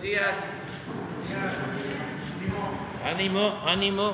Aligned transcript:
Buenos 0.00 0.18
días. 0.18 0.36
Ánimo, 3.04 3.52
ánimo. 3.66 4.12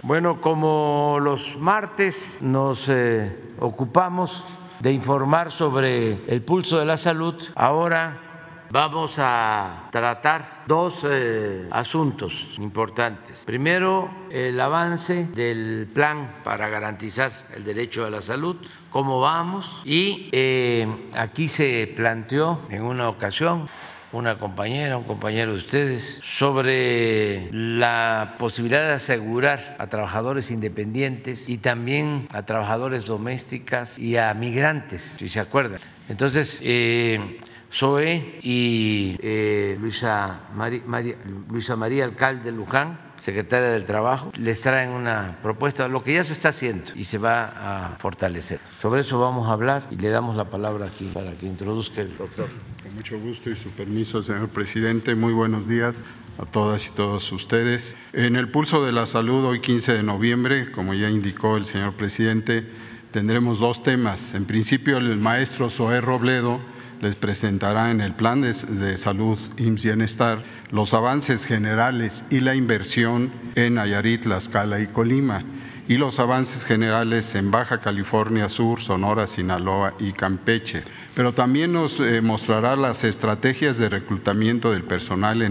Bueno, 0.00 0.40
como 0.40 1.18
los 1.20 1.58
martes 1.58 2.38
nos 2.40 2.88
eh, 2.88 3.36
ocupamos 3.58 4.42
de 4.80 4.92
informar 4.92 5.50
sobre 5.50 6.24
el 6.32 6.40
pulso 6.40 6.78
de 6.78 6.86
la 6.86 6.96
salud, 6.96 7.34
ahora 7.56 8.66
vamos 8.70 9.18
a 9.18 9.88
tratar 9.90 10.62
dos 10.66 11.06
eh, 11.06 11.68
asuntos 11.70 12.54
importantes. 12.56 13.44
Primero, 13.44 14.08
el 14.30 14.58
avance 14.58 15.26
del 15.26 15.90
plan 15.92 16.36
para 16.42 16.70
garantizar 16.70 17.32
el 17.54 17.64
derecho 17.64 18.06
a 18.06 18.10
la 18.10 18.22
salud, 18.22 18.56
cómo 18.88 19.20
vamos. 19.20 19.82
Y 19.84 20.30
eh, 20.32 21.10
aquí 21.14 21.48
se 21.48 21.92
planteó 21.94 22.60
en 22.70 22.82
una 22.82 23.10
ocasión 23.10 23.68
una 24.12 24.38
compañera, 24.38 24.96
un 24.96 25.04
compañero 25.04 25.52
de 25.52 25.58
ustedes, 25.58 26.20
sobre 26.22 27.48
la 27.52 28.36
posibilidad 28.38 28.86
de 28.86 28.94
asegurar 28.94 29.76
a 29.78 29.86
trabajadores 29.88 30.50
independientes 30.50 31.48
y 31.48 31.58
también 31.58 32.28
a 32.30 32.44
trabajadores 32.44 33.04
domésticas 33.04 33.98
y 33.98 34.16
a 34.16 34.32
migrantes, 34.34 35.16
si 35.18 35.28
se 35.28 35.40
acuerdan. 35.40 35.80
Entonces, 36.08 36.60
eh, 36.62 37.38
Zoe 37.72 38.38
y 38.42 39.16
eh, 39.20 39.76
Luisa, 39.80 40.40
María, 40.54 42.04
Alcalde 42.04 42.52
Luján 42.52 43.06
secretaria 43.18 43.68
del 43.68 43.84
Trabajo, 43.84 44.30
les 44.38 44.60
traen 44.60 44.90
una 44.90 45.38
propuesta, 45.42 45.88
lo 45.88 46.02
que 46.02 46.14
ya 46.14 46.24
se 46.24 46.32
está 46.32 46.50
haciendo 46.50 46.92
y 46.94 47.04
se 47.04 47.18
va 47.18 47.94
a 47.94 47.96
fortalecer. 47.98 48.60
Sobre 48.78 49.00
eso 49.00 49.18
vamos 49.18 49.48
a 49.48 49.52
hablar 49.52 49.86
y 49.90 49.96
le 49.96 50.10
damos 50.10 50.36
la 50.36 50.44
palabra 50.50 50.86
aquí 50.86 51.10
para 51.12 51.32
que 51.32 51.46
introduzca 51.46 52.02
el 52.02 52.16
doctor. 52.16 52.48
Con 52.82 52.94
mucho 52.94 53.18
gusto 53.18 53.50
y 53.50 53.54
su 53.54 53.70
permiso, 53.70 54.22
señor 54.22 54.48
presidente. 54.48 55.14
Muy 55.14 55.32
buenos 55.32 55.66
días 55.66 56.04
a 56.38 56.44
todas 56.44 56.86
y 56.88 56.90
todos 56.92 57.32
ustedes. 57.32 57.96
En 58.12 58.36
el 58.36 58.50
pulso 58.50 58.84
de 58.84 58.92
la 58.92 59.06
salud, 59.06 59.44
hoy 59.44 59.60
15 59.60 59.94
de 59.94 60.02
noviembre, 60.02 60.70
como 60.70 60.94
ya 60.94 61.08
indicó 61.08 61.56
el 61.56 61.64
señor 61.64 61.94
presidente, 61.94 62.66
tendremos 63.10 63.58
dos 63.58 63.82
temas. 63.82 64.34
En 64.34 64.44
principio, 64.44 64.98
el 64.98 65.16
maestro 65.16 65.70
Zoé 65.70 66.00
Robledo 66.00 66.60
les 67.00 67.16
presentará 67.16 67.90
en 67.90 68.00
el 68.00 68.14
Plan 68.14 68.40
de, 68.40 68.96
Salud 68.96 69.38
IMSS 69.56 69.82
Bienestar 69.82 70.42
los 70.70 70.94
avances 70.94 71.44
generales 71.44 72.24
y 72.30 72.40
la 72.40 72.54
inversión 72.54 73.30
en 73.54 73.74
Nayarit, 73.74 74.22
Tlaxcala 74.22 74.80
y 74.80 74.86
Colima 74.86 75.44
y 75.88 75.98
los 75.98 76.18
avances 76.18 76.64
generales 76.64 77.34
en 77.34 77.50
Baja 77.50 77.80
California 77.80 78.48
Sur, 78.48 78.80
Sonora, 78.80 79.26
Sinaloa 79.26 79.94
y 79.98 80.12
Campeche. 80.12 80.82
Pero 81.14 81.32
también 81.32 81.72
nos 81.72 82.00
eh, 82.00 82.20
mostrará 82.20 82.74
las 82.76 83.04
estrategias 83.04 83.78
de 83.78 83.88
reclutamiento 83.88 84.72
del 84.72 84.82
personal 84.82 85.42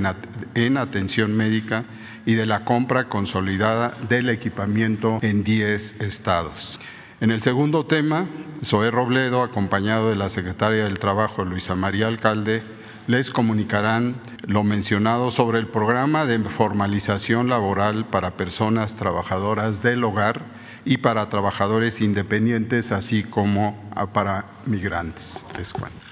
en 0.55 0.77
atención 0.77 1.35
médica 1.35 1.85
y 2.25 2.33
de 2.33 2.45
la 2.45 2.65
compra 2.65 3.05
consolidada 3.05 3.93
del 4.09 4.29
equipamiento 4.29 5.19
en 5.21 5.43
10 5.43 6.01
estados. 6.01 6.79
En 7.21 7.31
el 7.31 7.41
segundo 7.41 7.85
tema, 7.85 8.27
Zoé 8.63 8.91
Robledo, 8.91 9.41
acompañado 9.41 10.09
de 10.09 10.17
la 10.17 10.27
secretaria 10.27 10.83
del 10.83 10.99
Trabajo, 10.99 11.45
Luisa 11.45 11.73
María 11.73 12.07
Alcalde, 12.07 12.61
les 13.07 13.31
comunicarán 13.31 14.17
lo 14.45 14.63
mencionado 14.63 15.31
sobre 15.31 15.59
el 15.59 15.67
programa 15.67 16.25
de 16.25 16.39
formalización 16.39 17.47
laboral 17.47 18.05
para 18.05 18.35
personas 18.35 18.95
trabajadoras 18.95 19.81
del 19.81 20.03
hogar 20.03 20.41
y 20.83 20.97
para 20.97 21.29
trabajadores 21.29 22.01
independientes, 22.01 22.91
así 22.91 23.23
como 23.23 23.89
para 24.11 24.45
migrantes. 24.65 25.41
Les 25.57 25.71
cuento 25.71 26.04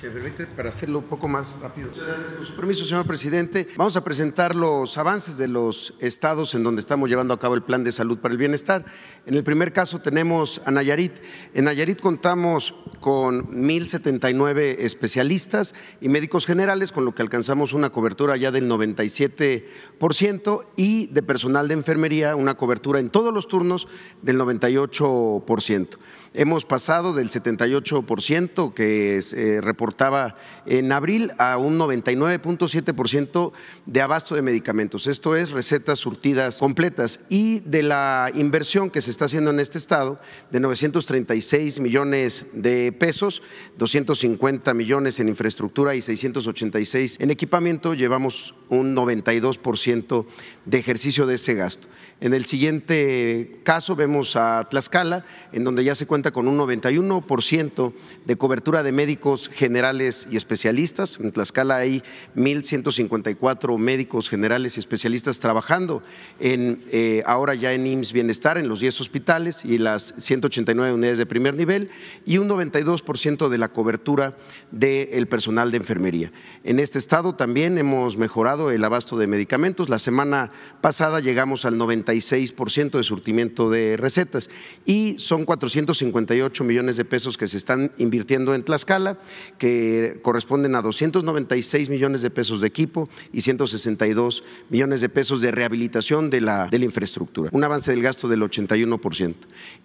que 0.00 0.10
permite 0.10 0.46
para 0.46 0.70
hacerlo 0.70 1.00
un 1.00 1.04
poco 1.04 1.28
más 1.28 1.48
rápido. 1.60 1.88
Muchas 1.88 2.06
gracias. 2.06 2.32
Con 2.32 2.46
su 2.46 2.54
permiso, 2.54 2.84
señor 2.84 3.06
presidente, 3.06 3.68
vamos 3.76 3.96
a 3.96 4.04
presentar 4.04 4.54
los 4.54 4.96
avances 4.98 5.36
de 5.36 5.48
los 5.48 5.94
estados 6.00 6.54
en 6.54 6.62
donde 6.64 6.80
estamos 6.80 7.08
llevando 7.08 7.34
a 7.34 7.40
cabo 7.40 7.54
el 7.54 7.62
plan 7.62 7.84
de 7.84 7.92
salud 7.92 8.18
para 8.18 8.32
el 8.32 8.38
bienestar. 8.38 8.84
En 9.26 9.34
el 9.34 9.44
primer 9.44 9.72
caso 9.72 10.00
tenemos 10.00 10.60
a 10.64 10.70
Nayarit. 10.70 11.12
En 11.54 11.64
Nayarit 11.64 12.00
contamos 12.00 12.74
con 13.00 13.50
1.079 13.50 14.76
especialistas 14.78 15.74
y 16.00 16.08
médicos 16.08 16.46
generales, 16.46 16.92
con 16.92 17.04
lo 17.04 17.14
que 17.14 17.22
alcanzamos 17.22 17.72
una 17.72 17.90
cobertura 17.90 18.36
ya 18.36 18.50
del 18.50 18.68
97% 18.68 20.66
y 20.76 21.06
de 21.06 21.22
personal 21.22 21.68
de 21.68 21.74
enfermería 21.74 22.36
una 22.36 22.54
cobertura 22.56 23.00
en 23.00 23.10
todos 23.10 23.32
los 23.32 23.48
turnos 23.48 23.88
del 24.22 24.38
98%. 24.38 25.88
Hemos 26.34 26.64
pasado 26.64 27.12
del 27.12 27.28
78% 27.28 28.72
que 28.72 29.20
se 29.20 29.60
reportaba 29.60 30.34
en 30.64 30.90
abril 30.90 31.32
a 31.36 31.58
un 31.58 31.78
99.7% 31.78 33.52
de 33.84 34.00
abasto 34.00 34.34
de 34.34 34.40
medicamentos. 34.40 35.06
Esto 35.06 35.36
es 35.36 35.50
recetas 35.50 35.98
surtidas 35.98 36.58
completas 36.58 37.20
y 37.28 37.60
de 37.60 37.82
la 37.82 38.30
inversión 38.34 38.88
que 38.88 39.02
se 39.02 39.10
está 39.10 39.26
haciendo 39.26 39.50
en 39.50 39.60
este 39.60 39.76
estado 39.76 40.20
de 40.50 40.60
936 40.60 41.80
millones 41.80 42.46
de 42.54 42.92
pesos, 42.92 43.42
250 43.76 44.72
millones 44.72 45.20
en 45.20 45.28
infraestructura 45.28 45.94
y 45.94 46.00
686 46.00 47.18
en 47.20 47.30
equipamiento, 47.30 47.92
llevamos 47.92 48.54
un 48.70 48.96
92% 48.96 50.24
de 50.64 50.78
ejercicio 50.78 51.26
de 51.26 51.34
ese 51.34 51.52
gasto. 51.54 51.88
En 52.22 52.34
el 52.34 52.44
siguiente 52.44 53.58
caso 53.64 53.96
vemos 53.96 54.36
a 54.36 54.68
Tlaxcala, 54.70 55.24
en 55.50 55.64
donde 55.64 55.82
ya 55.82 55.96
se 55.96 56.06
cuenta 56.06 56.30
con 56.30 56.46
un 56.46 56.56
91% 56.56 57.92
de 58.24 58.36
cobertura 58.36 58.84
de 58.84 58.92
médicos 58.92 59.50
generales 59.52 60.28
y 60.30 60.36
especialistas. 60.36 61.18
En 61.18 61.32
Tlaxcala 61.32 61.78
hay 61.78 62.04
1.154 62.36 63.76
médicos 63.76 64.28
generales 64.28 64.76
y 64.76 64.80
especialistas 64.80 65.40
trabajando 65.40 66.04
en, 66.38 66.84
eh, 66.92 67.24
ahora 67.26 67.56
ya 67.56 67.72
en 67.72 67.88
IMSS 67.88 68.12
Bienestar, 68.12 68.56
en 68.56 68.68
los 68.68 68.78
10 68.78 69.00
hospitales 69.00 69.64
y 69.64 69.78
las 69.78 70.14
189 70.16 70.92
unidades 70.92 71.18
de 71.18 71.26
primer 71.26 71.56
nivel, 71.56 71.90
y 72.24 72.38
un 72.38 72.48
92% 72.48 73.48
de 73.48 73.58
la 73.58 73.70
cobertura 73.70 74.36
del 74.70 75.26
personal 75.26 75.72
de 75.72 75.78
enfermería. 75.78 76.30
En 76.62 76.78
este 76.78 77.00
estado 77.00 77.34
también 77.34 77.78
hemos 77.78 78.16
mejorado 78.16 78.70
el 78.70 78.84
abasto 78.84 79.18
de 79.18 79.26
medicamentos. 79.26 79.88
La 79.88 79.98
semana 79.98 80.52
pasada 80.80 81.18
llegamos 81.18 81.64
al 81.64 81.78
90 81.78 82.11
ciento 82.20 82.98
de 82.98 83.04
surtimiento 83.04 83.70
de 83.70 83.96
recetas 83.96 84.50
y 84.84 85.16
son 85.18 85.44
458 85.44 86.64
millones 86.64 86.96
de 86.96 87.04
pesos 87.04 87.36
que 87.36 87.48
se 87.48 87.56
están 87.56 87.92
invirtiendo 87.98 88.54
en 88.54 88.62
Tlaxcala, 88.62 89.18
que 89.58 90.20
corresponden 90.22 90.74
a 90.74 90.82
296 90.82 91.88
millones 91.88 92.22
de 92.22 92.30
pesos 92.30 92.60
de 92.60 92.68
equipo 92.68 93.08
y 93.32 93.40
162 93.40 94.44
millones 94.68 95.00
de 95.00 95.08
pesos 95.08 95.40
de 95.40 95.50
rehabilitación 95.50 96.30
de 96.30 96.40
la, 96.40 96.68
de 96.68 96.78
la 96.78 96.84
infraestructura, 96.84 97.50
un 97.52 97.64
avance 97.64 97.90
del 97.90 98.02
gasto 98.02 98.28
del 98.28 98.42
81%. 98.42 99.34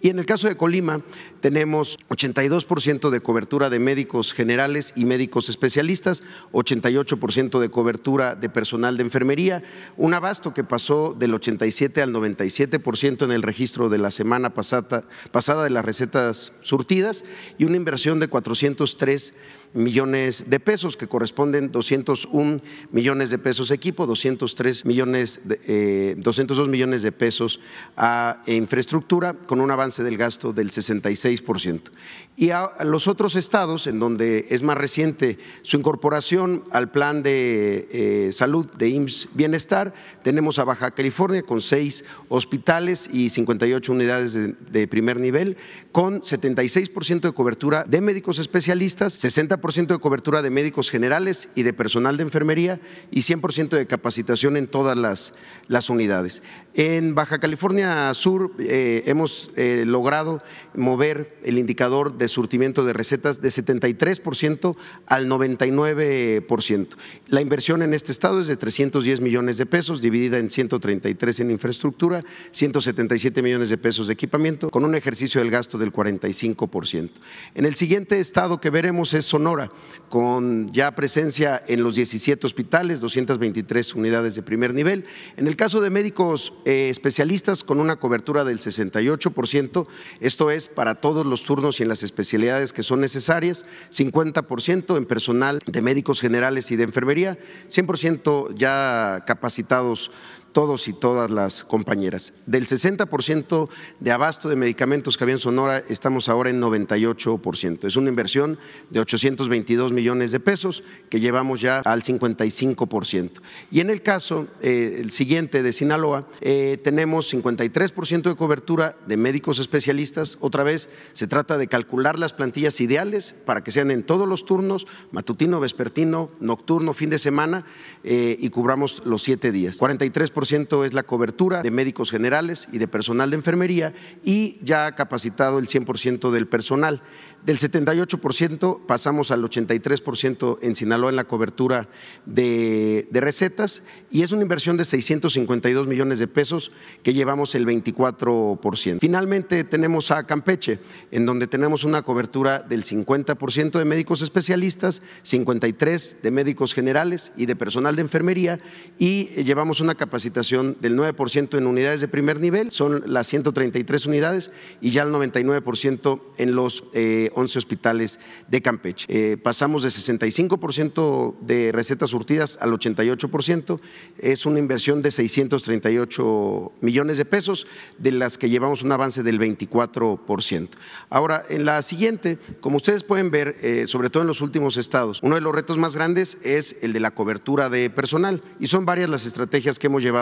Y 0.00 0.10
en 0.10 0.18
el 0.18 0.26
caso 0.26 0.48
de 0.48 0.56
Colima 0.56 1.00
tenemos 1.40 1.98
82% 2.08 3.10
de 3.10 3.20
cobertura 3.20 3.70
de 3.70 3.78
médicos 3.78 4.32
generales 4.32 4.92
y 4.96 5.04
médicos 5.04 5.48
especialistas, 5.48 6.22
88% 6.52 7.58
de 7.58 7.68
cobertura 7.70 8.34
de 8.34 8.48
personal 8.48 8.96
de 8.96 9.02
enfermería, 9.02 9.62
un 9.96 10.14
abasto 10.14 10.54
que 10.54 10.64
pasó 10.64 11.14
del 11.18 11.34
87 11.34 12.02
al 12.02 12.12
97% 12.18 13.24
en 13.24 13.32
el 13.32 13.42
registro 13.42 13.88
de 13.88 13.98
la 13.98 14.10
semana 14.10 14.54
pasada, 14.54 15.04
pasada 15.30 15.64
de 15.64 15.70
las 15.70 15.84
recetas 15.84 16.52
surtidas 16.62 17.24
y 17.58 17.64
una 17.64 17.76
inversión 17.76 18.20
de 18.20 18.28
403 18.28 19.34
millones 19.74 20.44
de 20.48 20.60
pesos, 20.60 20.96
que 20.96 21.06
corresponden 21.06 21.72
201 21.72 22.60
millones 22.90 23.30
de 23.30 23.38
pesos 23.38 23.70
equipo, 23.70 24.06
203 24.06 24.84
millones, 24.84 25.40
de, 25.44 26.16
202 26.18 26.66
eh, 26.66 26.70
millones 26.70 27.02
de 27.02 27.12
pesos 27.12 27.60
a 27.96 28.38
infraestructura, 28.46 29.34
con 29.34 29.60
un 29.60 29.70
avance 29.70 30.02
del 30.02 30.16
gasto 30.16 30.52
del 30.52 30.70
66%. 30.70 31.90
Y 32.36 32.50
a 32.50 32.70
los 32.84 33.08
otros 33.08 33.34
estados, 33.34 33.86
en 33.86 33.98
donde 33.98 34.46
es 34.50 34.62
más 34.62 34.78
reciente 34.78 35.38
su 35.62 35.76
incorporación 35.76 36.62
al 36.70 36.90
plan 36.90 37.22
de 37.22 37.88
eh, 37.90 38.32
salud 38.32 38.66
de 38.76 38.88
IMSS 38.88 39.28
Bienestar, 39.34 39.92
tenemos 40.22 40.58
a 40.58 40.64
Baja 40.64 40.92
California 40.92 41.42
con 41.42 41.60
seis 41.60 42.04
hospitales 42.28 43.08
y 43.12 43.28
58 43.28 43.92
unidades 43.92 44.32
de, 44.32 44.54
de 44.70 44.86
primer 44.86 45.18
nivel, 45.18 45.56
con 45.90 46.20
76% 46.20 47.20
de 47.20 47.32
cobertura 47.32 47.84
de 47.84 48.00
médicos 48.00 48.38
especialistas, 48.38 49.14
60 49.14 49.57
ciento 49.72 49.94
de 49.94 50.00
cobertura 50.00 50.42
de 50.42 50.50
médicos 50.50 50.90
generales 50.90 51.48
y 51.54 51.62
de 51.62 51.72
personal 51.72 52.16
de 52.16 52.22
enfermería 52.22 52.80
y 53.10 53.20
100% 53.20 53.70
de 53.70 53.86
capacitación 53.86 54.56
en 54.56 54.66
todas 54.66 54.98
las, 54.98 55.34
las 55.66 55.90
unidades. 55.90 56.42
En 56.78 57.16
Baja 57.16 57.40
California 57.40 58.14
Sur 58.14 58.52
eh, 58.60 59.02
hemos 59.06 59.50
eh, 59.56 59.82
logrado 59.84 60.40
mover 60.76 61.36
el 61.42 61.58
indicador 61.58 62.16
de 62.18 62.28
surtimiento 62.28 62.84
de 62.84 62.92
recetas 62.92 63.40
de 63.40 63.48
73% 63.48 64.76
al 65.06 65.28
99%. 65.28 66.88
La 67.30 67.40
inversión 67.40 67.82
en 67.82 67.94
este 67.94 68.12
estado 68.12 68.38
es 68.38 68.46
de 68.46 68.56
310 68.56 69.20
millones 69.20 69.58
de 69.58 69.66
pesos, 69.66 70.00
dividida 70.00 70.38
en 70.38 70.50
133 70.50 71.40
en 71.40 71.50
infraestructura, 71.50 72.22
177 72.52 73.42
millones 73.42 73.70
de 73.70 73.76
pesos 73.76 74.06
de 74.06 74.12
equipamiento, 74.12 74.70
con 74.70 74.84
un 74.84 74.94
ejercicio 74.94 75.40
del 75.40 75.50
gasto 75.50 75.78
del 75.78 75.92
45%. 75.92 77.10
En 77.56 77.64
el 77.64 77.74
siguiente 77.74 78.20
estado 78.20 78.60
que 78.60 78.70
veremos 78.70 79.14
es 79.14 79.24
Sonora 79.24 79.68
con 80.08 80.70
ya 80.70 80.94
presencia 80.94 81.60
en 81.66 81.82
los 81.82 81.96
17 81.96 82.46
hospitales, 82.46 83.00
223 83.00 83.96
unidades 83.96 84.36
de 84.36 84.42
primer 84.44 84.72
nivel. 84.72 85.06
En 85.36 85.48
el 85.48 85.56
caso 85.56 85.80
de 85.80 85.90
médicos 85.90 86.52
especialistas, 86.68 87.64
con 87.64 87.80
una 87.80 87.96
cobertura 87.96 88.44
del 88.44 88.58
68%, 88.58 89.86
esto 90.20 90.50
es 90.50 90.68
para 90.68 90.96
todos 90.96 91.24
los 91.24 91.42
turnos 91.42 91.80
y 91.80 91.82
en 91.82 91.88
las 91.88 92.02
especialidades 92.02 92.72
que 92.72 92.82
son 92.82 93.00
necesarias, 93.00 93.64
50% 93.90 94.96
en 94.96 95.06
personal 95.06 95.60
de 95.64 95.82
médicos 95.82 96.20
generales 96.20 96.70
y 96.70 96.76
de 96.76 96.84
enfermería, 96.84 97.38
100% 97.68 98.54
ya 98.54 99.24
capacitados 99.26 100.10
todos 100.52 100.88
y 100.88 100.92
todas 100.92 101.30
las 101.30 101.64
compañeras. 101.64 102.32
Del 102.46 102.66
60% 102.66 103.68
de 104.00 104.12
abasto 104.12 104.48
de 104.48 104.56
medicamentos 104.56 105.16
que 105.16 105.24
había 105.24 105.34
en 105.34 105.40
Sonora, 105.40 105.82
estamos 105.88 106.28
ahora 106.28 106.50
en 106.50 106.60
98%. 106.60 107.84
Es 107.86 107.96
una 107.96 108.08
inversión 108.08 108.58
de 108.90 109.00
822 109.00 109.92
millones 109.92 110.32
de 110.32 110.40
pesos 110.40 110.82
que 111.10 111.20
llevamos 111.20 111.60
ya 111.60 111.80
al 111.80 112.02
55%. 112.02 113.30
Y 113.70 113.80
en 113.80 113.90
el 113.90 114.02
caso, 114.02 114.46
eh, 114.62 114.98
el 115.00 115.10
siguiente 115.10 115.62
de 115.62 115.72
Sinaloa, 115.72 116.26
eh, 116.40 116.78
tenemos 116.82 117.32
53% 117.32 118.30
de 118.30 118.36
cobertura 118.36 118.96
de 119.06 119.16
médicos 119.16 119.58
especialistas. 119.58 120.38
Otra 120.40 120.62
vez, 120.62 120.90
se 121.12 121.26
trata 121.26 121.58
de 121.58 121.68
calcular 121.68 122.18
las 122.18 122.32
plantillas 122.32 122.80
ideales 122.80 123.34
para 123.44 123.62
que 123.62 123.70
sean 123.70 123.90
en 123.90 124.02
todos 124.02 124.28
los 124.28 124.44
turnos, 124.44 124.86
matutino, 125.12 125.60
vespertino, 125.60 126.30
nocturno, 126.40 126.94
fin 126.94 127.10
de 127.10 127.18
semana, 127.18 127.64
eh, 128.04 128.36
y 128.38 128.50
cubramos 128.50 129.02
los 129.04 129.22
siete 129.22 129.52
días. 129.52 129.78
43 129.78 130.30
es 130.42 130.94
la 130.94 131.02
cobertura 131.02 131.62
de 131.62 131.70
médicos 131.70 132.10
generales 132.10 132.68
y 132.72 132.78
de 132.78 132.88
personal 132.88 133.30
de 133.30 133.36
enfermería 133.36 133.92
y 134.24 134.58
ya 134.62 134.86
ha 134.86 134.94
capacitado 134.94 135.58
el 135.58 135.66
100% 135.66 136.30
del 136.30 136.46
personal. 136.46 137.02
Del 137.44 137.58
78% 137.58 138.86
pasamos 138.86 139.30
al 139.30 139.42
83% 139.42 140.58
en 140.62 140.76
Sinaloa 140.76 141.10
en 141.10 141.16
la 141.16 141.24
cobertura 141.24 141.88
de, 142.26 143.08
de, 143.10 143.20
recetas 143.20 143.82
y 144.10 144.22
es 144.22 144.32
una 144.32 144.42
inversión 144.42 144.76
de 144.76 144.84
652 144.84 145.86
millones 145.86 146.18
de 146.18 146.28
pesos 146.28 146.72
que 147.02 147.14
llevamos 147.14 147.54
el 147.54 147.66
24%. 147.66 148.98
Finalmente 149.00 149.64
tenemos 149.64 150.10
a 150.10 150.24
Campeche, 150.24 150.78
en 151.10 151.26
donde 151.26 151.46
tenemos 151.46 151.84
una 151.84 152.02
cobertura 152.02 152.60
del 152.60 152.84
50% 152.84 153.78
de 153.78 153.84
médicos 153.84 154.22
especialistas, 154.22 155.02
53 155.22 156.16
de 156.22 156.30
médicos 156.30 156.74
generales 156.74 157.32
y 157.36 157.46
de 157.46 157.56
personal 157.56 157.96
de 157.96 158.02
enfermería 158.02 158.60
y 158.98 159.26
llevamos 159.42 159.80
una 159.80 159.94
del 160.32 160.96
9% 160.96 161.58
en 161.58 161.66
unidades 161.66 162.00
de 162.00 162.08
primer 162.08 162.40
nivel, 162.40 162.70
son 162.70 163.02
las 163.06 163.26
133 163.26 164.06
unidades 164.06 164.52
y 164.80 164.90
ya 164.90 165.02
el 165.02 165.10
99% 165.10 166.20
en 166.36 166.54
los 166.54 166.84
eh, 166.92 167.30
11 167.34 167.58
hospitales 167.58 168.18
de 168.48 168.62
Campeche. 168.62 169.06
Eh, 169.08 169.36
pasamos 169.36 169.82
de 169.82 169.88
65% 169.88 171.38
de 171.40 171.72
recetas 171.72 172.10
surtidas 172.10 172.58
al 172.60 172.70
88%, 172.72 173.80
es 174.18 174.46
una 174.46 174.58
inversión 174.58 175.02
de 175.02 175.10
638 175.10 176.72
millones 176.80 177.18
de 177.18 177.24
pesos, 177.24 177.66
de 177.98 178.12
las 178.12 178.38
que 178.38 178.50
llevamos 178.50 178.82
un 178.82 178.92
avance 178.92 179.22
del 179.22 179.38
24%. 179.38 180.68
Ahora, 181.10 181.44
en 181.48 181.64
la 181.64 181.82
siguiente, 181.82 182.38
como 182.60 182.76
ustedes 182.76 183.04
pueden 183.04 183.30
ver, 183.30 183.56
eh, 183.62 183.84
sobre 183.86 184.10
todo 184.10 184.22
en 184.22 184.26
los 184.26 184.40
últimos 184.40 184.76
estados, 184.76 185.20
uno 185.22 185.34
de 185.34 185.40
los 185.40 185.54
retos 185.54 185.78
más 185.78 185.96
grandes 185.96 186.38
es 186.42 186.76
el 186.82 186.92
de 186.92 187.00
la 187.00 187.12
cobertura 187.12 187.68
de 187.68 187.90
personal 187.90 188.42
y 188.60 188.66
son 188.66 188.84
varias 188.84 189.10
las 189.10 189.26
estrategias 189.26 189.78
que 189.78 189.86
hemos 189.86 190.02
llevado 190.02 190.17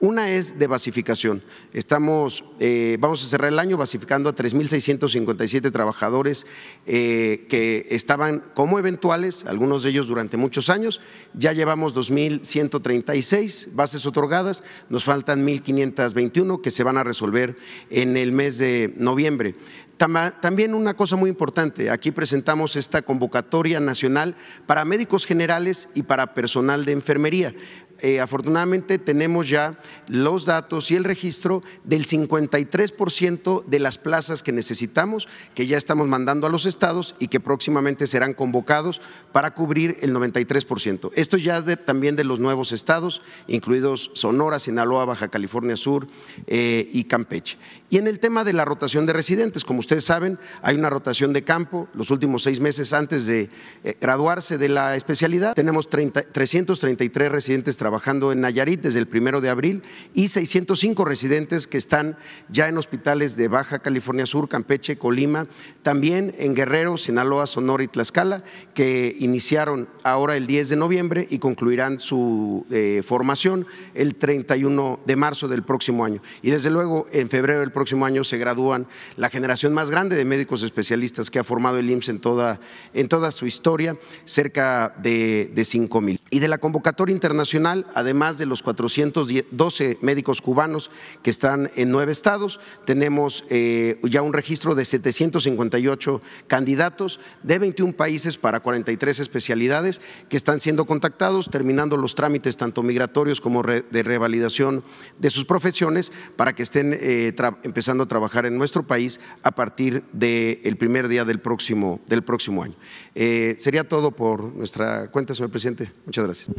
Una 0.00 0.30
es 0.30 0.58
de 0.58 0.66
basificación. 0.66 1.42
Estamos, 1.72 2.44
eh, 2.58 2.96
vamos 3.00 3.24
a 3.24 3.28
cerrar 3.28 3.52
el 3.52 3.58
año 3.58 3.76
basificando 3.76 4.28
a 4.28 4.34
3.657 4.34 5.72
trabajadores 5.72 6.46
eh, 6.86 7.46
que 7.48 7.86
estaban 7.90 8.42
como 8.54 8.78
eventuales, 8.78 9.44
algunos 9.46 9.82
de 9.82 9.90
ellos 9.90 10.06
durante 10.06 10.36
muchos 10.36 10.70
años. 10.70 11.00
Ya 11.34 11.52
llevamos 11.52 11.94
2.136 11.94 13.68
bases 13.72 14.06
otorgadas, 14.06 14.62
nos 14.88 15.04
faltan 15.04 15.46
1.521 15.46 16.60
que 16.60 16.70
se 16.70 16.82
van 16.82 16.98
a 16.98 17.04
resolver 17.04 17.56
en 17.90 18.16
el 18.16 18.32
mes 18.32 18.58
de 18.58 18.94
noviembre. 18.96 19.54
También 19.96 20.74
una 20.74 20.94
cosa 20.94 21.14
muy 21.14 21.30
importante, 21.30 21.88
aquí 21.88 22.10
presentamos 22.10 22.74
esta 22.74 23.02
convocatoria 23.02 23.78
nacional 23.78 24.34
para 24.66 24.84
médicos 24.84 25.26
generales 25.26 25.88
y 25.94 26.02
para 26.02 26.34
personal 26.34 26.84
de 26.84 26.90
enfermería. 26.90 27.54
Eh, 28.02 28.20
afortunadamente 28.20 28.98
tenemos 28.98 29.48
ya 29.48 29.78
los 30.08 30.44
datos 30.44 30.90
y 30.90 30.96
el 30.96 31.04
registro 31.04 31.62
del 31.84 32.04
53% 32.04 33.64
de 33.64 33.78
las 33.78 33.96
plazas 33.96 34.42
que 34.42 34.50
necesitamos, 34.50 35.28
que 35.54 35.68
ya 35.68 35.78
estamos 35.78 36.08
mandando 36.08 36.48
a 36.48 36.50
los 36.50 36.66
estados 36.66 37.14
y 37.20 37.28
que 37.28 37.38
próximamente 37.38 38.08
serán 38.08 38.34
convocados 38.34 39.00
para 39.30 39.54
cubrir 39.54 39.98
el 40.00 40.12
93%. 40.12 41.12
Esto 41.14 41.36
ya 41.36 41.62
también 41.76 42.16
de 42.16 42.24
los 42.24 42.40
nuevos 42.40 42.72
estados, 42.72 43.22
incluidos 43.46 44.10
Sonora, 44.14 44.58
Sinaloa, 44.58 45.04
Baja 45.04 45.28
California 45.28 45.76
Sur 45.76 46.08
eh, 46.48 46.90
y 46.92 47.04
Campeche. 47.04 47.56
Y 47.92 47.98
en 47.98 48.06
el 48.06 48.20
tema 48.20 48.42
de 48.42 48.54
la 48.54 48.64
rotación 48.64 49.04
de 49.04 49.12
residentes, 49.12 49.66
como 49.66 49.80
ustedes 49.80 50.06
saben, 50.06 50.38
hay 50.62 50.76
una 50.76 50.88
rotación 50.88 51.34
de 51.34 51.44
campo 51.44 51.88
los 51.92 52.10
últimos 52.10 52.42
seis 52.42 52.58
meses 52.58 52.94
antes 52.94 53.26
de 53.26 53.50
eh, 53.84 53.98
graduarse 54.00 54.56
de 54.56 54.70
la 54.70 54.96
especialidad. 54.96 55.52
Tenemos 55.52 55.90
333 55.90 57.30
residentes 57.30 57.76
trabajando 57.76 58.32
en 58.32 58.40
Nayarit 58.40 58.80
desde 58.80 58.98
el 58.98 59.08
primero 59.08 59.42
de 59.42 59.50
abril 59.50 59.82
y 60.14 60.28
605 60.28 61.04
residentes 61.04 61.66
que 61.66 61.76
están 61.76 62.16
ya 62.48 62.66
en 62.66 62.78
hospitales 62.78 63.36
de 63.36 63.48
Baja 63.48 63.80
California 63.80 64.24
Sur, 64.24 64.48
Campeche, 64.48 64.96
Colima, 64.96 65.46
también 65.82 66.34
en 66.38 66.54
Guerrero, 66.54 66.96
Sinaloa, 66.96 67.46
Sonora 67.46 67.82
y 67.84 67.88
Tlaxcala, 67.88 68.42
que 68.72 69.14
iniciaron 69.18 69.86
ahora 70.02 70.38
el 70.38 70.46
10 70.46 70.70
de 70.70 70.76
noviembre 70.76 71.26
y 71.28 71.38
concluirán 71.40 72.00
su 72.00 72.64
eh, 72.70 73.02
formación 73.04 73.66
el 73.92 74.14
31 74.14 75.00
de 75.04 75.16
marzo 75.16 75.46
del 75.46 75.62
próximo 75.62 76.06
año. 76.06 76.22
Y 76.40 76.52
desde 76.52 76.70
luego 76.70 77.06
en 77.12 77.28
febrero 77.28 77.60
del 77.60 77.68
próximo 77.68 77.81
próximo 77.82 78.06
año 78.06 78.22
se 78.22 78.38
gradúan 78.38 78.86
la 79.16 79.28
generación 79.28 79.74
más 79.74 79.90
grande 79.90 80.14
de 80.14 80.24
médicos 80.24 80.62
especialistas 80.62 81.32
que 81.32 81.40
ha 81.40 81.44
formado 81.44 81.78
el 81.78 81.90
IMSS 81.90 82.10
en 82.10 82.20
toda, 82.20 82.60
en 82.94 83.08
toda 83.08 83.32
su 83.32 83.44
historia, 83.44 83.96
cerca 84.24 84.94
de, 85.02 85.50
de 85.52 85.64
5 85.64 86.00
mil. 86.00 86.20
Y 86.30 86.38
de 86.38 86.46
la 86.46 86.58
convocatoria 86.58 87.12
internacional, 87.12 87.86
además 87.92 88.38
de 88.38 88.46
los 88.46 88.62
412 88.62 89.98
médicos 90.00 90.40
cubanos 90.40 90.92
que 91.24 91.30
están 91.30 91.72
en 91.74 91.90
nueve 91.90 92.12
estados, 92.12 92.60
tenemos 92.84 93.44
eh, 93.50 93.98
ya 94.04 94.22
un 94.22 94.32
registro 94.32 94.76
de 94.76 94.84
758 94.84 96.22
candidatos 96.46 97.18
de 97.42 97.58
21 97.58 97.94
países 97.94 98.38
para 98.38 98.60
43 98.60 99.18
especialidades 99.18 100.00
que 100.28 100.36
están 100.36 100.60
siendo 100.60 100.84
contactados, 100.84 101.50
terminando 101.50 101.96
los 101.96 102.14
trámites 102.14 102.56
tanto 102.56 102.84
migratorios 102.84 103.40
como 103.40 103.64
de 103.64 104.02
revalidación 104.04 104.84
de 105.18 105.30
sus 105.30 105.44
profesiones 105.44 106.12
para 106.36 106.54
que 106.54 106.62
estén 106.62 106.96
eh, 107.00 107.32
empezando 107.72 108.04
a 108.04 108.06
trabajar 108.06 108.44
en 108.44 108.58
nuestro 108.58 108.86
país 108.86 109.18
a 109.42 109.50
partir 109.50 110.04
del 110.12 110.76
primer 110.76 111.08
día 111.08 111.24
del 111.24 111.40
próximo, 111.40 112.00
del 112.06 112.22
próximo 112.22 112.62
año. 112.62 112.74
Eh, 113.14 113.54
sería 113.58 113.88
todo 113.88 114.10
por 114.10 114.54
nuestra 114.54 115.10
cuenta, 115.10 115.34
señor 115.34 115.50
presidente. 115.50 115.90
Muchas 116.04 116.24
gracias. 116.24 116.50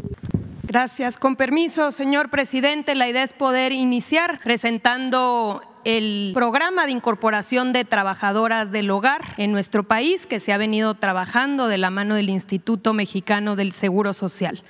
Gracias. 0.63 1.17
Con 1.17 1.35
permiso, 1.35 1.91
señor 1.91 2.31
presidente, 2.31 2.95
la 2.95 3.07
idea 3.07 3.21
es 3.21 3.33
poder 3.33 3.73
iniciar 3.73 4.39
presentando 4.43 5.61
el 5.83 6.31
programa 6.33 6.85
de 6.85 6.91
incorporación 6.91 7.73
de 7.73 7.85
trabajadoras 7.85 8.71
del 8.71 8.89
hogar 8.89 9.21
en 9.37 9.51
nuestro 9.51 9.83
país 9.83 10.25
que 10.25 10.39
se 10.39 10.51
ha 10.53 10.57
venido 10.57 10.95
trabajando 10.95 11.67
de 11.67 11.77
la 11.77 11.91
mano 11.91 12.15
del 12.15 12.29
Instituto 12.29 12.93
Mexicano 12.93 13.55
del 13.55 13.71
Seguro 13.71 14.13
Social. 14.13 14.63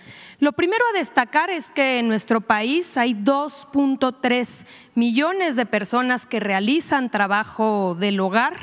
Lo 0.44 0.52
primero 0.52 0.84
a 0.94 0.98
destacar 0.98 1.50
es 1.50 1.72
que 1.72 2.00
en 2.00 2.10
nuestro 2.10 2.42
país 2.42 2.98
hay 2.98 3.14
2.3 3.14 4.66
millones 4.94 5.56
de 5.56 5.66
personas 5.66 6.26
que 6.26 6.42
realizan 6.42 7.10
trabajo 7.10 7.96
del 7.98 8.20
hogar. 8.20 8.58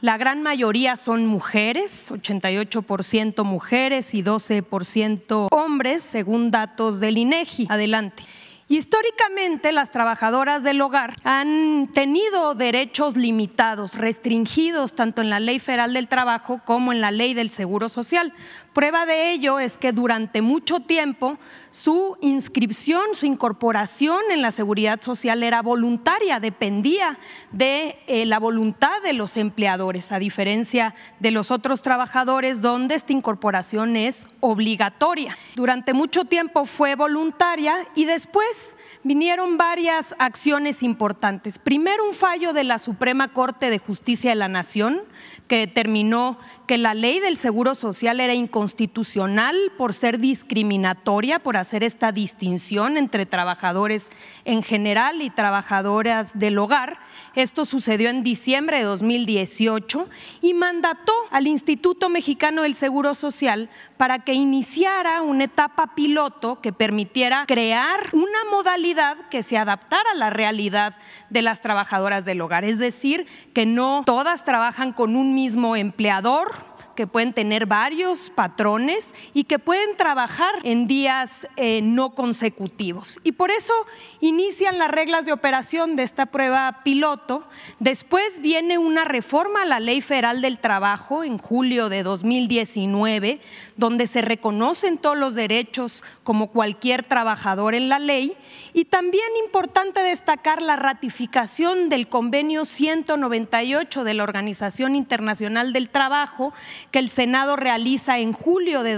La 0.00 0.16
gran 0.16 0.42
mayoría 0.42 0.96
son 0.96 1.26
mujeres, 1.26 2.10
88% 2.10 3.44
mujeres 3.44 4.12
y 4.12 4.24
12% 4.24 5.46
hombres, 5.52 6.02
según 6.02 6.50
datos 6.50 6.98
del 6.98 7.16
INEGI. 7.16 7.68
Adelante. 7.70 8.24
Históricamente 8.66 9.72
las 9.72 9.90
trabajadoras 9.90 10.62
del 10.62 10.80
hogar 10.80 11.14
han 11.22 11.90
tenido 11.92 12.54
derechos 12.54 13.14
limitados, 13.14 13.94
restringidos 13.94 14.94
tanto 14.94 15.20
en 15.20 15.28
la 15.28 15.38
Ley 15.38 15.58
Federal 15.58 15.92
del 15.92 16.08
Trabajo 16.08 16.62
como 16.64 16.90
en 16.90 17.02
la 17.02 17.10
Ley 17.10 17.34
del 17.34 17.50
Seguro 17.50 17.90
Social. 17.90 18.32
Prueba 18.74 19.06
de 19.06 19.30
ello 19.30 19.58
es 19.58 19.78
que 19.78 19.92
durante 19.92 20.42
mucho 20.42 20.80
tiempo 20.80 21.38
su 21.70 22.18
inscripción, 22.20 23.14
su 23.14 23.24
incorporación 23.24 24.20
en 24.30 24.42
la 24.42 24.50
seguridad 24.50 25.00
social 25.00 25.42
era 25.42 25.62
voluntaria, 25.62 26.40
dependía 26.40 27.18
de 27.52 27.98
eh, 28.06 28.26
la 28.26 28.38
voluntad 28.38 29.00
de 29.02 29.14
los 29.14 29.38
empleadores, 29.38 30.12
a 30.12 30.18
diferencia 30.18 30.94
de 31.18 31.30
los 31.30 31.50
otros 31.50 31.80
trabajadores 31.80 32.60
donde 32.60 32.94
esta 32.94 33.14
incorporación 33.14 33.96
es 33.96 34.26
obligatoria. 34.40 35.38
Durante 35.54 35.94
mucho 35.94 36.24
tiempo 36.24 36.66
fue 36.66 36.94
voluntaria 36.94 37.76
y 37.94 38.04
después 38.04 38.76
vinieron 39.02 39.56
varias 39.56 40.14
acciones 40.18 40.82
importantes. 40.82 41.58
Primero 41.58 42.06
un 42.06 42.14
fallo 42.14 42.52
de 42.52 42.64
la 42.64 42.78
Suprema 42.78 43.32
Corte 43.32 43.70
de 43.70 43.78
Justicia 43.78 44.30
de 44.30 44.36
la 44.36 44.48
Nación 44.48 45.02
que 45.48 45.54
que 45.54 45.58
determinó 45.60 46.36
que 46.66 46.78
la 46.78 46.94
ley 46.94 47.20
del 47.20 47.36
Seguro 47.36 47.74
Social 47.74 48.20
era 48.20 48.34
inconstitucional 48.34 49.56
por 49.76 49.92
ser 49.92 50.18
discriminatoria, 50.18 51.38
por 51.38 51.56
hacer 51.56 51.84
esta 51.84 52.12
distinción 52.12 52.96
entre 52.96 53.26
trabajadores 53.26 54.08
en 54.44 54.62
general 54.62 55.20
y 55.20 55.30
trabajadoras 55.30 56.38
del 56.38 56.58
hogar. 56.58 56.98
Esto 57.34 57.64
sucedió 57.64 58.08
en 58.08 58.22
diciembre 58.22 58.78
de 58.78 58.84
2018 58.84 60.08
y 60.40 60.54
mandató 60.54 61.12
al 61.30 61.46
Instituto 61.46 62.08
Mexicano 62.08 62.62
del 62.62 62.74
Seguro 62.74 63.14
Social 63.14 63.68
para 63.96 64.20
que 64.20 64.32
iniciara 64.32 65.22
una 65.22 65.44
etapa 65.44 65.94
piloto 65.94 66.60
que 66.60 66.72
permitiera 66.72 67.44
crear 67.46 68.08
una 68.12 68.44
modalidad 68.50 69.16
que 69.30 69.42
se 69.42 69.58
adaptara 69.58 70.12
a 70.12 70.16
la 70.16 70.30
realidad 70.30 70.94
de 71.30 71.42
las 71.42 71.60
trabajadoras 71.60 72.24
del 72.24 72.40
hogar. 72.40 72.64
Es 72.64 72.78
decir, 72.78 73.26
que 73.52 73.66
no 73.66 74.02
todas 74.06 74.44
trabajan 74.44 74.92
con 74.92 75.16
un 75.16 75.34
mismo 75.34 75.76
empleador 75.76 76.63
que 76.94 77.06
pueden 77.06 77.32
tener 77.32 77.66
varios 77.66 78.30
patrones 78.30 79.14
y 79.32 79.44
que 79.44 79.58
pueden 79.58 79.96
trabajar 79.96 80.54
en 80.62 80.86
días 80.86 81.46
eh, 81.56 81.80
no 81.82 82.14
consecutivos. 82.14 83.20
Y 83.24 83.32
por 83.32 83.50
eso 83.50 83.72
inician 84.20 84.78
las 84.78 84.90
reglas 84.90 85.26
de 85.26 85.32
operación 85.32 85.96
de 85.96 86.02
esta 86.02 86.26
prueba 86.26 86.80
piloto. 86.84 87.46
Después 87.78 88.40
viene 88.40 88.78
una 88.78 89.04
reforma 89.04 89.62
a 89.62 89.66
la 89.66 89.80
Ley 89.80 90.00
Federal 90.00 90.40
del 90.40 90.58
Trabajo 90.58 91.24
en 91.24 91.38
julio 91.38 91.88
de 91.88 92.02
2019, 92.02 93.40
donde 93.76 94.06
se 94.06 94.20
reconocen 94.20 94.98
todos 94.98 95.16
los 95.16 95.34
derechos 95.34 96.02
como 96.22 96.48
cualquier 96.48 97.04
trabajador 97.04 97.74
en 97.74 97.88
la 97.88 97.98
ley. 97.98 98.36
Y 98.72 98.86
también 98.86 99.24
importante 99.44 100.02
destacar 100.02 100.62
la 100.62 100.76
ratificación 100.76 101.88
del 101.88 102.08
convenio 102.08 102.64
198 102.64 104.04
de 104.04 104.14
la 104.14 104.22
Organización 104.22 104.96
Internacional 104.96 105.72
del 105.72 105.88
Trabajo, 105.88 106.52
que 106.94 107.00
el 107.00 107.08
Senado 107.08 107.56
realiza 107.56 108.20
en 108.20 108.32
julio 108.32 108.84
de 108.84 108.94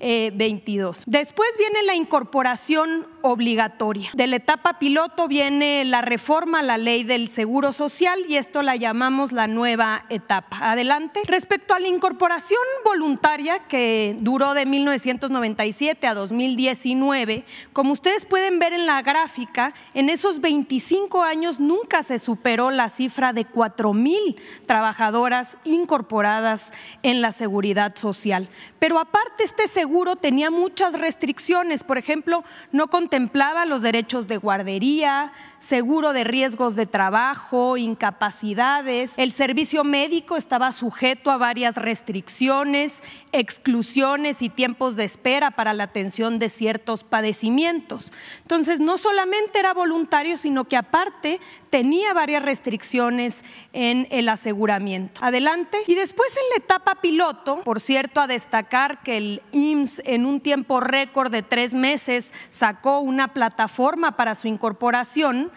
2022. 0.00 1.04
Después 1.06 1.48
viene 1.58 1.82
la 1.84 1.94
incorporación 1.94 3.06
obligatoria. 3.22 4.10
De 4.14 4.26
la 4.26 4.36
etapa 4.36 4.78
piloto 4.78 5.26
viene 5.26 5.84
la 5.84 6.02
reforma 6.02 6.60
a 6.60 6.62
la 6.62 6.78
ley 6.78 7.02
del 7.02 7.28
Seguro 7.28 7.72
Social 7.72 8.20
y 8.28 8.36
esto 8.36 8.62
la 8.62 8.76
llamamos 8.76 9.32
la 9.32 9.46
nueva 9.46 10.04
etapa. 10.10 10.58
Adelante. 10.60 11.20
Respecto 11.26 11.74
a 11.74 11.80
la 11.80 11.88
incorporación 11.88 12.60
voluntaria 12.84 13.60
que 13.60 14.16
duró 14.20 14.54
de 14.54 14.66
1997 14.66 16.06
a 16.06 16.14
2019, 16.14 17.44
como 17.72 17.92
ustedes 17.92 18.24
pueden 18.26 18.58
ver 18.58 18.72
en 18.72 18.86
la 18.86 19.02
gráfica, 19.02 19.74
en 19.94 20.10
esos 20.10 20.40
25 20.40 21.22
años 21.22 21.58
nunca 21.58 22.02
se 22.02 22.18
superó 22.18 22.70
la 22.70 22.88
cifra 22.88 23.32
de 23.32 23.44
4 23.44 23.92
mil 23.92 24.36
trabajadoras 24.66 25.56
incorporadas 25.64 26.72
en 27.02 27.22
la 27.22 27.32
seguridad 27.32 27.96
social. 27.96 28.48
Pero 28.78 28.98
aparte 28.98 29.44
este 29.44 29.66
seguro 29.68 29.85
tenía 30.16 30.50
muchas 30.50 30.98
restricciones, 30.98 31.84
por 31.84 31.98
ejemplo, 31.98 32.44
no 32.72 32.88
contemplaba 32.88 33.64
los 33.64 33.82
derechos 33.82 34.26
de 34.26 34.36
guardería, 34.36 35.32
seguro 35.66 36.12
de 36.12 36.22
riesgos 36.22 36.76
de 36.76 36.86
trabajo, 36.86 37.76
incapacidades. 37.76 39.14
El 39.16 39.32
servicio 39.32 39.82
médico 39.82 40.36
estaba 40.36 40.70
sujeto 40.70 41.30
a 41.30 41.38
varias 41.38 41.74
restricciones, 41.74 43.02
exclusiones 43.32 44.42
y 44.42 44.48
tiempos 44.48 44.94
de 44.94 45.04
espera 45.04 45.50
para 45.50 45.72
la 45.72 45.84
atención 45.84 46.38
de 46.38 46.48
ciertos 46.50 47.02
padecimientos. 47.02 48.12
Entonces, 48.42 48.78
no 48.78 48.96
solamente 48.96 49.58
era 49.58 49.74
voluntario, 49.74 50.36
sino 50.36 50.66
que 50.66 50.76
aparte 50.76 51.40
tenía 51.70 52.14
varias 52.14 52.42
restricciones 52.42 53.44
en 53.72 54.06
el 54.10 54.28
aseguramiento. 54.28 55.20
Adelante. 55.22 55.78
Y 55.86 55.94
después 55.94 56.34
en 56.36 56.48
la 56.50 56.64
etapa 56.64 56.96
piloto, 57.02 57.62
por 57.64 57.80
cierto, 57.80 58.20
a 58.20 58.26
destacar 58.26 59.02
que 59.02 59.16
el 59.16 59.42
IMSS 59.52 60.02
en 60.04 60.26
un 60.26 60.40
tiempo 60.40 60.80
récord 60.80 61.32
de 61.32 61.42
tres 61.42 61.74
meses 61.74 62.32
sacó 62.50 63.00
una 63.00 63.28
plataforma 63.34 64.12
para 64.12 64.36
su 64.36 64.46
incorporación, 64.48 65.50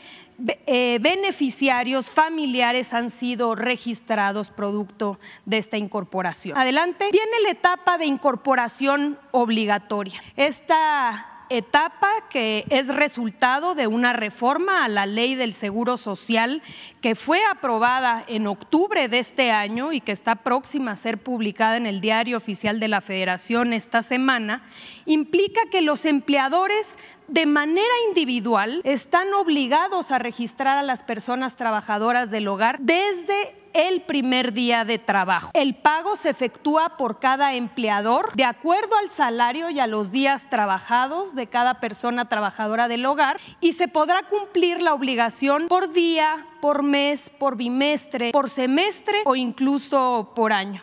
eh, 0.66 0.98
beneficiarios 1.00 2.10
familiares 2.10 2.94
han 2.94 3.10
sido 3.10 3.54
registrados 3.54 4.50
producto 4.50 5.18
de 5.44 5.58
esta 5.58 5.76
incorporación. 5.76 6.56
Adelante. 6.56 7.10
Viene 7.12 7.40
la 7.42 7.50
etapa 7.50 7.98
de 7.98 8.06
incorporación 8.06 9.18
obligatoria. 9.32 10.22
Esta 10.36 11.29
etapa 11.50 12.08
que 12.30 12.64
es 12.70 12.88
resultado 12.88 13.74
de 13.74 13.86
una 13.86 14.12
reforma 14.12 14.84
a 14.84 14.88
la 14.88 15.04
ley 15.04 15.34
del 15.34 15.52
Seguro 15.52 15.96
Social 15.96 16.62
que 17.00 17.14
fue 17.14 17.40
aprobada 17.44 18.24
en 18.26 18.46
octubre 18.46 19.08
de 19.08 19.18
este 19.18 19.50
año 19.50 19.92
y 19.92 20.00
que 20.00 20.12
está 20.12 20.36
próxima 20.36 20.92
a 20.92 20.96
ser 20.96 21.18
publicada 21.18 21.76
en 21.76 21.86
el 21.86 22.00
Diario 22.00 22.36
Oficial 22.36 22.80
de 22.80 22.88
la 22.88 23.00
Federación 23.00 23.72
esta 23.72 24.02
semana, 24.02 24.62
implica 25.06 25.60
que 25.70 25.82
los 25.82 26.04
empleadores 26.04 26.96
de 27.26 27.46
manera 27.46 27.94
individual 28.08 28.80
están 28.84 29.34
obligados 29.34 30.10
a 30.10 30.18
registrar 30.18 30.78
a 30.78 30.82
las 30.82 31.02
personas 31.02 31.56
trabajadoras 31.56 32.30
del 32.30 32.48
hogar 32.48 32.78
desde 32.80 33.59
el 33.72 34.02
primer 34.02 34.52
día 34.52 34.84
de 34.84 34.98
trabajo. 34.98 35.50
El 35.54 35.74
pago 35.74 36.16
se 36.16 36.30
efectúa 36.30 36.96
por 36.96 37.18
cada 37.18 37.54
empleador 37.54 38.34
de 38.34 38.44
acuerdo 38.44 38.96
al 38.96 39.10
salario 39.10 39.70
y 39.70 39.80
a 39.80 39.86
los 39.86 40.10
días 40.10 40.48
trabajados 40.50 41.34
de 41.34 41.46
cada 41.46 41.80
persona 41.80 42.28
trabajadora 42.28 42.88
del 42.88 43.06
hogar 43.06 43.40
y 43.60 43.72
se 43.72 43.88
podrá 43.88 44.22
cumplir 44.24 44.82
la 44.82 44.94
obligación 44.94 45.68
por 45.68 45.92
día, 45.92 46.46
por 46.60 46.82
mes, 46.82 47.30
por 47.30 47.56
bimestre, 47.56 48.32
por 48.32 48.50
semestre 48.50 49.22
o 49.24 49.36
incluso 49.36 50.32
por 50.34 50.52
año. 50.52 50.82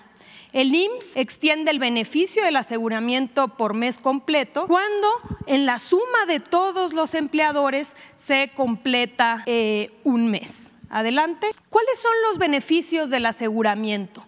El 0.53 0.73
IMSS 0.73 1.17
extiende 1.17 1.71
el 1.71 1.79
beneficio 1.79 2.43
del 2.43 2.55
aseguramiento 2.55 3.49
por 3.49 3.73
mes 3.73 3.99
completo 3.99 4.65
cuando 4.65 5.07
en 5.45 5.65
la 5.65 5.77
suma 5.77 6.25
de 6.27 6.39
todos 6.39 6.93
los 6.93 7.13
empleadores 7.13 7.95
se 8.15 8.51
completa 8.55 9.43
eh, 9.45 9.91
un 10.03 10.31
mes. 10.31 10.73
Adelante. 10.89 11.47
¿Cuáles 11.69 11.99
son 11.99 12.13
los 12.27 12.37
beneficios 12.37 13.09
del 13.09 13.25
aseguramiento? 13.25 14.23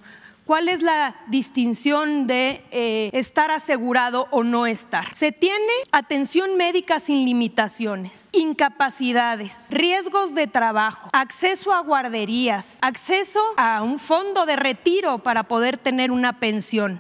¿Cuál 0.50 0.68
es 0.68 0.82
la 0.82 1.16
distinción 1.28 2.26
de 2.26 2.66
eh, 2.72 3.12
estar 3.14 3.52
asegurado 3.52 4.28
o 4.32 4.44
no 4.44 4.66
estar? 4.66 5.14
Se 5.14 5.32
tiene 5.32 5.72
atención 5.92 6.58
médica 6.58 7.00
sin 7.00 7.24
limitaciones, 7.24 8.30
incapacidades, 8.32 9.68
riesgos 9.70 10.34
de 10.34 10.48
trabajo, 10.48 11.12
acceso 11.14 11.72
a 11.72 11.82
guarderías, 11.82 12.80
acceso 12.82 13.40
a 13.58 13.84
un 13.84 14.00
fondo 14.00 14.48
de 14.48 14.56
retiro 14.56 15.20
para 15.20 15.44
poder 15.44 15.78
tener 15.78 16.10
una 16.10 16.40
pensión 16.40 17.00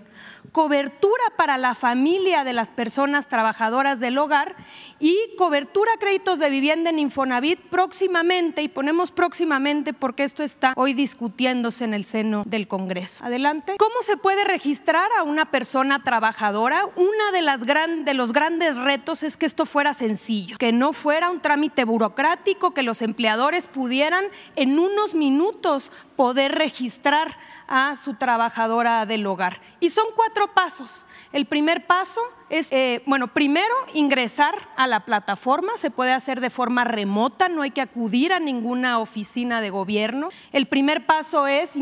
cobertura 0.60 1.24
para 1.38 1.58
la 1.58 1.74
familia 1.74 2.44
de 2.44 2.52
las 2.52 2.70
personas 2.70 3.30
trabajadoras 3.30 4.02
del 4.02 4.18
hogar 4.18 4.58
y 5.00 5.18
cobertura 5.38 5.94
créditos 5.98 6.38
de 6.38 6.50
vivienda 6.50 6.90
en 6.90 7.00
Infonavit 7.00 7.62
próximamente, 7.70 8.62
y 8.62 8.68
ponemos 8.68 9.12
próximamente 9.12 9.94
porque 9.94 10.26
esto 10.26 10.44
está 10.44 10.74
hoy 10.76 10.94
discutiéndose 10.94 11.86
en 11.86 11.94
el 11.94 12.04
seno 12.04 12.44
del 12.46 12.68
Congreso. 12.68 13.24
Adelante. 13.24 13.76
¿Cómo 13.80 14.02
se 14.02 14.18
puede 14.18 14.44
registrar 14.44 15.10
a 15.18 15.24
una 15.24 15.50
persona 15.50 16.04
trabajadora? 16.04 16.90
Una 16.98 17.32
de 17.32 17.42
las 17.42 17.62
de 17.62 18.14
los 18.14 18.34
grandes 18.34 18.76
retos 18.76 19.24
es 19.24 19.38
que 19.38 19.46
esto 19.46 19.66
fuera 19.66 19.94
sencillo, 19.94 20.58
que 20.58 20.74
no 20.74 20.92
fuera 20.92 21.30
un 21.30 21.40
trámite 21.40 21.86
burocrático, 21.86 22.74
que 22.74 22.84
los 22.84 23.02
empleadores 23.02 23.68
pudieran 23.68 24.26
en 24.58 24.78
unos 24.78 25.14
minutos 25.16 25.94
poder 26.18 26.52
registrar 26.56 27.38
a 27.70 27.96
su 27.96 28.16
trabajadora 28.16 29.06
del 29.06 29.26
hogar. 29.26 29.62
Y 29.80 29.92
son 29.92 30.08
cuatro 30.16 30.54
pasos. 30.54 31.06
El 31.32 31.46
primer 31.46 31.86
paso 31.88 32.22
es, 32.50 32.72
eh, 32.72 33.02
bueno, 33.06 33.28
primero 33.28 33.74
ingresar 33.94 34.56
a 34.76 34.88
la 34.88 35.06
plataforma, 35.06 35.74
se 35.78 35.92
puede 35.92 36.14
hacer 36.14 36.42
de 36.42 36.50
forma 36.50 36.84
remota, 36.84 37.50
no 37.50 37.62
hay 37.62 37.72
que 37.72 37.82
acudir 37.82 38.34
a 38.34 38.40
ninguna 38.40 39.00
oficina 39.00 39.62
de 39.62 39.70
gobierno. 39.70 40.30
El 40.52 40.66
primer 40.66 41.06
paso 41.06 41.48
es 41.48 41.74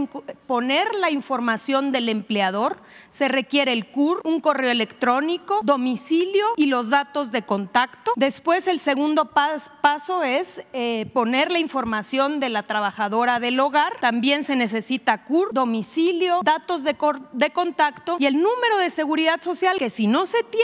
poner 0.46 0.94
la 0.96 1.10
información 1.10 1.92
del 1.92 2.10
empleador, 2.10 2.82
se 3.10 3.28
requiere 3.28 3.74
el 3.74 3.88
CUR, 3.88 4.22
un 4.24 4.42
correo 4.42 4.72
electrónico, 4.72 5.60
domicilio 5.64 6.46
y 6.58 6.66
los 6.66 6.90
datos 6.90 7.32
de 7.32 7.44
contacto. 7.44 8.12
Después 8.16 8.68
el 8.68 8.80
segundo 8.80 9.32
paso 9.32 10.24
es 10.24 10.64
eh, 10.74 11.10
poner 11.14 11.52
la 11.52 11.60
información 11.60 12.40
de 12.40 12.50
la 12.50 12.64
trabajadora 12.64 13.40
del 13.40 13.60
hogar, 13.60 14.00
también 14.00 14.44
se 14.44 14.56
necesita 14.56 15.24
CUR, 15.24 15.54
domicilio, 15.54 16.42
datos 16.44 16.84
de, 16.84 16.96
de 17.34 17.50
contacto 17.52 18.18
y 18.20 18.26
el 18.26 18.42
número 18.42 18.78
de 18.78 18.90
seguridad 18.90 19.42
social, 19.42 19.78
que 19.78 19.90
si 19.90 20.08
no 20.08 20.26
se 20.26 20.44
tiene, 20.44 20.57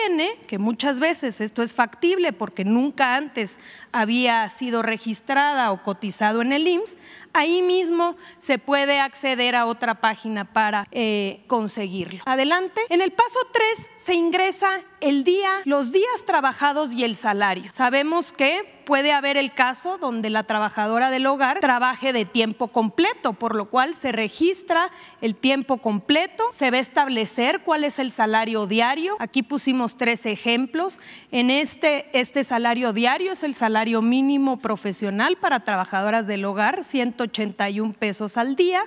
que 0.48 0.58
muchas 0.58 1.00
veces 1.00 1.42
esto 1.42 1.62
es 1.62 1.74
factible 1.74 2.34
porque 2.34 2.66
nunca 2.66 3.16
antes 3.16 3.60
había 3.92 4.50
sido 4.50 4.82
registrada 4.82 5.72
o 5.72 5.84
cotizado 5.84 6.42
en 6.42 6.52
el 6.52 6.68
IMSS, 6.68 6.98
ahí 7.34 7.62
mismo 7.62 8.16
se 8.38 8.60
puede 8.60 9.00
acceder 9.00 9.56
a 9.56 9.66
otra 9.66 9.96
página 9.96 10.46
para 10.46 10.88
eh, 10.92 11.44
conseguirlo. 11.48 12.22
Adelante. 12.26 12.82
En 12.90 13.02
el 13.02 13.12
paso 13.12 13.40
3 13.52 13.90
se 13.98 14.14
ingresa 14.14 14.82
el 15.04 15.26
día, 15.26 15.62
los 15.66 15.92
días 15.92 16.24
trabajados 16.26 16.94
y 16.94 17.04
el 17.04 17.16
salario. 17.16 17.72
Sabemos 17.74 18.32
que 18.32 18.82
puede 18.86 19.12
haber 19.12 19.36
el 19.36 19.54
caso 19.54 19.98
donde 19.98 20.30
la 20.30 20.44
trabajadora 20.44 21.10
del 21.10 21.26
hogar 21.26 21.60
trabaje 21.60 22.14
de 22.14 22.24
tiempo 22.24 22.70
completo, 22.70 23.34
por 23.34 23.54
lo 23.56 23.70
cual 23.70 23.96
se 23.96 24.14
registra 24.14 24.92
el 25.22 25.36
tiempo 25.36 25.78
completo, 25.78 26.46
se 26.54 26.72
va 26.72 26.78
a 26.78 26.82
establecer 26.82 27.62
cuál 27.64 27.84
es 27.84 28.00
el 28.00 28.12
salario 28.12 28.66
diario. 28.66 29.18
Aquí 29.20 29.44
pusimos 29.44 29.98
tres 29.98 30.26
ejemplos. 30.26 31.02
En 31.32 31.50
este, 31.50 32.08
este 32.18 32.44
salario 32.46 32.94
diario 32.94 33.34
es 33.34 33.44
el 33.44 33.56
salario 33.56 34.02
mínimo 34.02 34.60
profesional 34.60 35.36
para 35.36 35.66
trabajadoras 35.66 36.28
del 36.28 36.46
hogar, 36.46 36.84
181 36.84 37.94
pesos 37.94 38.38
al 38.38 38.56
día 38.56 38.86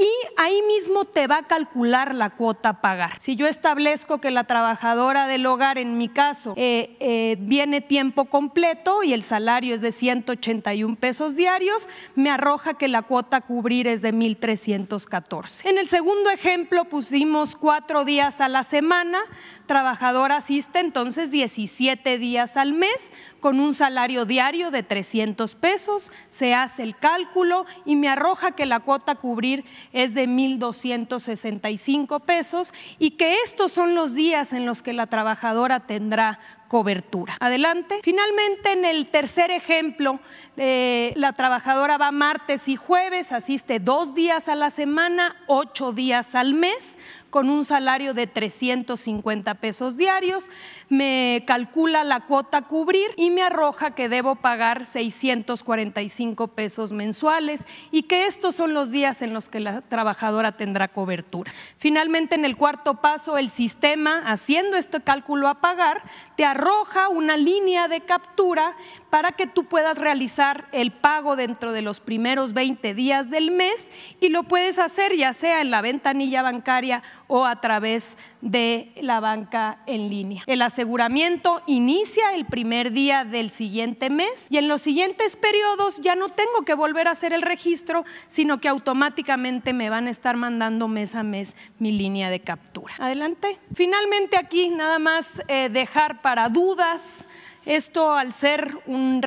y 0.00 0.08
ahí 0.38 0.62
mismo 0.62 1.04
te 1.04 1.26
va 1.26 1.38
a 1.38 1.42
calcular 1.42 2.14
la 2.14 2.30
cuota 2.30 2.70
a 2.70 2.80
pagar. 2.80 3.20
Si 3.20 3.36
yo 3.36 3.46
establezco 3.46 4.18
que 4.18 4.30
la 4.30 4.44
trabajadora 4.44 5.26
del 5.26 5.44
hogar, 5.44 5.76
en 5.76 5.98
mi 5.98 6.08
caso, 6.08 6.54
eh, 6.56 6.96
eh, 7.00 7.36
viene 7.38 7.80
tiempo 7.80 8.24
completo 8.24 9.02
y 9.02 9.12
el 9.12 9.22
salario 9.22 9.74
es 9.74 9.82
de 9.82 9.92
181 9.92 10.96
pesos 10.96 11.36
diarios, 11.36 11.88
me 12.14 12.30
arroja 12.30 12.74
que 12.74 12.88
la 12.88 13.02
cuota 13.02 13.38
a 13.38 13.40
cubrir 13.42 13.86
es 13.86 14.00
de 14.00 14.14
1.314. 14.14 15.66
En 15.68 15.76
el 15.76 15.88
segundo 15.88 16.30
ejemplo 16.30 16.86
pusimos 16.86 17.54
cuatro 17.54 18.04
días 18.04 18.40
a 18.40 18.48
la 18.48 18.62
semana, 18.62 19.20
trabajador 19.66 20.32
asiste 20.32 20.78
entonces 20.78 21.30
17 21.30 22.18
días 22.18 22.56
al 22.56 22.72
mes 22.72 23.12
con 23.40 23.58
un 23.60 23.74
salario 23.74 24.24
diario 24.24 24.70
de 24.70 24.82
300 24.82 25.54
pesos, 25.56 26.12
se 26.28 26.54
hace 26.54 26.82
el 26.82 26.96
cálculo 26.96 27.66
y 27.84 27.96
me 27.96 28.08
arroja 28.08 28.52
que 28.52 28.66
la 28.66 28.80
cuota 28.80 29.12
a 29.12 29.16
cubrir 29.16 29.64
es 29.92 30.14
de 30.14 30.28
1.265 30.28 32.20
pesos 32.20 32.72
y 32.98 33.12
que 33.12 33.36
estos 33.44 33.72
son 33.72 33.94
los 33.94 34.14
días 34.14 34.52
en 34.52 34.66
los 34.66 34.82
que 34.82 34.92
la 34.92 35.06
trabajadora 35.06 35.80
tendrá 35.80 36.38
cobertura. 36.70 37.36
Adelante. 37.40 37.98
Finalmente, 38.04 38.70
en 38.70 38.84
el 38.84 39.08
tercer 39.08 39.50
ejemplo, 39.50 40.20
eh, 40.56 41.12
la 41.16 41.32
trabajadora 41.32 41.98
va 41.98 42.12
martes 42.12 42.68
y 42.68 42.76
jueves, 42.76 43.32
asiste 43.32 43.80
dos 43.80 44.14
días 44.14 44.48
a 44.48 44.54
la 44.54 44.70
semana, 44.70 45.34
ocho 45.48 45.90
días 45.90 46.36
al 46.36 46.54
mes, 46.54 46.96
con 47.30 47.48
un 47.48 47.64
salario 47.64 48.12
de 48.12 48.26
350 48.26 49.54
pesos 49.54 49.96
diarios, 49.96 50.50
me 50.88 51.44
calcula 51.46 52.02
la 52.04 52.20
cuota 52.20 52.58
a 52.58 52.62
cubrir 52.62 53.08
y 53.16 53.30
me 53.30 53.42
arroja 53.42 53.92
que 53.94 54.08
debo 54.08 54.34
pagar 54.34 54.84
645 54.84 56.48
pesos 56.48 56.92
mensuales 56.92 57.66
y 57.92 58.02
que 58.02 58.26
estos 58.26 58.56
son 58.56 58.74
los 58.74 58.90
días 58.90 59.22
en 59.22 59.32
los 59.32 59.48
que 59.48 59.60
la 59.60 59.80
trabajadora 59.82 60.52
tendrá 60.52 60.88
cobertura. 60.88 61.52
Finalmente, 61.78 62.34
en 62.34 62.44
el 62.44 62.56
cuarto 62.56 63.00
paso, 63.00 63.38
el 63.38 63.48
sistema, 63.48 64.22
haciendo 64.26 64.76
este 64.76 65.00
cálculo 65.00 65.48
a 65.48 65.60
pagar, 65.60 66.02
te 66.36 66.44
arroja 66.44 66.59
una 67.08 67.36
línea 67.36 67.88
de 67.88 68.02
captura 68.02 68.76
para 69.10 69.32
que 69.32 69.46
tú 69.46 69.64
puedas 69.64 69.98
realizar 69.98 70.68
el 70.72 70.92
pago 70.92 71.36
dentro 71.36 71.72
de 71.72 71.82
los 71.82 72.00
primeros 72.00 72.52
20 72.52 72.94
días 72.94 73.28
del 73.28 73.50
mes 73.50 73.90
y 74.20 74.28
lo 74.28 74.44
puedes 74.44 74.78
hacer 74.78 75.14
ya 75.16 75.32
sea 75.32 75.60
en 75.60 75.70
la 75.70 75.82
ventanilla 75.82 76.42
bancaria 76.42 77.02
o 77.26 77.44
a 77.44 77.60
través 77.60 78.16
de 78.40 78.92
la 79.00 79.20
banca 79.20 79.80
en 79.86 80.08
línea. 80.08 80.44
El 80.46 80.62
aseguramiento 80.62 81.62
inicia 81.66 82.34
el 82.34 82.46
primer 82.46 82.92
día 82.92 83.24
del 83.24 83.50
siguiente 83.50 84.10
mes 84.10 84.46
y 84.48 84.56
en 84.56 84.68
los 84.68 84.80
siguientes 84.80 85.36
periodos 85.36 86.00
ya 86.00 86.14
no 86.14 86.30
tengo 86.30 86.62
que 86.64 86.74
volver 86.74 87.08
a 87.08 87.12
hacer 87.12 87.32
el 87.32 87.42
registro, 87.42 88.04
sino 88.28 88.60
que 88.60 88.68
automáticamente 88.68 89.72
me 89.72 89.90
van 89.90 90.06
a 90.06 90.10
estar 90.10 90.36
mandando 90.36 90.88
mes 90.88 91.14
a 91.14 91.22
mes 91.22 91.56
mi 91.78 91.92
línea 91.92 92.30
de 92.30 92.40
captura. 92.40 92.94
Adelante. 92.98 93.58
Finalmente 93.74 94.38
aquí 94.38 94.70
nada 94.70 94.98
más 94.98 95.42
eh, 95.48 95.68
dejar 95.70 96.22
para 96.22 96.48
dudas 96.48 97.28
esto 97.70 98.14
al 98.14 98.32
ser 98.32 98.76
un 98.86 99.20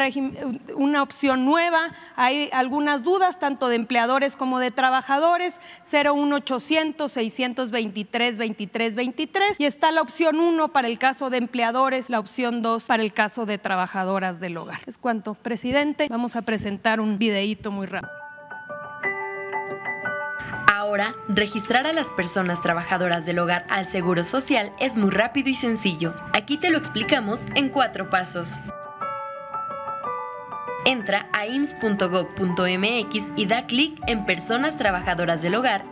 una 0.76 1.02
opción 1.02 1.46
nueva, 1.46 1.92
hay 2.16 2.50
algunas 2.52 3.04
dudas 3.04 3.40
tanto 3.40 3.70
de 3.70 3.76
empleadores 3.76 4.36
como 4.36 4.60
de 4.60 4.72
trabajadores, 4.72 5.60
01800 5.90 7.12
623 7.12 8.38
23 8.38 8.96
23 8.96 9.60
y 9.60 9.66
está 9.66 9.92
la 9.92 10.02
opción 10.02 10.40
1 10.40 10.74
para 10.74 10.88
el 10.88 11.00
caso 11.00 11.30
de 11.30 11.38
empleadores, 11.38 12.10
la 12.10 12.20
opción 12.20 12.62
2 12.62 12.84
para 12.84 13.02
el 13.02 13.14
caso 13.14 13.46
de 13.46 13.58
trabajadoras 13.58 14.40
del 14.40 14.58
hogar. 14.58 14.82
Es 14.86 14.98
cuanto, 14.98 15.36
presidente, 15.36 16.08
vamos 16.10 16.36
a 16.36 16.42
presentar 16.42 17.00
un 17.00 17.18
videíto 17.18 17.72
muy 17.72 17.88
rápido. 17.88 18.23
Ahora, 20.84 21.14
registrar 21.30 21.88
a 21.88 21.94
las 21.94 22.12
personas 22.12 22.62
trabajadoras 22.62 23.26
del 23.26 23.40
hogar 23.40 23.66
al 23.70 23.88
Seguro 23.88 24.26
Social 24.26 24.74
es 24.82 24.98
muy 24.98 25.12
rápido 25.12 25.48
y 25.48 25.56
sencillo. 25.56 26.14
Aquí 26.34 26.58
te 26.58 26.72
lo 26.72 26.78
explicamos 26.78 27.46
en 27.56 27.70
cuatro 27.70 28.10
pasos. 28.10 28.60
Entra 30.84 31.30
a 31.32 31.48
ins.gov.mx 31.48 33.32
y 33.38 33.46
da 33.46 33.66
clic 33.66 33.98
en 34.08 34.26
Personas 34.26 34.78
Trabajadoras 34.78 35.42
del 35.42 35.56
Hogar 35.56 35.86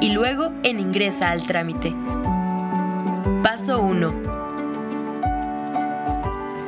y 0.00 0.12
luego 0.12 0.52
en 0.62 0.78
Ingresa 0.78 1.32
al 1.32 1.44
trámite. 1.44 1.92
Paso 3.42 3.80
1. 3.80 4.14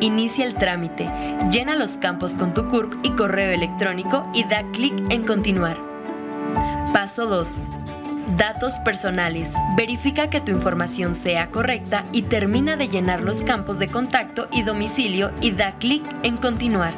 Inicia 0.01 0.45
el 0.45 0.57
trámite, 0.57 1.09
llena 1.53 1.77
los 1.77 1.93
campos 1.99 2.35
con 2.35 2.53
tu 2.53 2.67
CURP 2.67 2.95
y 3.05 3.13
correo 3.13 3.53
electrónico 3.53 4.29
y 4.35 4.43
da 4.43 4.65
clic 4.73 4.93
en 5.11 5.25
Continuar. 5.25 5.88
Paso 6.93 7.27
2. 7.27 7.61
Datos 8.37 8.79
personales. 8.81 9.55
Verifica 9.77 10.29
que 10.29 10.41
tu 10.41 10.53
información 10.53 11.15
sea 11.15 11.51
correcta 11.51 12.05
y 12.13 12.23
termina 12.23 12.77
de 12.77 12.89
llenar 12.89 13.23
los 13.23 13.43
campos 13.43 13.79
de 13.79 13.89
contacto 13.89 14.49
y 14.53 14.63
domicilio 14.63 15.31
y 15.41 15.53
da 15.53 15.73
clic 15.79 16.05
en 16.23 16.37
Continuar. 16.37 16.93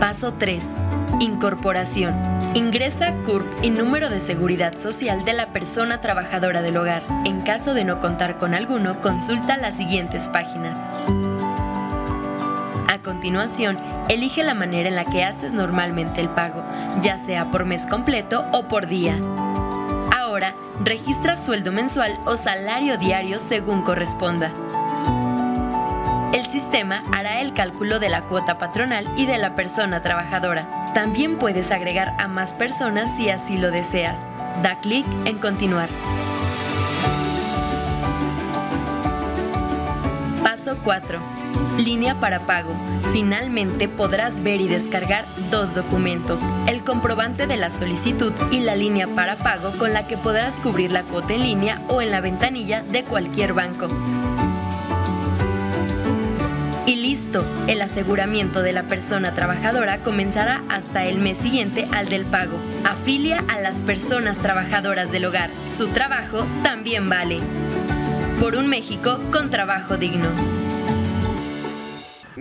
Paso 0.00 0.34
3. 0.34 0.72
Incorporación. 1.20 2.14
Ingresa 2.54 3.14
CURP 3.24 3.46
y 3.62 3.70
número 3.70 4.10
de 4.10 4.20
seguridad 4.20 4.76
social 4.76 5.24
de 5.24 5.32
la 5.32 5.52
persona 5.52 6.00
trabajadora 6.00 6.62
del 6.62 6.76
hogar. 6.76 7.02
En 7.24 7.42
caso 7.42 7.74
de 7.74 7.84
no 7.84 8.00
contar 8.00 8.38
con 8.38 8.54
alguno, 8.54 9.00
consulta 9.00 9.56
las 9.56 9.76
siguientes 9.76 10.28
páginas. 10.28 10.78
Continuación, 13.02 13.78
elige 14.08 14.44
la 14.44 14.54
manera 14.54 14.88
en 14.88 14.94
la 14.94 15.04
que 15.04 15.24
haces 15.24 15.52
normalmente 15.52 16.20
el 16.20 16.28
pago, 16.28 16.62
ya 17.02 17.18
sea 17.18 17.50
por 17.50 17.64
mes 17.64 17.84
completo 17.86 18.44
o 18.52 18.68
por 18.68 18.86
día. 18.86 19.18
Ahora, 20.16 20.54
registra 20.84 21.36
sueldo 21.36 21.72
mensual 21.72 22.16
o 22.26 22.36
salario 22.36 22.98
diario 22.98 23.40
según 23.40 23.82
corresponda. 23.82 24.52
El 26.32 26.46
sistema 26.46 27.02
hará 27.12 27.40
el 27.40 27.54
cálculo 27.54 27.98
de 27.98 28.08
la 28.08 28.22
cuota 28.22 28.56
patronal 28.56 29.08
y 29.16 29.26
de 29.26 29.38
la 29.38 29.56
persona 29.56 30.00
trabajadora. 30.00 30.92
También 30.94 31.38
puedes 31.38 31.72
agregar 31.72 32.14
a 32.18 32.28
más 32.28 32.54
personas 32.54 33.16
si 33.16 33.30
así 33.30 33.58
lo 33.58 33.72
deseas. 33.72 34.28
Da 34.62 34.78
clic 34.78 35.06
en 35.24 35.38
Continuar. 35.38 35.88
Paso 40.44 40.78
4 40.84 41.41
Línea 41.78 42.20
para 42.20 42.40
pago. 42.40 42.74
Finalmente 43.12 43.88
podrás 43.88 44.42
ver 44.42 44.60
y 44.60 44.68
descargar 44.68 45.24
dos 45.50 45.74
documentos, 45.74 46.40
el 46.66 46.84
comprobante 46.84 47.46
de 47.46 47.56
la 47.56 47.70
solicitud 47.70 48.32
y 48.50 48.60
la 48.60 48.76
línea 48.76 49.08
para 49.08 49.36
pago 49.36 49.72
con 49.78 49.92
la 49.92 50.06
que 50.06 50.16
podrás 50.16 50.58
cubrir 50.58 50.92
la 50.92 51.02
cuota 51.02 51.34
en 51.34 51.42
línea 51.42 51.82
o 51.88 52.02
en 52.02 52.10
la 52.10 52.20
ventanilla 52.20 52.82
de 52.82 53.04
cualquier 53.04 53.52
banco. 53.52 53.88
Y 56.84 56.96
listo 56.96 57.44
el 57.68 57.80
aseguramiento 57.80 58.62
de 58.62 58.72
la 58.72 58.82
persona 58.82 59.34
trabajadora 59.34 59.98
comenzará 59.98 60.62
hasta 60.68 61.04
el 61.04 61.18
mes 61.18 61.38
siguiente 61.38 61.86
al 61.92 62.08
del 62.08 62.24
pago. 62.24 62.58
Afilia 62.84 63.44
a 63.48 63.60
las 63.60 63.78
personas 63.78 64.38
trabajadoras 64.38 65.12
del 65.12 65.24
hogar. 65.24 65.50
Su 65.68 65.88
trabajo 65.88 66.44
también 66.62 67.08
vale. 67.08 67.40
Por 68.40 68.56
un 68.56 68.66
México 68.66 69.20
con 69.30 69.48
trabajo 69.50 69.96
digno. 69.96 70.61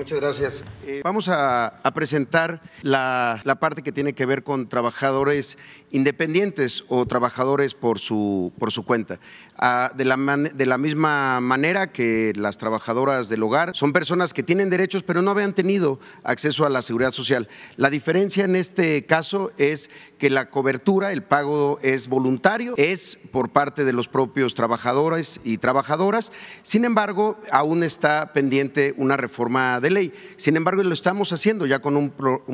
Muchas 0.02 0.20
gracias. 0.20 0.64
Eh, 0.88 1.02
vamos 1.04 1.30
a, 1.30 1.80
presentar 1.94 2.60
la, 2.82 3.40
parte 3.60 3.84
que 3.84 3.92
tiene 3.92 4.14
que 4.14 4.26
ver 4.26 4.44
con 4.44 4.68
trabajadores 4.68 5.60
independientes 5.92 6.84
o 6.88 7.06
trabajadores 7.06 7.76
por 7.76 8.00
su, 8.00 8.52
por 8.58 8.72
su 8.72 8.84
cuenta. 8.84 9.20
Ah, 9.58 9.92
de, 9.94 10.06
la 10.06 10.18
de 10.18 10.66
la 10.66 10.80
misma 10.80 11.40
manera 11.40 11.92
que 11.92 12.34
las 12.36 12.58
trabajadoras 12.58 13.30
del 13.30 13.44
hogar 13.44 13.76
son 13.76 13.94
personas 13.94 14.34
que 14.34 14.42
tienen 14.42 14.72
derechos 14.72 15.04
pero 15.04 15.22
no 15.22 15.30
habían 15.30 15.54
tenido 15.54 16.00
acceso 16.24 16.66
a 16.66 16.70
la 16.70 16.82
seguridad 16.82 17.12
social. 17.12 17.48
La 17.78 17.92
diferencia 17.92 18.46
en 18.46 18.56
este 18.56 19.06
caso 19.06 19.52
es 19.60 19.92
que 20.22 20.30
la 20.30 20.52
cobertura, 20.52 21.12
el 21.12 21.24
pago 21.24 21.80
es 21.82 22.08
voluntario, 22.08 22.76
es 22.78 23.18
por 23.32 23.50
parte 23.50 23.86
de 23.86 23.92
los 23.92 24.08
propios 24.08 24.54
trabajadores 24.54 25.42
y 25.44 25.58
trabajadoras. 25.58 26.32
Sin 26.62 26.86
embargo, 26.86 27.40
aún 27.52 27.82
está 27.82 28.32
pendiente 28.32 28.94
una 28.98 29.18
reforma 29.18 29.80
de 29.80 29.90
ley. 29.90 30.14
Sin 30.38 30.58
embargo, 30.58 30.84
lo 30.84 30.94
estamos 30.94 31.34
haciendo 31.34 31.66
ya 31.66 31.80
con 31.80 31.98
un, 31.98 32.12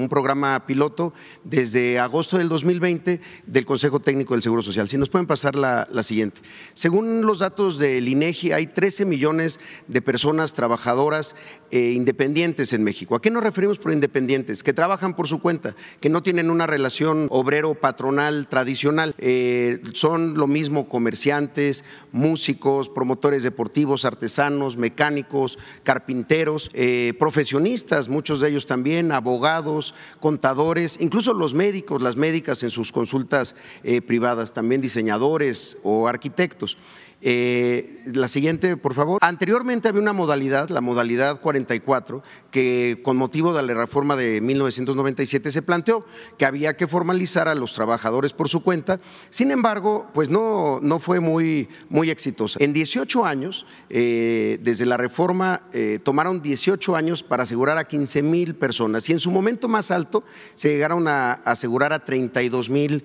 programa 0.08 0.66
piloto 0.66 1.14
desde 1.44 2.00
agosto 2.00 2.38
del 2.38 2.48
2020 2.48 3.20
del 3.46 3.66
Consejo 3.66 4.00
Técnico 4.00 4.34
del 4.34 4.44
Seguro 4.44 4.62
Social. 4.62 4.88
Si 4.88 4.98
nos 4.98 5.10
pueden 5.10 5.28
pasar 5.28 5.58
la, 5.58 5.90
siguiente. 6.04 6.40
Según 6.74 7.26
los 7.26 7.40
datos 7.40 7.80
del 7.80 8.08
INEGI, 8.08 8.54
hay 8.54 8.68
13 8.68 9.04
millones 9.04 9.60
de 9.90 10.02
personas 10.02 10.54
trabajadoras 10.54 11.36
eh, 11.72 11.92
independientes 11.92 12.72
en 12.72 12.86
México. 12.86 13.16
¿A 13.16 13.22
qué 13.22 13.30
nos 13.30 13.44
referimos 13.44 13.78
por 13.78 13.92
independientes? 13.92 14.64
Que 14.64 14.72
trabajan 14.72 15.18
por 15.18 15.28
su 15.28 15.42
cuenta, 15.42 15.76
que 16.00 16.08
no 16.08 16.24
tienen 16.24 16.50
una 16.50 16.66
relación 16.66 17.28
obrero-patronal 17.58 18.48
tradicional. 18.48 19.16
Eh, 19.18 19.82
son 19.94 20.36
lo 20.36 20.48
mismo 20.48 20.88
comerciantes, 20.88 21.84
músicos, 22.12 22.90
promotores 22.90 23.44
deportivos, 23.44 24.06
artesanos, 24.06 24.78
mecánicos, 24.78 25.58
carpinteros, 25.84 26.70
eh, 26.74 27.14
profesionistas, 27.20 28.10
muchos 28.10 28.40
de 28.40 28.50
ellos 28.50 28.68
también, 28.68 29.12
abogados, 29.12 29.96
contadores, 30.20 30.98
incluso 31.00 31.34
los 31.34 31.54
médicos, 31.54 32.02
las 32.02 32.16
médicas 32.16 32.62
en 32.64 32.70
sus 32.70 32.92
consultas 32.92 33.56
eh, 33.84 34.02
privadas, 34.02 34.54
también 34.54 34.82
diseñadores 34.82 35.78
o 35.84 36.08
arquitectos. 36.08 36.78
Eh, 37.22 38.04
la 38.06 38.28
siguiente, 38.28 38.78
por 38.78 38.94
favor. 38.94 39.20
Anteriormente 39.22 39.88
había 39.88 40.02
una 40.02 40.14
modalidad, 40.14 40.70
la 40.70 40.82
modalidad 40.82 41.42
44, 41.42 42.22
que 42.52 43.02
con 43.04 43.18
motivo 43.18 43.54
de 43.54 43.64
la 43.64 43.74
reforma 43.74 44.16
de 44.16 44.40
1997 44.40 45.52
se 45.52 45.62
planteó 45.64 46.06
que 46.38 46.46
había 46.46 46.76
que 46.78 46.86
formalizar 46.86 47.48
a 47.48 47.56
los 47.56 47.74
trabajadores 47.74 48.34
por 48.34 48.50
su 48.50 48.62
cuenta. 48.62 49.00
Sin 49.32 49.50
embargo, 49.52 50.08
pues 50.14 50.30
no, 50.30 50.80
no 50.82 51.00
fue 51.00 51.20
muy, 51.20 51.70
muy 51.90 52.12
exitosa. 52.12 52.60
En 52.62 52.72
18 52.72 53.26
años, 53.26 53.66
eh, 53.90 54.60
desde 54.62 54.86
la 54.86 54.98
reforma, 54.98 55.64
eh, 55.74 56.00
tomaron 56.04 56.42
18 56.42 56.96
años 56.96 57.24
para 57.24 57.44
asegurar 57.44 57.80
a 57.80 57.88
15 57.88 58.22
mil 58.22 58.56
personas 58.56 59.10
y 59.10 59.14
en 59.14 59.20
su 59.20 59.32
momento 59.32 59.68
más 59.68 59.90
alto 59.90 60.24
se 60.54 60.70
llegaron 60.70 61.08
a 61.08 61.34
asegurar 61.34 61.94
a 61.94 62.06
32 62.06 62.70
mil 62.70 63.04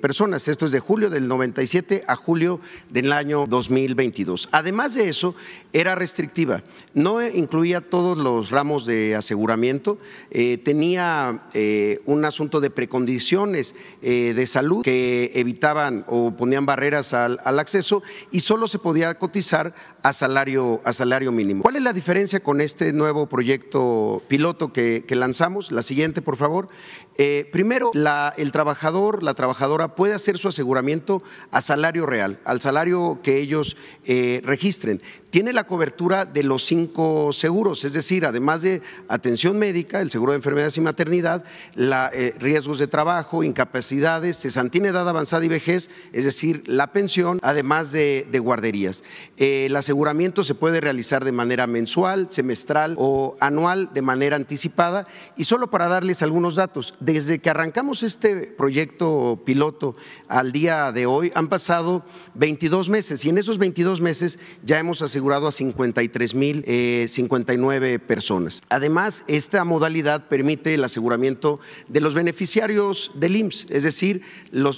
personas. 0.00 0.46
Esto 0.48 0.66
es 0.66 0.72
de 0.72 0.80
julio 0.80 1.10
del 1.10 1.26
97 1.26 2.04
a 2.06 2.16
julio 2.16 2.60
del 2.90 3.07
el 3.08 3.12
año 3.14 3.46
2022. 3.46 4.50
Además 4.52 4.92
de 4.94 5.08
eso, 5.08 5.34
era 5.72 5.94
restrictiva, 5.94 6.62
no 6.92 7.26
incluía 7.26 7.80
todos 7.80 8.18
los 8.18 8.50
ramos 8.50 8.84
de 8.84 9.16
aseguramiento, 9.16 9.98
eh, 10.30 10.58
tenía 10.58 11.48
eh, 11.54 12.00
un 12.04 12.26
asunto 12.26 12.60
de 12.60 12.68
precondiciones 12.68 13.74
eh, 14.02 14.34
de 14.36 14.46
salud 14.46 14.82
que 14.82 15.30
evitaban 15.34 16.04
o 16.06 16.36
ponían 16.36 16.66
barreras 16.66 17.14
al, 17.14 17.38
acceso 17.58 18.02
y 18.30 18.40
solo 18.40 18.68
se 18.68 18.78
podía 18.78 19.14
cotizar 19.14 19.74
a 20.02 20.12
salario, 20.12 20.80
a 20.84 20.92
salario 20.92 21.32
mínimo. 21.32 21.62
¿Cuál 21.62 21.76
es 21.76 21.82
la 21.82 21.94
diferencia 21.94 22.40
con 22.40 22.60
este 22.60 22.92
nuevo 22.92 23.26
proyecto 23.26 24.22
piloto 24.28 24.72
que, 24.72 25.04
lanzamos? 25.10 25.72
La 25.72 25.82
siguiente, 25.82 26.20
por 26.20 26.36
favor. 26.36 26.68
Primero, 27.52 27.90
el 28.36 28.52
trabajador, 28.52 29.22
la 29.22 29.34
trabajadora 29.34 29.94
puede 29.94 30.14
hacer 30.14 30.38
su 30.38 30.48
aseguramiento 30.48 31.22
a 31.50 31.60
salario 31.60 32.06
real, 32.06 32.38
al 32.44 32.60
salario 32.60 33.20
que 33.22 33.38
ellos 33.38 33.76
eh, 34.04 34.40
registren. 34.44 35.02
Tiene 35.30 35.52
la 35.52 35.64
cobertura 35.64 36.24
de 36.24 36.42
los 36.42 36.64
cinco 36.64 37.34
seguros, 37.34 37.84
es 37.84 37.92
decir, 37.92 38.24
además 38.24 38.62
de 38.62 38.80
atención 39.08 39.58
médica, 39.58 40.00
el 40.00 40.10
seguro 40.10 40.32
de 40.32 40.36
enfermedades 40.36 40.78
y 40.78 40.80
maternidad, 40.80 41.44
la, 41.74 42.10
eh, 42.14 42.34
riesgos 42.38 42.78
de 42.78 42.86
trabajo, 42.86 43.42
incapacidades, 43.44 44.38
cesantía 44.38 44.78
edad 44.86 45.08
avanzada 45.08 45.44
y 45.44 45.48
vejez, 45.48 45.90
es 46.12 46.24
decir, 46.24 46.62
la 46.66 46.92
pensión, 46.92 47.38
además 47.42 47.92
de, 47.92 48.26
guarderías. 48.42 49.02
Eh, 49.36 49.66
el 49.66 49.76
aseguramiento 49.76 50.44
se 50.44 50.54
puede 50.54 50.80
realizar 50.80 51.24
de 51.24 51.32
manera 51.32 51.66
mensual, 51.66 52.28
semestral 52.30 52.94
o 52.96 53.36
anual, 53.40 53.90
de 53.92 54.02
manera 54.02 54.36
anticipada. 54.36 55.06
Y 55.36 55.44
solo 55.44 55.68
para 55.70 55.88
darles 55.88 56.22
algunos 56.22 56.54
datos, 56.54 56.94
desde 57.12 57.38
que 57.38 57.48
arrancamos 57.48 58.02
este 58.02 58.36
proyecto 58.42 59.40
piloto 59.46 59.96
al 60.28 60.52
día 60.52 60.92
de 60.92 61.06
hoy, 61.06 61.32
han 61.34 61.48
pasado 61.48 62.04
22 62.34 62.90
meses 62.90 63.24
y 63.24 63.30
en 63.30 63.38
esos 63.38 63.56
22 63.56 64.02
meses 64.02 64.38
ya 64.62 64.78
hemos 64.78 65.00
asegurado 65.00 65.48
a 65.48 65.52
53 65.52 66.34
mil 66.34 66.62
59 67.08 67.92
eh, 67.94 67.98
personas. 67.98 68.60
Además, 68.68 69.24
esta 69.26 69.64
modalidad 69.64 70.28
permite 70.28 70.74
el 70.74 70.84
aseguramiento 70.84 71.60
de 71.88 72.02
los 72.02 72.12
beneficiarios 72.14 73.10
del 73.14 73.36
IMSS, 73.36 73.66
es 73.70 73.84
decir, 73.84 74.20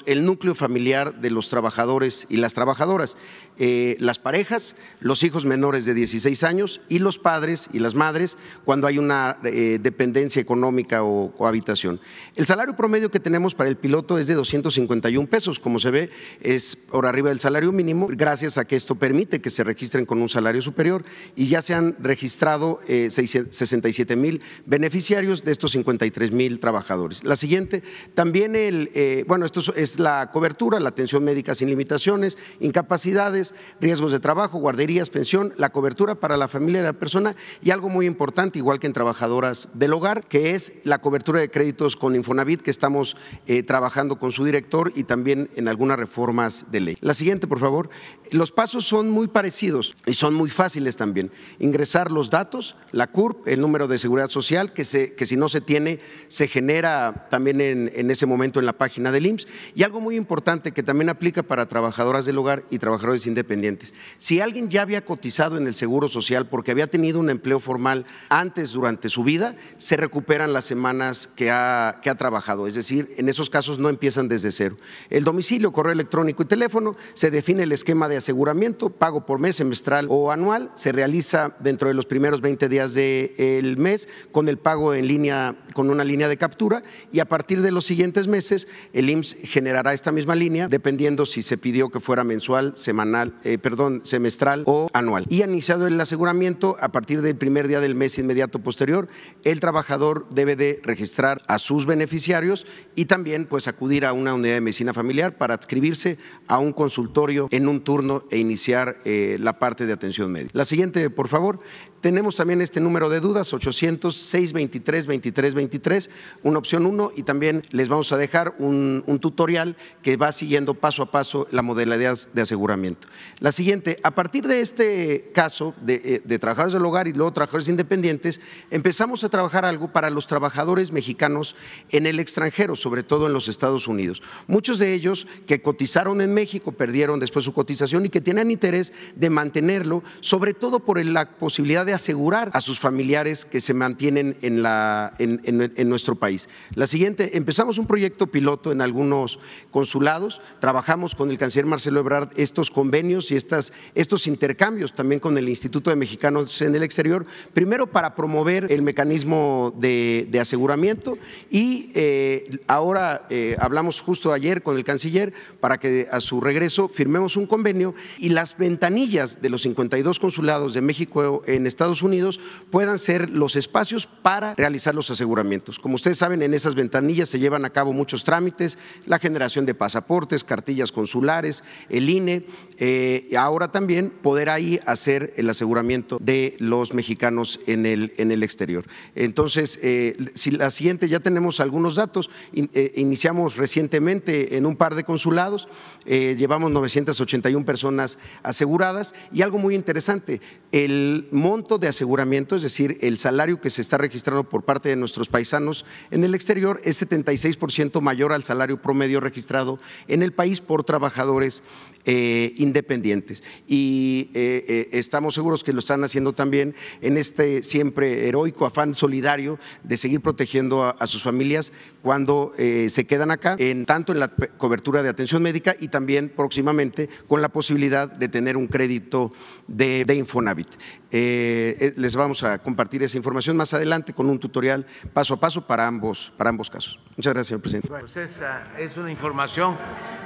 el 0.06 0.24
núcleo 0.24 0.54
familiar 0.54 1.20
de 1.20 1.30
los 1.30 1.48
trabajadores 1.48 2.26
y 2.28 2.36
las 2.36 2.54
trabajadoras, 2.54 3.16
eh, 3.58 3.96
las 3.98 4.20
parejas, 4.20 4.76
los 5.00 5.24
hijos 5.24 5.44
menores 5.44 5.84
de 5.84 5.94
16 5.94 6.44
años 6.44 6.80
y 6.88 7.00
los 7.00 7.18
padres 7.18 7.68
y 7.72 7.80
las 7.80 7.94
madres 7.94 8.38
cuando 8.64 8.86
hay 8.86 8.98
una 8.98 9.38
eh, 9.42 9.78
dependencia 9.82 10.40
económica 10.40 11.02
o, 11.02 11.34
o 11.36 11.46
habitación. 11.46 12.00
El 12.36 12.46
salario 12.46 12.76
promedio 12.76 13.10
que 13.10 13.20
tenemos 13.20 13.54
para 13.54 13.68
el 13.68 13.76
piloto 13.76 14.18
es 14.18 14.26
de 14.26 14.34
251 14.34 15.28
pesos, 15.28 15.58
como 15.58 15.78
se 15.78 15.90
ve, 15.90 16.10
es 16.40 16.76
por 16.76 17.06
arriba 17.06 17.30
del 17.30 17.40
salario 17.40 17.72
mínimo 17.72 18.08
gracias 18.10 18.58
a 18.58 18.64
que 18.64 18.76
esto 18.76 18.94
permite 18.94 19.40
que 19.40 19.50
se 19.50 19.64
registren 19.64 20.06
con 20.06 20.20
un 20.22 20.28
salario 20.28 20.62
superior 20.62 21.04
y 21.36 21.46
ya 21.46 21.62
se 21.62 21.74
han 21.74 21.96
registrado 22.00 22.80
67 22.86 24.12
eh, 24.12 24.16
mil 24.16 24.42
beneficiarios 24.66 25.44
de 25.44 25.52
estos 25.52 25.72
53 25.72 26.32
mil 26.32 26.60
trabajadores. 26.60 27.24
La 27.24 27.36
siguiente, 27.36 27.82
también 28.14 28.56
el, 28.56 28.90
eh, 28.94 29.24
bueno, 29.26 29.46
esto 29.46 29.60
es 29.74 29.98
la 29.98 30.30
cobertura, 30.32 30.80
la 30.80 30.90
atención 30.90 31.24
médica 31.24 31.54
sin 31.54 31.68
limitaciones, 31.68 32.38
incapacidades, 32.60 33.54
riesgos 33.80 34.12
de 34.12 34.20
trabajo, 34.20 34.58
guarderías, 34.58 35.10
pensión, 35.10 35.52
la 35.56 35.70
cobertura 35.70 36.14
para 36.14 36.36
la 36.36 36.48
familia 36.48 36.80
de 36.80 36.86
la 36.86 36.92
persona 36.92 37.36
y 37.62 37.70
algo 37.70 37.88
muy 37.88 38.06
importante, 38.06 38.58
igual 38.58 38.80
que 38.80 38.86
en 38.86 38.92
trabajadoras 38.92 39.68
del 39.74 39.92
hogar, 39.92 40.26
que 40.26 40.52
es 40.52 40.72
la 40.84 40.98
cobertura 40.98 41.40
de 41.40 41.50
créditos 41.50 41.96
con 41.96 42.09
Infonavit, 42.16 42.62
que 42.62 42.70
estamos 42.70 43.16
eh, 43.46 43.62
trabajando 43.62 44.18
con 44.18 44.32
su 44.32 44.44
director 44.44 44.92
y 44.94 45.04
también 45.04 45.50
en 45.56 45.68
algunas 45.68 45.98
reformas 45.98 46.66
de 46.70 46.80
ley. 46.80 46.96
La 47.00 47.14
siguiente, 47.14 47.46
por 47.46 47.58
favor. 47.58 47.90
Los 48.30 48.52
pasos 48.52 48.86
son 48.86 49.10
muy 49.10 49.28
parecidos 49.28 49.94
y 50.06 50.14
son 50.14 50.34
muy 50.34 50.50
fáciles 50.50 50.96
también. 50.96 51.32
Ingresar 51.58 52.10
los 52.10 52.30
datos, 52.30 52.76
la 52.92 53.08
CURP, 53.08 53.48
el 53.48 53.60
número 53.60 53.88
de 53.88 53.98
seguridad 53.98 54.28
social, 54.28 54.72
que 54.72 54.84
si 54.84 55.36
no 55.36 55.48
se 55.48 55.60
tiene, 55.60 55.98
se 56.28 56.48
genera 56.48 57.26
también 57.30 57.60
en, 57.60 57.90
en, 57.94 58.10
ese 58.10 58.26
momento 58.26 58.60
en 58.60 58.66
la 58.66 58.72
página 58.72 59.10
del 59.10 59.26
IMSS. 59.26 59.46
Y 59.74 59.82
algo 59.82 60.00
muy 60.00 60.16
importante 60.16 60.72
que 60.72 60.82
también 60.82 61.08
aplica 61.08 61.42
para 61.42 61.66
trabajadoras 61.66 62.24
del 62.26 62.38
hogar 62.38 62.64
y 62.70 62.78
trabajadores 62.78 63.26
independientes. 63.26 63.94
Si 64.18 64.40
alguien 64.40 64.68
ya 64.68 64.82
había 64.82 65.04
cotizado 65.04 65.56
en 65.56 65.66
el 65.66 65.74
Seguro 65.74 66.08
Social 66.08 66.48
porque 66.48 66.70
había 66.70 66.86
tenido 66.86 67.18
un 67.18 67.30
empleo 67.30 67.60
formal 67.60 68.06
antes 68.28 68.72
durante 68.72 69.08
su 69.08 69.24
vida, 69.24 69.56
se 69.78 69.96
recuperan 69.96 70.52
las 70.52 70.64
semanas 70.64 71.28
que 71.34 71.50
ha, 71.50 71.89
que 72.00 72.10
ha 72.10 72.14
trabajado. 72.14 72.66
Es 72.66 72.74
decir, 72.74 73.14
en 73.16 73.28
esos 73.28 73.50
casos 73.50 73.78
no 73.78 73.88
empiezan 73.88 74.28
desde 74.28 74.52
cero. 74.52 74.76
El 75.08 75.24
domicilio, 75.24 75.72
correo 75.72 75.92
electrónico 75.92 76.42
y 76.42 76.46
teléfono 76.46 76.94
se 77.14 77.30
define 77.30 77.64
el 77.64 77.72
esquema 77.72 78.08
de 78.08 78.18
aseguramiento, 78.18 78.90
pago 78.90 79.26
por 79.26 79.38
mes, 79.38 79.56
semestral 79.56 80.06
o 80.08 80.30
anual, 80.30 80.70
se 80.74 80.92
realiza 80.92 81.56
dentro 81.60 81.88
de 81.88 81.94
los 81.94 82.06
primeros 82.06 82.40
20 82.40 82.68
días 82.68 82.94
del 82.94 83.76
mes 83.76 84.08
con 84.32 84.48
el 84.48 84.58
pago 84.58 84.94
en 84.94 85.06
línea, 85.06 85.56
con 85.74 85.90
una 85.90 86.04
línea 86.04 86.28
de 86.28 86.36
captura 86.36 86.82
y 87.12 87.20
a 87.20 87.24
partir 87.24 87.62
de 87.62 87.70
los 87.70 87.84
siguientes 87.84 88.28
meses 88.28 88.68
el 88.92 89.10
IMSS 89.10 89.36
generará 89.42 89.92
esta 89.92 90.12
misma 90.12 90.34
línea 90.34 90.68
dependiendo 90.68 91.26
si 91.26 91.42
se 91.42 91.58
pidió 91.58 91.90
que 91.90 92.00
fuera 92.00 92.24
mensual, 92.24 92.72
semanal, 92.76 93.34
eh, 93.44 93.58
perdón, 93.58 94.02
semestral 94.04 94.62
o 94.66 94.88
anual. 94.92 95.26
Y 95.28 95.42
iniciado 95.42 95.86
el 95.86 96.00
aseguramiento, 96.00 96.76
a 96.80 96.88
partir 96.90 97.22
del 97.22 97.36
primer 97.36 97.68
día 97.68 97.80
del 97.80 97.94
mes 97.94 98.18
inmediato 98.18 98.58
posterior, 98.60 99.08
el 99.44 99.60
trabajador 99.60 100.28
debe 100.30 100.56
de 100.56 100.80
registrar 100.82 101.40
a 101.46 101.58
sus 101.58 101.79
beneficiarios 101.86 102.66
y 102.94 103.06
también 103.06 103.46
pues 103.46 103.68
acudir 103.68 104.04
a 104.04 104.12
una 104.12 104.34
unidad 104.34 104.54
de 104.54 104.60
medicina 104.60 104.92
familiar 104.92 105.36
para 105.36 105.54
adscribirse 105.54 106.18
a 106.46 106.58
un 106.58 106.72
consultorio 106.72 107.48
en 107.50 107.68
un 107.68 107.82
turno 107.82 108.24
e 108.30 108.38
iniciar 108.38 108.98
eh, 109.04 109.36
la 109.40 109.58
parte 109.58 109.86
de 109.86 109.92
atención 109.92 110.30
médica. 110.30 110.52
La 110.54 110.64
siguiente, 110.64 111.10
por 111.10 111.28
favor. 111.28 111.60
Tenemos 112.00 112.36
también 112.36 112.62
este 112.62 112.80
número 112.80 113.10
de 113.10 113.20
dudas, 113.20 113.52
800-623-2323, 113.52 116.08
una 116.42 116.58
opción 116.58 116.86
1 116.86 117.12
y 117.14 117.24
también 117.24 117.60
les 117.72 117.90
vamos 117.90 118.10
a 118.12 118.16
dejar 118.16 118.54
un, 118.58 119.04
tutorial 119.20 119.76
que 120.02 120.16
va 120.16 120.32
siguiendo 120.32 120.72
paso 120.72 121.02
a 121.02 121.10
paso 121.10 121.46
la 121.50 121.60
modalidad 121.60 122.16
de 122.32 122.40
aseguramiento. 122.40 123.06
La 123.40 123.52
siguiente, 123.52 123.98
a 124.02 124.12
partir 124.12 124.46
de 124.46 124.62
este 124.62 125.30
caso 125.34 125.74
de, 125.82 126.00
eh, 126.02 126.22
de 126.24 126.38
trabajadores 126.38 126.72
del 126.72 126.86
hogar 126.86 127.06
y 127.06 127.12
luego 127.12 127.34
trabajadores 127.34 127.68
independientes, 127.68 128.40
empezamos 128.70 129.22
a 129.22 129.28
trabajar 129.28 129.66
algo 129.66 129.92
para 129.92 130.08
los 130.08 130.26
trabajadores 130.26 130.92
mexicanos 130.92 131.54
en 131.90 132.06
el 132.06 132.18
extranjero, 132.18 132.76
sobre 132.76 133.02
todo 133.02 133.26
en 133.26 133.34
los 133.34 133.48
Estados 133.48 133.88
Unidos. 133.88 134.22
Muchos 134.46 134.78
de 134.78 134.94
ellos 134.94 135.26
que 135.46 135.60
cotizaron 135.60 136.22
en 136.22 136.32
México 136.32 136.72
perdieron 136.72 137.20
después 137.20 137.44
su 137.44 137.52
cotización 137.52 138.06
y 138.06 138.08
que 138.08 138.22
tienen 138.22 138.50
interés 138.50 138.94
de 139.16 139.28
mantenerlo, 139.28 140.02
sobre 140.20 140.54
todo 140.54 140.80
por 140.80 141.04
la 141.04 141.28
posibilidad 141.30 141.84
de 141.84 141.89
asegurar 141.94 142.50
a 142.52 142.60
sus 142.60 142.78
familiares 142.78 143.44
que 143.44 143.60
se 143.60 143.74
mantienen 143.74 144.36
en, 144.42 144.62
la, 144.62 145.14
en, 145.18 145.88
nuestro 145.88 146.16
país. 146.16 146.48
La 146.74 146.86
siguiente, 146.86 147.36
empezamos 147.36 147.78
un 147.78 147.86
proyecto 147.86 148.26
piloto 148.26 148.72
en 148.72 148.80
algunos 148.80 149.38
consulados, 149.70 150.40
trabajamos 150.60 151.14
con 151.14 151.30
el 151.30 151.38
canciller 151.38 151.66
Marcelo 151.66 152.00
Ebrard 152.00 152.30
estos 152.36 152.70
convenios 152.70 153.30
y 153.30 153.36
estas, 153.36 153.72
estos 153.94 154.26
intercambios 154.26 154.94
también 154.94 155.20
con 155.20 155.36
el 155.38 155.48
Instituto 155.48 155.90
de 155.90 155.96
Mexicanos 155.96 156.60
en 156.62 156.74
el 156.74 156.82
Exterior, 156.82 157.26
primero 157.54 157.86
para 157.86 158.14
promover 158.14 158.70
el 158.70 158.82
mecanismo 158.82 159.74
de, 159.78 160.28
aseguramiento 160.40 161.18
y 161.50 161.90
eh, 161.94 162.60
ahora 162.66 163.26
eh, 163.28 163.56
hablamos 163.58 164.00
justo 164.00 164.32
ayer 164.32 164.62
con 164.62 164.76
el 164.76 164.84
canciller 164.84 165.34
para 165.60 165.78
que 165.78 166.08
a 166.10 166.20
su 166.20 166.40
regreso 166.40 166.88
firmemos 166.88 167.36
un 167.36 167.46
convenio 167.46 167.94
y 168.18 168.30
las 168.30 168.56
ventanillas 168.56 169.42
de 169.42 169.50
los 169.50 169.62
52 169.62 170.18
consulados 170.18 170.72
de 170.74 170.80
México 170.80 171.42
en 171.46 171.66
Estados 171.66 171.79
Estados 171.80 172.02
Unidos 172.02 172.38
puedan 172.70 172.98
ser 172.98 173.30
los 173.30 173.56
espacios 173.56 174.06
para 174.06 174.54
realizar 174.54 174.94
los 174.94 175.10
aseguramientos. 175.10 175.78
Como 175.78 175.94
ustedes 175.94 176.18
saben, 176.18 176.42
en 176.42 176.52
esas 176.52 176.74
ventanillas 176.74 177.30
se 177.30 177.38
llevan 177.38 177.64
a 177.64 177.70
cabo 177.70 177.94
muchos 177.94 178.22
trámites, 178.22 178.76
la 179.06 179.18
generación 179.18 179.64
de 179.64 179.74
pasaportes, 179.74 180.44
cartillas 180.44 180.92
consulares, 180.92 181.64
el 181.88 182.10
INE, 182.10 182.44
eh, 182.76 183.30
ahora 183.34 183.72
también 183.72 184.10
poder 184.10 184.50
ahí 184.50 184.78
hacer 184.84 185.32
el 185.38 185.48
aseguramiento 185.48 186.18
de 186.20 186.54
los 186.58 186.92
mexicanos 186.92 187.58
en 187.66 187.86
el, 187.86 188.12
en 188.18 188.30
el 188.30 188.42
exterior. 188.42 188.84
Entonces, 189.14 189.78
eh, 189.82 190.18
si 190.34 190.50
la 190.50 190.70
siguiente 190.70 191.08
ya 191.08 191.20
tenemos 191.20 191.60
algunos 191.60 191.94
datos, 191.94 192.28
eh, 192.52 192.92
iniciamos 192.96 193.56
recientemente 193.56 194.58
en 194.58 194.66
un 194.66 194.76
par 194.76 194.94
de 194.96 195.04
consulados, 195.04 195.66
llevamos 196.04 196.70
981 196.72 197.64
personas 197.64 198.18
aseguradas 198.42 199.14
y 199.32 199.40
algo 199.40 199.56
muy 199.56 199.74
interesante, 199.74 200.42
el 200.72 201.26
monto 201.30 201.69
de 201.78 201.88
aseguramiento, 201.88 202.56
es 202.56 202.62
decir, 202.62 202.98
el 203.00 203.18
salario 203.18 203.60
que 203.60 203.70
se 203.70 203.82
está 203.82 203.98
registrando 203.98 204.44
por 204.44 204.64
parte 204.64 204.88
de 204.88 204.96
nuestros 204.96 205.28
paisanos 205.28 205.84
en 206.10 206.24
el 206.24 206.34
exterior 206.34 206.80
es 206.84 207.02
76% 207.02 208.00
mayor 208.00 208.32
al 208.32 208.44
salario 208.44 208.80
promedio 208.80 209.20
registrado 209.20 209.78
en 210.08 210.22
el 210.22 210.32
país 210.32 210.60
por 210.60 210.84
trabajadores 210.84 211.62
eh, 212.06 212.54
independientes. 212.56 213.42
Y 213.66 214.30
eh, 214.32 214.64
eh, 214.66 214.88
estamos 214.92 215.34
seguros 215.34 215.62
que 215.62 215.74
lo 215.74 215.80
están 215.80 216.02
haciendo 216.02 216.32
también 216.32 216.74
en 217.02 217.18
este 217.18 217.62
siempre 217.62 218.26
heroico 218.26 218.64
afán 218.64 218.94
solidario 218.94 219.58
de 219.84 219.98
seguir 219.98 220.22
protegiendo 220.22 220.84
a, 220.84 221.06
sus 221.06 221.22
familias 221.22 221.72
cuando 222.02 222.54
se 222.56 223.06
quedan 223.06 223.30
acá, 223.30 223.56
en, 223.58 223.84
tanto 223.84 224.12
en 224.12 224.20
la 224.20 224.28
cobertura 224.28 225.02
de 225.02 225.08
atención 225.08 225.42
médica 225.42 225.76
y 225.78 225.88
también 225.88 226.30
próximamente 226.30 227.08
con 227.26 227.42
la 227.42 227.48
posibilidad 227.48 228.10
de 228.10 228.28
tener 228.28 228.56
un 228.56 228.68
crédito 228.68 229.32
de, 229.66 230.06
Infonavit. 230.14 230.68
les 231.10 232.16
vamos 232.16 232.42
a 232.44 232.58
compartir 232.58 233.02
esa 233.02 233.16
información 233.16 233.56
más 233.56 233.74
adelante 233.74 234.14
con 234.14 234.30
un 234.30 234.38
tutorial 234.38 234.86
paso 235.12 235.34
a 235.34 235.40
paso 235.40 235.66
para 235.66 235.86
ambos, 235.86 236.32
para 236.36 236.50
ambos 236.50 236.70
casos. 236.70 236.98
Muchas 237.16 237.34
gracias, 237.34 237.48
señor 237.48 237.62
presidente. 237.62 237.88
Pues 237.88 238.16
esa 238.16 238.62
es 238.78 238.96
una 238.96 239.10
información 239.10 239.76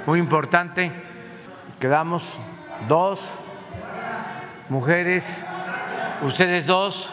muy 0.05 0.19
importante 0.19 1.14
Quedamos 1.79 2.37
dos 2.87 3.27
mujeres, 4.69 5.37
ustedes 6.21 6.65
dos, 6.65 7.11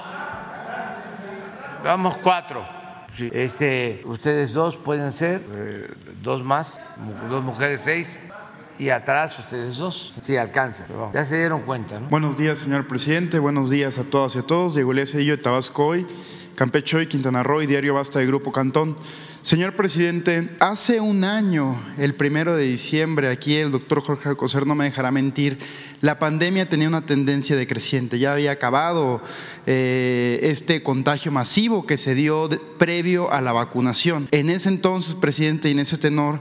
vamos 1.84 2.16
cuatro. 2.18 2.64
Este, 3.18 4.02
ustedes 4.06 4.54
dos 4.54 4.76
pueden 4.76 5.12
ser, 5.12 5.42
eh, 5.54 5.90
dos 6.22 6.42
más, 6.42 6.90
dos 7.28 7.42
mujeres, 7.42 7.82
seis, 7.82 8.18
y 8.78 8.88
atrás 8.88 9.38
ustedes 9.38 9.76
dos, 9.76 10.14
si 10.20 10.36
alcanza. 10.36 10.86
Ya 11.12 11.24
se 11.24 11.38
dieron 11.38 11.62
cuenta, 11.62 12.00
¿no? 12.00 12.08
Buenos 12.08 12.36
días, 12.36 12.60
señor 12.60 12.88
presidente. 12.88 13.38
Buenos 13.38 13.68
días 13.68 13.98
a 13.98 14.04
todas 14.04 14.34
y 14.36 14.38
a 14.38 14.42
todos. 14.42 14.74
Diego 14.74 14.92
Elías 14.92 15.12
de 15.12 15.36
Tabasco 15.36 15.86
hoy, 15.86 16.06
Campeche 16.54 16.96
hoy, 16.96 17.06
Quintana 17.06 17.42
Roo 17.42 17.62
y 17.62 17.66
Diario 17.66 17.94
Basta 17.94 18.20
de 18.20 18.26
Grupo 18.26 18.50
Cantón. 18.52 18.96
Señor 19.42 19.74
presidente, 19.74 20.50
hace 20.60 21.00
un 21.00 21.24
año, 21.24 21.82
el 21.98 22.14
primero 22.14 22.54
de 22.54 22.62
diciembre, 22.62 23.28
aquí 23.28 23.56
el 23.56 23.72
doctor 23.72 24.00
Jorge 24.00 24.28
Alcocer 24.28 24.68
no 24.68 24.76
me 24.76 24.84
dejará 24.84 25.10
mentir, 25.10 25.58
la 26.00 26.20
pandemia 26.20 26.68
tenía 26.68 26.86
una 26.86 27.06
tendencia 27.06 27.56
decreciente. 27.56 28.20
Ya 28.20 28.34
había 28.34 28.52
acabado 28.52 29.20
eh, 29.66 30.38
este 30.44 30.84
contagio 30.84 31.32
masivo 31.32 31.86
que 31.86 31.96
se 31.96 32.14
dio 32.14 32.48
previo 32.78 33.32
a 33.32 33.40
la 33.40 33.50
vacunación. 33.50 34.28
En 34.30 34.48
ese 34.48 34.68
entonces, 34.68 35.16
presidente, 35.16 35.68
y 35.68 35.72
en 35.72 35.80
ese 35.80 35.98
tenor, 35.98 36.38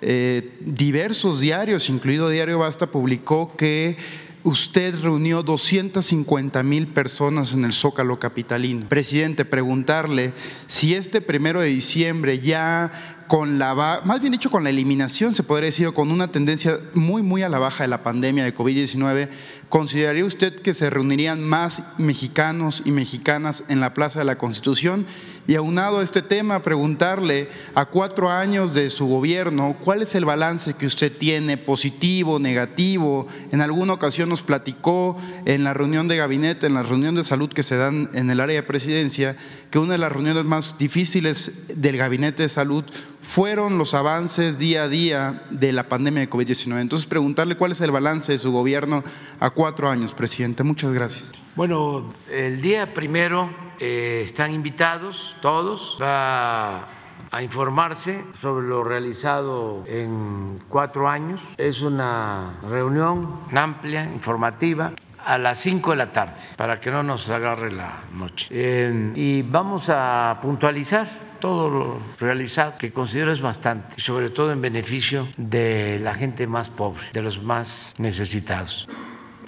eh, 0.00 0.52
diversos 0.60 1.40
diarios, 1.40 1.90
incluido 1.90 2.28
Diario 2.28 2.60
Basta, 2.60 2.88
publicó 2.88 3.56
que 3.56 3.96
usted 4.44 4.94
reunió 5.00 5.42
250 5.42 6.62
mil 6.62 6.86
personas 6.86 7.54
en 7.54 7.64
el 7.64 7.72
Zócalo 7.72 8.20
Capitalino. 8.20 8.86
Presidente, 8.88 9.44
preguntarle 9.46 10.34
si 10.66 10.94
este 10.94 11.22
primero 11.22 11.60
de 11.60 11.68
diciembre 11.68 12.38
ya 12.38 13.24
con 13.26 13.58
la, 13.58 14.02
más 14.04 14.20
bien 14.20 14.32
dicho, 14.32 14.50
con 14.50 14.62
la 14.62 14.70
eliminación, 14.70 15.34
se 15.34 15.42
podría 15.42 15.66
decir, 15.66 15.90
con 15.92 16.10
una 16.10 16.30
tendencia 16.30 16.78
muy, 16.92 17.22
muy 17.22 17.42
a 17.42 17.48
la 17.48 17.58
baja 17.58 17.84
de 17.84 17.88
la 17.88 18.02
pandemia 18.02 18.44
de 18.44 18.54
COVID-19, 18.54 19.30
¿consideraría 19.70 20.26
usted 20.26 20.60
que 20.60 20.74
se 20.74 20.90
reunirían 20.90 21.42
más 21.42 21.82
mexicanos 21.96 22.82
y 22.84 22.92
mexicanas 22.92 23.64
en 23.68 23.80
la 23.80 23.94
Plaza 23.94 24.18
de 24.18 24.26
la 24.26 24.36
Constitución? 24.36 25.06
Y 25.46 25.56
aunado 25.56 25.98
a 25.98 26.02
este 26.02 26.22
tema, 26.22 26.62
preguntarle 26.62 27.48
a 27.74 27.84
cuatro 27.84 28.30
años 28.30 28.72
de 28.72 28.88
su 28.88 29.06
gobierno, 29.06 29.76
¿cuál 29.84 30.00
es 30.00 30.14
el 30.14 30.24
balance 30.24 30.72
que 30.72 30.86
usted 30.86 31.14
tiene, 31.14 31.58
positivo, 31.58 32.38
negativo? 32.38 33.26
En 33.52 33.60
alguna 33.60 33.92
ocasión 33.92 34.30
nos 34.30 34.42
platicó 34.42 35.18
en 35.44 35.62
la 35.62 35.74
reunión 35.74 36.08
de 36.08 36.16
gabinete, 36.16 36.66
en 36.66 36.74
la 36.74 36.82
reunión 36.82 37.14
de 37.14 37.24
salud 37.24 37.50
que 37.50 37.62
se 37.62 37.76
dan 37.76 38.08
en 38.14 38.30
el 38.30 38.40
área 38.40 38.56
de 38.56 38.62
presidencia, 38.62 39.36
que 39.70 39.78
una 39.78 39.92
de 39.92 39.98
las 39.98 40.12
reuniones 40.12 40.46
más 40.46 40.78
difíciles 40.78 41.52
del 41.68 41.98
gabinete 41.98 42.44
de 42.44 42.48
salud 42.48 42.84
fueron 43.20 43.76
los 43.76 43.92
avances 43.92 44.58
día 44.58 44.84
a 44.84 44.88
día 44.88 45.42
de 45.50 45.72
la 45.72 45.88
pandemia 45.88 46.20
de 46.20 46.30
COVID-19. 46.30 46.80
Entonces, 46.80 47.06
preguntarle 47.06 47.56
cuál 47.56 47.72
es 47.72 47.80
el 47.82 47.90
balance 47.90 48.32
de 48.32 48.38
su 48.38 48.50
gobierno 48.50 49.04
a 49.40 49.50
cuatro 49.50 49.90
años, 49.90 50.14
presidente. 50.14 50.62
Muchas 50.62 50.92
gracias. 50.92 51.32
Bueno, 51.56 52.12
el 52.30 52.62
día 52.62 52.94
primero 52.94 53.63
eh, 53.80 54.22
están 54.24 54.52
invitados 54.52 55.36
todos. 55.40 55.98
Va 56.00 56.88
a 57.30 57.42
informarse 57.42 58.24
sobre 58.38 58.66
lo 58.66 58.84
realizado 58.84 59.84
en 59.86 60.56
cuatro 60.68 61.08
años. 61.08 61.40
Es 61.56 61.82
una 61.82 62.58
reunión 62.68 63.40
amplia, 63.54 64.04
informativa 64.04 64.92
a 65.24 65.38
las 65.38 65.58
cinco 65.58 65.90
de 65.90 65.96
la 65.96 66.12
tarde, 66.12 66.34
para 66.56 66.80
que 66.80 66.90
no 66.90 67.02
nos 67.02 67.28
agarre 67.30 67.72
la 67.72 68.04
noche. 68.12 68.46
Eh, 68.50 69.12
y 69.14 69.42
vamos 69.42 69.88
a 69.88 70.38
puntualizar 70.42 71.24
todo 71.40 71.68
lo 71.68 71.98
realizado, 72.18 72.78
que 72.78 72.92
considero 72.92 73.32
es 73.32 73.40
bastante, 73.40 74.00
sobre 74.00 74.30
todo 74.30 74.52
en 74.52 74.60
beneficio 74.60 75.28
de 75.36 75.98
la 75.98 76.14
gente 76.14 76.46
más 76.46 76.70
pobre, 76.70 77.02
de 77.12 77.22
los 77.22 77.42
más 77.42 77.94
necesitados. 77.98 78.86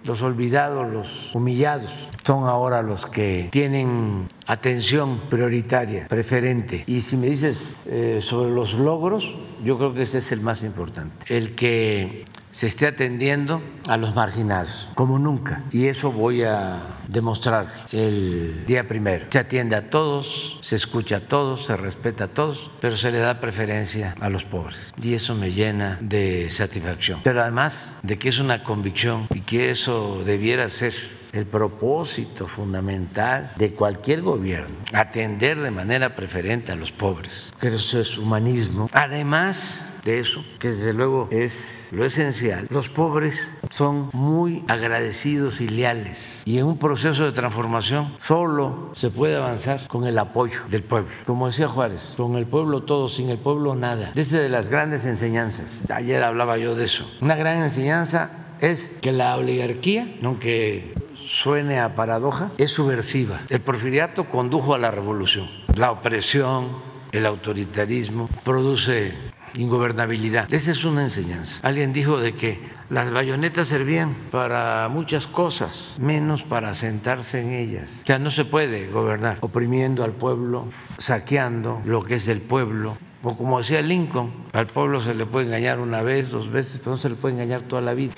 Los 0.06 0.22
olvidados, 0.22 0.90
los 0.90 1.34
humillados, 1.34 2.08
son 2.24 2.44
ahora 2.44 2.80
los 2.82 3.06
que 3.06 3.48
tienen 3.50 4.28
atención 4.46 5.22
prioritaria, 5.28 6.06
preferente. 6.08 6.84
Y 6.86 7.00
si 7.00 7.16
me 7.16 7.26
dices 7.26 7.76
eh, 7.86 8.18
sobre 8.20 8.52
los 8.52 8.74
logros, 8.74 9.36
yo 9.64 9.76
creo 9.78 9.94
que 9.94 10.02
ese 10.02 10.18
es 10.18 10.30
el 10.30 10.40
más 10.40 10.62
importante. 10.62 11.26
El 11.28 11.54
que 11.54 12.24
se 12.56 12.66
esté 12.66 12.86
atendiendo 12.86 13.60
a 13.86 13.98
los 13.98 14.14
marginados, 14.14 14.88
como 14.94 15.18
nunca. 15.18 15.62
Y 15.72 15.88
eso 15.88 16.10
voy 16.10 16.42
a 16.42 16.80
demostrar 17.06 17.66
el 17.92 18.64
día 18.64 18.88
primero. 18.88 19.26
Se 19.28 19.38
atiende 19.38 19.76
a 19.76 19.90
todos, 19.90 20.58
se 20.62 20.74
escucha 20.76 21.16
a 21.18 21.20
todos, 21.20 21.66
se 21.66 21.76
respeta 21.76 22.24
a 22.24 22.28
todos, 22.28 22.70
pero 22.80 22.96
se 22.96 23.10
le 23.10 23.18
da 23.18 23.40
preferencia 23.40 24.14
a 24.22 24.30
los 24.30 24.46
pobres. 24.46 24.94
Y 25.02 25.12
eso 25.12 25.34
me 25.34 25.52
llena 25.52 25.98
de 26.00 26.48
satisfacción. 26.48 27.20
Pero 27.24 27.42
además 27.42 27.92
de 28.02 28.16
que 28.16 28.30
es 28.30 28.38
una 28.38 28.62
convicción 28.62 29.26
y 29.34 29.40
que 29.42 29.68
eso 29.68 30.22
debiera 30.24 30.70
ser 30.70 30.94
el 31.34 31.44
propósito 31.44 32.46
fundamental 32.46 33.52
de 33.56 33.74
cualquier 33.74 34.22
gobierno, 34.22 34.76
atender 34.94 35.60
de 35.60 35.70
manera 35.70 36.16
preferente 36.16 36.72
a 36.72 36.74
los 36.74 36.90
pobres. 36.90 37.52
Pero 37.60 37.76
eso 37.76 38.00
es 38.00 38.16
humanismo. 38.16 38.88
Además, 38.94 39.84
de 40.06 40.20
eso, 40.20 40.44
que 40.60 40.68
desde 40.68 40.92
luego 40.92 41.28
es 41.30 41.88
lo 41.90 42.04
esencial. 42.04 42.66
Los 42.70 42.88
pobres 42.88 43.50
son 43.70 44.08
muy 44.12 44.64
agradecidos 44.68 45.60
y 45.60 45.68
leales 45.68 46.42
y 46.44 46.58
en 46.58 46.66
un 46.66 46.78
proceso 46.78 47.24
de 47.24 47.32
transformación 47.32 48.14
solo 48.18 48.92
se 48.94 49.10
puede 49.10 49.36
avanzar 49.36 49.88
con 49.88 50.06
el 50.06 50.16
apoyo 50.18 50.60
del 50.70 50.84
pueblo. 50.84 51.10
Como 51.26 51.46
decía 51.46 51.66
Juárez, 51.66 52.14
con 52.16 52.36
el 52.36 52.46
pueblo 52.46 52.84
todo, 52.84 53.08
sin 53.08 53.28
el 53.30 53.38
pueblo 53.38 53.74
nada. 53.74 54.12
Desde 54.14 54.40
de 54.40 54.48
las 54.48 54.70
grandes 54.70 55.04
enseñanzas. 55.06 55.82
Ayer 55.90 56.22
hablaba 56.22 56.56
yo 56.56 56.76
de 56.76 56.84
eso. 56.84 57.10
Una 57.20 57.34
gran 57.34 57.58
enseñanza 57.62 58.54
es 58.60 58.96
que 59.02 59.10
la 59.10 59.36
oligarquía, 59.36 60.16
aunque 60.22 60.94
suene 61.28 61.80
a 61.80 61.96
paradoja, 61.96 62.52
es 62.58 62.70
subversiva. 62.70 63.40
El 63.48 63.60
porfiriato 63.60 64.28
condujo 64.28 64.74
a 64.74 64.78
la 64.78 64.92
revolución. 64.92 65.48
La 65.76 65.90
opresión, 65.90 66.68
el 67.10 67.26
autoritarismo 67.26 68.28
produce 68.44 69.14
ingobernabilidad. 69.56 70.52
Esa 70.52 70.70
es 70.70 70.84
una 70.84 71.02
enseñanza. 71.02 71.60
Alguien 71.66 71.92
dijo 71.92 72.18
de 72.18 72.34
que 72.34 72.60
las 72.90 73.10
bayonetas 73.10 73.68
servían 73.68 74.14
para 74.30 74.88
muchas 74.88 75.26
cosas, 75.26 75.96
menos 76.00 76.42
para 76.42 76.74
sentarse 76.74 77.40
en 77.40 77.52
ellas. 77.52 78.00
O 78.04 78.06
sea, 78.06 78.18
no 78.18 78.30
se 78.30 78.44
puede 78.44 78.88
gobernar 78.88 79.38
oprimiendo 79.40 80.04
al 80.04 80.12
pueblo, 80.12 80.68
saqueando 80.98 81.82
lo 81.84 82.04
que 82.04 82.16
es 82.16 82.26
del 82.26 82.40
pueblo. 82.40 82.96
O 83.22 83.36
como 83.36 83.58
decía 83.58 83.82
Lincoln, 83.82 84.32
al 84.52 84.66
pueblo 84.66 85.00
se 85.00 85.14
le 85.14 85.26
puede 85.26 85.46
engañar 85.46 85.80
una 85.80 86.02
vez, 86.02 86.30
dos 86.30 86.50
veces, 86.50 86.78
pero 86.78 86.92
no 86.92 86.96
se 86.96 87.08
le 87.08 87.16
puede 87.16 87.34
engañar 87.34 87.62
toda 87.62 87.82
la 87.82 87.94
vida 87.94 88.12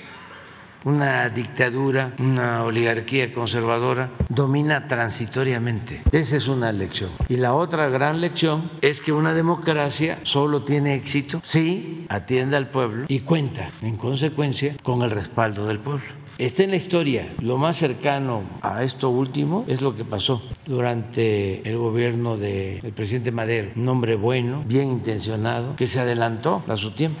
una 0.85 1.29
dictadura, 1.29 2.13
una 2.19 2.63
oligarquía 2.63 3.33
conservadora, 3.33 4.09
domina 4.29 4.87
transitoriamente. 4.87 6.01
Esa 6.11 6.37
es 6.37 6.47
una 6.47 6.71
lección. 6.71 7.11
Y 7.27 7.35
la 7.35 7.53
otra 7.53 7.89
gran 7.89 8.21
lección 8.21 8.71
es 8.81 9.01
que 9.01 9.11
una 9.11 9.33
democracia 9.33 10.19
solo 10.23 10.63
tiene 10.63 10.95
éxito 10.95 11.41
si 11.43 12.05
atiende 12.09 12.57
al 12.57 12.69
pueblo 12.69 13.05
y 13.07 13.21
cuenta, 13.21 13.71
en 13.81 13.97
consecuencia, 13.97 14.75
con 14.83 15.01
el 15.01 15.11
respaldo 15.11 15.65
del 15.65 15.79
pueblo. 15.79 16.19
Está 16.37 16.63
en 16.63 16.69
la 16.69 16.77
historia. 16.77 17.33
Lo 17.41 17.57
más 17.57 17.75
cercano 17.75 18.43
a 18.61 18.83
esto 18.83 19.09
último 19.09 19.65
es 19.67 19.81
lo 19.81 19.93
que 19.93 20.05
pasó 20.05 20.41
durante 20.65 21.69
el 21.69 21.77
gobierno 21.77 22.37
del 22.37 22.93
presidente 22.95 23.31
Madero. 23.31 23.71
Un 23.75 23.89
hombre 23.89 24.15
bueno, 24.15 24.63
bien 24.65 24.89
intencionado, 24.89 25.75
que 25.75 25.87
se 25.87 25.99
adelantó 25.99 26.63
a 26.69 26.77
su 26.77 26.91
tiempo 26.91 27.19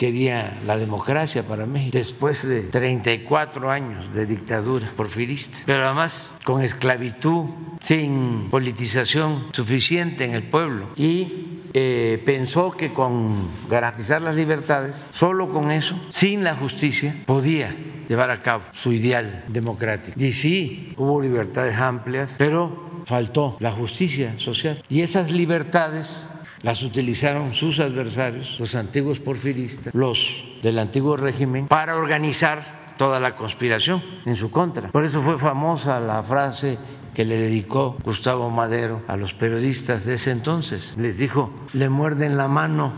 quería 0.00 0.58
la 0.66 0.78
democracia 0.78 1.42
para 1.42 1.66
México 1.66 1.90
después 1.92 2.48
de 2.48 2.62
34 2.62 3.70
años 3.70 4.10
de 4.14 4.24
dictadura 4.24 4.90
porfirista, 4.96 5.58
pero 5.66 5.84
además 5.84 6.30
con 6.42 6.62
esclavitud, 6.62 7.44
sin 7.82 8.48
politización 8.50 9.44
suficiente 9.52 10.24
en 10.24 10.34
el 10.34 10.44
pueblo 10.44 10.86
y 10.96 11.66
eh, 11.74 12.20
pensó 12.24 12.70
que 12.70 12.94
con 12.94 13.50
garantizar 13.68 14.22
las 14.22 14.36
libertades, 14.36 15.06
solo 15.10 15.50
con 15.50 15.70
eso, 15.70 16.00
sin 16.08 16.44
la 16.44 16.56
justicia, 16.56 17.22
podía 17.26 17.76
llevar 18.08 18.30
a 18.30 18.40
cabo 18.40 18.62
su 18.72 18.94
ideal 18.94 19.44
democrático. 19.48 20.18
Y 20.18 20.32
sí, 20.32 20.94
hubo 20.96 21.20
libertades 21.20 21.76
amplias, 21.76 22.36
pero 22.38 23.02
faltó 23.04 23.58
la 23.60 23.72
justicia 23.72 24.38
social. 24.38 24.82
Y 24.88 25.02
esas 25.02 25.30
libertades 25.30 26.29
las 26.62 26.82
utilizaron 26.82 27.54
sus 27.54 27.80
adversarios, 27.80 28.58
los 28.58 28.74
antiguos 28.74 29.20
porfiristas, 29.20 29.94
los 29.94 30.44
del 30.62 30.78
antiguo 30.78 31.16
régimen, 31.16 31.68
para 31.68 31.96
organizar 31.96 32.94
toda 32.98 33.18
la 33.18 33.34
conspiración 33.34 34.02
en 34.26 34.36
su 34.36 34.50
contra. 34.50 34.90
Por 34.90 35.04
eso 35.04 35.22
fue 35.22 35.38
famosa 35.38 36.00
la 36.00 36.22
frase 36.22 36.78
que 37.14 37.24
le 37.24 37.36
dedicó 37.36 37.96
Gustavo 38.04 38.50
Madero 38.50 39.02
a 39.08 39.16
los 39.16 39.34
periodistas 39.34 40.04
de 40.04 40.14
ese 40.14 40.30
entonces. 40.30 40.94
Les 40.96 41.18
dijo, 41.18 41.50
le 41.72 41.88
muerden 41.88 42.36
la 42.36 42.48
mano 42.48 42.92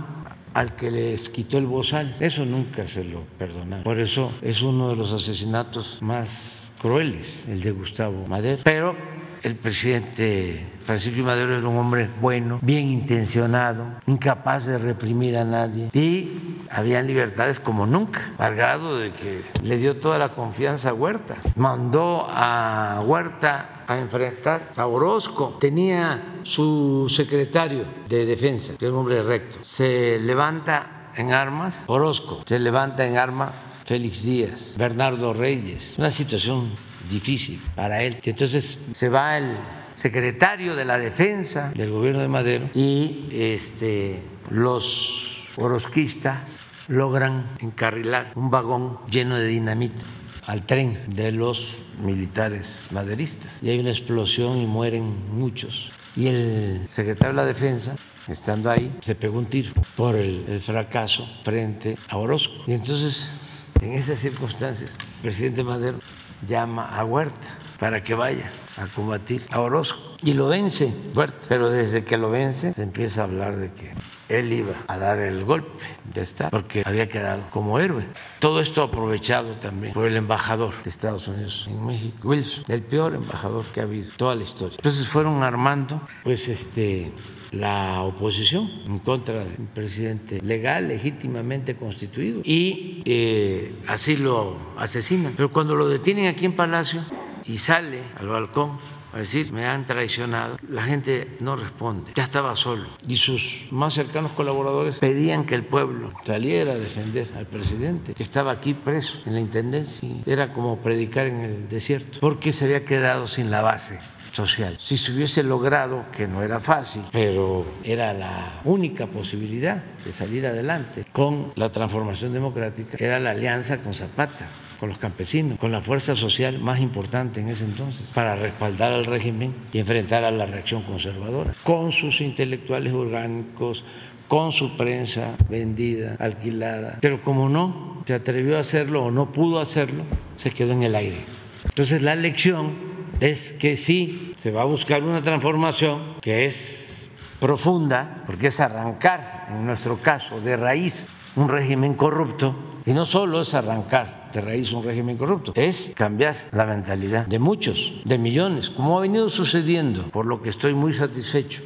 al 0.54 0.76
que 0.76 0.90
les 0.90 1.28
quitó 1.28 1.58
el 1.58 1.66
bozal. 1.66 2.16
Eso 2.20 2.44
nunca 2.44 2.86
se 2.86 3.04
lo 3.04 3.22
perdonaron. 3.38 3.84
Por 3.84 4.00
eso 4.00 4.32
es 4.42 4.62
uno 4.62 4.90
de 4.90 4.96
los 4.96 5.12
asesinatos 5.12 6.02
más 6.02 6.72
crueles, 6.80 7.48
el 7.48 7.62
de 7.62 7.70
Gustavo 7.70 8.26
Madero. 8.26 8.62
Pero 8.64 8.96
el 9.42 9.56
presidente 9.56 10.66
Francisco 10.84 11.22
Madero 11.22 11.56
era 11.56 11.68
un 11.68 11.76
hombre 11.76 12.08
bueno, 12.20 12.58
bien 12.62 12.88
intencionado, 12.88 13.86
incapaz 14.06 14.66
de 14.66 14.78
reprimir 14.78 15.36
a 15.36 15.44
nadie 15.44 15.90
y 15.92 16.64
habían 16.70 17.06
libertades 17.06 17.60
como 17.60 17.86
nunca, 17.86 18.32
al 18.38 18.54
grado 18.54 18.98
de 18.98 19.12
que 19.12 19.44
le 19.62 19.76
dio 19.76 19.96
toda 19.96 20.18
la 20.18 20.30
confianza 20.30 20.90
a 20.90 20.94
Huerta. 20.94 21.36
Mandó 21.56 22.24
a 22.28 23.02
Huerta 23.04 23.84
a 23.86 23.98
enfrentar 23.98 24.70
a 24.76 24.86
Orozco. 24.86 25.56
Tenía 25.60 26.38
su 26.42 27.12
secretario 27.14 27.84
de 28.08 28.24
defensa, 28.24 28.74
que 28.78 28.86
era 28.86 28.94
un 28.94 29.00
hombre 29.00 29.22
recto. 29.22 29.58
Se 29.62 30.18
levanta 30.20 31.10
en 31.16 31.32
armas 31.32 31.84
Orozco, 31.86 32.42
se 32.46 32.58
levanta 32.58 33.06
en 33.06 33.18
armas 33.18 33.52
Félix 33.84 34.22
Díaz, 34.22 34.74
Bernardo 34.78 35.32
Reyes. 35.32 35.96
Una 35.98 36.10
situación 36.10 36.70
difícil 37.08 37.60
para 37.74 38.02
él. 38.02 38.18
Entonces 38.22 38.78
se 38.94 39.08
va 39.08 39.38
el 39.38 39.56
secretario 39.94 40.74
de 40.74 40.84
la 40.84 40.98
defensa 40.98 41.72
del 41.74 41.90
gobierno 41.90 42.20
de 42.20 42.28
Madero 42.28 42.70
y 42.74 43.28
este, 43.32 44.22
los 44.50 45.48
orosquistas 45.56 46.40
logran 46.88 47.50
encarrilar 47.60 48.32
un 48.34 48.50
vagón 48.50 48.98
lleno 49.10 49.36
de 49.36 49.46
dinamita 49.46 50.02
al 50.46 50.66
tren 50.66 50.98
de 51.08 51.32
los 51.32 51.84
militares 52.00 52.80
maderistas. 52.90 53.62
Y 53.62 53.70
hay 53.70 53.78
una 53.78 53.90
explosión 53.90 54.58
y 54.58 54.66
mueren 54.66 55.30
muchos. 55.32 55.92
Y 56.16 56.26
el 56.26 56.82
secretario 56.88 57.32
de 57.32 57.36
la 57.36 57.46
defensa, 57.46 57.96
estando 58.28 58.70
ahí, 58.70 58.94
se 59.00 59.14
pegó 59.14 59.38
un 59.38 59.46
tiro 59.46 59.72
por 59.96 60.16
el, 60.16 60.44
el 60.48 60.60
fracaso 60.60 61.26
frente 61.42 61.96
a 62.08 62.18
Orozco. 62.18 62.54
Y 62.66 62.72
entonces, 62.72 63.32
en 63.80 63.92
esas 63.92 64.18
circunstancias, 64.18 64.96
el 64.98 65.22
presidente 65.22 65.62
Madero 65.62 66.00
llama 66.46 66.88
a 66.96 67.04
Huerta 67.04 67.48
para 67.78 68.02
que 68.02 68.14
vaya 68.14 68.50
a 68.76 68.86
combatir 68.86 69.46
a 69.50 69.60
Orozco 69.60 70.11
y 70.22 70.34
lo 70.34 70.48
vence 70.48 70.92
Huerta. 71.14 71.46
Pero 71.48 71.70
desde 71.70 72.04
que 72.04 72.16
lo 72.16 72.30
vence 72.30 72.72
se 72.74 72.82
empieza 72.82 73.22
a 73.22 73.24
hablar 73.24 73.56
de 73.56 73.72
que 73.72 73.92
él 74.28 74.52
iba 74.52 74.74
a 74.86 74.96
dar 74.96 75.18
el 75.18 75.44
golpe 75.44 75.84
de 76.14 76.22
Estado 76.22 76.50
porque 76.50 76.82
había 76.84 77.08
quedado 77.08 77.42
como 77.50 77.78
héroe. 77.78 78.06
Todo 78.38 78.60
esto 78.60 78.82
aprovechado 78.82 79.56
también 79.56 79.92
por 79.92 80.06
el 80.06 80.16
embajador 80.16 80.74
de 80.82 80.90
Estados 80.90 81.28
Unidos 81.28 81.66
en 81.68 81.84
México, 81.84 82.28
Wilson, 82.28 82.64
el 82.68 82.82
peor 82.82 83.14
embajador 83.14 83.64
que 83.66 83.80
ha 83.80 83.84
habido 83.84 84.10
toda 84.16 84.34
la 84.34 84.44
historia. 84.44 84.76
Entonces 84.76 85.06
fueron 85.06 85.42
armando 85.42 86.00
pues 86.24 86.48
este 86.48 87.12
la 87.50 88.00
oposición 88.00 88.70
en 88.86 88.98
contra 89.00 89.40
del 89.40 89.68
presidente 89.74 90.40
legal, 90.40 90.88
legítimamente 90.88 91.76
constituido, 91.76 92.40
y 92.44 93.02
eh, 93.04 93.74
así 93.86 94.16
lo 94.16 94.56
asesinan. 94.78 95.34
Pero 95.36 95.52
cuando 95.52 95.76
lo 95.76 95.86
detienen 95.86 96.28
aquí 96.28 96.46
en 96.46 96.56
Palacio 96.56 97.04
y 97.44 97.58
sale 97.58 98.00
al 98.18 98.28
balcón 98.28 98.78
a 99.12 99.18
decir, 99.18 99.52
me 99.52 99.66
han 99.66 99.86
traicionado, 99.86 100.56
la 100.68 100.82
gente 100.82 101.36
no 101.40 101.56
responde, 101.56 102.12
ya 102.14 102.24
estaba 102.24 102.56
solo. 102.56 102.88
Y 103.06 103.16
sus 103.16 103.68
más 103.70 103.94
cercanos 103.94 104.32
colaboradores 104.32 104.98
pedían 104.98 105.44
que 105.44 105.54
el 105.54 105.64
pueblo 105.64 106.12
saliera 106.24 106.72
a 106.72 106.76
defender 106.76 107.28
al 107.36 107.46
presidente, 107.46 108.14
que 108.14 108.22
estaba 108.22 108.52
aquí 108.52 108.74
preso 108.74 109.20
en 109.26 109.34
la 109.34 109.40
Intendencia. 109.40 110.08
Era 110.26 110.52
como 110.52 110.78
predicar 110.78 111.26
en 111.26 111.40
el 111.40 111.68
desierto, 111.68 112.18
porque 112.20 112.52
se 112.52 112.64
había 112.64 112.84
quedado 112.84 113.26
sin 113.26 113.50
la 113.50 113.60
base 113.60 113.98
social. 114.30 114.78
Si 114.80 114.96
se 114.96 115.12
hubiese 115.12 115.42
logrado, 115.42 116.06
que 116.10 116.26
no 116.26 116.42
era 116.42 116.58
fácil, 116.58 117.02
pero 117.12 117.66
era 117.84 118.12
la 118.14 118.60
única 118.64 119.06
posibilidad 119.06 119.82
de 120.04 120.12
salir 120.12 120.46
adelante 120.46 121.04
con 121.12 121.52
la 121.54 121.70
transformación 121.70 122.32
democrática, 122.32 122.96
era 122.98 123.20
la 123.20 123.32
alianza 123.32 123.82
con 123.82 123.94
Zapata 123.94 124.48
con 124.82 124.88
los 124.88 124.98
campesinos, 124.98 125.60
con 125.60 125.70
la 125.70 125.80
fuerza 125.80 126.16
social 126.16 126.58
más 126.58 126.80
importante 126.80 127.40
en 127.40 127.48
ese 127.48 127.64
entonces, 127.64 128.10
para 128.16 128.34
respaldar 128.34 128.92
al 128.92 129.04
régimen 129.04 129.54
y 129.72 129.78
enfrentar 129.78 130.24
a 130.24 130.32
la 130.32 130.44
reacción 130.44 130.82
conservadora, 130.82 131.54
con 131.62 131.92
sus 131.92 132.20
intelectuales 132.20 132.92
orgánicos, 132.92 133.84
con 134.26 134.50
su 134.50 134.76
prensa 134.76 135.36
vendida, 135.48 136.16
alquilada. 136.18 136.98
Pero 137.00 137.22
como 137.22 137.48
no 137.48 138.02
se 138.08 138.14
atrevió 138.14 138.56
a 138.56 138.58
hacerlo 138.58 139.04
o 139.04 139.12
no 139.12 139.30
pudo 139.30 139.60
hacerlo, 139.60 140.02
se 140.34 140.50
quedó 140.50 140.72
en 140.72 140.82
el 140.82 140.96
aire. 140.96 141.18
Entonces 141.64 142.02
la 142.02 142.16
lección 142.16 142.72
es 143.20 143.52
que 143.52 143.76
sí, 143.76 144.32
se 144.34 144.50
va 144.50 144.62
a 144.62 144.64
buscar 144.64 145.04
una 145.04 145.22
transformación 145.22 146.16
que 146.20 146.44
es 146.44 147.08
profunda, 147.38 148.24
porque 148.26 148.48
es 148.48 148.58
arrancar, 148.58 149.46
en 149.48 149.64
nuestro 149.64 149.98
caso, 149.98 150.40
de 150.40 150.56
raíz 150.56 151.06
un 151.36 151.48
régimen 151.48 151.94
corrupto, 151.94 152.56
y 152.84 152.92
no 152.92 153.04
solo 153.04 153.42
es 153.42 153.54
arrancar 153.54 154.21
de 154.32 154.40
raíz 154.40 154.72
un 154.72 154.82
régimen 154.82 155.16
corrupto, 155.16 155.52
es 155.54 155.92
cambiar 155.94 156.36
la 156.52 156.66
mentalidad 156.66 157.26
de 157.26 157.38
muchos, 157.38 157.94
de 158.04 158.18
millones, 158.18 158.70
como 158.70 158.98
ha 158.98 159.02
venido 159.02 159.28
sucediendo, 159.28 160.04
por 160.10 160.26
lo 160.26 160.42
que 160.42 160.50
estoy 160.50 160.74
muy 160.74 160.92
satisfecho 160.92 161.62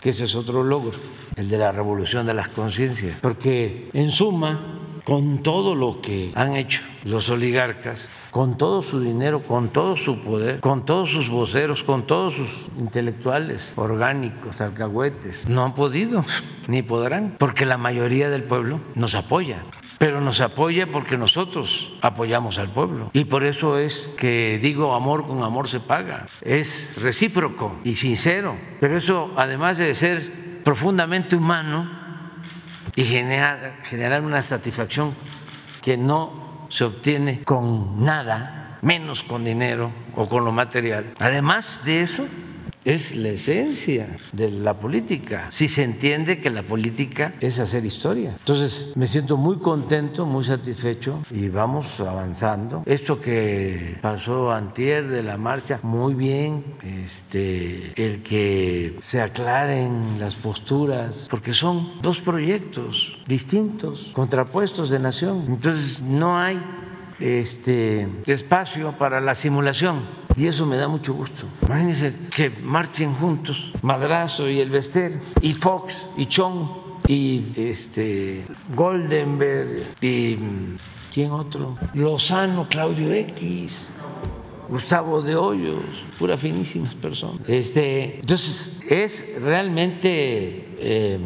que 0.00 0.10
ese 0.10 0.24
es 0.24 0.34
otro 0.36 0.62
logro, 0.62 0.92
el 1.36 1.48
de 1.48 1.58
la 1.58 1.72
revolución 1.72 2.26
de 2.26 2.34
las 2.34 2.48
conciencias, 2.48 3.18
porque 3.20 3.90
en 3.92 4.10
suma 4.10 4.80
con 5.04 5.42
todo 5.42 5.74
lo 5.74 6.00
que 6.00 6.32
han 6.34 6.56
hecho 6.56 6.82
los 7.04 7.28
oligarcas, 7.28 8.08
con 8.32 8.58
todo 8.58 8.82
su 8.82 9.00
dinero, 9.00 9.40
con 9.40 9.68
todo 9.68 9.96
su 9.96 10.20
poder, 10.20 10.60
con 10.60 10.84
todos 10.84 11.10
sus 11.10 11.28
voceros, 11.28 11.84
con 11.84 12.06
todos 12.06 12.34
sus 12.34 12.48
intelectuales 12.78 13.72
orgánicos, 13.76 14.60
alcahuetes. 14.60 15.48
No 15.48 15.64
han 15.64 15.74
podido, 15.74 16.24
ni 16.66 16.82
podrán, 16.82 17.36
porque 17.38 17.66
la 17.66 17.78
mayoría 17.78 18.30
del 18.30 18.42
pueblo 18.42 18.80
nos 18.94 19.14
apoya 19.14 19.62
pero 19.98 20.20
nos 20.20 20.40
apoya 20.40 20.86
porque 20.86 21.16
nosotros 21.16 21.92
apoyamos 22.02 22.58
al 22.58 22.70
pueblo. 22.70 23.10
Y 23.12 23.24
por 23.24 23.44
eso 23.44 23.78
es 23.78 24.14
que 24.18 24.58
digo, 24.60 24.94
amor 24.94 25.26
con 25.26 25.42
amor 25.42 25.68
se 25.68 25.80
paga. 25.80 26.26
Es 26.42 26.90
recíproco 26.96 27.76
y 27.84 27.94
sincero. 27.94 28.56
Pero 28.80 28.96
eso, 28.96 29.32
además 29.36 29.78
de 29.78 29.94
ser 29.94 30.62
profundamente 30.64 31.36
humano 31.36 31.90
y 32.94 33.04
generar, 33.04 33.80
generar 33.84 34.22
una 34.22 34.42
satisfacción 34.42 35.14
que 35.82 35.96
no 35.96 36.66
se 36.68 36.84
obtiene 36.84 37.42
con 37.44 38.04
nada, 38.04 38.78
menos 38.82 39.22
con 39.22 39.44
dinero 39.44 39.92
o 40.14 40.28
con 40.28 40.44
lo 40.44 40.52
material. 40.52 41.14
Además 41.18 41.82
de 41.84 42.02
eso, 42.02 42.26
es 42.86 43.16
la 43.16 43.30
esencia 43.30 44.16
de 44.32 44.48
la 44.48 44.78
política, 44.78 45.48
si 45.50 45.66
se 45.66 45.82
entiende 45.82 46.38
que 46.38 46.50
la 46.50 46.62
política 46.62 47.34
es 47.40 47.58
hacer 47.58 47.84
historia. 47.84 48.36
Entonces 48.38 48.92
me 48.94 49.08
siento 49.08 49.36
muy 49.36 49.58
contento, 49.58 50.24
muy 50.24 50.44
satisfecho 50.44 51.20
y 51.32 51.48
vamos 51.48 51.98
avanzando. 51.98 52.84
Esto 52.86 53.20
que 53.20 53.98
pasó 54.00 54.52
antier 54.52 55.08
de 55.08 55.24
la 55.24 55.36
marcha, 55.36 55.80
muy 55.82 56.14
bien, 56.14 56.64
este, 56.84 57.92
el 57.96 58.22
que 58.22 58.96
se 59.00 59.20
aclaren 59.20 60.20
las 60.20 60.36
posturas, 60.36 61.26
porque 61.28 61.52
son 61.52 62.00
dos 62.02 62.20
proyectos 62.20 63.18
distintos, 63.26 64.12
contrapuestos 64.14 64.90
de 64.90 65.00
nación. 65.00 65.44
Entonces 65.48 66.00
no 66.00 66.38
hay 66.38 66.62
este 67.18 68.06
espacio 68.26 68.92
para 68.96 69.20
la 69.20 69.34
simulación 69.34 70.25
y 70.36 70.46
eso 70.46 70.66
me 70.66 70.76
da 70.76 70.88
mucho 70.88 71.14
gusto. 71.14 71.46
Imagínense 71.62 72.14
que 72.34 72.50
marchen 72.50 73.14
juntos 73.14 73.72
Madrazo 73.82 74.48
y 74.48 74.60
el 74.60 74.70
Vester, 74.70 75.18
y 75.40 75.52
Fox 75.52 76.06
y 76.16 76.26
Chong, 76.26 76.68
y 77.08 77.52
este 77.56 78.44
Goldenberg, 78.74 79.86
y 80.00 80.38
¿quién 81.12 81.30
otro? 81.30 81.78
Lozano, 81.94 82.68
Claudio 82.68 83.12
X. 83.12 83.90
Gustavo 84.68 85.22
de 85.22 85.36
Hoyos, 85.36 85.84
puras 86.18 86.40
finísimas 86.40 86.92
personas. 86.96 87.40
Este, 87.46 88.16
entonces, 88.16 88.76
es 88.88 89.40
realmente 89.40 90.74
eh, 90.78 91.20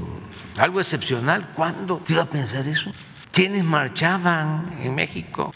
algo 0.58 0.78
excepcional. 0.78 1.52
¿Cuándo 1.56 2.02
se 2.04 2.12
iba 2.12 2.24
a 2.24 2.28
pensar 2.28 2.68
eso? 2.68 2.90
¿Quiénes 3.32 3.64
marchaban 3.64 4.78
en 4.82 4.94
México? 4.94 5.54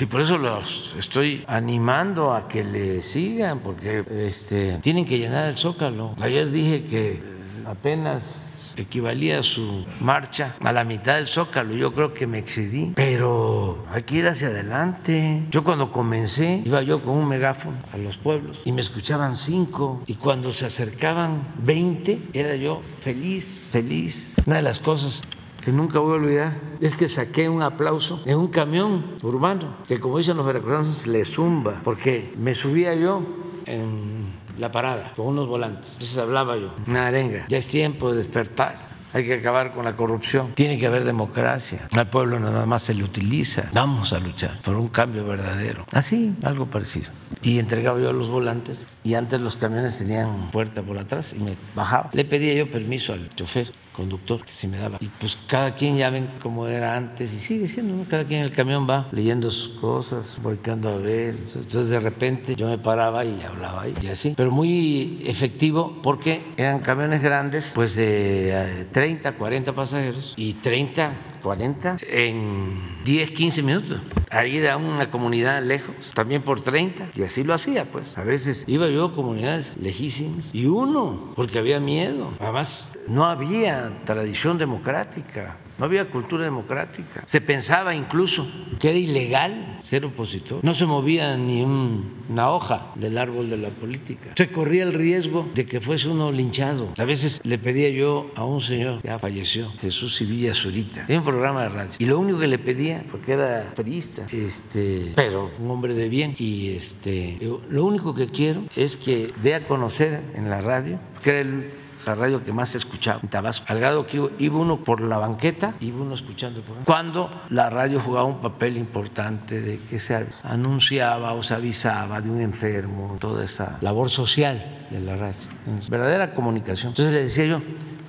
Y 0.00 0.06
por 0.06 0.22
eso 0.22 0.38
los 0.38 0.94
estoy 0.98 1.44
animando 1.46 2.32
a 2.32 2.48
que 2.48 2.64
le 2.64 3.02
sigan, 3.02 3.60
porque 3.60 4.02
este, 4.10 4.78
tienen 4.78 5.04
que 5.04 5.18
llenar 5.18 5.48
el 5.48 5.58
zócalo. 5.58 6.14
Ayer 6.20 6.50
dije 6.50 6.84
que 6.84 7.22
apenas 7.66 8.74
equivalía 8.78 9.42
su 9.42 9.84
marcha 10.00 10.56
a 10.60 10.72
la 10.72 10.84
mitad 10.84 11.16
del 11.16 11.26
zócalo. 11.26 11.74
Yo 11.74 11.92
creo 11.92 12.14
que 12.14 12.26
me 12.26 12.38
excedí, 12.38 12.92
pero 12.96 13.84
hay 13.92 14.04
que 14.04 14.16
ir 14.16 14.28
hacia 14.28 14.48
adelante. 14.48 15.44
Yo 15.50 15.64
cuando 15.64 15.92
comencé 15.92 16.62
iba 16.64 16.82
yo 16.82 17.02
con 17.02 17.18
un 17.18 17.28
megáfono 17.28 17.76
a 17.92 17.98
los 17.98 18.16
pueblos 18.16 18.62
y 18.64 18.72
me 18.72 18.80
escuchaban 18.80 19.36
cinco 19.36 20.02
y 20.06 20.14
cuando 20.14 20.54
se 20.54 20.64
acercaban 20.64 21.46
veinte 21.62 22.22
era 22.32 22.56
yo 22.56 22.80
feliz, 23.00 23.66
feliz. 23.70 24.34
Una 24.46 24.56
de 24.56 24.62
las 24.62 24.80
cosas 24.80 25.22
que 25.62 25.72
nunca 25.72 25.98
voy 25.98 26.12
a 26.12 26.14
olvidar 26.14 26.54
es 26.80 26.96
que 26.96 27.08
saqué 27.08 27.48
un 27.48 27.62
aplauso 27.62 28.22
en 28.24 28.38
un 28.38 28.48
camión 28.48 29.16
urbano, 29.22 29.76
que 29.86 30.00
como 30.00 30.18
dicen 30.18 30.36
los 30.36 30.46
veracruzanos, 30.46 31.06
le 31.06 31.24
zumba, 31.24 31.80
porque 31.84 32.32
me 32.38 32.54
subía 32.54 32.94
yo 32.94 33.22
en 33.66 34.32
la 34.58 34.72
parada 34.72 35.12
con 35.16 35.26
unos 35.26 35.46
volantes. 35.48 35.92
Entonces 35.94 36.18
hablaba 36.18 36.56
yo, 36.56 36.72
una 36.86 37.06
arenga, 37.06 37.46
ya 37.48 37.58
es 37.58 37.66
tiempo 37.66 38.10
de 38.10 38.18
despertar. 38.18 38.90
Hay 39.12 39.24
que 39.24 39.34
acabar 39.34 39.74
con 39.74 39.84
la 39.84 39.96
corrupción. 39.96 40.52
Tiene 40.54 40.78
que 40.78 40.86
haber 40.86 41.02
democracia. 41.02 41.88
Al 41.90 42.08
pueblo 42.08 42.38
nada 42.38 42.64
más 42.64 42.84
se 42.84 42.94
le 42.94 43.02
utiliza. 43.02 43.68
Vamos 43.72 44.12
a 44.12 44.20
luchar 44.20 44.60
por 44.62 44.76
un 44.76 44.86
cambio 44.86 45.26
verdadero. 45.26 45.84
Así, 45.90 46.32
algo 46.44 46.66
parecido. 46.66 47.10
Y 47.42 47.58
entregaba 47.58 47.98
yo 47.98 48.12
los 48.12 48.28
volantes 48.28 48.86
y 49.02 49.14
antes 49.14 49.40
los 49.40 49.56
camiones 49.56 49.98
tenían 49.98 50.52
puerta 50.52 50.82
por 50.82 50.96
atrás 50.96 51.34
y 51.36 51.40
me 51.40 51.56
bajaba. 51.74 52.10
Le 52.12 52.24
pedía 52.24 52.54
yo 52.54 52.70
permiso 52.70 53.12
al 53.12 53.28
chofer 53.30 53.72
conductor 54.00 54.44
que 54.44 54.52
se 54.52 54.66
me 54.66 54.78
daba. 54.78 54.98
Y 55.00 55.06
pues 55.06 55.36
cada 55.46 55.74
quien 55.74 55.96
ya 55.96 56.10
ven 56.10 56.28
cómo 56.42 56.66
era 56.66 56.96
antes 56.96 57.32
y 57.32 57.38
sigue 57.38 57.66
siendo, 57.66 58.02
cada 58.08 58.24
quien 58.24 58.40
en 58.40 58.46
el 58.46 58.52
camión 58.52 58.88
va 58.88 59.06
leyendo 59.12 59.50
sus 59.50 59.78
cosas, 59.80 60.40
volteando 60.42 60.88
a 60.88 60.96
ver. 60.96 61.36
Entonces 61.54 61.90
de 61.90 62.00
repente 62.00 62.54
yo 62.56 62.66
me 62.66 62.78
paraba 62.78 63.24
y 63.24 63.40
hablaba 63.42 63.84
y 63.88 64.06
así. 64.06 64.34
Pero 64.36 64.50
muy 64.50 65.22
efectivo 65.24 66.00
porque 66.02 66.42
eran 66.56 66.80
camiones 66.80 67.22
grandes, 67.22 67.70
pues 67.74 67.94
de 67.94 68.88
30, 68.90 69.28
eh, 69.28 69.34
40 69.34 69.74
pasajeros 69.74 70.34
y 70.36 70.54
30 70.54 71.12
40 71.40 71.98
en 72.02 72.98
10, 73.04 73.30
15 73.30 73.62
minutos. 73.62 74.00
A 74.30 74.46
ir 74.46 74.68
una 74.76 75.10
comunidad 75.10 75.62
lejos, 75.62 75.94
también 76.14 76.42
por 76.42 76.62
30, 76.62 77.10
y 77.14 77.22
así 77.22 77.42
lo 77.42 77.54
hacía, 77.54 77.84
pues. 77.84 78.16
A 78.16 78.24
veces 78.24 78.64
iba 78.68 78.88
yo 78.88 79.06
a 79.06 79.14
comunidades 79.14 79.76
lejísimas 79.76 80.50
y 80.52 80.66
uno, 80.66 81.32
porque 81.34 81.58
había 81.58 81.80
miedo. 81.80 82.30
Además, 82.38 82.90
no 83.08 83.26
había 83.26 83.92
tradición 84.04 84.58
democrática. 84.58 85.56
No 85.80 85.86
había 85.86 86.10
cultura 86.10 86.44
democrática. 86.44 87.24
Se 87.24 87.40
pensaba 87.40 87.94
incluso 87.94 88.46
que 88.78 88.90
era 88.90 88.98
ilegal 88.98 89.78
ser 89.80 90.04
opositor. 90.04 90.62
No 90.62 90.74
se 90.74 90.84
movía 90.84 91.38
ni 91.38 91.62
una 91.62 92.50
hoja 92.50 92.92
del 92.96 93.16
árbol 93.16 93.48
de 93.48 93.56
la 93.56 93.70
política. 93.70 94.32
Se 94.36 94.50
corría 94.50 94.82
el 94.82 94.92
riesgo 94.92 95.48
de 95.54 95.64
que 95.64 95.80
fuese 95.80 96.10
uno 96.10 96.32
linchado. 96.32 96.92
A 96.98 97.04
veces 97.04 97.40
le 97.44 97.56
pedía 97.56 97.88
yo 97.88 98.30
a 98.36 98.44
un 98.44 98.60
señor, 98.60 99.00
ya 99.02 99.18
falleció, 99.18 99.72
Jesús 99.80 100.16
Sevilla 100.16 100.52
Zurita, 100.52 101.06
en 101.08 101.20
un 101.20 101.24
programa 101.24 101.62
de 101.62 101.68
radio. 101.70 101.92
Y 101.98 102.04
lo 102.04 102.18
único 102.18 102.38
que 102.38 102.46
le 102.46 102.58
pedía, 102.58 103.02
porque 103.10 103.32
era 103.32 103.72
periodista, 103.74 104.26
este, 104.30 105.14
pero 105.16 105.50
un 105.58 105.70
hombre 105.70 105.94
de 105.94 106.10
bien, 106.10 106.34
y 106.38 106.72
este, 106.72 107.38
lo 107.70 107.86
único 107.86 108.14
que 108.14 108.28
quiero 108.28 108.64
es 108.76 108.98
que 108.98 109.32
dé 109.40 109.54
a 109.54 109.64
conocer 109.64 110.20
en 110.34 110.50
la 110.50 110.60
radio, 110.60 111.00
que 111.22 111.40
el 111.40 111.79
la 112.04 112.14
radio 112.14 112.44
que 112.44 112.52
más 112.52 112.70
se 112.70 112.78
escuchaba 112.78 113.20
en 113.22 113.28
Tabasco. 113.28 113.66
Al 113.68 113.80
grado 113.80 114.06
que 114.06 114.30
iba 114.38 114.56
uno 114.56 114.82
por 114.82 115.00
la 115.00 115.18
banqueta, 115.18 115.74
iba 115.80 116.00
uno 116.00 116.14
escuchando. 116.14 116.62
Cuando 116.84 117.30
la 117.50 117.70
radio 117.70 118.00
jugaba 118.00 118.26
un 118.26 118.40
papel 118.40 118.76
importante 118.76 119.60
de 119.60 119.78
que 119.80 120.00
se 120.00 120.26
anunciaba 120.42 121.32
o 121.32 121.42
se 121.42 121.54
avisaba 121.54 122.20
de 122.20 122.30
un 122.30 122.40
enfermo, 122.40 123.16
toda 123.20 123.44
esa 123.44 123.78
labor 123.80 124.10
social 124.10 124.86
de 124.90 125.00
la 125.00 125.16
radio. 125.16 125.40
Verdadera 125.88 126.34
comunicación. 126.34 126.90
Entonces 126.90 127.14
le 127.14 127.22
decía 127.22 127.46
yo, 127.46 127.60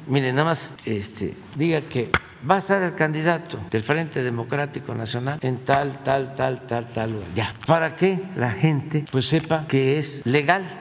mire, 0.08 0.32
nada 0.32 0.46
más 0.46 0.74
este, 0.86 1.36
diga 1.56 1.82
que 1.82 2.12
va 2.50 2.56
a 2.56 2.58
estar 2.58 2.82
el 2.82 2.96
candidato 2.96 3.60
del 3.70 3.84
Frente 3.84 4.24
Democrático 4.24 4.96
Nacional 4.96 5.40
en 5.42 5.60
tal, 5.60 6.04
tal, 6.04 6.36
tal, 6.36 6.66
tal, 6.66 6.88
tal 6.92 7.12
lugar. 7.12 7.54
Para 7.68 7.96
que 7.96 8.20
la 8.36 8.52
gente 8.52 9.06
pues 9.12 9.26
sepa 9.26 9.66
que 9.68 9.98
es 9.98 10.22
legal 10.26 10.81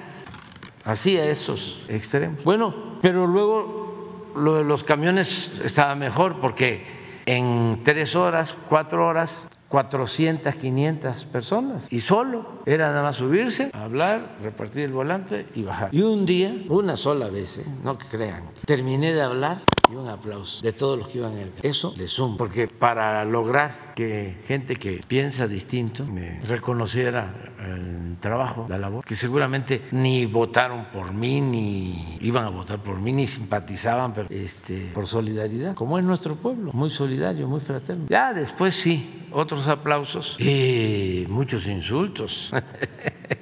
así 0.84 1.16
a 1.18 1.26
esos 1.26 1.88
extremos. 1.88 2.42
Bueno, 2.44 2.98
pero 3.02 3.26
luego 3.26 4.32
lo 4.36 4.56
de 4.56 4.64
los 4.64 4.84
camiones 4.84 5.60
estaba 5.64 5.94
mejor 5.94 6.40
porque 6.40 6.84
en 7.26 7.80
tres 7.84 8.16
horas, 8.16 8.56
cuatro 8.68 9.06
horas, 9.06 9.48
400, 9.68 10.52
500 10.52 11.24
personas 11.26 11.86
y 11.90 12.00
solo 12.00 12.44
era 12.66 12.88
nada 12.88 13.02
más 13.02 13.16
subirse, 13.16 13.70
hablar, 13.72 14.36
repartir 14.42 14.82
el 14.84 14.92
volante 14.92 15.46
y 15.54 15.62
bajar. 15.62 15.90
Y 15.92 16.02
un 16.02 16.26
día, 16.26 16.52
una 16.68 16.96
sola 16.96 17.28
vez, 17.28 17.58
¿eh? 17.58 17.64
no 17.84 17.96
que 17.96 18.06
crean, 18.08 18.50
terminé 18.66 19.12
de 19.12 19.22
hablar 19.22 19.62
y 19.88 19.94
un 19.94 20.08
aplauso 20.08 20.60
de 20.62 20.72
todos 20.72 20.98
los 20.98 21.08
que 21.08 21.18
iban 21.18 21.38
en 21.38 21.52
Eso 21.62 21.94
le 21.96 22.08
sumo, 22.08 22.36
porque 22.36 22.66
para 22.66 23.24
lograr 23.24 23.89
que 23.94 24.36
gente 24.46 24.76
que 24.76 25.00
piensa 25.06 25.46
distinto 25.46 26.04
me 26.06 26.40
reconociera 26.40 27.34
el 27.58 28.16
trabajo, 28.20 28.66
la 28.68 28.78
labor, 28.78 29.04
que 29.04 29.14
seguramente 29.14 29.82
ni 29.92 30.26
votaron 30.26 30.86
por 30.86 31.12
mí, 31.12 31.40
ni 31.40 32.18
iban 32.20 32.44
a 32.44 32.48
votar 32.48 32.82
por 32.82 33.00
mí, 33.00 33.12
ni 33.12 33.26
simpatizaban 33.26 34.12
pero, 34.14 34.28
este, 34.30 34.90
por 34.94 35.06
solidaridad, 35.06 35.74
como 35.74 35.98
es 35.98 36.04
nuestro 36.04 36.36
pueblo, 36.36 36.72
muy 36.72 36.90
solidario, 36.90 37.48
muy 37.48 37.60
fraterno. 37.60 38.06
Ya 38.08 38.32
después 38.32 38.74
sí, 38.74 39.26
otros 39.32 39.68
aplausos 39.68 40.36
y 40.38 41.26
muchos 41.28 41.66
insultos. 41.66 42.50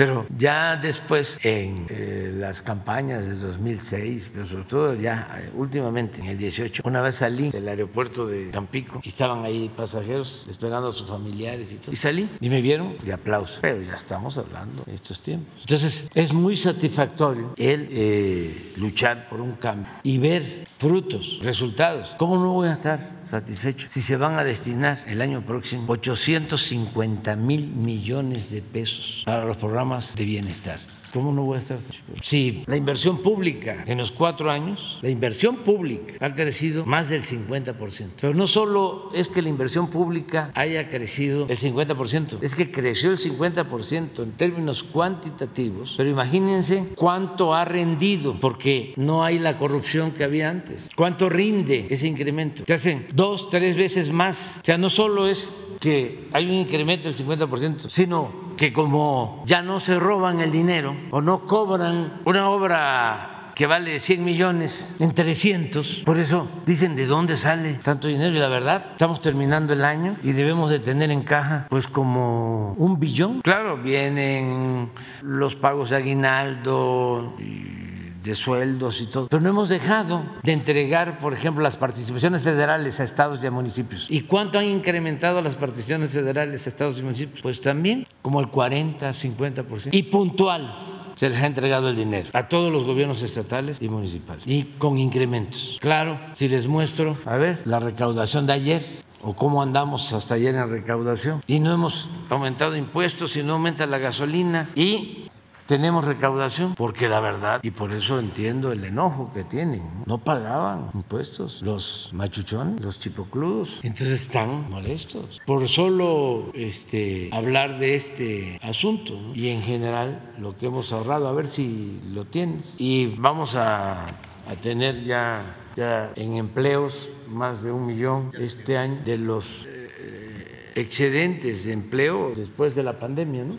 Pero 0.00 0.24
ya 0.38 0.78
después, 0.78 1.38
en 1.42 1.84
eh, 1.90 2.32
las 2.34 2.62
campañas 2.62 3.26
del 3.26 3.38
2006, 3.38 4.30
pero 4.32 4.46
sobre 4.46 4.64
todo 4.64 4.94
ya 4.94 5.28
eh, 5.38 5.50
últimamente, 5.54 6.22
en 6.22 6.28
el 6.28 6.38
18, 6.38 6.84
una 6.86 7.02
vez 7.02 7.16
salí 7.16 7.50
del 7.50 7.68
aeropuerto 7.68 8.26
de 8.26 8.46
Tampico 8.46 9.02
y 9.02 9.10
estaban 9.10 9.44
ahí 9.44 9.70
pasajeros 9.76 10.46
esperando 10.48 10.88
a 10.88 10.92
sus 10.94 11.06
familiares 11.06 11.70
y 11.70 11.74
todo. 11.74 11.92
Y 11.92 11.96
salí 11.96 12.30
y 12.40 12.48
me 12.48 12.62
vieron 12.62 12.96
de 13.02 13.12
aplauso. 13.12 13.58
Pero 13.60 13.82
ya 13.82 13.92
estamos 13.92 14.38
hablando 14.38 14.84
de 14.86 14.94
estos 14.94 15.20
tiempos. 15.20 15.52
Entonces, 15.60 16.08
es 16.14 16.32
muy 16.32 16.56
satisfactorio 16.56 17.52
el 17.58 17.86
eh, 17.90 18.72
luchar 18.78 19.28
por 19.28 19.42
un 19.42 19.52
cambio 19.56 19.92
y 20.02 20.16
ver 20.16 20.64
frutos, 20.78 21.40
resultados. 21.42 22.14
¿Cómo 22.16 22.38
no 22.38 22.54
voy 22.54 22.68
a 22.68 22.72
estar 22.72 23.19
satisfecho 23.30 23.88
si 23.88 24.02
se 24.02 24.16
van 24.16 24.38
a 24.38 24.44
destinar 24.44 25.02
el 25.06 25.22
año 25.22 25.42
próximo 25.42 25.84
850 25.92 27.36
mil 27.36 27.68
millones 27.68 28.50
de 28.50 28.60
pesos 28.60 29.22
para 29.24 29.44
los 29.44 29.56
programas 29.56 30.14
de 30.16 30.24
bienestar? 30.24 30.80
¿Cómo 31.12 31.32
no 31.32 31.42
voy 31.44 31.56
a 31.56 31.60
estar 31.60 31.78
Sí, 32.22 32.62
la 32.66 32.76
inversión 32.76 33.18
pública 33.22 33.84
en 33.86 33.98
los 33.98 34.12
cuatro 34.12 34.50
años, 34.50 34.98
la 35.02 35.10
inversión 35.10 35.56
pública 35.56 36.14
ha 36.20 36.34
crecido 36.34 36.86
más 36.86 37.08
del 37.08 37.24
50%. 37.24 38.10
Pero 38.20 38.34
no 38.34 38.46
solo 38.46 39.10
es 39.12 39.28
que 39.28 39.42
la 39.42 39.48
inversión 39.48 39.88
pública 39.88 40.50
haya 40.54 40.88
crecido 40.88 41.46
el 41.48 41.58
50%, 41.58 42.38
es 42.40 42.54
que 42.54 42.70
creció 42.70 43.10
el 43.10 43.18
50% 43.18 44.22
en 44.22 44.32
términos 44.32 44.82
cuantitativos, 44.82 45.94
pero 45.96 46.10
imagínense 46.10 46.88
cuánto 46.94 47.54
ha 47.54 47.64
rendido, 47.64 48.38
porque 48.40 48.92
no 48.96 49.24
hay 49.24 49.38
la 49.38 49.56
corrupción 49.56 50.12
que 50.12 50.24
había 50.24 50.50
antes. 50.50 50.90
¿Cuánto 50.96 51.28
rinde 51.28 51.86
ese 51.90 52.06
incremento? 52.06 52.64
Se 52.66 52.74
hacen 52.74 53.06
dos, 53.12 53.48
tres 53.48 53.76
veces 53.76 54.10
más. 54.10 54.58
O 54.62 54.64
sea, 54.64 54.78
no 54.78 54.90
solo 54.90 55.26
es 55.26 55.54
que 55.80 56.28
hay 56.32 56.46
un 56.46 56.54
incremento 56.54 57.10
del 57.10 57.16
50%, 57.16 57.88
sino 57.88 58.49
que 58.60 58.74
como 58.74 59.42
ya 59.46 59.62
no 59.62 59.80
se 59.80 59.98
roban 59.98 60.40
el 60.40 60.52
dinero 60.52 60.94
o 61.12 61.22
no 61.22 61.46
cobran 61.46 62.20
una 62.26 62.50
obra 62.50 63.52
que 63.54 63.66
vale 63.66 63.98
100 63.98 64.22
millones 64.22 64.94
en 64.98 65.14
300. 65.14 66.02
Por 66.04 66.18
eso 66.18 66.46
dicen 66.66 66.94
de 66.94 67.06
dónde 67.06 67.38
sale 67.38 67.80
tanto 67.82 68.08
dinero. 68.08 68.36
Y 68.36 68.38
la 68.38 68.48
verdad, 68.48 68.88
estamos 68.92 69.22
terminando 69.22 69.72
el 69.72 69.82
año 69.82 70.16
y 70.22 70.32
debemos 70.32 70.68
de 70.68 70.78
tener 70.78 71.10
en 71.10 71.22
caja 71.22 71.68
pues 71.70 71.86
como 71.86 72.74
un 72.74 73.00
billón. 73.00 73.40
Claro, 73.40 73.78
vienen 73.78 74.90
los 75.22 75.56
pagos 75.56 75.88
de 75.88 75.96
aguinaldo. 75.96 77.34
Y 77.38 77.79
de 78.22 78.34
sueldos 78.34 79.00
y 79.00 79.06
todo. 79.06 79.28
Pero 79.28 79.42
no 79.42 79.48
hemos 79.48 79.68
dejado 79.68 80.22
de 80.42 80.52
entregar, 80.52 81.18
por 81.20 81.32
ejemplo, 81.34 81.62
las 81.62 81.76
participaciones 81.76 82.42
federales 82.42 83.00
a 83.00 83.04
estados 83.04 83.42
y 83.42 83.46
a 83.46 83.50
municipios. 83.50 84.06
¿Y 84.08 84.22
cuánto 84.22 84.58
han 84.58 84.66
incrementado 84.66 85.40
las 85.42 85.56
participaciones 85.56 86.10
federales 86.10 86.66
a 86.66 86.68
estados 86.70 86.98
y 86.98 87.02
municipios? 87.02 87.40
Pues 87.42 87.60
también 87.60 88.06
como 88.22 88.40
el 88.40 88.48
40, 88.48 89.10
50%. 89.10 89.88
Y 89.92 90.02
puntual 90.04 91.12
se 91.14 91.28
les 91.28 91.42
ha 91.42 91.46
entregado 91.46 91.90
el 91.90 91.96
dinero 91.96 92.30
a 92.32 92.48
todos 92.48 92.72
los 92.72 92.84
gobiernos 92.84 93.22
estatales 93.22 93.76
y 93.80 93.88
municipales 93.88 94.42
y 94.46 94.64
con 94.78 94.96
incrementos. 94.96 95.76
Claro, 95.80 96.18
si 96.32 96.48
les 96.48 96.66
muestro, 96.66 97.18
a 97.26 97.36
ver, 97.36 97.60
la 97.64 97.78
recaudación 97.78 98.46
de 98.46 98.54
ayer 98.54 98.86
o 99.22 99.34
cómo 99.34 99.62
andamos 99.62 100.12
hasta 100.14 100.34
ayer 100.34 100.54
en 100.54 100.70
recaudación 100.70 101.42
y 101.46 101.60
no 101.60 101.74
hemos 101.74 102.08
aumentado 102.30 102.74
impuestos 102.76 103.36
y 103.36 103.42
no 103.42 103.54
aumenta 103.54 103.86
la 103.86 103.98
gasolina 103.98 104.70
y 104.74 105.26
tenemos 105.70 106.04
recaudación, 106.04 106.74
porque 106.74 107.08
la 107.08 107.20
verdad, 107.20 107.60
y 107.62 107.70
por 107.70 107.92
eso 107.92 108.18
entiendo 108.18 108.72
el 108.72 108.82
enojo 108.82 109.30
que 109.32 109.44
tienen, 109.44 109.88
no 110.04 110.18
pagaban 110.18 110.90
impuestos 110.94 111.62
los 111.62 112.10
machuchones, 112.12 112.80
los 112.80 112.98
chipocludos, 112.98 113.78
entonces 113.84 114.20
están 114.20 114.68
molestos 114.68 115.40
por 115.46 115.68
solo 115.68 116.50
este, 116.54 117.30
hablar 117.32 117.78
de 117.78 117.94
este 117.94 118.58
asunto 118.64 119.16
y 119.32 119.50
en 119.50 119.62
general 119.62 120.32
lo 120.38 120.56
que 120.56 120.66
hemos 120.66 120.92
ahorrado, 120.92 121.28
a 121.28 121.32
ver 121.32 121.46
si 121.46 122.00
lo 122.12 122.24
tienes. 122.24 122.74
Y 122.76 123.14
vamos 123.18 123.54
a, 123.54 124.06
a 124.06 124.56
tener 124.60 125.04
ya, 125.04 125.54
ya 125.76 126.10
en 126.16 126.34
empleos 126.34 127.10
más 127.28 127.62
de 127.62 127.70
un 127.70 127.86
millón 127.86 128.32
este 128.36 128.76
año 128.76 129.02
de 129.04 129.18
los 129.18 129.68
eh, 129.68 130.72
excedentes 130.74 131.64
de 131.64 131.72
empleo 131.74 132.32
después 132.34 132.74
de 132.74 132.82
la 132.82 132.98
pandemia, 132.98 133.44
¿no? 133.44 133.54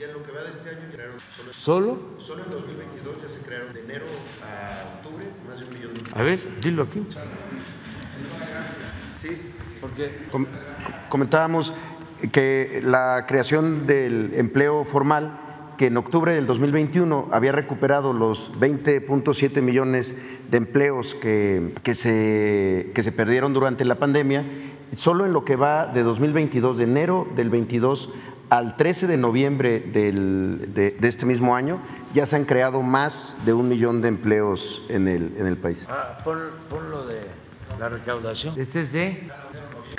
¿Solo? 1.52 2.00
Solo 2.18 2.44
en 2.44 2.52
2022 2.52 3.22
ya 3.22 3.30
se 3.30 3.40
crearon 3.46 3.74
de 3.74 3.84
enero 3.84 4.06
a 4.44 4.96
octubre 4.98 5.26
más 5.48 5.60
de 5.60 5.66
un 5.66 5.74
millón 5.74 5.94
de 5.94 6.02
A 6.14 6.24
ver, 6.24 6.62
dilo 6.62 6.84
aquí. 6.84 7.06
Sí, 9.18 9.38
porque 9.80 10.28
comentábamos 11.10 11.74
que 12.32 12.82
la 12.84 13.26
creación 13.28 13.86
del 13.88 14.32
empleo 14.36 14.84
formal 14.84 15.40
que 15.78 15.88
en 15.88 15.98
octubre 15.98 16.36
del 16.36 16.46
2021 16.46 17.30
había 17.32 17.52
recuperado 17.52 18.14
los 18.14 18.52
20.7 18.54 19.64
millones 19.64 20.16
de 20.50 20.58
empleos 20.58 21.16
que, 21.16 21.74
que, 21.82 21.96
se, 21.96 22.92
que 22.94 23.02
se 23.02 23.12
perdieron 23.12 23.54
durante 23.54 23.84
la 23.84 23.96
pandemia, 23.96 24.46
solo 24.96 25.26
en 25.26 25.34
lo 25.34 25.44
que 25.44 25.56
va 25.56 25.88
de 25.88 26.04
2022, 26.04 26.78
de 26.78 26.84
enero 26.84 27.28
del 27.36 27.50
22 27.50 28.10
al 28.52 28.76
13 28.76 29.08
de 29.08 29.16
noviembre 29.16 29.80
de, 29.80 30.98
este 31.02 31.26
mismo 31.26 31.56
año 31.56 31.80
ya 32.14 32.26
se 32.26 32.36
han 32.36 32.44
creado 32.44 32.82
más 32.82 33.38
de 33.46 33.54
un 33.54 33.70
millón 33.70 34.02
de 34.02 34.10
empleos 34.10 34.84
en 34.90 35.08
el, 35.08 35.34
en 35.38 35.48
el 35.48 35.56
país. 35.56 35.88
Ah, 35.90 36.18
pon, 36.22 36.52
lo 36.92 37.06
de 37.06 37.22
la 37.80 37.88
recaudación. 37.88 38.60
Este 38.60 38.82
es 38.82 38.92
de 38.92 39.32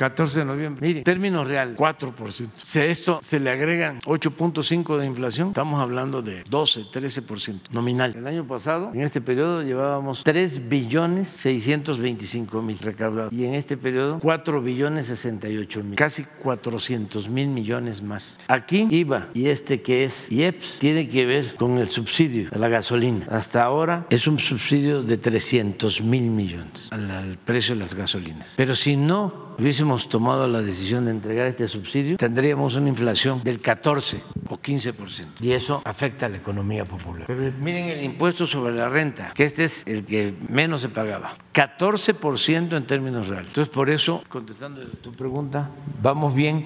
14 0.03 0.41
de 0.41 0.45
noviembre. 0.45 0.85
Mire, 0.85 1.03
términos 1.03 1.47
real, 1.47 1.77
4%. 1.77 2.49
Si 2.57 2.81
a 2.81 2.85
esto 2.85 3.21
se 3.23 3.39
le 3.39 3.51
agregan 3.51 4.01
8.5 4.01 4.99
de 4.99 5.07
inflación, 5.07 5.49
estamos 5.51 5.81
hablando 5.81 6.23
de 6.23 6.43
12, 6.51 6.87
13% 6.87 7.71
nominal. 7.71 8.13
El 8.17 8.27
año 8.27 8.45
pasado, 8.45 8.91
en 8.93 9.03
este 9.03 9.21
periodo, 9.21 9.63
llevábamos 9.63 10.25
3 10.25 10.69
billones 10.69 11.29
625 11.39 12.63
mil 12.63 12.81
recaudados. 12.81 13.33
Y 13.33 13.45
en 13.45 13.55
este 13.55 13.77
periodo, 13.77 14.19
4 14.19 14.61
billones 14.61 15.07
68 15.07 15.85
mil. 15.85 15.95
Casi 15.95 16.25
400 16.43 17.29
mil 17.29 17.47
millones 17.47 18.03
más. 18.03 18.41
Aquí, 18.49 18.89
IVA 18.91 19.29
y 19.35 19.51
este 19.51 19.83
que 19.83 20.03
es 20.03 20.33
IEPS, 20.33 20.79
tiene 20.81 21.09
que 21.09 21.25
ver 21.27 21.55
con 21.55 21.79
el 21.79 21.91
subsidio 21.91 22.51
a 22.53 22.59
la 22.59 22.67
gasolina. 22.67 23.29
Hasta 23.31 23.63
ahora 23.63 24.07
es 24.11 24.27
un 24.27 24.41
subsidio 24.41 25.05
de 25.05 25.17
300 25.17 26.03
mil 26.03 26.25
millones 26.25 26.89
al, 26.91 27.09
al 27.09 27.39
precio 27.39 27.77
de 27.77 27.83
las 27.83 27.95
gasolinas. 27.95 28.55
Pero 28.57 28.75
si 28.75 28.97
no 28.97 29.53
hubiésemos 29.59 29.92
tomado 30.09 30.49
la 30.49 30.61
decisión 30.61 31.05
de 31.05 31.11
entregar 31.11 31.47
este 31.47 31.69
subsidio, 31.69 32.17
tendríamos 32.17 32.77
una 32.77 32.89
inflación 32.89 33.43
del 33.43 33.61
14 33.61 34.23
o 34.49 34.59
15%. 34.59 35.27
Y 35.41 35.53
eso 35.53 35.83
afecta 35.85 36.27
a 36.27 36.29
la 36.29 36.37
economía 36.37 36.85
popular. 36.85 37.25
Pero 37.27 37.53
miren 37.61 37.89
el 37.89 38.05
impuesto 38.05 38.47
sobre 38.47 38.75
la 38.75 38.89
renta, 38.89 39.33
que 39.35 39.45
este 39.45 39.65
es 39.65 39.83
el 39.87 40.05
que 40.05 40.35
menos 40.49 40.81
se 40.81 40.89
pagaba. 40.89 41.37
14% 41.55 42.77
en 42.77 42.87
términos 42.87 43.29
reales. 43.29 43.49
Entonces, 43.49 43.73
por 43.73 43.91
eso, 43.91 44.23
contestando 44.29 44.83
tu 45.03 45.13
pregunta, 45.13 45.71
vamos 46.01 46.35
bien. 46.35 46.65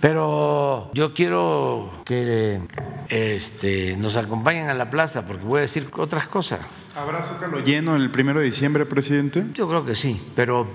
Pero 0.00 0.90
yo 0.94 1.14
quiero 1.14 2.02
que 2.04 2.60
este, 3.08 3.96
nos 3.96 4.16
acompañen 4.16 4.68
a 4.68 4.74
la 4.74 4.90
plaza 4.90 5.24
porque 5.24 5.44
voy 5.44 5.58
a 5.58 5.60
decir 5.62 5.88
otras 5.96 6.26
cosas. 6.26 6.58
¿Habrá 6.96 7.22
zócalo 7.22 7.60
lleno 7.60 7.94
el 7.94 8.10
primero 8.10 8.40
de 8.40 8.46
diciembre, 8.46 8.84
presidente? 8.84 9.46
Yo 9.54 9.68
creo 9.68 9.84
que 9.84 9.94
sí, 9.94 10.20
pero 10.34 10.66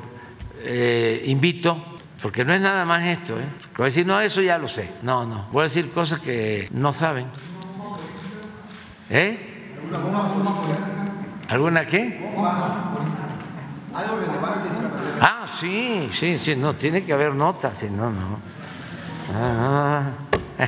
eh, 0.68 1.24
invito, 1.28 1.82
porque 2.22 2.44
no 2.44 2.54
es 2.54 2.62
nada 2.62 2.84
más 2.84 3.04
esto, 3.06 3.40
¿eh? 3.40 3.46
voy 3.78 3.86
a 3.86 3.90
decir, 3.90 4.06
no, 4.06 4.20
eso 4.20 4.42
ya 4.42 4.58
lo 4.58 4.68
sé. 4.68 4.90
No, 5.02 5.26
no, 5.26 5.48
voy 5.52 5.62
a 5.62 5.64
decir 5.64 5.92
cosas 5.92 6.20
que 6.20 6.68
no 6.72 6.92
saben. 6.92 7.28
¿Eh? 9.10 9.74
¿Alguna 11.48 11.88
qué? 11.88 12.20
Ah, 15.22 15.46
sí, 15.60 16.10
sí, 16.12 16.38
sí, 16.38 16.56
no, 16.56 16.76
tiene 16.76 17.06
que 17.06 17.14
haber 17.14 17.34
notas, 17.34 17.78
si 17.78 17.90
no, 17.90 18.12
no. 18.12 18.40
Ah, 19.34 20.12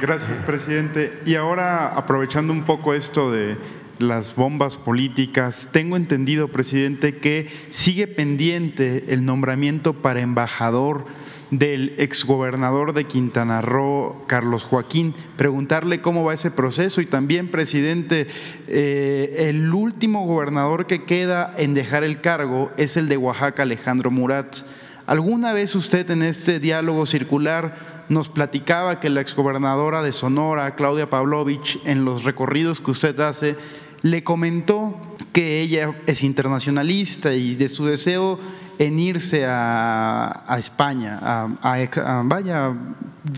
Gracias, 0.00 0.38
presidente. 0.38 1.22
Y 1.24 1.36
ahora, 1.36 1.88
aprovechando 1.96 2.52
un 2.52 2.64
poco 2.64 2.92
esto 2.92 3.30
de 3.30 3.56
las 4.02 4.36
bombas 4.36 4.76
políticas. 4.76 5.68
Tengo 5.72 5.96
entendido, 5.96 6.48
presidente, 6.48 7.18
que 7.18 7.48
sigue 7.70 8.06
pendiente 8.06 9.04
el 9.08 9.24
nombramiento 9.24 9.94
para 9.94 10.20
embajador 10.20 11.06
del 11.52 11.94
exgobernador 11.98 12.94
de 12.94 13.04
Quintana 13.04 13.60
Roo, 13.60 14.24
Carlos 14.26 14.62
Joaquín, 14.62 15.14
preguntarle 15.36 16.00
cómo 16.00 16.24
va 16.24 16.32
ese 16.32 16.50
proceso 16.50 17.02
y 17.02 17.06
también, 17.06 17.48
presidente, 17.48 18.26
eh, 18.68 19.48
el 19.50 19.72
último 19.72 20.26
gobernador 20.26 20.86
que 20.86 21.04
queda 21.04 21.54
en 21.58 21.74
dejar 21.74 22.04
el 22.04 22.22
cargo 22.22 22.70
es 22.78 22.96
el 22.96 23.06
de 23.08 23.18
Oaxaca, 23.18 23.64
Alejandro 23.64 24.10
Murat. 24.10 24.56
¿Alguna 25.04 25.52
vez 25.52 25.74
usted 25.74 26.10
en 26.10 26.22
este 26.22 26.58
diálogo 26.58 27.04
circular 27.04 28.06
nos 28.08 28.28
platicaba 28.28 28.98
que 28.98 29.10
la 29.10 29.20
exgobernadora 29.20 30.02
de 30.02 30.12
Sonora, 30.12 30.74
Claudia 30.74 31.10
Pavlovich, 31.10 31.80
en 31.84 32.04
los 32.04 32.24
recorridos 32.24 32.80
que 32.80 32.92
usted 32.92 33.18
hace, 33.20 33.56
le 34.02 34.24
comentó 34.24 34.96
que 35.32 35.60
ella 35.60 35.94
es 36.06 36.22
internacionalista 36.22 37.34
y 37.34 37.54
de 37.54 37.68
su 37.68 37.86
deseo 37.86 38.38
en 38.78 38.98
irse 38.98 39.44
a, 39.46 40.56
España, 40.58 41.18
a, 41.22 42.22
vaya, 42.24 42.74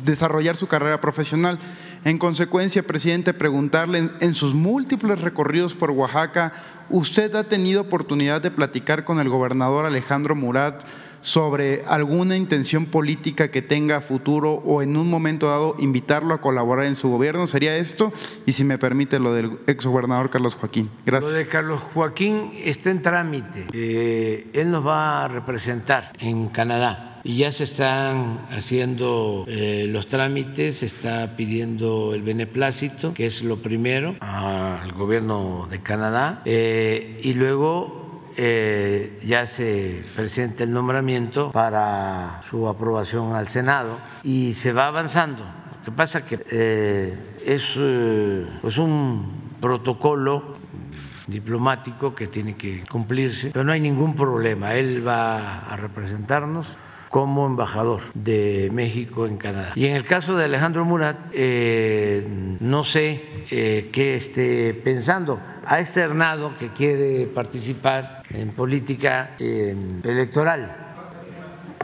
desarrollar 0.05 0.57
su 0.57 0.67
carrera 0.67 1.01
profesional. 1.01 1.59
En 2.05 2.19
consecuencia, 2.19 2.87
presidente, 2.87 3.35
preguntarle 3.35 4.11
en, 4.21 4.35
sus 4.35 4.55
múltiples 4.55 5.21
recorridos 5.21 5.75
por 5.75 5.91
Oaxaca, 5.91 6.53
¿usted 6.91 7.35
ha 7.35 7.45
tenido 7.45 7.83
oportunidad 7.83 8.41
de 8.43 8.51
platicar 8.51 9.05
con 9.05 9.21
el 9.21 9.29
gobernador 9.29 9.87
Alejandro 9.87 10.35
Murat 10.35 10.85
sobre 11.25 11.83
alguna 11.87 12.37
intención 12.37 12.85
política 12.85 13.51
que 13.51 13.63
tenga 13.63 14.03
futuro 14.03 14.53
o 14.53 14.83
en 14.83 14.97
un 14.97 15.09
momento 15.09 15.49
dado 15.49 15.75
invitarlo 15.79 16.35
a 16.35 16.41
colaborar 16.41 16.85
en 16.85 16.97
su 16.97 17.09
gobierno? 17.09 17.47
¿Sería 17.47 17.77
esto? 17.77 18.13
Y 18.45 18.53
si 18.53 18.63
me 18.63 18.77
permite 18.77 19.19
lo 19.19 19.33
del 19.33 19.59
exgobernador 19.67 20.29
Carlos 20.29 20.55
Joaquín. 20.55 20.91
Gracias. 21.07 21.33
Lo 21.33 21.37
de 21.37 21.49
Carlos 21.49 21.81
Joaquín 21.95 22.53
está 22.63 22.91
en 22.91 23.01
trámite. 23.01 23.67
Eh, 23.73 24.49
él 24.53 24.71
nos 24.71 24.87
va 24.87 25.25
a 25.25 25.29
representar 25.29 26.13
en 26.21 26.49
Canadá 26.49 27.15
y 27.25 27.39
ya 27.39 27.51
se 27.53 27.65
están 27.65 28.47
haciendo 28.51 29.47
eh, 29.49 29.87
los 29.89 30.09
trámites, 30.09 30.77
se 30.77 30.87
está 30.87 31.37
pidiendo 31.37 32.13
el 32.13 32.21
beneplácito, 32.21 33.15
que 33.15 33.25
es 33.25 33.43
lo 33.43 33.57
primero, 33.57 34.15
al 34.21 34.93
gobierno 34.93 35.67
de 35.71 35.81
Canadá, 35.81 36.43
eh, 36.45 37.21
y 37.23 37.33
luego 37.33 38.04
eh, 38.37 39.21
ya 39.25 39.47
se 39.47 40.05
presenta 40.15 40.65
el 40.65 40.73
nombramiento 40.73 41.51
para 41.53 42.41
su 42.43 42.69
aprobación 42.69 43.35
al 43.35 43.49
Senado 43.49 43.99
y 44.23 44.55
se 44.55 44.73
va 44.73 44.89
avanzando. 44.89 45.45
Lo 45.79 45.85
que 45.85 45.93
pasa 45.93 46.25
que 46.25 46.37
es 47.45 47.79
pues 48.63 48.79
un 48.79 49.57
protocolo 49.61 50.55
diplomático 51.27 52.15
que 52.15 52.27
tiene 52.27 52.57
que 52.57 52.85
cumplirse, 52.91 53.51
pero 53.53 53.65
no 53.65 53.73
hay 53.73 53.81
ningún 53.81 54.15
problema. 54.15 54.75
Él 54.75 55.07
va 55.07 55.61
a 55.61 55.77
representarnos 55.77 56.77
como 57.15 57.47
embajador 57.47 58.01
de 58.15 58.71
México 58.73 59.27
en 59.27 59.37
Canadá. 59.37 59.71
Y 59.77 59.87
en 59.87 59.95
el 59.95 60.05
caso 60.05 60.35
de 60.35 60.47
Alejandro 60.47 60.85
Murat, 60.85 61.17
eh, 61.33 62.27
no 62.59 62.83
sé 62.83 63.45
eh, 63.53 63.91
qué 63.93 64.17
esté 64.17 64.75
pensando. 64.75 65.41
Ha 65.65 65.79
externado 65.79 66.59
que 66.59 66.71
quiere 66.71 67.29
participar 67.29 68.24
en 68.35 68.51
política 68.51 69.37
electoral 69.39 70.77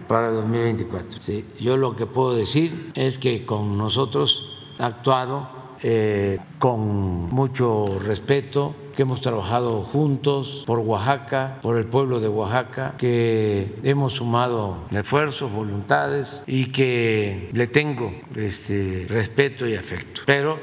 para 0.09 0.31
2024. 0.31 1.21
¿sí? 1.21 1.47
Yo 1.61 1.77
lo 1.77 1.95
que 1.95 2.07
puedo 2.07 2.35
decir 2.35 2.91
es 2.95 3.19
que 3.19 3.47
con 3.47 3.79
nosotros 3.79 4.51
ha 4.79 4.87
actuado 4.87 5.49
eh, 5.83 6.39
con 6.59 7.31
mucho 7.31 7.99
respeto, 8.05 8.75
que 8.95 9.03
hemos 9.03 9.21
trabajado 9.21 9.83
juntos 9.83 10.65
por 10.67 10.81
Oaxaca, 10.81 11.59
por 11.63 11.79
el 11.79 11.87
pueblo 11.87 12.21
de 12.21 12.29
Oaxaca, 12.29 12.97
que 12.99 13.77
hemos 13.83 14.15
sumado 14.15 14.79
esfuerzos, 14.91 15.51
voluntades 15.51 16.43
y 16.47 16.67
que 16.67 17.49
le 17.53 17.67
tengo 17.69 18.13
este, 18.35 19.07
respeto 19.09 19.67
y 19.67 19.77
afecto. 19.77 20.23
Pero 20.27 20.59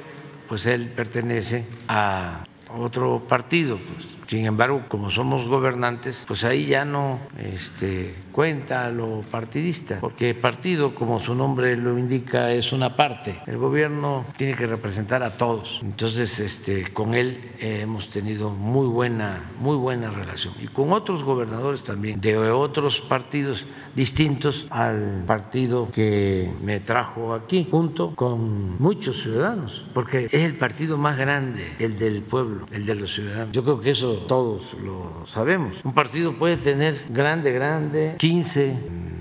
pues 0.47 0.65
él 0.67 0.89
pertenece 0.95 1.65
a 1.87 2.43
otro 2.77 3.23
partido. 3.27 3.77
Pues. 3.77 4.16
Sin 4.27 4.45
embargo, 4.45 4.83
como 4.89 5.09
somos 5.09 5.47
gobernantes, 5.47 6.25
pues 6.27 6.43
ahí 6.43 6.65
ya 6.65 6.83
no 6.83 7.19
este, 7.37 8.13
cuenta 8.33 8.89
lo 8.89 9.21
partidista, 9.21 9.99
porque 10.01 10.35
partido, 10.35 10.93
como 10.93 11.21
su 11.21 11.33
nombre 11.33 11.77
lo 11.77 11.97
indica, 11.97 12.51
es 12.51 12.73
una 12.73 12.97
parte. 12.97 13.41
El 13.47 13.57
gobierno 13.57 14.25
tiene 14.35 14.55
que 14.55 14.67
representar 14.67 15.23
a 15.23 15.37
todos. 15.37 15.79
Entonces, 15.81 16.39
este, 16.41 16.91
con 16.91 17.13
él 17.13 17.51
hemos 17.59 18.09
tenido 18.09 18.49
muy 18.49 18.87
buena, 18.87 19.49
muy 19.59 19.77
buena 19.77 20.11
relación. 20.11 20.53
Y 20.61 20.67
con 20.67 20.91
otros 20.91 21.23
gobernadores 21.23 21.83
también, 21.83 22.19
de 22.19 22.37
otros 22.37 22.99
partidos 22.99 23.65
distintos 23.97 24.67
al 24.69 25.23
partido 25.25 25.89
que 25.91 26.53
me 26.61 26.79
trajo 26.79 27.33
aquí, 27.33 27.67
junto 27.69 28.15
con 28.15 28.77
muchos 28.81 29.23
ciudadanos, 29.23 29.87
porque 29.93 30.25
es 30.25 30.43
el 30.43 30.55
partido 30.55 30.97
más 30.97 31.17
grande, 31.17 31.65
el 31.79 31.97
del 31.97 32.21
pueblo, 32.21 32.67
el 32.71 32.85
de 32.85 32.93
los 32.93 33.15
ciudadanos. 33.15 33.51
Yo 33.51 33.63
creo 33.63 33.81
que 33.81 33.89
eso 33.89 34.17
todos 34.27 34.77
lo 34.83 35.25
sabemos. 35.25 35.83
Un 35.83 35.93
partido 35.93 36.37
puede 36.37 36.57
tener 36.57 36.95
grande, 37.09 37.51
grande, 37.51 38.15
15, 38.19 38.77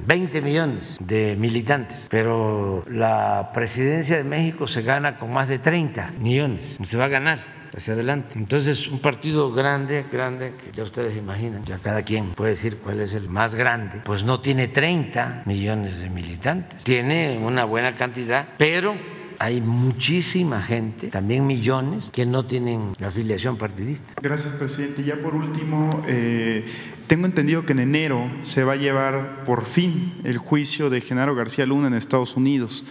20 0.07 0.43
millones 0.43 0.99
de 1.01 1.37
militantes, 1.37 1.99
pero 2.11 2.85
la 2.87 3.51
presidencia 3.55 4.19
de 4.19 4.25
México 4.25 4.67
se 4.67 4.83
gana 4.83 5.17
con 5.19 5.33
más 5.33 5.49
de 5.49 5.59
30 5.59 6.13
millones. 6.21 6.77
Se 6.83 6.99
va 6.99 7.07
a 7.07 7.09
ganar 7.09 7.56
hacia 7.75 7.95
adelante. 7.95 8.39
Entonces, 8.39 8.89
un 8.89 9.01
partido 9.01 9.53
grande, 9.53 10.05
grande, 10.11 10.55
que 10.63 10.73
ya 10.73 10.83
ustedes 10.83 11.17
imaginan, 11.17 11.65
ya 11.65 11.79
cada 11.79 12.03
quien 12.03 12.31
puede 12.31 12.51
decir 12.51 12.79
cuál 12.79 13.01
es 13.01 13.15
el 13.15 13.29
más 13.29 13.55
grande, 13.55 14.03
pues 14.05 14.23
no 14.23 14.41
tiene 14.41 14.69
30 14.69 15.43
millones 15.47 16.01
de 16.01 16.11
militantes, 16.11 16.85
tiene 16.85 17.39
una 17.43 17.65
buena 17.65 17.95
cantidad, 17.95 18.49
pero 18.59 18.97
hay 19.39 19.61
muchísima 19.61 20.63
gente, 20.63 21.09
también 21.09 21.47
millones, 21.47 22.11
que 22.13 22.27
no 22.27 22.45
tienen 22.47 22.93
afiliación 23.05 23.57
partidista. 23.57 24.15
Gracias, 24.21 24.53
presidente. 24.55 25.05
Ya 25.05 25.17
por 25.17 25.35
último, 25.35 26.03
eh, 26.07 26.67
tengo 27.07 27.27
entendido 27.27 27.65
que 27.65 27.73
en 27.73 27.81
enero 27.81 28.31
se 28.43 28.65
va 28.65 28.75
a 28.75 28.77
llevar 28.77 29.45
por 29.45 29.67
fin 29.67 30.15
el 30.25 30.39
juicio 30.39 30.91
de 30.91 31.01
Genaro 31.01 31.35
García 31.35 31.67
Luna 31.67 31.89
en 31.89 31.95
Estados 31.95 32.37
Unidos. 32.37 32.85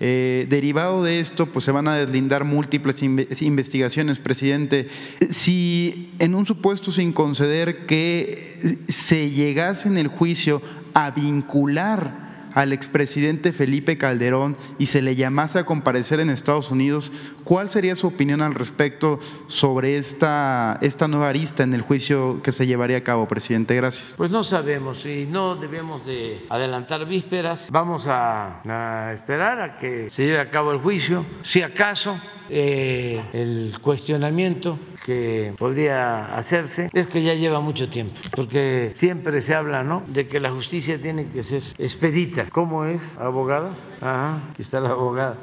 Eh, 0.00 0.46
derivado 0.48 1.02
de 1.02 1.20
esto, 1.20 1.46
pues 1.46 1.64
se 1.64 1.72
van 1.72 1.88
a 1.88 1.96
deslindar 1.96 2.44
múltiples 2.44 3.02
investigaciones, 3.02 4.18
presidente. 4.18 4.88
Si 5.30 6.10
en 6.18 6.34
un 6.34 6.46
supuesto 6.46 6.92
sin 6.92 7.12
conceder 7.12 7.86
que 7.86 8.78
se 8.88 9.30
llegase 9.30 9.88
en 9.88 9.98
el 9.98 10.08
juicio 10.08 10.62
a 10.94 11.10
vincular 11.10 12.27
al 12.54 12.72
expresidente 12.72 13.52
Felipe 13.52 13.98
Calderón 13.98 14.56
y 14.78 14.86
se 14.86 15.02
le 15.02 15.16
llamase 15.16 15.58
a 15.58 15.64
comparecer 15.64 16.20
en 16.20 16.30
Estados 16.30 16.70
Unidos, 16.70 17.12
¿cuál 17.44 17.68
sería 17.68 17.94
su 17.96 18.06
opinión 18.06 18.42
al 18.42 18.54
respecto 18.54 19.20
sobre 19.48 19.98
esta, 19.98 20.78
esta 20.80 21.08
nueva 21.08 21.28
arista 21.28 21.62
en 21.62 21.74
el 21.74 21.82
juicio 21.82 22.40
que 22.42 22.52
se 22.52 22.66
llevaría 22.66 22.98
a 22.98 23.02
cabo, 23.02 23.28
presidente? 23.28 23.74
Gracias. 23.74 24.14
Pues 24.16 24.30
no 24.30 24.42
sabemos 24.42 25.04
y 25.06 25.26
no 25.26 25.56
debemos 25.56 26.04
de 26.06 26.46
adelantar 26.48 27.06
vísperas. 27.06 27.68
Vamos 27.70 28.06
a, 28.06 28.60
a 28.64 29.12
esperar 29.12 29.60
a 29.60 29.78
que 29.78 30.10
se 30.10 30.24
lleve 30.24 30.40
a 30.40 30.50
cabo 30.50 30.72
el 30.72 30.78
juicio. 30.78 31.24
Si 31.42 31.62
acaso 31.62 32.18
eh, 32.50 33.22
el 33.32 33.78
cuestionamiento 33.80 34.78
que 35.04 35.52
podría 35.58 36.36
hacerse 36.36 36.90
es 36.92 37.06
que 37.06 37.22
ya 37.22 37.34
lleva 37.34 37.60
mucho 37.60 37.88
tiempo, 37.88 38.14
porque 38.34 38.90
siempre 38.94 39.40
se 39.40 39.54
habla, 39.54 39.84
¿no? 39.84 40.02
De 40.06 40.28
que 40.28 40.40
la 40.40 40.50
justicia 40.50 41.00
tiene 41.00 41.28
que 41.28 41.42
ser 41.42 41.62
expedita. 41.78 42.48
¿Cómo 42.50 42.84
es, 42.84 43.18
abogada? 43.18 43.74
Ajá, 44.00 44.42
aquí 44.50 44.62
está 44.62 44.80
la 44.80 44.90
abogada. 44.90 45.36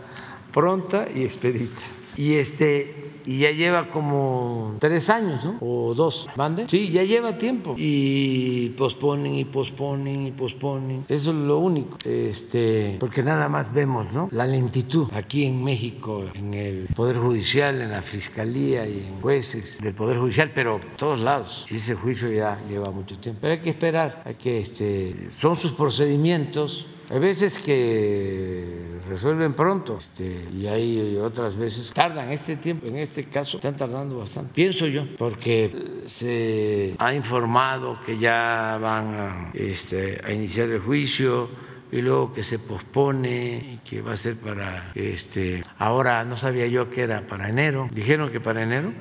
Pronta 0.51 1.07
y 1.13 1.23
expedita. 1.23 1.81
Y 2.17 2.35
este 2.35 3.05
y 3.25 3.39
ya 3.39 3.51
lleva 3.51 3.89
como 3.89 4.75
tres 4.79 5.09
años, 5.09 5.43
¿no? 5.43 5.57
O 5.59 5.93
dos, 5.95 6.27
¿mande? 6.35 6.67
Sí, 6.69 6.89
ya 6.91 7.03
lleva 7.03 7.37
tiempo. 7.37 7.75
Y 7.77 8.69
posponen 8.77 9.35
y 9.35 9.45
posponen 9.45 10.27
y 10.27 10.31
posponen. 10.31 11.05
Eso 11.09 11.31
es 11.31 11.35
lo 11.35 11.57
único. 11.59 11.97
Este, 12.05 12.97
porque 12.99 13.23
nada 13.23 13.49
más 13.49 13.73
vemos, 13.73 14.13
¿no? 14.13 14.29
La 14.31 14.45
lentitud 14.45 15.07
aquí 15.13 15.45
en 15.45 15.63
México, 15.63 16.25
en 16.33 16.53
el 16.53 16.87
Poder 16.95 17.17
Judicial, 17.17 17.81
en 17.81 17.91
la 17.91 18.01
Fiscalía 18.01 18.87
y 18.87 18.99
en 18.99 19.21
jueces 19.21 19.79
del 19.81 19.95
Poder 19.95 20.17
Judicial, 20.17 20.51
pero 20.53 20.79
todos 20.97 21.19
lados. 21.19 21.65
Ese 21.69 21.95
juicio 21.95 22.31
ya 22.31 22.59
lleva 22.69 22.91
mucho 22.91 23.17
tiempo. 23.17 23.39
Pero 23.41 23.53
hay 23.53 23.59
que 23.59 23.71
esperar, 23.71 24.21
hay 24.25 24.35
que, 24.35 24.59
este, 24.59 25.29
son 25.31 25.55
sus 25.55 25.73
procedimientos 25.73 26.85
hay 27.09 27.19
veces 27.19 27.59
que 27.59 28.99
resuelven 29.07 29.53
pronto 29.53 29.97
este, 29.97 30.47
y 30.53 30.67
hay 30.67 31.17
otras 31.17 31.55
veces 31.55 31.91
tardan 31.93 32.31
este 32.31 32.57
tiempo. 32.57 32.87
En 32.87 32.97
este 32.97 33.25
caso 33.25 33.57
están 33.57 33.75
tardando 33.75 34.19
bastante. 34.19 34.51
Pienso 34.53 34.87
yo, 34.87 35.03
porque 35.17 36.01
se 36.05 36.95
ha 36.97 37.13
informado 37.13 37.99
que 38.05 38.17
ya 38.17 38.77
van 38.81 39.15
a, 39.15 39.51
este, 39.53 40.19
a 40.25 40.31
iniciar 40.31 40.69
el 40.69 40.79
juicio 40.79 41.49
y 41.91 42.01
luego 42.01 42.33
que 42.33 42.43
se 42.43 42.57
pospone 42.57 43.57
y 43.73 43.79
que 43.87 44.01
va 44.01 44.13
a 44.13 44.17
ser 44.17 44.35
para 44.35 44.91
este 44.95 45.63
ahora 45.77 46.25
no 46.25 46.35
sabía 46.35 46.65
yo 46.65 46.89
que 46.89 47.03
era 47.03 47.27
para 47.27 47.47
enero 47.47 47.87
dijeron 47.91 48.31
que 48.31 48.39
para 48.39 48.63
enero 48.63 48.91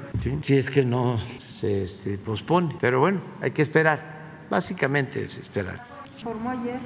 si 0.42 0.58
es 0.58 0.68
que 0.68 0.84
no 0.84 1.18
se, 1.40 1.86
se 1.86 2.18
pospone 2.18 2.76
pero 2.80 3.00
bueno 3.00 3.22
hay 3.40 3.52
que 3.52 3.62
esperar 3.62 4.46
básicamente 4.50 5.24
es 5.24 5.38
esperar 5.38 5.93
formó 6.22 6.50
ayer 6.50 6.78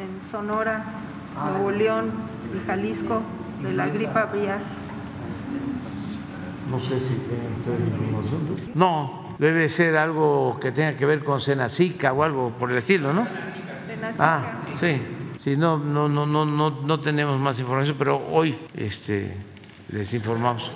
en 0.00 0.30
Sonora, 0.30 0.84
Nuevo 1.50 1.70
León 1.70 2.10
y 2.54 2.66
Jalisco 2.66 3.22
de 3.62 3.72
la 3.72 3.86
gripe 3.88 4.18
aviar. 4.18 4.60
No 6.70 6.80
sé 6.80 6.98
si 6.98 7.14
tienen 7.14 7.52
ustedes 7.58 7.80
información. 7.80 8.56
No, 8.74 9.36
debe 9.38 9.68
ser 9.68 9.96
algo 9.96 10.58
que 10.60 10.72
tenga 10.72 10.96
que 10.96 11.06
ver 11.06 11.22
con 11.22 11.40
Senacica 11.40 12.12
o 12.12 12.22
algo 12.22 12.50
por 12.50 12.70
el 12.70 12.78
estilo, 12.78 13.12
¿no? 13.12 13.26
Ah, 14.18 14.62
sí. 14.80 15.00
Sí, 15.38 15.56
no, 15.56 15.78
no, 15.78 16.08
no, 16.08 16.26
no, 16.26 16.44
no, 16.44 16.70
no 16.82 17.00
tenemos 17.00 17.38
más 17.38 17.60
información, 17.60 17.96
pero 17.98 18.20
hoy 18.32 18.58
este, 18.74 19.36
les 19.90 20.12
informamos. 20.12 20.72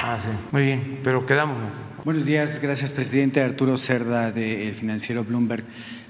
Ah, 0.00 0.18
sí. 0.18 0.30
Muy 0.50 0.62
bien, 0.62 1.00
pero 1.04 1.24
quedamos 1.24 1.56
Buenos 2.04 2.26
días, 2.26 2.60
gracias 2.60 2.90
presidente. 2.90 3.40
Arturo 3.40 3.76
Cerda 3.76 4.32
del 4.32 4.74
financiero 4.74 5.22
Bloomberg. 5.22 5.62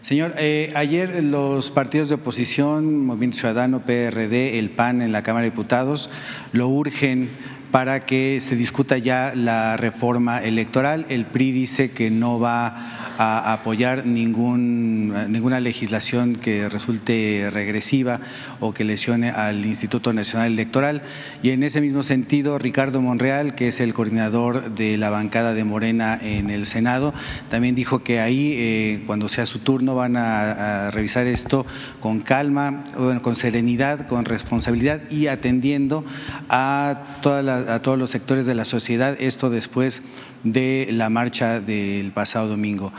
Señor, 0.03 0.35
eh, 0.37 0.73
ayer 0.75 1.23
los 1.23 1.71
partidos 1.71 2.09
de 2.09 2.17
oposición, 2.17 3.07
Movimiento 3.07 3.39
Ciudadano, 3.39 3.83
PRD, 3.87 4.59
el 4.59 4.71
PAN 4.71 5.01
en 5.01 5.13
la 5.13 5.23
Cámara 5.23 5.45
de 5.45 5.51
Diputados, 5.51 6.11
lo 6.51 6.67
urgen 6.67 7.31
para 7.73 8.01
que 8.01 8.41
se 8.43 8.55
discuta 8.55 8.99
ya 8.99 9.33
la 9.35 9.77
reforma 9.79 10.43
electoral. 10.43 11.07
El 11.09 11.25
PRI 11.25 11.53
dice 11.53 11.91
que 11.91 12.11
no 12.11 12.39
va 12.39 12.99
a 13.19 13.53
apoyar 13.53 14.07
ningún, 14.07 15.15
ninguna 15.31 15.61
legislación 15.61 16.37
que 16.37 16.69
resulte 16.69 17.49
regresiva 17.51 18.21
o 18.61 18.73
que 18.73 18.85
lesione 18.85 19.31
al 19.31 19.65
Instituto 19.65 20.13
Nacional 20.13 20.53
Electoral. 20.53 21.03
Y 21.43 21.51
en 21.51 21.63
ese 21.63 21.81
mismo 21.81 22.03
sentido, 22.03 22.59
Ricardo 22.59 23.01
Monreal, 23.01 23.55
que 23.55 23.69
es 23.69 23.81
el 23.81 23.95
coordinador 23.95 24.75
de 24.75 24.99
la 24.99 25.11
bancada 25.11 25.55
de 25.55 25.65
Morena 25.65 26.19
en 26.21 26.51
el 26.51 26.67
Senado, 26.67 27.15
también 27.51 27.75
dijo 27.75 28.03
que 28.03 28.21
ahí, 28.21 28.55
eh, 28.57 29.03
cuando 29.07 29.29
sea 29.29 29.47
su 29.47 29.61
turno, 29.61 29.95
van 29.95 30.17
a, 30.17 30.91
revisar 30.91 31.27
esto 31.27 31.67
con 32.01 32.21
calma, 32.21 32.85
con 33.23 33.37
serenidad, 33.37 34.07
con 34.07 34.25
responsabilidad 34.25 35.01
y 35.11 35.27
atendiendo 35.27 36.05
a, 36.49 37.21
a 37.69 37.83
todos 37.83 37.99
los 37.99 38.11
sectores 38.11 38.47
de 38.47 38.55
la 38.55 38.65
sociedad, 38.65 39.17
esto 39.19 39.51
después 39.51 40.03
de 40.45 40.89
la 40.91 41.11
marcha 41.11 41.61
del 41.61 42.13
pasado 42.13 42.49
domingo. 42.49 42.93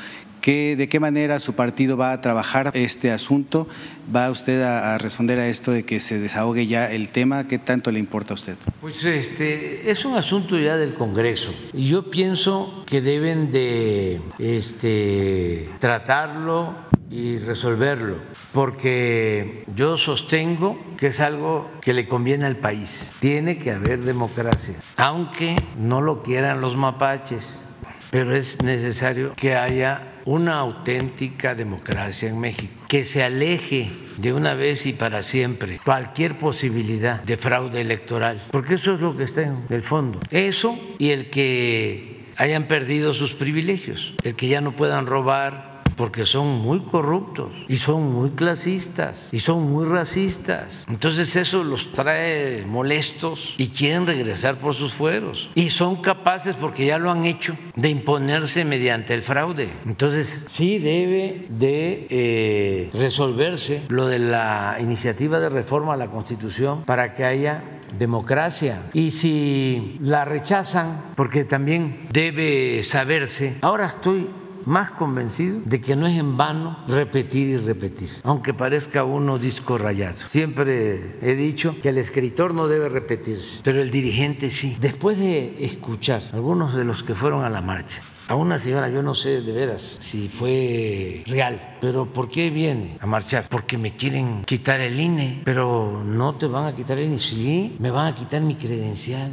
¿De 0.45 0.89
qué 0.89 0.99
manera 0.99 1.39
su 1.39 1.53
partido 1.53 1.95
va 1.95 2.11
a 2.11 2.19
trabajar 2.19 2.71
este 2.73 3.11
asunto? 3.11 3.65
¿Va 4.13 4.29
usted 4.29 4.61
a, 4.61 4.97
responder 4.97 5.39
a 5.39 5.47
esto 5.47 5.71
de 5.71 5.83
que 5.83 6.01
se 6.01 6.19
desahogue 6.19 6.67
ya 6.67 6.91
el 6.91 7.13
tema? 7.13 7.47
¿Qué 7.47 7.59
tanto 7.59 7.91
le 7.91 7.99
importa 7.99 8.33
a 8.33 8.35
usted? 8.35 8.57
Pues 8.81 9.05
este, 9.05 9.89
es 9.89 10.03
un 10.03 10.17
asunto 10.17 10.59
ya 10.59 10.75
del 10.75 10.95
Congreso. 10.95 11.53
Y 11.71 11.87
yo 11.87 12.09
pienso 12.11 12.83
que 12.85 12.99
deben 12.99 13.53
de 13.53 14.19
este, 14.37 15.69
tratarlo 15.79 16.75
y 17.13 17.37
resolverlo, 17.37 18.17
porque 18.51 19.65
yo 19.75 19.99
sostengo 19.99 20.79
que 20.97 21.07
es 21.07 21.19
algo 21.19 21.69
que 21.79 21.93
le 21.93 22.07
conviene 22.07 22.47
al 22.47 22.57
país. 22.57 23.13
Tiene 23.19 23.59
que 23.59 23.69
haber 23.69 23.99
democracia, 23.99 24.77
aunque 24.97 25.55
no 25.77 26.01
lo 26.01 26.23
quieran 26.23 26.59
los 26.59 26.75
mapaches, 26.75 27.63
pero 28.09 28.35
es 28.35 28.63
necesario 28.63 29.35
que 29.35 29.55
haya 29.55 30.21
una 30.25 30.57
auténtica 30.57 31.53
democracia 31.53 32.29
en 32.29 32.39
México, 32.39 32.73
que 32.87 33.03
se 33.03 33.23
aleje 33.23 33.91
de 34.17 34.33
una 34.33 34.55
vez 34.55 34.87
y 34.87 34.93
para 34.93 35.21
siempre 35.21 35.79
cualquier 35.85 36.39
posibilidad 36.39 37.21
de 37.21 37.37
fraude 37.37 37.81
electoral, 37.81 38.41
porque 38.49 38.73
eso 38.73 38.93
es 38.95 39.01
lo 39.01 39.15
que 39.15 39.23
está 39.23 39.43
en 39.43 39.65
el 39.69 39.83
fondo. 39.83 40.19
Eso 40.31 40.79
y 40.97 41.11
el 41.11 41.29
que 41.29 42.25
hayan 42.37 42.63
perdido 42.63 43.13
sus 43.13 43.35
privilegios, 43.35 44.15
el 44.23 44.35
que 44.35 44.47
ya 44.47 44.61
no 44.61 44.75
puedan 44.75 45.05
robar, 45.05 45.72
porque 45.95 46.25
son 46.25 46.47
muy 46.47 46.81
corruptos 46.81 47.51
y 47.67 47.77
son 47.77 48.11
muy 48.11 48.31
clasistas 48.31 49.27
y 49.31 49.39
son 49.39 49.71
muy 49.71 49.85
racistas. 49.85 50.85
Entonces 50.87 51.35
eso 51.35 51.63
los 51.63 51.91
trae 51.93 52.65
molestos 52.65 53.55
y 53.57 53.67
quieren 53.67 54.07
regresar 54.07 54.55
por 54.57 54.75
sus 54.75 54.93
fueros. 54.93 55.49
Y 55.55 55.69
son 55.69 56.01
capaces, 56.01 56.55
porque 56.55 56.85
ya 56.85 56.97
lo 56.97 57.11
han 57.11 57.25
hecho, 57.25 57.57
de 57.75 57.89
imponerse 57.89 58.65
mediante 58.65 59.13
el 59.13 59.21
fraude. 59.21 59.69
Entonces 59.85 60.45
sí 60.49 60.79
debe 60.79 61.47
de 61.49 62.07
eh, 62.09 62.89
resolverse 62.93 63.81
lo 63.89 64.07
de 64.07 64.19
la 64.19 64.77
iniciativa 64.79 65.39
de 65.39 65.49
reforma 65.49 65.93
a 65.93 65.97
la 65.97 66.07
Constitución 66.07 66.83
para 66.85 67.13
que 67.13 67.25
haya 67.25 67.63
democracia. 67.97 68.83
Y 68.93 69.11
si 69.11 69.97
la 70.01 70.25
rechazan, 70.25 71.01
porque 71.15 71.43
también 71.45 72.07
debe 72.11 72.83
saberse, 72.83 73.55
ahora 73.61 73.85
estoy 73.85 74.29
más 74.65 74.91
convencido 74.91 75.61
de 75.65 75.81
que 75.81 75.95
no 75.95 76.07
es 76.07 76.17
en 76.17 76.37
vano 76.37 76.77
repetir 76.87 77.47
y 77.47 77.57
repetir, 77.57 78.09
aunque 78.23 78.53
parezca 78.53 79.03
uno 79.03 79.39
disco 79.39 79.77
rayado. 79.77 80.27
Siempre 80.27 81.17
he 81.21 81.35
dicho 81.35 81.75
que 81.81 81.89
el 81.89 81.97
escritor 81.97 82.53
no 82.53 82.67
debe 82.67 82.89
repetirse, 82.89 83.61
pero 83.63 83.81
el 83.81 83.91
dirigente 83.91 84.51
sí. 84.51 84.77
Después 84.79 85.17
de 85.17 85.65
escuchar 85.65 86.23
algunos 86.33 86.75
de 86.75 86.83
los 86.83 87.03
que 87.03 87.15
fueron 87.15 87.43
a 87.43 87.49
la 87.49 87.61
marcha, 87.61 88.01
a 88.27 88.35
una 88.35 88.57
señora, 88.57 88.89
yo 88.89 89.03
no 89.03 89.13
sé 89.13 89.41
de 89.41 89.51
veras 89.51 89.97
si 89.99 90.29
fue 90.29 91.23
real, 91.27 91.77
pero 91.81 92.05
¿por 92.05 92.29
qué 92.29 92.49
viene 92.49 92.97
a 93.01 93.05
marchar? 93.05 93.47
Porque 93.49 93.77
me 93.77 93.95
quieren 93.95 94.43
quitar 94.45 94.79
el 94.79 94.97
INE, 94.99 95.41
pero 95.43 96.03
no 96.05 96.35
te 96.35 96.47
van 96.47 96.67
a 96.67 96.75
quitar 96.75 96.97
el 96.97 97.07
INE, 97.07 97.19
sí, 97.19 97.75
me 97.79 97.91
van 97.91 98.07
a 98.07 98.15
quitar 98.15 98.41
mi 98.41 98.55
credencial. 98.55 99.31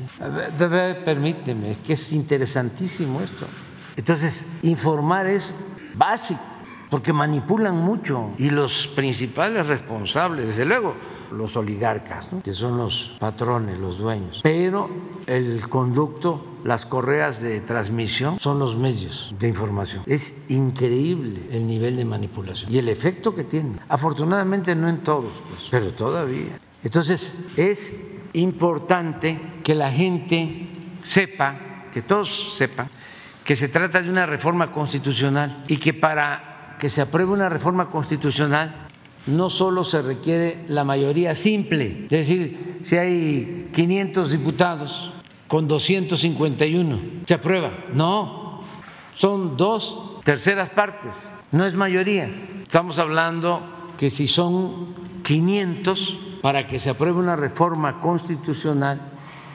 permíteme, 1.04 1.70
es 1.70 1.78
que 1.78 1.92
es 1.92 2.12
interesantísimo 2.12 3.20
esto. 3.20 3.46
Entonces, 3.96 4.46
informar 4.62 5.26
es 5.26 5.54
básico, 5.94 6.40
porque 6.90 7.12
manipulan 7.12 7.76
mucho 7.76 8.30
y 8.38 8.50
los 8.50 8.88
principales 8.88 9.66
responsables, 9.66 10.48
desde 10.48 10.64
luego, 10.64 10.94
los 11.30 11.56
oligarcas, 11.56 12.28
que 12.42 12.52
son 12.52 12.76
los 12.76 13.16
patrones, 13.18 13.78
los 13.78 13.98
dueños. 13.98 14.40
Pero 14.42 14.90
el 15.26 15.68
conducto, 15.68 16.44
las 16.64 16.86
correas 16.86 17.40
de 17.40 17.60
transmisión 17.60 18.38
son 18.38 18.58
los 18.58 18.76
medios 18.76 19.32
de 19.38 19.48
información. 19.48 20.02
Es 20.06 20.34
increíble 20.48 21.48
el 21.52 21.66
nivel 21.66 21.96
de 21.96 22.04
manipulación 22.04 22.72
y 22.72 22.78
el 22.78 22.88
efecto 22.88 23.34
que 23.34 23.44
tiene. 23.44 23.76
Afortunadamente 23.88 24.74
no 24.74 24.88
en 24.88 25.04
todos, 25.04 25.32
pues, 25.48 25.68
pero 25.70 25.92
todavía. 25.92 26.58
Entonces 26.82 27.34
es 27.56 27.94
importante 28.32 29.60
que 29.62 29.74
la 29.74 29.90
gente 29.90 30.66
sepa, 31.02 31.84
que 31.92 32.02
todos 32.02 32.54
sepan, 32.56 32.88
que 33.44 33.56
se 33.56 33.68
trata 33.68 34.02
de 34.02 34.10
una 34.10 34.26
reforma 34.26 34.72
constitucional 34.72 35.64
y 35.68 35.78
que 35.78 35.94
para 35.94 36.76
que 36.78 36.88
se 36.88 37.00
apruebe 37.00 37.32
una 37.32 37.48
reforma 37.48 37.90
constitucional 37.90 38.88
no 39.26 39.50
solo 39.50 39.84
se 39.84 40.02
requiere 40.02 40.64
la 40.68 40.84
mayoría 40.84 41.34
simple, 41.34 42.04
es 42.04 42.10
decir, 42.10 42.78
si 42.82 42.96
hay 42.96 43.70
500 43.74 44.30
diputados 44.30 45.12
con 45.46 45.68
251, 45.68 47.00
se 47.26 47.34
aprueba. 47.34 47.72
No, 47.92 48.62
son 49.14 49.56
dos 49.56 50.20
terceras 50.24 50.70
partes, 50.70 51.32
no 51.52 51.64
es 51.64 51.74
mayoría. 51.74 52.30
Estamos 52.62 52.98
hablando 52.98 53.62
que 53.98 54.10
si 54.10 54.26
son 54.26 54.94
500 55.22 56.18
para 56.40 56.66
que 56.66 56.78
se 56.78 56.90
apruebe 56.90 57.18
una 57.18 57.36
reforma 57.36 57.98
constitucional, 57.98 59.09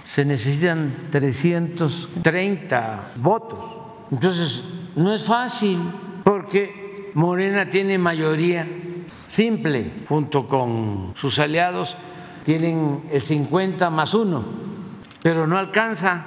se 0.06 0.24
necesitan 0.24 1.10
330 1.12 3.12
votos. 3.18 3.66
Entonces, 4.12 4.64
no 4.96 5.14
es 5.14 5.26
fácil 5.26 5.80
porque 6.24 7.12
Morena 7.16 7.70
tiene 7.70 7.98
mayoría 7.98 8.68
simple, 9.28 9.92
junto 10.08 10.48
con 10.48 11.14
sus 11.16 11.40
aliados, 11.40 11.96
tienen 12.44 13.04
el 13.12 13.22
50 13.22 13.90
más 13.90 14.14
uno, 14.14 14.44
pero 15.22 15.48
no 15.48 15.58
alcanza 15.58 16.24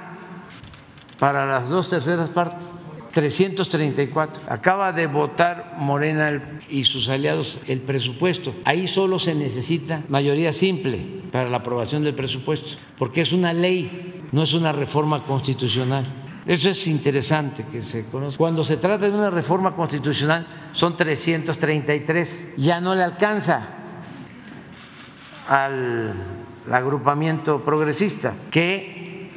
para 1.17 1.45
las 1.45 1.69
dos 1.69 1.89
terceras 1.89 2.29
partes. 2.29 2.65
334. 3.13 4.43
Acaba 4.47 4.91
de 4.91 5.07
votar 5.07 5.75
Morena 5.77 6.59
y 6.69 6.83
sus 6.83 7.09
aliados 7.09 7.59
el 7.67 7.81
presupuesto. 7.81 8.53
Ahí 8.65 8.87
solo 8.87 9.19
se 9.19 9.33
necesita 9.35 10.03
mayoría 10.09 10.53
simple 10.53 11.05
para 11.31 11.49
la 11.49 11.57
aprobación 11.57 12.03
del 12.03 12.15
presupuesto, 12.15 12.77
porque 12.97 13.21
es 13.21 13.33
una 13.33 13.53
ley, 13.53 14.23
no 14.31 14.43
es 14.43 14.53
una 14.53 14.71
reforma 14.71 15.23
constitucional. 15.23 16.05
Eso 16.45 16.69
es 16.69 16.87
interesante 16.87 17.65
que 17.71 17.83
se 17.83 18.05
conozca. 18.05 18.37
Cuando 18.37 18.63
se 18.63 18.77
trata 18.77 19.07
de 19.09 19.15
una 19.15 19.29
reforma 19.29 19.75
constitucional 19.75 20.47
son 20.71 20.95
333, 20.97 22.53
ya 22.57 22.81
no 22.81 22.95
le 22.95 23.03
alcanza 23.03 23.75
al 25.47 26.13
agrupamiento 26.71 27.63
progresista 27.63 28.33
que 28.51 29.29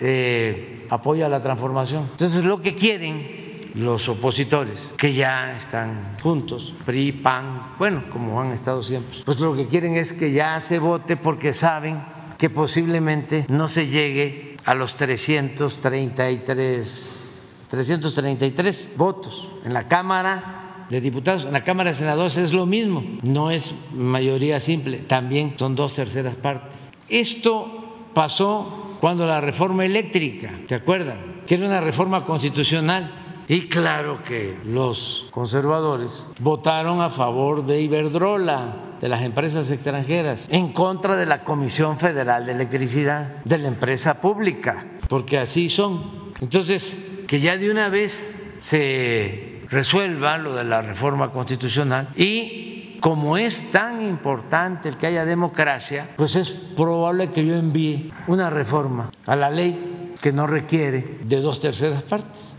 eh, 0.00 0.71
apoya 0.92 1.26
la 1.26 1.40
transformación. 1.40 2.06
Entonces 2.12 2.44
lo 2.44 2.60
que 2.60 2.74
quieren 2.74 3.62
los 3.74 4.06
opositores, 4.10 4.78
que 4.98 5.14
ya 5.14 5.56
están 5.56 6.18
juntos, 6.22 6.74
PRI, 6.84 7.12
PAN, 7.12 7.76
bueno, 7.78 8.04
como 8.12 8.38
han 8.38 8.52
estado 8.52 8.82
siempre, 8.82 9.20
pues 9.24 9.40
lo 9.40 9.56
que 9.56 9.66
quieren 9.66 9.96
es 9.96 10.12
que 10.12 10.32
ya 10.32 10.60
se 10.60 10.78
vote 10.78 11.16
porque 11.16 11.54
saben 11.54 12.04
que 12.36 12.50
posiblemente 12.50 13.46
no 13.48 13.68
se 13.68 13.86
llegue 13.86 14.58
a 14.66 14.74
los 14.74 14.94
333, 14.96 17.66
333 17.70 18.90
votos. 18.94 19.48
En 19.64 19.72
la 19.72 19.88
Cámara 19.88 20.84
de 20.90 21.00
Diputados, 21.00 21.46
en 21.46 21.54
la 21.54 21.64
Cámara 21.64 21.92
de 21.92 21.96
Senadores 21.96 22.36
es 22.36 22.52
lo 22.52 22.66
mismo, 22.66 23.02
no 23.22 23.50
es 23.50 23.74
mayoría 23.94 24.60
simple, 24.60 24.98
también 24.98 25.54
son 25.56 25.74
dos 25.74 25.94
terceras 25.94 26.36
partes. 26.36 26.92
Esto 27.08 28.10
pasó 28.12 28.91
cuando 29.02 29.26
la 29.26 29.40
reforma 29.40 29.84
eléctrica, 29.84 30.60
¿te 30.68 30.76
acuerdan? 30.76 31.42
Que 31.44 31.56
era 31.56 31.66
una 31.66 31.80
reforma 31.80 32.24
constitucional. 32.24 33.10
Y 33.48 33.62
claro 33.62 34.22
que 34.22 34.56
los 34.64 35.26
conservadores 35.32 36.28
votaron 36.38 37.00
a 37.00 37.10
favor 37.10 37.66
de 37.66 37.80
Iberdrola, 37.80 38.76
de 39.00 39.08
las 39.08 39.22
empresas 39.22 39.68
extranjeras, 39.72 40.46
en 40.50 40.72
contra 40.72 41.16
de 41.16 41.26
la 41.26 41.42
Comisión 41.42 41.96
Federal 41.96 42.46
de 42.46 42.52
Electricidad, 42.52 43.42
de 43.44 43.58
la 43.58 43.66
empresa 43.66 44.20
pública, 44.20 44.86
porque 45.08 45.36
así 45.36 45.68
son. 45.68 46.30
Entonces, 46.40 46.96
que 47.26 47.40
ya 47.40 47.56
de 47.56 47.72
una 47.72 47.88
vez 47.88 48.38
se 48.58 49.62
resuelva 49.68 50.38
lo 50.38 50.54
de 50.54 50.62
la 50.62 50.80
reforma 50.80 51.32
constitucional 51.32 52.10
y 52.14 52.61
como 53.02 53.36
es 53.36 53.68
tan 53.72 54.06
importante 54.06 54.88
el 54.88 54.96
que 54.96 55.08
haya 55.08 55.24
democracia, 55.24 56.06
pues 56.16 56.36
es 56.36 56.50
probable 56.50 57.32
que 57.32 57.44
yo 57.44 57.56
envíe 57.56 58.12
una 58.28 58.48
reforma 58.48 59.10
a 59.26 59.34
la 59.34 59.50
ley 59.50 60.14
que 60.22 60.30
no 60.30 60.46
requiere 60.46 61.18
de 61.20 61.40
dos 61.40 61.60
terceras 61.60 62.04
partes. 62.04 62.54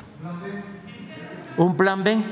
¿Un 1.55 1.77
plan 1.77 2.03
B? 2.03 2.17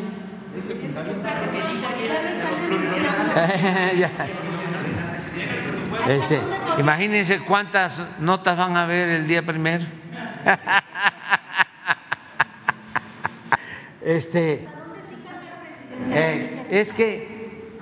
Este, 6.07 6.41
imagínense 6.80 7.41
cuántas 7.41 8.03
notas 8.20 8.57
van 8.57 8.76
a 8.76 8.88
ver 8.88 9.07
el 9.07 9.28
día 9.28 9.45
primero. 9.45 9.86
Este, 14.03 14.68
eh, 16.09 16.66
es 16.72 16.91
que 16.91 17.31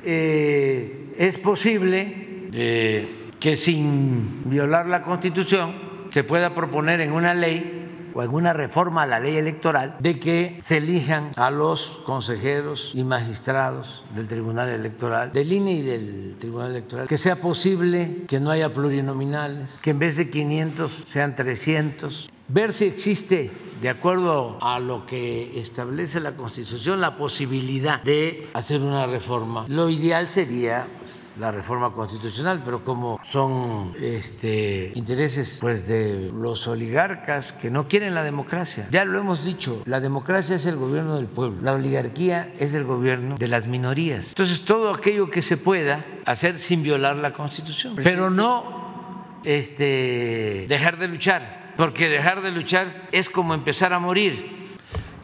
eh, 0.04 1.14
es 1.18 1.38
posible 1.38 2.50
eh, 2.54 3.32
que 3.40 3.56
sin 3.56 4.50
violar 4.50 4.88
la 4.88 5.02
Constitución 5.02 5.90
se 6.12 6.24
pueda 6.24 6.56
proponer 6.56 7.02
en 7.02 7.12
una 7.12 7.34
ley 7.34 8.12
o 8.14 8.22
alguna 8.22 8.54
reforma 8.54 9.04
a 9.04 9.08
la 9.08 9.20
ley 9.20 9.36
electoral 9.36 9.96
de 10.00 10.20
que 10.20 10.58
se 10.62 10.78
elijan 10.78 11.32
a 11.36 11.52
los 11.52 12.00
consejeros 12.06 12.92
y 12.96 13.04
magistrados 13.04 14.04
del 14.16 14.28
Tribunal 14.28 14.70
Electoral, 14.70 15.32
del 15.32 15.52
INE 15.52 15.74
y 15.74 15.82
del 15.82 16.36
Tribunal 16.40 16.72
Electoral, 16.72 17.08
que 17.08 17.18
sea 17.18 17.36
posible 17.36 18.24
que 18.28 18.40
no 18.40 18.50
haya 18.50 18.74
plurinominales, 18.74 19.78
que 19.82 19.92
en 19.92 20.00
vez 20.00 20.18
de 20.18 20.30
500 20.30 20.92
sean 20.92 21.36
300, 21.36 22.30
ver 22.50 22.74
si 22.74 22.86
existe 22.86 23.52
de 23.82 23.90
acuerdo 23.90 24.58
a 24.62 24.80
lo 24.80 25.06
que 25.06 25.58
establece 25.60 26.20
la 26.20 26.36
Constitución, 26.36 27.00
la 27.00 27.16
posibilidad 27.16 28.04
de 28.04 28.50
hacer 28.54 28.82
una 28.82 29.08
reforma. 29.08 29.66
Lo 29.70 29.90
ideal 29.90 30.28
sería 30.28 30.88
pues, 31.00 31.26
la 31.40 31.52
reforma 31.52 31.94
constitucional, 31.94 32.62
pero 32.66 32.84
como 32.84 33.20
son 33.24 33.94
este, 34.02 34.92
intereses 34.96 35.60
pues, 35.62 35.88
de 35.88 36.30
los 36.34 36.68
oligarcas 36.68 37.54
que 37.54 37.70
no 37.70 37.88
quieren 37.88 38.14
la 38.14 38.24
democracia, 38.24 38.90
ya 38.92 39.06
lo 39.06 39.20
hemos 39.20 39.46
dicho, 39.46 39.82
la 39.86 40.02
democracia 40.02 40.58
es 40.58 40.66
el 40.66 40.76
gobierno 40.76 41.16
del 41.16 41.28
pueblo, 41.28 41.62
la 41.62 41.74
oligarquía 41.74 42.54
es 42.60 42.76
el 42.76 42.84
gobierno 42.84 43.36
de 43.38 43.48
las 43.48 43.66
minorías. 43.66 44.30
Entonces, 44.30 44.66
todo 44.66 44.94
aquello 44.94 45.30
que 45.30 45.42
se 45.42 45.56
pueda 45.56 46.06
hacer 46.26 46.60
sin 46.60 46.84
violar 46.84 47.16
la 47.16 47.32
Constitución, 47.32 47.96
pero 48.04 48.30
no 48.30 49.40
este, 49.46 50.66
dejar 50.68 50.98
de 50.98 51.08
luchar 51.08 51.69
porque 51.80 52.10
dejar 52.10 52.42
de 52.42 52.52
luchar 52.52 53.08
es 53.14 53.30
como 53.30 53.54
empezar 53.54 53.94
a 53.94 54.00
morir. 54.00 54.68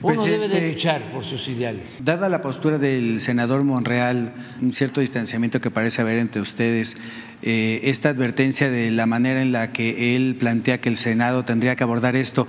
Uno 0.02 0.24
debe 0.24 0.48
de 0.48 0.72
luchar 0.72 1.12
por 1.12 1.26
sus 1.26 1.50
ideales. 1.50 1.98
Dada 2.00 2.30
la 2.30 2.42
postura 2.42 2.78
del 2.78 3.20
senador 3.20 3.66
Monreal, 3.66 4.34
un 4.62 4.72
cierto 4.72 5.02
distanciamiento 5.02 5.60
que 5.60 5.70
parece 5.70 6.02
haber 6.02 6.18
entre 6.18 6.40
ustedes, 6.40 6.96
eh, 7.42 7.82
esta 7.84 8.08
advertencia 8.08 8.70
de 8.70 8.90
la 8.90 9.06
manera 9.06 9.42
en 9.42 9.52
la 9.52 9.74
que 9.74 10.16
él 10.16 10.38
plantea 10.40 10.80
que 10.80 10.88
el 10.88 10.96
Senado 10.96 11.44
tendría 11.44 11.76
que 11.76 11.84
abordar 11.84 12.16
esto, 12.16 12.48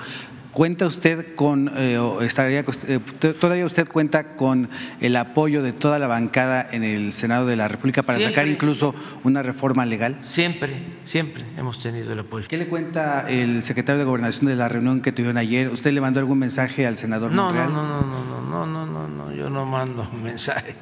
¿Cuenta 0.56 0.86
usted 0.86 1.34
con, 1.34 1.70
eh, 1.76 2.00
estaría, 2.22 2.60
eh, 2.60 2.98
todavía 3.38 3.66
usted 3.66 3.86
cuenta 3.86 4.36
con 4.36 4.70
el 5.02 5.14
apoyo 5.16 5.62
de 5.62 5.74
toda 5.74 5.98
la 5.98 6.06
bancada 6.06 6.66
en 6.72 6.82
el 6.82 7.12
Senado 7.12 7.44
de 7.44 7.56
la 7.56 7.68
República 7.68 8.02
para 8.02 8.20
sacar 8.20 8.48
incluso 8.48 8.94
una 9.22 9.42
reforma 9.42 9.84
legal? 9.84 10.16
Siempre, 10.22 10.96
siempre 11.04 11.44
hemos 11.58 11.78
tenido 11.78 12.10
el 12.10 12.20
apoyo. 12.20 12.48
¿Qué 12.48 12.56
le 12.56 12.68
cuenta 12.68 13.28
el 13.28 13.62
secretario 13.62 13.98
de 13.98 14.06
Gobernación 14.06 14.46
de 14.46 14.56
la 14.56 14.66
reunión 14.70 15.02
que 15.02 15.12
tuvieron 15.12 15.36
ayer? 15.36 15.68
¿Usted 15.68 15.92
le 15.92 16.00
mandó 16.00 16.20
algún 16.20 16.38
mensaje 16.38 16.86
al 16.86 16.96
senador 16.96 17.32
no, 17.32 17.48
Monreal? 17.48 17.70
No, 17.70 17.82
no, 17.86 18.00
no, 18.00 18.24
no, 18.24 18.40
no, 18.40 18.66
no, 18.66 18.86
no, 18.86 19.08
no, 19.08 19.34
yo 19.34 19.50
no 19.50 19.66
mando 19.66 20.10
mensaje 20.22 20.74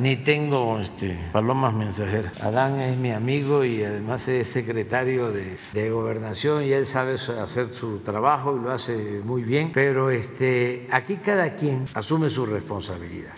ni 0.00 0.16
tengo 0.16 0.78
este, 0.80 1.18
palomas 1.32 1.74
mensajeras. 1.74 2.32
Adán 2.40 2.80
es 2.80 2.96
mi 2.96 3.12
amigo 3.12 3.64
y 3.64 3.84
además 3.84 4.26
es 4.28 4.48
secretario 4.48 5.30
de, 5.30 5.58
de, 5.72 5.90
gobernación 5.90 6.64
y 6.64 6.72
él 6.72 6.86
sabe 6.86 7.14
hacer 7.14 7.72
su 7.72 8.00
trabajo 8.00 8.56
y 8.56 8.60
lo 8.60 8.70
hace 8.70 9.20
muy 9.24 9.42
bien, 9.42 9.70
pero 9.72 10.10
este, 10.10 10.88
aquí 10.90 11.16
cada 11.16 11.54
quien 11.54 11.86
asume 11.94 12.28
su 12.28 12.46
responsabilidad 12.46 13.34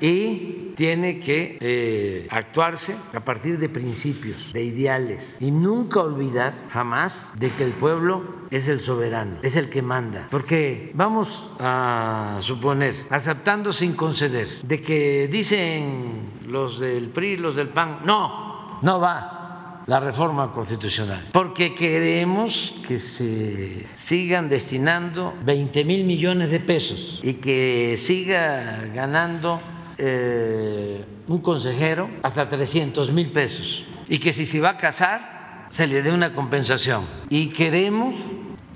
y 0.00 0.72
tiene 0.76 1.20
que 1.20 1.58
eh, 1.60 2.26
actuarse 2.30 2.96
a 3.12 3.20
partir 3.20 3.58
de 3.58 3.68
principios, 3.68 4.52
de 4.52 4.64
ideales 4.64 5.38
y 5.40 5.50
nunca 5.50 6.00
olvidar 6.00 6.54
jamás 6.70 7.32
de 7.38 7.50
que 7.50 7.64
el 7.64 7.72
pueblo 7.72 8.44
es 8.50 8.68
el 8.68 8.80
soberano, 8.80 9.36
es 9.42 9.56
el 9.56 9.68
que 9.68 9.82
manda. 9.82 10.28
Porque 10.30 10.90
vamos 10.94 11.50
a 11.58 12.38
suponer, 12.40 13.06
aceptando 13.10 13.72
sin 13.72 13.94
conceder, 13.94 14.48
de 14.62 14.80
que 14.80 15.28
dicen 15.30 16.30
los 16.46 16.80
del 16.80 17.08
PRI, 17.08 17.36
los 17.36 17.56
del 17.56 17.68
PAN, 17.68 18.00
no, 18.04 18.78
no 18.82 19.00
va 19.00 19.82
la 19.86 20.00
reforma 20.00 20.50
constitucional, 20.50 21.28
porque 21.32 21.74
queremos 21.74 22.74
que 22.86 22.98
se 22.98 23.86
sigan 23.92 24.48
destinando 24.48 25.34
20 25.44 25.84
mil 25.84 26.04
millones 26.04 26.50
de 26.50 26.60
pesos 26.60 27.20
y 27.22 27.34
que 27.34 27.98
siga 28.00 28.82
ganando 28.94 29.60
eh, 29.98 31.04
un 31.28 31.38
consejero 31.38 32.10
hasta 32.22 32.48
300 32.48 33.12
mil 33.12 33.30
pesos 33.30 33.84
y 34.08 34.18
que 34.18 34.32
si 34.32 34.46
se 34.46 34.60
va 34.60 34.70
a 34.70 34.76
casar 34.76 35.66
se 35.70 35.86
le 35.86 36.02
dé 36.02 36.12
una 36.12 36.34
compensación. 36.34 37.04
Y 37.30 37.48
queremos 37.48 38.14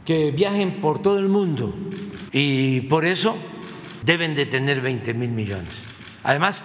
que 0.04 0.30
viajen 0.30 0.80
por 0.80 1.00
todo 1.00 1.18
el 1.18 1.28
mundo 1.28 1.74
y 2.32 2.80
por 2.82 3.06
eso 3.06 3.36
deben 4.04 4.34
de 4.34 4.46
tener 4.46 4.80
20 4.80 5.14
mil 5.14 5.30
millones. 5.30 5.74
Además, 6.24 6.64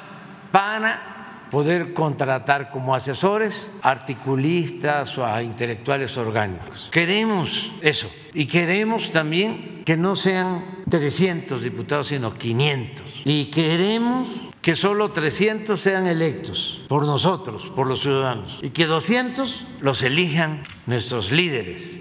para 0.52 1.14
poder 1.52 1.94
contratar 1.94 2.72
como 2.72 2.96
asesores 2.96 3.70
articulistas 3.84 5.16
o 5.20 5.26
a 5.26 5.44
intelectuales 5.44 6.18
orgánicos. 6.18 6.90
Queremos 6.92 7.72
eso 7.82 8.10
y 8.34 8.48
queremos 8.48 9.12
también 9.12 9.84
que 9.86 9.96
no 9.96 10.16
sean 10.16 10.83
300 10.94 11.64
diputados, 11.64 12.10
sino 12.10 12.38
500. 12.38 13.24
Y 13.26 13.46
queremos 13.46 14.48
que 14.62 14.76
solo 14.76 15.12
300 15.12 15.80
sean 15.80 16.06
electos 16.06 16.84
por 16.88 17.04
nosotros, 17.04 17.64
por 17.76 17.88
los 17.88 18.02
ciudadanos, 18.02 18.60
y 18.62 18.70
que 18.70 18.86
200 18.86 19.66
los 19.82 20.04
elijan 20.04 20.62
nuestros 20.86 21.32
líderes 21.32 22.00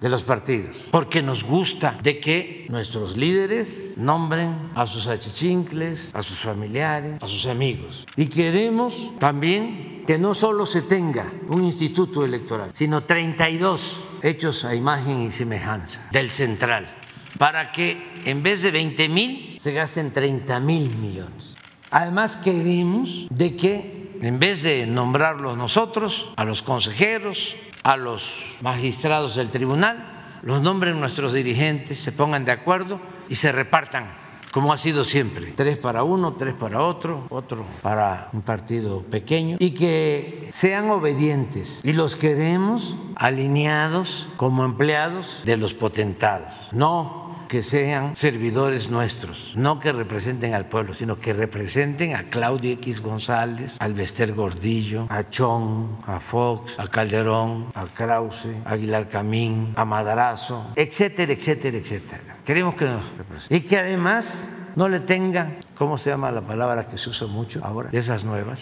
de 0.00 0.08
los 0.08 0.22
partidos, 0.22 0.88
porque 0.90 1.20
nos 1.20 1.44
gusta 1.44 1.98
de 2.02 2.18
que 2.18 2.64
nuestros 2.70 3.14
líderes 3.18 3.90
nombren 3.98 4.70
a 4.74 4.86
sus 4.86 5.06
achichincles, 5.06 6.08
a 6.14 6.22
sus 6.22 6.38
familiares, 6.38 7.22
a 7.22 7.28
sus 7.28 7.44
amigos. 7.44 8.06
Y 8.16 8.28
queremos 8.28 8.94
también 9.18 10.04
que 10.06 10.18
no 10.18 10.32
solo 10.32 10.64
se 10.64 10.80
tenga 10.80 11.30
un 11.48 11.62
instituto 11.62 12.24
electoral, 12.24 12.70
sino 12.72 13.02
32 13.02 13.98
hechos 14.22 14.64
a 14.64 14.74
imagen 14.74 15.20
y 15.20 15.30
semejanza 15.30 16.08
del 16.10 16.32
central, 16.32 16.99
para 17.38 17.72
que 17.72 18.22
en 18.24 18.42
vez 18.42 18.62
de 18.62 18.70
20 18.70 19.08
mil 19.08 19.56
se 19.58 19.72
gasten 19.72 20.12
30 20.12 20.60
mil 20.60 20.88
millones. 20.96 21.56
Además 21.90 22.36
queremos 22.36 23.26
de 23.30 23.56
que 23.56 24.18
en 24.22 24.38
vez 24.38 24.62
de 24.62 24.86
nombrarlos 24.86 25.56
nosotros, 25.56 26.30
a 26.36 26.44
los 26.44 26.62
consejeros, 26.62 27.56
a 27.82 27.96
los 27.96 28.58
magistrados 28.60 29.34
del 29.36 29.50
tribunal, 29.50 30.38
los 30.42 30.60
nombren 30.60 31.00
nuestros 31.00 31.32
dirigentes, 31.32 31.98
se 31.98 32.12
pongan 32.12 32.44
de 32.44 32.52
acuerdo 32.52 33.00
y 33.28 33.34
se 33.34 33.52
repartan 33.52 34.20
como 34.50 34.72
ha 34.72 34.78
sido 34.78 35.04
siempre, 35.04 35.52
tres 35.54 35.78
para 35.78 36.02
uno, 36.02 36.34
tres 36.34 36.54
para 36.54 36.82
otro, 36.82 37.26
otro 37.30 37.64
para 37.82 38.28
un 38.32 38.42
partido 38.42 39.02
pequeño, 39.02 39.56
y 39.60 39.70
que 39.72 40.48
sean 40.50 40.90
obedientes 40.90 41.80
y 41.84 41.92
los 41.92 42.16
queremos 42.16 42.98
alineados 43.14 44.28
como 44.36 44.64
empleados 44.64 45.42
de 45.44 45.56
los 45.56 45.74
potentados, 45.74 46.68
no 46.72 47.19
que 47.50 47.62
sean 47.62 48.14
servidores 48.14 48.90
nuestros, 48.90 49.54
no 49.56 49.80
que 49.80 49.90
representen 49.90 50.54
al 50.54 50.66
pueblo, 50.66 50.94
sino 50.94 51.18
que 51.18 51.32
representen 51.32 52.14
a 52.14 52.30
Claudio 52.30 52.70
X 52.74 53.00
González, 53.00 53.76
al 53.80 53.92
Bester 53.92 54.32
Gordillo, 54.32 55.08
a 55.08 55.28
Chong, 55.28 55.98
a 56.06 56.20
Fox, 56.20 56.78
a 56.78 56.86
Calderón, 56.86 57.72
a 57.74 57.86
Krause, 57.86 58.50
a 58.64 58.74
Aguilar 58.74 59.08
Camín, 59.08 59.72
a 59.74 59.84
Madrazo, 59.84 60.70
etcétera, 60.76 61.32
etcétera, 61.32 61.76
etcétera. 61.76 62.36
Queremos 62.44 62.76
que 62.76 62.84
nos 62.84 63.02
representen. 63.18 63.56
Y 63.56 63.60
que 63.68 63.78
además 63.78 64.48
no 64.76 64.88
le 64.88 65.00
tengan, 65.00 65.58
¿cómo 65.74 65.98
se 65.98 66.10
llama 66.10 66.30
la 66.30 66.42
palabra 66.42 66.86
que 66.86 66.96
se 66.98 67.10
usa 67.10 67.26
mucho 67.26 67.60
ahora? 67.64 67.88
Esas 67.90 68.22
nuevas 68.22 68.60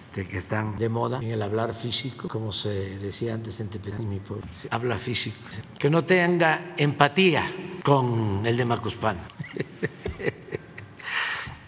este, 0.00 0.26
que 0.26 0.38
están 0.38 0.78
de 0.78 0.88
moda 0.88 1.18
en 1.22 1.30
el 1.30 1.42
hablar 1.42 1.74
físico, 1.74 2.26
como 2.26 2.52
se 2.52 2.96
decía 2.98 3.34
antes 3.34 3.60
en 3.60 3.68
Tepetí, 3.68 4.02
mi 4.02 4.18
pueblo, 4.18 4.46
se 4.52 4.66
habla 4.70 4.96
físico, 4.96 5.36
que 5.78 5.90
no 5.90 6.04
tenga 6.04 6.74
empatía 6.78 7.44
con 7.84 8.46
el 8.46 8.56
de 8.56 8.64
Macuspán. 8.64 9.18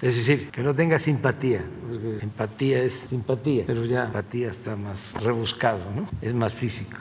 Es 0.01 0.17
decir, 0.17 0.51
que 0.51 0.65
no 0.65 0.75
tenga 0.75 0.99
simpatía. 0.99 1.65
Empatía 2.21 2.83
es 2.83 2.93
simpatía, 3.07 3.63
pero 3.65 3.85
ya 3.85 4.07
empatía 4.07 4.51
está 4.51 4.75
más 4.75 5.15
rebuscado, 5.23 5.85
¿no? 5.95 6.09
Es 6.21 6.35
más 6.35 6.53
físico. 6.53 6.99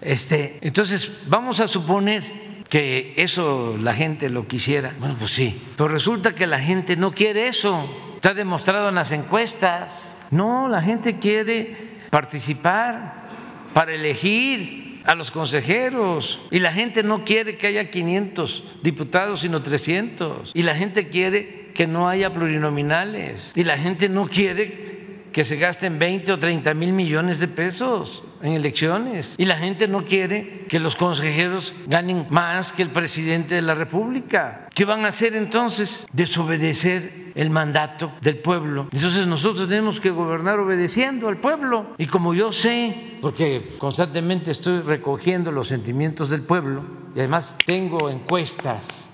Este, 0.00 0.58
entonces, 0.60 1.24
vamos 1.26 1.58
a 1.58 1.66
suponer 1.66 2.62
que 2.68 3.14
eso 3.16 3.76
la 3.76 3.92
gente 3.92 4.28
lo 4.28 4.46
quisiera. 4.46 4.94
Bueno, 5.00 5.16
pues 5.18 5.32
sí, 5.32 5.60
pero 5.76 5.88
resulta 5.88 6.36
que 6.36 6.46
la 6.46 6.60
gente 6.60 6.96
no 6.96 7.10
quiere 7.10 7.48
eso. 7.48 8.07
Está 8.18 8.34
demostrado 8.34 8.88
en 8.88 8.96
las 8.96 9.12
encuestas. 9.12 10.18
No, 10.32 10.66
la 10.66 10.82
gente 10.82 11.20
quiere 11.20 12.00
participar 12.10 13.28
para 13.72 13.94
elegir 13.94 15.02
a 15.04 15.14
los 15.14 15.30
consejeros. 15.30 16.40
Y 16.50 16.58
la 16.58 16.72
gente 16.72 17.04
no 17.04 17.24
quiere 17.24 17.56
que 17.56 17.68
haya 17.68 17.92
500 17.92 18.78
diputados 18.82 19.38
sino 19.38 19.62
300 19.62 20.50
y 20.52 20.64
la 20.64 20.74
gente 20.74 21.10
quiere 21.10 21.70
que 21.74 21.86
no 21.86 22.08
haya 22.08 22.32
plurinominales. 22.32 23.52
Y 23.54 23.62
la 23.62 23.78
gente 23.78 24.08
no 24.08 24.26
quiere 24.26 24.97
que 25.38 25.44
se 25.44 25.54
gasten 25.54 26.00
20 26.00 26.32
o 26.32 26.38
30 26.40 26.74
mil 26.74 26.92
millones 26.92 27.38
de 27.38 27.46
pesos 27.46 28.24
en 28.42 28.54
elecciones 28.54 29.36
y 29.38 29.44
la 29.44 29.54
gente 29.54 29.86
no 29.86 30.04
quiere 30.04 30.66
que 30.68 30.80
los 30.80 30.96
consejeros 30.96 31.74
ganen 31.86 32.26
más 32.28 32.72
que 32.72 32.82
el 32.82 32.88
presidente 32.88 33.54
de 33.54 33.62
la 33.62 33.76
República. 33.76 34.66
¿Qué 34.74 34.84
van 34.84 35.04
a 35.04 35.10
hacer 35.10 35.36
entonces? 35.36 36.08
Desobedecer 36.12 37.30
el 37.36 37.50
mandato 37.50 38.10
del 38.20 38.38
pueblo. 38.38 38.88
Entonces 38.90 39.28
nosotros 39.28 39.68
tenemos 39.68 40.00
que 40.00 40.10
gobernar 40.10 40.58
obedeciendo 40.58 41.28
al 41.28 41.36
pueblo. 41.36 41.94
Y 41.98 42.08
como 42.08 42.34
yo 42.34 42.50
sé, 42.50 43.18
porque 43.22 43.76
constantemente 43.78 44.50
estoy 44.50 44.80
recogiendo 44.80 45.52
los 45.52 45.68
sentimientos 45.68 46.30
del 46.30 46.42
pueblo 46.42 46.82
y 47.14 47.20
además 47.20 47.54
tengo 47.64 48.10
encuestas 48.10 49.08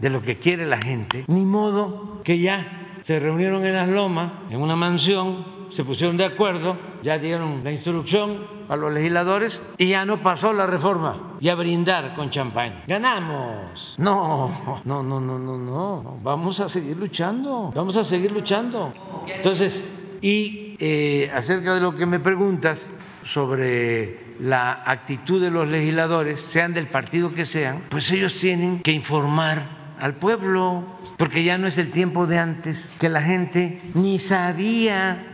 de 0.00 0.10
lo 0.10 0.22
que 0.22 0.38
quiere 0.38 0.66
la 0.66 0.78
gente, 0.78 1.24
ni 1.28 1.46
modo 1.46 2.20
que 2.24 2.40
ya 2.40 3.00
se 3.04 3.20
reunieron 3.20 3.64
en 3.64 3.74
las 3.74 3.88
lomas, 3.88 4.32
en 4.50 4.60
una 4.60 4.74
mansión, 4.74 5.57
se 5.70 5.84
pusieron 5.84 6.16
de 6.16 6.24
acuerdo, 6.24 6.76
ya 7.02 7.18
dieron 7.18 7.62
la 7.64 7.72
instrucción 7.72 8.46
a 8.68 8.76
los 8.76 8.92
legisladores 8.92 9.60
y 9.78 9.88
ya 9.88 10.04
no 10.04 10.22
pasó 10.22 10.52
la 10.52 10.66
reforma 10.66 11.36
y 11.40 11.48
a 11.48 11.54
brindar 11.54 12.14
con 12.14 12.30
champán. 12.30 12.84
Ganamos. 12.86 13.94
No, 13.98 14.82
no, 14.84 15.02
no, 15.02 15.20
no, 15.20 15.38
no, 15.38 15.58
no. 15.58 16.18
Vamos 16.22 16.60
a 16.60 16.68
seguir 16.68 16.96
luchando. 16.96 17.72
Vamos 17.74 17.96
a 17.96 18.04
seguir 18.04 18.32
luchando. 18.32 18.92
Entonces, 19.26 19.84
y 20.20 20.76
eh, 20.78 21.30
acerca 21.34 21.74
de 21.74 21.80
lo 21.80 21.94
que 21.94 22.06
me 22.06 22.20
preguntas 22.20 22.86
sobre 23.22 24.36
la 24.40 24.82
actitud 24.86 25.40
de 25.42 25.50
los 25.50 25.68
legisladores, 25.68 26.40
sean 26.40 26.72
del 26.74 26.86
partido 26.86 27.34
que 27.34 27.44
sean, 27.44 27.82
pues 27.88 28.10
ellos 28.10 28.34
tienen 28.34 28.82
que 28.82 28.92
informar 28.92 29.78
al 29.98 30.14
pueblo, 30.14 30.84
porque 31.16 31.42
ya 31.42 31.58
no 31.58 31.66
es 31.66 31.76
el 31.76 31.90
tiempo 31.90 32.26
de 32.26 32.38
antes, 32.38 32.92
que 32.98 33.08
la 33.08 33.20
gente 33.20 33.82
ni 33.94 34.18
sabía 34.18 35.27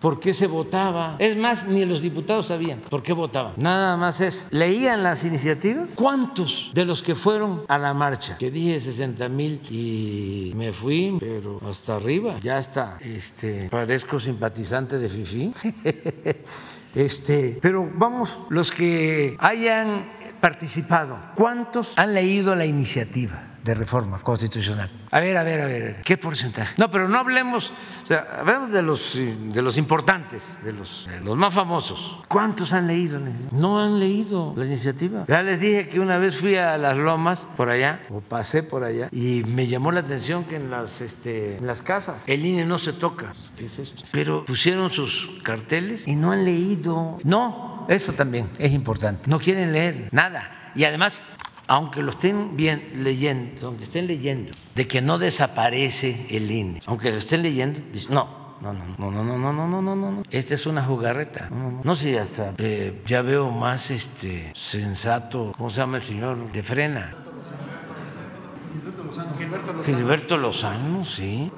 por 0.00 0.20
qué 0.20 0.32
se 0.32 0.46
votaba. 0.46 1.16
Es 1.18 1.36
más, 1.36 1.66
ni 1.66 1.84
los 1.84 2.00
diputados 2.00 2.46
sabían 2.46 2.80
por 2.88 3.02
qué 3.02 3.12
votaban. 3.12 3.54
Nada 3.56 3.96
más 3.96 4.20
es, 4.20 4.48
leían 4.50 5.02
las 5.02 5.24
iniciativas. 5.24 5.94
¿Cuántos 5.94 6.70
de 6.74 6.84
los 6.84 7.02
que 7.02 7.14
fueron 7.14 7.62
a 7.68 7.78
la 7.78 7.94
marcha? 7.94 8.36
Que 8.38 8.50
dije 8.50 8.80
60 8.80 9.28
mil 9.28 9.60
y 9.70 10.52
me 10.54 10.72
fui, 10.72 11.16
pero 11.18 11.60
hasta 11.68 11.96
arriba. 11.96 12.38
Ya 12.38 12.58
está. 12.58 12.98
Este, 13.00 13.68
parezco 13.68 14.18
simpatizante 14.18 14.98
de 14.98 15.08
FIFI. 15.08 15.52
Este, 16.94 17.58
pero 17.60 17.88
vamos, 17.94 18.40
los 18.48 18.72
que 18.72 19.36
hayan 19.38 20.08
participado, 20.40 21.18
¿cuántos 21.36 21.96
han 21.98 22.14
leído 22.14 22.54
la 22.54 22.64
iniciativa? 22.64 23.47
De 23.64 23.74
reforma 23.74 24.20
constitucional. 24.20 24.90
A 25.10 25.20
ver, 25.20 25.36
a 25.36 25.42
ver, 25.42 25.60
a 25.60 25.66
ver, 25.66 26.02
¿qué 26.04 26.16
porcentaje? 26.16 26.74
No, 26.78 26.90
pero 26.90 27.08
no 27.08 27.18
hablemos, 27.18 27.72
o 28.04 28.06
sea, 28.06 28.38
hablemos 28.40 28.70
de 28.72 28.82
los, 28.82 29.14
de 29.14 29.62
los 29.62 29.78
importantes, 29.78 30.58
de 30.62 30.72
los, 30.72 31.08
los 31.22 31.36
más 31.36 31.54
famosos. 31.54 32.18
¿Cuántos 32.28 32.72
han 32.72 32.86
leído? 32.86 33.20
No 33.52 33.80
han 33.80 33.98
leído 33.98 34.54
la 34.56 34.64
iniciativa. 34.64 35.24
Ya 35.28 35.42
les 35.42 35.60
dije 35.60 35.88
que 35.88 36.00
una 36.00 36.18
vez 36.18 36.38
fui 36.38 36.56
a 36.56 36.76
las 36.78 36.96
lomas 36.96 37.46
por 37.56 37.68
allá, 37.68 38.00
o 38.10 38.20
pasé 38.20 38.62
por 38.62 38.84
allá, 38.84 39.08
y 39.12 39.42
me 39.46 39.66
llamó 39.66 39.92
la 39.92 40.00
atención 40.00 40.44
que 40.44 40.56
en 40.56 40.70
las, 40.70 41.00
este, 41.00 41.56
en 41.56 41.66
las 41.66 41.82
casas 41.82 42.24
el 42.26 42.44
INE 42.44 42.64
no 42.64 42.78
se 42.78 42.92
toca. 42.92 43.32
¿Qué 43.56 43.66
es 43.66 43.78
esto? 43.78 44.02
Pero 44.12 44.44
pusieron 44.44 44.90
sus 44.90 45.28
carteles 45.42 46.06
y 46.06 46.16
no 46.16 46.32
han 46.32 46.44
leído. 46.44 47.18
No, 47.24 47.86
eso 47.88 48.12
también 48.12 48.50
es 48.58 48.72
importante. 48.72 49.30
No 49.30 49.38
quieren 49.38 49.72
leer 49.72 50.08
nada. 50.12 50.72
Y 50.74 50.84
además 50.84 51.22
aunque 51.68 52.02
lo 52.02 52.10
estén 52.12 52.56
bien 52.56 53.04
leyendo, 53.04 53.68
aunque 53.68 53.84
estén 53.84 54.06
leyendo, 54.06 54.52
de 54.74 54.88
que 54.88 55.00
no 55.00 55.18
desaparece 55.18 56.26
el 56.30 56.50
INE, 56.50 56.80
aunque 56.86 57.12
lo 57.12 57.18
estén 57.18 57.42
leyendo, 57.42 57.80
no, 58.08 58.56
no, 58.60 58.72
no, 58.72 58.84
no, 58.98 59.10
no, 59.10 59.22
no, 59.22 59.38
no, 59.38 59.52
no, 59.52 59.82
no, 59.82 59.94
no, 59.94 60.10
no. 60.12 60.22
Esta 60.30 60.54
es 60.54 60.66
una 60.66 60.82
jugarreta. 60.82 61.48
No, 61.50 61.80
no, 61.84 61.94
sé, 61.94 62.18
hasta 62.18 62.54
ya 63.06 63.22
veo 63.22 63.50
más 63.50 63.90
este 63.90 64.50
sensato, 64.54 65.52
¿cómo 65.56 65.70
se 65.70 65.76
llama 65.76 65.98
el 65.98 66.02
señor? 66.02 66.50
De 66.50 66.62
frena. 66.62 67.14
Gilberto 68.72 69.04
Lozano. 69.04 69.36
Gilberto 69.36 69.72
Lozano, 69.72 69.84
Gilberto 69.84 70.38
Lozano 70.38 71.04
sí. 71.04 71.52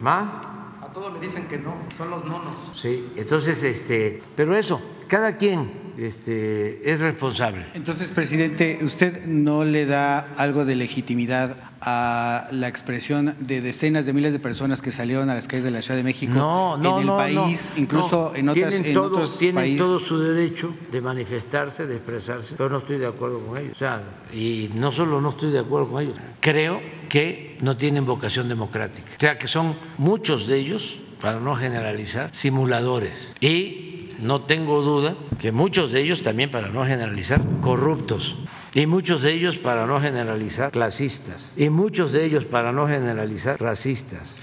¿Más? 0.00 0.46
A 0.80 0.88
todos 0.92 1.12
le 1.12 1.20
dicen 1.20 1.46
que 1.46 1.58
no, 1.58 1.76
son 1.96 2.10
los 2.10 2.24
nonos. 2.24 2.56
Sí, 2.72 3.12
entonces, 3.16 3.62
este, 3.62 4.22
pero 4.34 4.56
eso, 4.56 4.80
cada 5.08 5.36
quien 5.36 5.81
este, 5.98 6.90
es 6.90 7.00
responsable. 7.00 7.66
Entonces, 7.74 8.10
presidente, 8.10 8.78
¿usted 8.82 9.24
no 9.26 9.64
le 9.64 9.86
da 9.86 10.34
algo 10.36 10.64
de 10.64 10.76
legitimidad 10.76 11.56
a 11.84 12.46
la 12.52 12.68
expresión 12.68 13.34
de 13.40 13.60
decenas 13.60 14.06
de 14.06 14.12
miles 14.12 14.32
de 14.32 14.38
personas 14.38 14.82
que 14.82 14.92
salieron 14.92 15.30
a 15.30 15.34
las 15.34 15.48
calles 15.48 15.64
de 15.64 15.72
la 15.72 15.82
Ciudad 15.82 15.96
de 15.96 16.04
México 16.04 16.34
no, 16.34 16.76
no, 16.76 17.00
en 17.00 17.08
el 17.08 17.14
país, 17.14 17.72
incluso 17.76 18.32
en, 18.36 18.48
otras, 18.48 18.70
tienen 18.70 18.94
todo, 18.94 19.06
otros 19.06 19.38
tienen 19.38 19.76
todo 19.76 19.98
su 19.98 20.20
derecho 20.20 20.74
de 20.92 21.00
manifestarse, 21.00 21.86
de 21.86 21.96
expresarse, 21.96 22.54
pero 22.56 22.70
no 22.70 22.78
estoy 22.78 22.98
de 22.98 23.06
acuerdo 23.06 23.40
con 23.40 23.58
ellos. 23.58 23.72
O 23.72 23.78
sea, 23.78 24.00
y 24.32 24.70
no 24.74 24.92
solo 24.92 25.20
no 25.20 25.30
estoy 25.30 25.50
de 25.50 25.58
acuerdo 25.58 25.88
con 25.88 26.02
ellos, 26.02 26.18
creo 26.40 26.80
que 27.08 27.58
no 27.60 27.76
tienen 27.76 28.06
vocación 28.06 28.48
democrática. 28.48 29.10
O 29.16 29.20
sea, 29.20 29.36
que 29.36 29.48
son 29.48 29.76
muchos 29.98 30.46
de 30.46 30.58
ellos, 30.58 31.00
para 31.20 31.40
no 31.40 31.56
generalizar, 31.56 32.30
simuladores. 32.32 33.32
Y 33.40 33.91
no 34.22 34.42
tengo 34.42 34.82
duda 34.82 35.16
que 35.40 35.50
muchos 35.50 35.90
de 35.90 36.00
ellos 36.00 36.22
también, 36.22 36.50
para 36.50 36.68
no 36.68 36.86
generalizar, 36.86 37.42
corruptos, 37.60 38.36
y 38.72 38.86
muchos 38.86 39.22
de 39.22 39.32
ellos, 39.32 39.58
para 39.58 39.84
no 39.84 40.00
generalizar, 40.00 40.70
clasistas, 40.70 41.54
y 41.56 41.68
muchos 41.70 42.12
de 42.12 42.24
ellos, 42.24 42.44
para 42.44 42.72
no 42.72 42.86
generalizar, 42.86 43.60
racistas. 43.60 44.38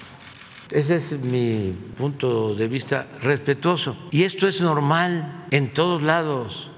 Ese 0.70 0.96
es 0.96 1.18
mi 1.20 1.74
punto 1.98 2.54
de 2.54 2.68
vista 2.68 3.08
respetuoso. 3.22 3.98
Y 4.12 4.24
esto 4.24 4.48
es 4.48 4.62
normal 4.62 5.46
en 5.50 5.74
todos 5.74 6.04
lados. 6.04 6.70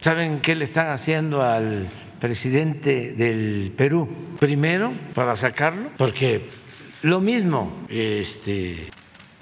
¿Saben 0.00 0.40
qué 0.40 0.54
le 0.54 0.64
están 0.64 0.90
haciendo 0.90 1.42
al 1.42 1.88
presidente 2.20 3.12
del 3.12 3.72
Perú? 3.74 4.06
Primero, 4.38 4.92
para 5.14 5.34
sacarlo, 5.36 5.90
porque 5.96 6.50
lo 7.02 7.20
mismo, 7.20 7.86
este, 7.88 8.90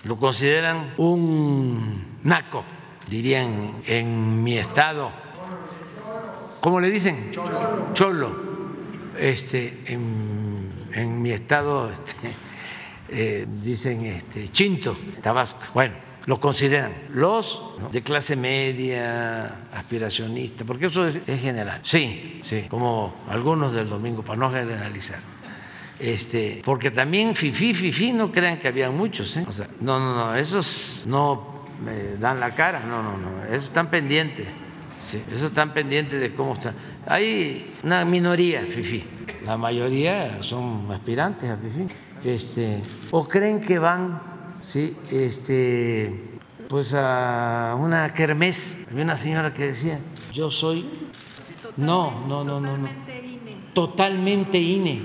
lo 0.05 0.19
consideran 0.19 0.95
un 0.99 2.21
naco 2.23 2.65
dirían 3.11 3.83
en 3.87 4.43
mi 4.43 4.57
estado, 4.57 5.11
¿cómo 6.61 6.81
le 6.81 6.89
dicen? 6.89 7.33
Cholo. 7.93 8.49
Este, 9.19 9.83
en, 9.87 11.21
mi 11.21 11.33
estado 11.33 11.91
este, 11.91 12.17
eh, 13.09 13.47
dicen 13.63 14.07
este, 14.07 14.51
Chinto, 14.53 14.97
Tabasco. 15.21 15.61
Bueno, 15.75 15.95
lo 16.27 16.41
consideran 16.41 16.93
los 17.13 17.61
de 17.91 18.03
clase 18.03 18.37
media, 18.37 19.67
aspiracionista, 19.75 20.65
porque 20.65 20.87
eso 20.87 21.07
es, 21.07 21.21
general. 21.27 21.81
Sí, 21.83 22.41
sí, 22.45 22.67
como 22.71 23.15
algunos 23.29 23.73
del 23.73 23.89
domingo, 23.89 24.23
para 24.23 24.39
no 24.39 24.51
generalizar. 24.51 25.19
Este, 25.99 26.63
porque 26.65 26.91
también 26.91 27.35
fifi, 27.35 27.75
fifi, 27.75 28.13
no 28.13 28.31
crean 28.33 28.59
que 28.59 28.69
había 28.69 28.89
muchos. 28.91 29.37
¿eh? 29.37 29.45
No, 29.81 29.99
no, 29.99 30.15
no, 30.15 30.35
esos 30.35 31.03
no 31.05 31.50
me 31.85 32.17
dan 32.17 32.41
la 32.41 32.55
cara. 32.55 32.81
No, 32.81 33.03
no, 33.03 33.17
no. 33.17 33.45
Eso 33.45 33.67
están 33.67 33.91
pendientes. 33.91 34.47
Sí, 34.99 35.23
eso 35.33 35.47
están 35.47 35.73
pendientes 35.73 36.21
de 36.21 36.35
cómo 36.35 36.55
está. 36.55 36.75
Hay 37.07 37.75
una 37.83 38.05
minoría, 38.05 38.63
FIFI. 38.63 39.05
La 39.47 39.57
mayoría 39.57 40.43
son 40.43 40.87
aspirantes 40.91 41.49
a 41.49 41.57
FIFI. 41.57 41.89
Este, 42.23 42.83
o 43.11 43.27
creen 43.27 43.63
que 43.63 43.79
van, 43.79 44.21
sí, 44.61 44.95
este, 45.11 46.39
pues 46.69 46.93
a 46.95 47.75
una 47.79 48.13
kermés. 48.13 48.77
Había 48.91 49.05
una 49.05 49.17
señora 49.17 49.55
que 49.55 49.69
decía, 49.69 49.99
yo 50.33 50.51
soy. 50.51 51.09
No, 51.79 52.27
no, 52.27 52.45
no, 52.45 52.61
no, 52.61 52.77
no. 52.77 52.89
Totalmente 53.73 54.59
INE. 54.59 55.03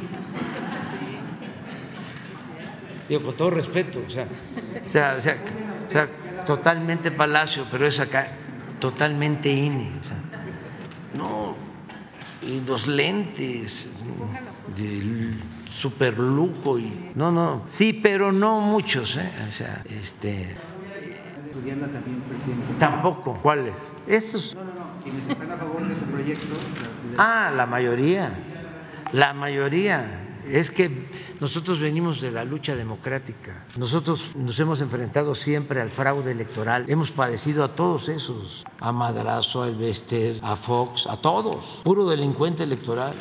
Digo, 3.07 3.21
con 3.21 3.37
todo 3.37 3.51
respeto, 3.51 4.01
o 4.05 4.09
sea, 4.09 4.27
o 4.83 4.89
sea, 4.89 5.15
o 5.17 5.21
sea, 5.21 5.37
o 5.87 5.91
sea 5.91 6.24
totalmente 6.45 7.11
Palacio, 7.11 7.67
pero 7.71 7.87
es 7.87 7.99
acá 7.99 8.27
totalmente 8.79 9.49
INE. 9.49 9.91
no, 11.13 11.55
y 12.41 12.61
los 12.61 12.87
lentes 12.87 13.89
de 14.75 15.33
super 15.69 16.17
lujo 16.17 16.79
y 16.79 17.11
no, 17.15 17.31
no, 17.31 17.63
sí, 17.67 17.93
pero 17.93 18.31
no 18.31 18.61
muchos, 18.61 19.17
¿eh? 19.17 19.31
o 19.47 19.51
sea, 19.51 19.83
este 19.89 20.55
también, 21.65 22.21
presidente. 22.21 22.73
Tampoco, 22.77 23.39
¿cuáles? 23.41 23.93
Esos. 24.07 24.55
No, 24.55 24.63
no, 24.63 24.73
no, 24.73 25.03
quienes 25.03 25.27
están 25.27 25.51
a 25.51 25.57
favor 25.57 25.87
de 25.87 25.95
su 25.95 26.05
proyecto. 26.05 26.55
Ah, 27.17 27.51
la 27.55 27.65
mayoría. 27.65 28.31
la 29.11 29.33
mayoría. 29.33 30.24
Es 30.49 30.71
que 30.71 31.07
nosotros 31.39 31.79
venimos 31.79 32.21
de 32.21 32.31
la 32.31 32.43
lucha 32.43 32.75
democrática. 32.75 33.65
Nosotros 33.77 34.31
nos 34.35 34.59
hemos 34.59 34.81
enfrentado 34.81 35.35
siempre 35.35 35.81
al 35.81 35.89
fraude 35.89 36.31
electoral. 36.31 36.85
Hemos 36.87 37.11
padecido 37.11 37.63
a 37.63 37.75
todos 37.75 38.09
esos, 38.09 38.63
a 38.79 38.91
Madrazo, 38.91 39.63
a 39.63 39.67
Elvester, 39.67 40.39
a 40.41 40.55
Fox, 40.55 41.07
a 41.07 41.17
todos. 41.17 41.81
Puro 41.83 42.07
delincuente 42.07 42.63
electoral, 42.63 43.15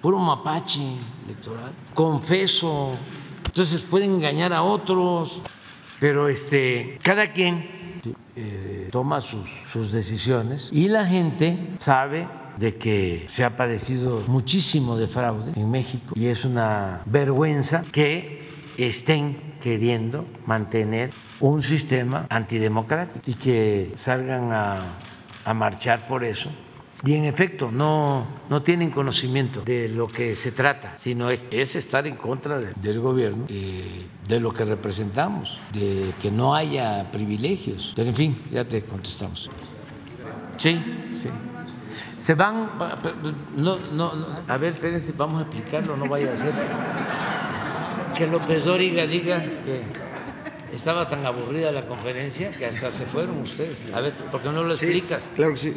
puro 0.00 0.18
mapache 0.18 0.96
electoral. 1.24 1.72
Confeso. 1.94 2.96
Entonces 3.44 3.80
pueden 3.82 4.14
engañar 4.16 4.52
a 4.52 4.62
otros, 4.62 5.40
pero 5.98 6.28
este, 6.28 6.98
cada 7.02 7.32
quien 7.32 8.02
eh, 8.34 8.88
toma 8.90 9.20
sus, 9.20 9.48
sus 9.72 9.92
decisiones 9.92 10.70
y 10.72 10.88
la 10.88 11.06
gente 11.06 11.74
sabe 11.78 12.28
de 12.56 12.76
que 12.76 13.26
se 13.30 13.44
ha 13.44 13.56
padecido 13.56 14.22
muchísimo 14.26 14.96
de 14.96 15.06
fraude 15.06 15.52
en 15.54 15.70
México 15.70 16.14
y 16.14 16.26
es 16.26 16.44
una 16.44 17.02
vergüenza 17.06 17.84
que 17.92 18.46
estén 18.76 19.56
queriendo 19.60 20.26
mantener 20.46 21.10
un 21.40 21.62
sistema 21.62 22.26
antidemocrático 22.30 23.30
y 23.30 23.34
que 23.34 23.92
salgan 23.94 24.52
a, 24.52 24.80
a 25.44 25.54
marchar 25.54 26.06
por 26.06 26.24
eso. 26.24 26.50
Y 27.04 27.12
en 27.12 27.24
efecto, 27.24 27.70
no, 27.70 28.26
no 28.48 28.62
tienen 28.62 28.90
conocimiento 28.90 29.60
de 29.62 29.88
lo 29.88 30.08
que 30.08 30.34
se 30.34 30.50
trata, 30.50 30.94
sino 30.96 31.30
es, 31.30 31.44
es 31.50 31.76
estar 31.76 32.06
en 32.06 32.16
contra 32.16 32.58
de, 32.58 32.72
del 32.74 33.00
gobierno, 33.00 33.46
de 33.46 34.40
lo 34.40 34.52
que 34.54 34.64
representamos, 34.64 35.60
de 35.74 36.14
que 36.20 36.30
no 36.30 36.54
haya 36.54 37.10
privilegios. 37.12 37.92
Pero 37.94 38.08
en 38.08 38.14
fin, 38.14 38.42
ya 38.50 38.64
te 38.64 38.82
contestamos. 38.82 39.50
Sí, 40.56 40.82
sí 41.20 41.28
se 42.16 42.34
van, 42.34 42.70
no, 43.56 43.78
no, 43.92 44.14
no, 44.14 44.26
a 44.48 44.56
ver, 44.56 44.74
espérense, 44.74 45.12
vamos 45.16 45.40
a 45.40 45.42
explicarlo, 45.42 45.96
no 45.96 46.08
vaya 46.08 46.32
a 46.32 46.36
ser 46.36 46.52
que 48.16 48.26
López 48.26 48.64
Dóriga 48.64 49.06
diga 49.06 49.42
que 49.42 49.82
estaba 50.72 51.08
tan 51.08 51.24
aburrida 51.26 51.70
la 51.70 51.86
conferencia 51.86 52.50
que 52.50 52.66
hasta 52.66 52.90
se 52.90 53.04
fueron 53.04 53.42
ustedes. 53.42 53.76
A 53.94 54.00
ver, 54.00 54.14
¿por 54.30 54.42
qué 54.42 54.48
no 54.48 54.64
lo 54.64 54.72
explicas? 54.72 55.22
claro 55.34 55.52
que 55.52 55.58
sí. 55.58 55.76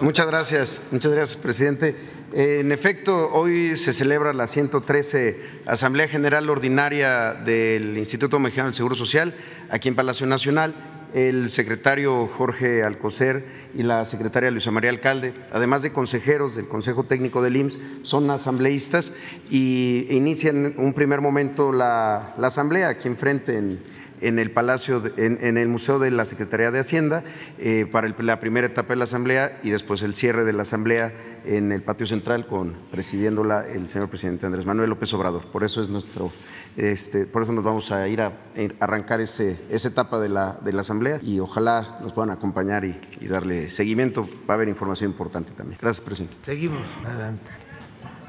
Muchas 0.00 0.26
gracias, 0.26 0.82
muchas 0.90 1.12
gracias, 1.12 1.40
presidente. 1.40 1.96
Eh, 2.32 2.58
en 2.60 2.72
efecto, 2.72 3.30
hoy 3.32 3.76
se 3.76 3.92
celebra 3.92 4.32
la 4.32 4.46
113 4.46 5.62
Asamblea 5.66 6.08
General 6.08 6.48
Ordinaria 6.50 7.34
del 7.34 7.96
Instituto 7.96 8.38
Mexicano 8.40 8.68
del 8.68 8.74
Seguro 8.74 8.96
Social 8.96 9.34
aquí 9.70 9.88
en 9.88 9.94
Palacio 9.94 10.26
Nacional 10.26 10.74
el 11.14 11.50
secretario 11.50 12.26
Jorge 12.26 12.82
Alcocer 12.82 13.46
y 13.74 13.82
la 13.82 14.04
secretaria 14.04 14.50
Luisa 14.50 14.70
María 14.70 14.90
Alcalde, 14.90 15.32
además 15.52 15.82
de 15.82 15.92
consejeros 15.92 16.56
del 16.56 16.68
Consejo 16.68 17.04
Técnico 17.04 17.42
del 17.42 17.56
IMSS, 17.56 17.78
son 18.02 18.30
asambleístas 18.30 19.12
y 19.50 20.06
inician 20.10 20.74
un 20.76 20.92
primer 20.92 21.20
momento 21.20 21.72
la, 21.72 22.34
asamblea 22.40 22.88
aquí 22.88 23.08
enfrente 23.08 23.56
en, 23.56 23.80
en 24.20 24.38
el 24.38 24.50
Palacio, 24.50 25.02
en, 25.16 25.58
el 25.58 25.68
Museo 25.68 25.98
de 25.98 26.10
la 26.10 26.24
Secretaría 26.24 26.70
de 26.70 26.78
Hacienda 26.78 27.24
eh, 27.58 27.86
para 27.90 28.08
la 28.08 28.40
primera 28.40 28.66
etapa 28.66 28.90
de 28.90 28.96
la 28.96 29.04
Asamblea 29.04 29.58
y 29.62 29.70
después 29.70 30.02
el 30.02 30.14
cierre 30.14 30.44
de 30.44 30.52
la 30.52 30.62
Asamblea 30.62 31.12
en 31.44 31.72
el 31.72 31.82
patio 31.82 32.06
central 32.06 32.46
con 32.46 32.76
presidiéndola 32.90 33.66
el 33.66 33.88
señor 33.88 34.08
presidente 34.08 34.46
Andrés 34.46 34.66
Manuel 34.66 34.90
López 34.90 35.12
Obrador. 35.14 35.46
Por 35.50 35.64
eso 35.64 35.82
es 35.82 35.88
nuestro, 35.88 36.30
este, 36.76 37.26
por 37.26 37.42
eso 37.42 37.52
nos 37.52 37.64
vamos 37.64 37.90
a 37.90 38.08
ir 38.08 38.20
a, 38.20 38.32
arrancar 38.80 39.20
ese, 39.20 39.58
esa 39.70 39.88
etapa 39.88 40.18
de 40.18 40.28
la, 40.28 40.58
de 40.62 40.72
la 40.72 40.80
Asamblea 40.80 41.18
y 41.22 41.40
ojalá 41.40 41.98
nos 42.02 42.12
puedan 42.12 42.30
acompañar 42.30 42.84
y, 42.84 42.98
y 43.20 43.28
darle 43.28 43.68
seguimiento. 43.70 44.28
Va 44.48 44.54
a 44.54 44.56
haber 44.56 44.68
información 44.68 45.10
importante 45.10 45.52
también. 45.52 45.78
Gracias, 45.80 46.04
presidente. 46.04 46.36
Seguimos. 46.42 46.86
Adelante. 47.04 47.52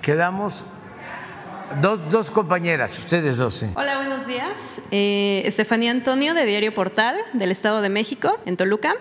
Quedamos 0.02 0.66
Dos, 1.76 2.10
dos 2.10 2.32
compañeras, 2.32 2.98
ustedes 2.98 3.38
dos. 3.38 3.64
Hola, 3.76 3.98
buenos 3.98 4.26
días. 4.26 4.54
Eh, 4.90 5.44
Estefanía 5.46 5.92
Antonio, 5.92 6.34
de 6.34 6.46
Diario 6.46 6.74
Portal, 6.74 7.18
del 7.34 7.52
Estado 7.52 7.82
de 7.82 7.90
México, 7.90 8.40
en 8.46 8.56
Toluca. 8.56 8.96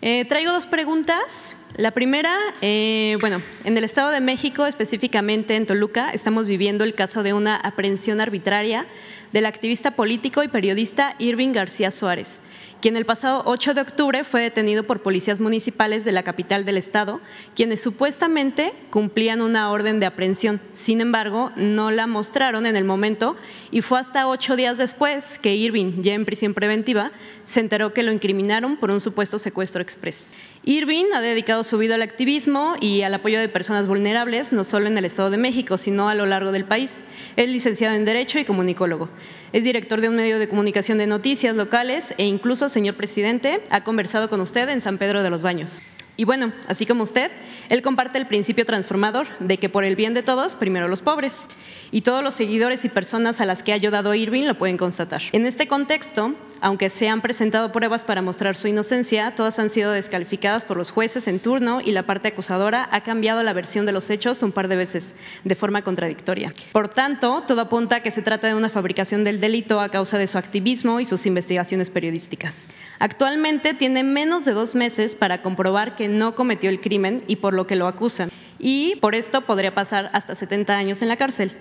Eh, 0.00 0.24
traigo 0.24 0.52
dos 0.52 0.66
preguntas. 0.66 1.54
La 1.76 1.90
primera, 1.92 2.34
eh, 2.62 3.18
bueno, 3.20 3.42
en 3.64 3.76
el 3.76 3.84
Estado 3.84 4.10
de 4.10 4.20
México, 4.20 4.66
específicamente 4.66 5.54
en 5.54 5.66
Toluca, 5.66 6.10
estamos 6.10 6.46
viviendo 6.46 6.82
el 6.82 6.94
caso 6.94 7.22
de 7.22 7.34
una 7.34 7.56
aprehensión 7.56 8.20
arbitraria 8.20 8.86
del 9.32 9.46
activista 9.46 9.92
político 9.92 10.42
y 10.42 10.48
periodista 10.48 11.14
Irving 11.18 11.52
García 11.52 11.90
Suárez 11.90 12.40
quien 12.80 12.96
el 12.96 13.04
pasado 13.04 13.42
8 13.44 13.74
de 13.74 13.80
octubre 13.80 14.24
fue 14.24 14.40
detenido 14.40 14.84
por 14.84 15.02
policías 15.02 15.40
municipales 15.40 16.04
de 16.04 16.12
la 16.12 16.22
capital 16.22 16.64
del 16.64 16.76
estado, 16.76 17.20
quienes 17.56 17.82
supuestamente 17.82 18.72
cumplían 18.90 19.40
una 19.40 19.70
orden 19.70 20.00
de 20.00 20.06
aprehensión. 20.06 20.60
Sin 20.74 21.00
embargo, 21.00 21.50
no 21.56 21.90
la 21.90 22.06
mostraron 22.06 22.66
en 22.66 22.76
el 22.76 22.84
momento 22.84 23.36
y 23.70 23.82
fue 23.82 23.98
hasta 23.98 24.28
ocho 24.28 24.54
días 24.54 24.78
después 24.78 25.38
que 25.38 25.56
Irving, 25.56 26.02
ya 26.02 26.14
en 26.14 26.24
prisión 26.24 26.54
preventiva, 26.54 27.10
se 27.44 27.60
enteró 27.60 27.92
que 27.92 28.02
lo 28.02 28.12
incriminaron 28.12 28.76
por 28.76 28.90
un 28.90 29.00
supuesto 29.00 29.38
secuestro 29.38 29.82
express. 29.82 30.36
Irving 30.68 31.06
ha 31.14 31.22
dedicado 31.22 31.64
su 31.64 31.78
vida 31.78 31.94
al 31.94 32.02
activismo 32.02 32.74
y 32.78 33.00
al 33.00 33.14
apoyo 33.14 33.40
de 33.40 33.48
personas 33.48 33.86
vulnerables, 33.86 34.52
no 34.52 34.64
solo 34.64 34.86
en 34.86 34.98
el 34.98 35.06
Estado 35.06 35.30
de 35.30 35.38
México, 35.38 35.78
sino 35.78 36.10
a 36.10 36.14
lo 36.14 36.26
largo 36.26 36.52
del 36.52 36.66
país. 36.66 37.00
Es 37.36 37.48
licenciado 37.48 37.94
en 37.94 38.04
Derecho 38.04 38.38
y 38.38 38.44
comunicólogo. 38.44 39.08
Es 39.54 39.64
director 39.64 40.02
de 40.02 40.10
un 40.10 40.16
medio 40.16 40.38
de 40.38 40.46
comunicación 40.46 40.98
de 40.98 41.06
noticias 41.06 41.56
locales 41.56 42.12
e 42.18 42.26
incluso, 42.26 42.68
señor 42.68 42.96
presidente, 42.96 43.62
ha 43.70 43.82
conversado 43.82 44.28
con 44.28 44.42
usted 44.42 44.68
en 44.68 44.82
San 44.82 44.98
Pedro 44.98 45.22
de 45.22 45.30
los 45.30 45.40
Baños. 45.40 45.80
Y 46.20 46.24
bueno, 46.24 46.52
así 46.66 46.84
como 46.84 47.04
usted, 47.04 47.30
él 47.68 47.80
comparte 47.80 48.18
el 48.18 48.26
principio 48.26 48.66
transformador 48.66 49.28
de 49.38 49.56
que 49.56 49.68
por 49.68 49.84
el 49.84 49.94
bien 49.94 50.14
de 50.14 50.24
todos, 50.24 50.56
primero 50.56 50.88
los 50.88 51.00
pobres. 51.00 51.46
Y 51.92 52.00
todos 52.00 52.24
los 52.24 52.34
seguidores 52.34 52.84
y 52.84 52.88
personas 52.88 53.40
a 53.40 53.44
las 53.44 53.62
que 53.62 53.70
ha 53.70 53.76
ayudado 53.76 54.12
Irving 54.12 54.42
lo 54.42 54.58
pueden 54.58 54.78
constatar. 54.78 55.22
En 55.30 55.46
este 55.46 55.68
contexto, 55.68 56.34
aunque 56.60 56.90
se 56.90 57.08
han 57.08 57.20
presentado 57.20 57.70
pruebas 57.70 58.04
para 58.04 58.20
mostrar 58.20 58.56
su 58.56 58.66
inocencia, 58.66 59.36
todas 59.36 59.60
han 59.60 59.70
sido 59.70 59.92
descalificadas 59.92 60.64
por 60.64 60.76
los 60.76 60.90
jueces 60.90 61.28
en 61.28 61.38
turno 61.38 61.80
y 61.80 61.92
la 61.92 62.02
parte 62.02 62.26
acusadora 62.26 62.88
ha 62.90 63.02
cambiado 63.02 63.40
la 63.44 63.52
versión 63.52 63.86
de 63.86 63.92
los 63.92 64.10
hechos 64.10 64.42
un 64.42 64.50
par 64.50 64.66
de 64.66 64.74
veces 64.74 65.14
de 65.44 65.54
forma 65.54 65.82
contradictoria. 65.82 66.52
Por 66.72 66.88
tanto, 66.88 67.44
todo 67.46 67.60
apunta 67.60 67.96
a 67.96 68.00
que 68.00 68.10
se 68.10 68.22
trata 68.22 68.48
de 68.48 68.56
una 68.56 68.70
fabricación 68.70 69.22
del 69.22 69.38
delito 69.38 69.80
a 69.80 69.88
causa 69.88 70.18
de 70.18 70.26
su 70.26 70.36
activismo 70.36 70.98
y 70.98 71.04
sus 71.04 71.26
investigaciones 71.26 71.90
periodísticas. 71.90 72.66
Actualmente 72.98 73.72
tiene 73.72 74.02
menos 74.02 74.44
de 74.44 74.50
dos 74.50 74.74
meses 74.74 75.14
para 75.14 75.42
comprobar 75.42 75.94
que 75.94 76.07
no 76.08 76.34
cometió 76.34 76.70
el 76.70 76.80
crimen 76.80 77.22
y 77.26 77.36
por 77.36 77.54
lo 77.54 77.66
que 77.66 77.76
lo 77.76 77.86
acusan. 77.86 78.30
Y 78.58 78.96
por 78.96 79.14
esto 79.14 79.42
podría 79.42 79.74
pasar 79.74 80.10
hasta 80.12 80.34
70 80.34 80.76
años 80.76 81.02
en 81.02 81.08
la 81.08 81.16
cárcel. 81.16 81.52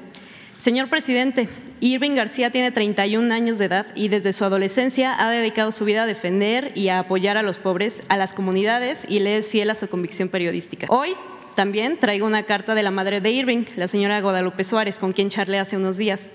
Señor 0.57 0.89
presidente, 0.89 1.49
Irving 1.81 2.15
García 2.15 2.49
tiene 2.49 2.71
31 2.71 3.31
años 3.31 3.59
de 3.59 3.65
edad 3.65 3.85
y 3.93 4.07
desde 4.07 4.33
su 4.33 4.43
adolescencia 4.43 5.15
ha 5.19 5.29
dedicado 5.29 5.71
su 5.71 5.85
vida 5.85 6.03
a 6.03 6.05
defender 6.07 6.71
y 6.73 6.87
a 6.89 6.99
apoyar 6.99 7.37
a 7.37 7.43
los 7.43 7.59
pobres, 7.59 8.01
a 8.09 8.17
las 8.17 8.33
comunidades 8.33 9.05
y 9.07 9.19
le 9.19 9.37
es 9.37 9.49
fiel 9.49 9.69
a 9.69 9.75
su 9.75 9.87
convicción 9.87 10.29
periodística. 10.29 10.87
Hoy 10.89 11.13
también 11.53 11.97
traigo 11.99 12.25
una 12.25 12.43
carta 12.43 12.73
de 12.73 12.81
la 12.81 12.89
madre 12.89 13.21
de 13.21 13.29
Irving, 13.31 13.65
la 13.75 13.87
señora 13.87 14.19
Guadalupe 14.19 14.63
Suárez, 14.63 14.97
con 14.97 15.11
quien 15.11 15.29
charlé 15.29 15.59
hace 15.59 15.77
unos 15.77 15.97
días. 15.97 16.33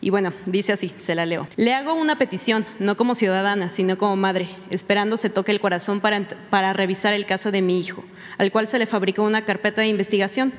Y 0.00 0.10
bueno, 0.10 0.32
dice 0.46 0.72
así, 0.72 0.92
se 0.96 1.14
la 1.14 1.26
leo. 1.26 1.46
Le 1.56 1.74
hago 1.74 1.94
una 1.94 2.16
petición, 2.16 2.64
no 2.78 2.96
como 2.96 3.14
ciudadana, 3.14 3.68
sino 3.68 3.98
como 3.98 4.16
madre, 4.16 4.48
esperando 4.70 5.16
se 5.16 5.28
toque 5.28 5.52
el 5.52 5.60
corazón 5.60 6.00
para, 6.00 6.26
para 6.48 6.72
revisar 6.72 7.12
el 7.12 7.26
caso 7.26 7.50
de 7.50 7.60
mi 7.60 7.78
hijo, 7.78 8.02
al 8.38 8.50
cual 8.50 8.66
se 8.66 8.78
le 8.78 8.86
fabricó 8.86 9.22
una 9.22 9.42
carpeta 9.42 9.82
de 9.82 9.88
investigación. 9.88 10.52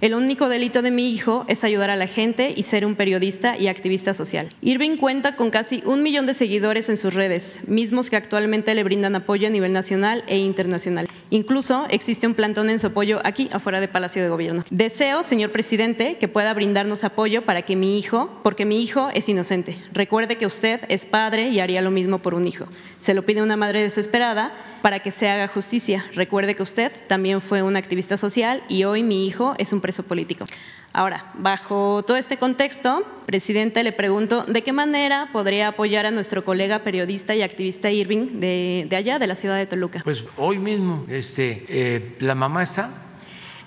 El 0.00 0.14
único 0.14 0.48
delito 0.48 0.80
de 0.80 0.92
mi 0.92 1.10
hijo 1.10 1.44
es 1.48 1.64
ayudar 1.64 1.90
a 1.90 1.96
la 1.96 2.06
gente 2.06 2.54
y 2.54 2.62
ser 2.62 2.86
un 2.86 2.94
periodista 2.94 3.58
y 3.58 3.66
activista 3.66 4.14
social. 4.14 4.48
Irving 4.60 4.96
cuenta 4.96 5.34
con 5.34 5.50
casi 5.50 5.82
un 5.84 6.04
millón 6.04 6.24
de 6.26 6.34
seguidores 6.34 6.88
en 6.88 6.96
sus 6.96 7.14
redes, 7.14 7.58
mismos 7.66 8.08
que 8.08 8.14
actualmente 8.14 8.76
le 8.76 8.84
brindan 8.84 9.16
apoyo 9.16 9.48
a 9.48 9.50
nivel 9.50 9.72
nacional 9.72 10.22
e 10.28 10.38
internacional. 10.38 11.08
Incluso 11.30 11.86
existe 11.90 12.28
un 12.28 12.34
plantón 12.34 12.70
en 12.70 12.78
su 12.78 12.86
apoyo 12.86 13.20
aquí, 13.24 13.48
afuera 13.50 13.80
de 13.80 13.88
Palacio 13.88 14.22
de 14.22 14.28
Gobierno. 14.28 14.62
Deseo, 14.70 15.24
señor 15.24 15.50
presidente, 15.50 16.16
que 16.18 16.28
pueda 16.28 16.54
brindarnos 16.54 17.02
apoyo 17.02 17.42
para 17.42 17.62
que 17.62 17.74
mi 17.74 17.98
hijo, 17.98 18.30
porque 18.44 18.64
mi 18.64 18.80
hijo 18.80 19.08
es 19.14 19.28
inocente. 19.28 19.78
Recuerde 19.92 20.36
que 20.36 20.46
usted 20.46 20.80
es 20.88 21.06
padre 21.06 21.48
y 21.48 21.58
haría 21.58 21.82
lo 21.82 21.90
mismo 21.90 22.20
por 22.20 22.34
un 22.34 22.46
hijo. 22.46 22.66
Se 22.98 23.14
lo 23.14 23.26
pide 23.26 23.42
una 23.42 23.56
madre 23.56 23.82
desesperada 23.82 24.52
para 24.80 25.00
que 25.00 25.10
se 25.10 25.28
haga 25.28 25.48
justicia. 25.48 26.06
Recuerde 26.14 26.54
que 26.54 26.62
usted 26.62 26.92
también 27.08 27.40
fue 27.40 27.62
un 27.62 27.76
activista 27.76 28.16
social 28.16 28.62
y 28.68 28.84
hoy 28.84 29.02
mi 29.02 29.26
hijo 29.26 29.54
es 29.58 29.72
un 29.72 29.80
preso 29.88 30.02
político. 30.02 30.44
Ahora, 30.92 31.32
bajo 31.32 32.02
todo 32.06 32.18
este 32.18 32.36
contexto, 32.36 33.06
presidente, 33.24 33.82
le 33.82 33.92
pregunto, 33.92 34.44
¿de 34.44 34.60
qué 34.60 34.74
manera 34.74 35.30
podría 35.32 35.68
apoyar 35.68 36.04
a 36.04 36.10
nuestro 36.10 36.44
colega 36.44 36.80
periodista 36.80 37.34
y 37.34 37.40
activista 37.40 37.90
Irving 37.90 38.38
de, 38.38 38.86
allá, 38.94 39.18
de 39.18 39.26
la 39.26 39.34
ciudad 39.34 39.56
de 39.56 39.64
Toluca? 39.64 40.02
Pues 40.04 40.24
hoy 40.36 40.58
mismo, 40.58 41.06
este, 41.08 41.64
eh, 41.68 42.16
¿la 42.20 42.34
mamá 42.34 42.64
está? 42.64 42.90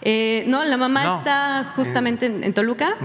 Eh, 0.03 0.45
no, 0.47 0.63
la 0.63 0.77
mamá 0.77 1.03
No. 1.05 1.17
está 1.19 1.73
justamente 1.75 2.25
en, 2.25 2.43
en 2.43 2.53
Toluca. 2.53 2.95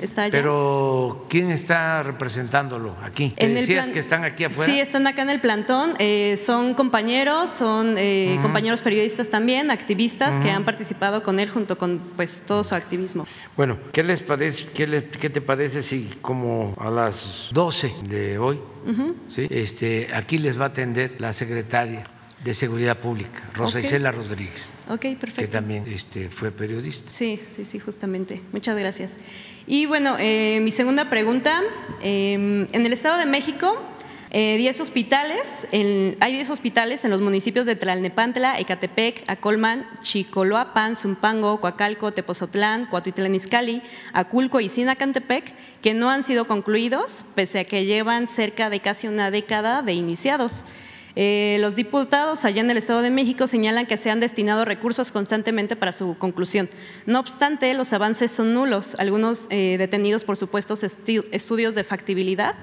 Está 0.00 0.24
allá. 0.24 0.32
Pero 0.32 1.26
¿quién 1.28 1.50
está 1.50 2.02
representándolo 2.02 2.94
aquí? 3.02 3.30
¿Te 3.36 3.46
En 3.46 3.54
decías 3.54 3.88
que 3.88 3.98
están 3.98 4.24
aquí 4.24 4.44
afuera? 4.44 4.70
Sí, 4.72 4.78
están 4.80 5.06
acá 5.06 5.22
en 5.22 5.30
el 5.30 5.40
plantón. 5.40 5.94
eh, 5.98 6.36
son 6.36 6.74
compañeros, 6.74 7.50
son 7.50 7.94
eh, 7.96 8.38
compañeros 8.42 8.82
periodistas 8.82 9.28
también, 9.30 9.70
activistas 9.70 10.38
que 10.40 10.50
han 10.50 10.64
participado 10.64 11.22
con 11.22 11.40
él 11.40 11.48
junto 11.50 11.78
con 11.78 11.98
pues 12.16 12.42
todo 12.46 12.64
su 12.64 12.74
activismo. 12.74 13.26
Bueno, 13.56 13.78
¿qué 13.92 14.02
les 14.02 14.22
parece? 14.22 14.66
¿Qué, 14.72 15.08
qué 15.20 15.30
te 15.30 15.40
parece 15.40 15.82
si 15.82 16.10
como 16.20 16.74
a 16.78 16.90
las 16.90 17.48
12 17.52 17.94
de 18.04 18.38
hoy. 18.38 18.58
¿sí? 19.28 19.46
este, 19.50 20.08
aquí 20.14 20.38
les 20.38 20.58
va 20.58 20.64
a 20.64 20.68
atender 20.68 21.16
la 21.18 21.32
secretaria 21.32 22.04
de 22.44 22.54
Seguridad 22.54 22.98
Pública, 22.98 23.42
Rosa. 23.54 23.80
Isela 23.80 24.12
Rodríguez, 24.12 24.72
Ok, 24.88 25.00
que 25.00 25.16
perfecto. 25.16 25.50
también 25.50 25.84
este, 25.86 26.28
fue 26.30 26.50
periodista. 26.50 27.10
Sí, 27.10 27.38
sí, 27.54 27.64
sí, 27.64 27.78
justamente. 27.78 28.40
Muchas 28.52 28.76
gracias. 28.78 29.12
Y 29.66 29.86
bueno, 29.86 30.16
eh, 30.18 30.58
mi 30.62 30.70
segunda 30.72 31.10
pregunta. 31.10 31.60
eh, 32.02 32.66
en 32.72 32.86
el 32.86 32.92
Estado 32.94 33.18
de 33.18 33.26
México, 33.26 33.76
eh, 34.30 34.56
10 34.56 34.80
hospitales, 34.80 35.66
en- 35.72 36.16
hay 36.20 36.32
10 36.32 36.48
hospitales 36.50 37.04
en 37.04 37.10
los 37.10 37.20
municipios 37.20 37.66
de 37.66 37.76
Tlalnepantla, 37.76 38.58
Ecatepec, 38.58 39.24
Acolman, 39.28 39.86
Chicoloapan, 40.02 40.96
Zumpango, 40.96 41.60
Coacalco, 41.60 42.12
Tepozotlán, 42.12 42.86
Coatuitlán 42.86 43.34
Izcalli, 43.34 43.82
Aculco 44.14 44.60
y 44.60 44.68
Sinacantepec, 44.70 45.52
que 45.82 45.92
no 45.94 46.10
han 46.10 46.22
sido 46.22 46.46
concluidos, 46.46 47.24
pese 47.34 47.58
a 47.60 47.64
que 47.64 47.84
llevan 47.84 48.28
cerca 48.28 48.70
de 48.70 48.80
casi 48.80 49.08
una 49.08 49.30
década 49.30 49.82
de 49.82 49.92
iniciados. 49.92 50.64
Eh, 51.22 51.58
los 51.60 51.76
diputados 51.76 52.46
allá 52.46 52.62
en 52.62 52.70
el 52.70 52.78
Estado 52.78 53.02
de 53.02 53.10
México 53.10 53.46
señalan 53.46 53.84
que 53.84 53.98
se 53.98 54.08
han 54.10 54.20
destinado 54.20 54.64
recursos 54.64 55.12
constantemente 55.12 55.76
para 55.76 55.92
su 55.92 56.16
conclusión. 56.16 56.70
No 57.04 57.20
obstante, 57.20 57.74
los 57.74 57.92
avances 57.92 58.30
son 58.30 58.54
nulos, 58.54 58.94
algunos 58.98 59.46
eh, 59.50 59.76
detenidos 59.76 60.24
por 60.24 60.38
supuestos 60.38 60.82
estudios 60.82 61.74
de 61.74 61.84
factibilidad 61.84 62.54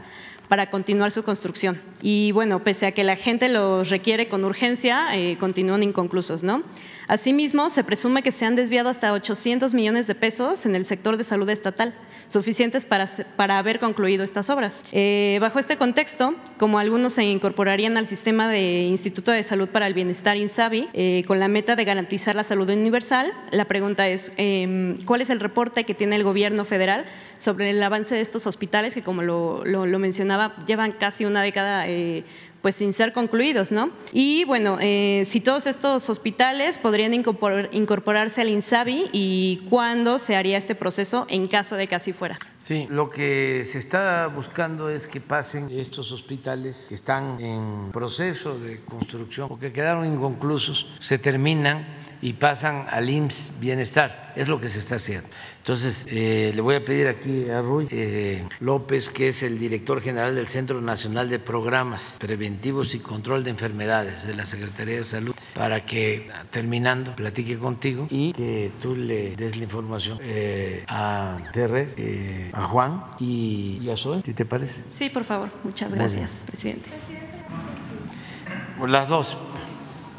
para 0.47 0.69
continuar 0.69 1.11
su 1.11 1.23
construcción. 1.23 1.79
Y 2.01 2.31
bueno, 2.31 2.63
pese 2.63 2.85
a 2.87 2.91
que 2.93 3.03
la 3.03 3.15
gente 3.15 3.49
los 3.49 3.89
requiere 3.89 4.27
con 4.29 4.43
urgencia, 4.45 5.07
eh, 5.15 5.37
continúan 5.39 5.83
inconclusos, 5.83 6.43
¿no? 6.43 6.63
Asimismo, 7.09 7.69
se 7.69 7.85
presume 7.85 8.21
que 8.21 8.33
se 8.33 8.43
han 8.43 8.57
desviado 8.57 8.89
hasta 8.89 9.13
800 9.13 9.73
millones 9.73 10.07
de 10.07 10.15
pesos 10.15 10.65
en 10.65 10.75
el 10.75 10.83
sector 10.85 11.15
de 11.15 11.23
salud 11.23 11.49
estatal, 11.49 11.93
suficientes 12.27 12.85
para, 12.85 13.07
para 13.37 13.57
haber 13.59 13.79
concluido 13.79 14.23
estas 14.23 14.49
obras. 14.49 14.83
Eh, 14.91 15.37
bajo 15.39 15.57
este 15.57 15.77
contexto, 15.77 16.35
como 16.57 16.79
algunos 16.79 17.13
se 17.13 17.23
incorporarían 17.23 17.95
al 17.95 18.07
sistema 18.07 18.49
de 18.49 18.81
Instituto 18.81 19.31
de 19.31 19.43
Salud 19.43 19.69
para 19.69 19.87
el 19.87 19.93
Bienestar 19.93 20.35
INSABI, 20.35 20.89
eh, 20.93 21.23
con 21.27 21.39
la 21.39 21.47
meta 21.47 21.77
de 21.77 21.85
garantizar 21.85 22.35
la 22.35 22.43
salud 22.43 22.69
universal, 22.69 23.31
la 23.51 23.63
pregunta 23.63 24.09
es, 24.09 24.33
eh, 24.35 24.95
¿cuál 25.05 25.21
es 25.21 25.29
el 25.29 25.39
reporte 25.39 25.85
que 25.85 25.93
tiene 25.93 26.17
el 26.17 26.25
gobierno 26.25 26.65
federal 26.65 27.05
sobre 27.37 27.69
el 27.69 27.81
avance 27.81 28.15
de 28.15 28.21
estos 28.21 28.45
hospitales 28.47 28.93
que, 28.93 29.01
como 29.01 29.21
lo, 29.21 29.63
lo- 29.63 29.85
lo 29.85 29.99
mencionaba, 29.99 30.36
llevan 30.65 30.91
casi 30.91 31.25
una 31.25 31.41
década 31.41 31.87
eh, 31.87 32.23
pues 32.61 32.75
sin 32.75 32.91
ser 32.91 33.13
concluidos, 33.13 33.71
¿no? 33.71 33.91
Y 34.11 34.43
bueno, 34.45 34.77
eh, 34.81 35.23
si 35.25 35.39
todos 35.41 35.67
estos 35.67 36.09
hospitales 36.09 36.77
podrían 36.77 37.13
incorpor- 37.13 37.69
incorporarse 37.71 38.41
al 38.41 38.49
INSABI 38.49 39.09
y 39.13 39.57
cuándo 39.69 40.17
se 40.19 40.35
haría 40.35 40.57
este 40.57 40.73
proceso 40.75 41.25
en 41.29 41.45
caso 41.45 41.75
de 41.75 41.87
que 41.87 41.95
así 41.95 42.13
fuera. 42.13 42.39
Sí, 42.63 42.85
lo 42.89 43.09
que 43.09 43.63
se 43.63 43.77
está 43.79 44.27
buscando 44.27 44.89
es 44.89 45.07
que 45.07 45.21
pasen 45.21 45.69
estos 45.71 46.11
hospitales 46.11 46.87
que 46.89 46.95
están 46.95 47.39
en 47.39 47.91
proceso 47.93 48.59
de 48.59 48.81
construcción 48.81 49.47
o 49.49 49.57
que 49.57 49.71
quedaron 49.71 50.05
inconclusos, 50.05 50.87
se 50.99 51.17
terminan 51.17 51.85
y 52.21 52.33
pasan 52.33 52.85
al 52.89 53.09
IMSS 53.09 53.51
Bienestar. 53.59 54.33
Es 54.35 54.47
lo 54.47 54.59
que 54.59 54.69
se 54.69 54.79
está 54.79 54.95
haciendo. 54.95 55.27
Entonces, 55.59 56.05
eh, 56.09 56.51
le 56.55 56.61
voy 56.61 56.75
a 56.75 56.85
pedir 56.85 57.07
aquí 57.07 57.49
a 57.49 57.61
Ruy 57.61 57.87
eh, 57.89 58.47
López, 58.59 59.09
que 59.09 59.29
es 59.29 59.43
el 59.43 59.57
director 59.57 60.01
general 60.01 60.35
del 60.35 60.47
Centro 60.47 60.79
Nacional 60.79 61.29
de 61.29 61.39
Programas 61.39 62.17
Preventivos 62.19 62.93
y 62.93 62.99
Control 62.99 63.43
de 63.43 63.49
Enfermedades 63.49 64.27
de 64.27 64.35
la 64.35 64.45
Secretaría 64.45 64.97
de 64.97 65.03
Salud, 65.03 65.35
para 65.55 65.85
que 65.85 66.29
terminando 66.51 67.15
platique 67.15 67.57
contigo 67.57 68.07
y 68.09 68.31
que 68.33 68.71
tú 68.81 68.95
le 68.95 69.35
des 69.35 69.57
la 69.57 69.63
información 69.63 70.19
eh, 70.21 70.83
a 70.87 71.37
Ferrer, 71.51 71.93
eh, 71.97 72.51
a 72.53 72.61
Juan 72.61 73.03
y, 73.19 73.79
y 73.81 73.89
a 73.89 73.97
Zoe, 73.97 74.21
si 74.23 74.33
te 74.33 74.45
parece. 74.45 74.83
Sí, 74.91 75.09
por 75.09 75.23
favor. 75.23 75.49
Muchas 75.63 75.91
gracias, 75.91 76.43
presidente. 76.45 76.89
Las 78.85 79.09
dos. 79.09 79.37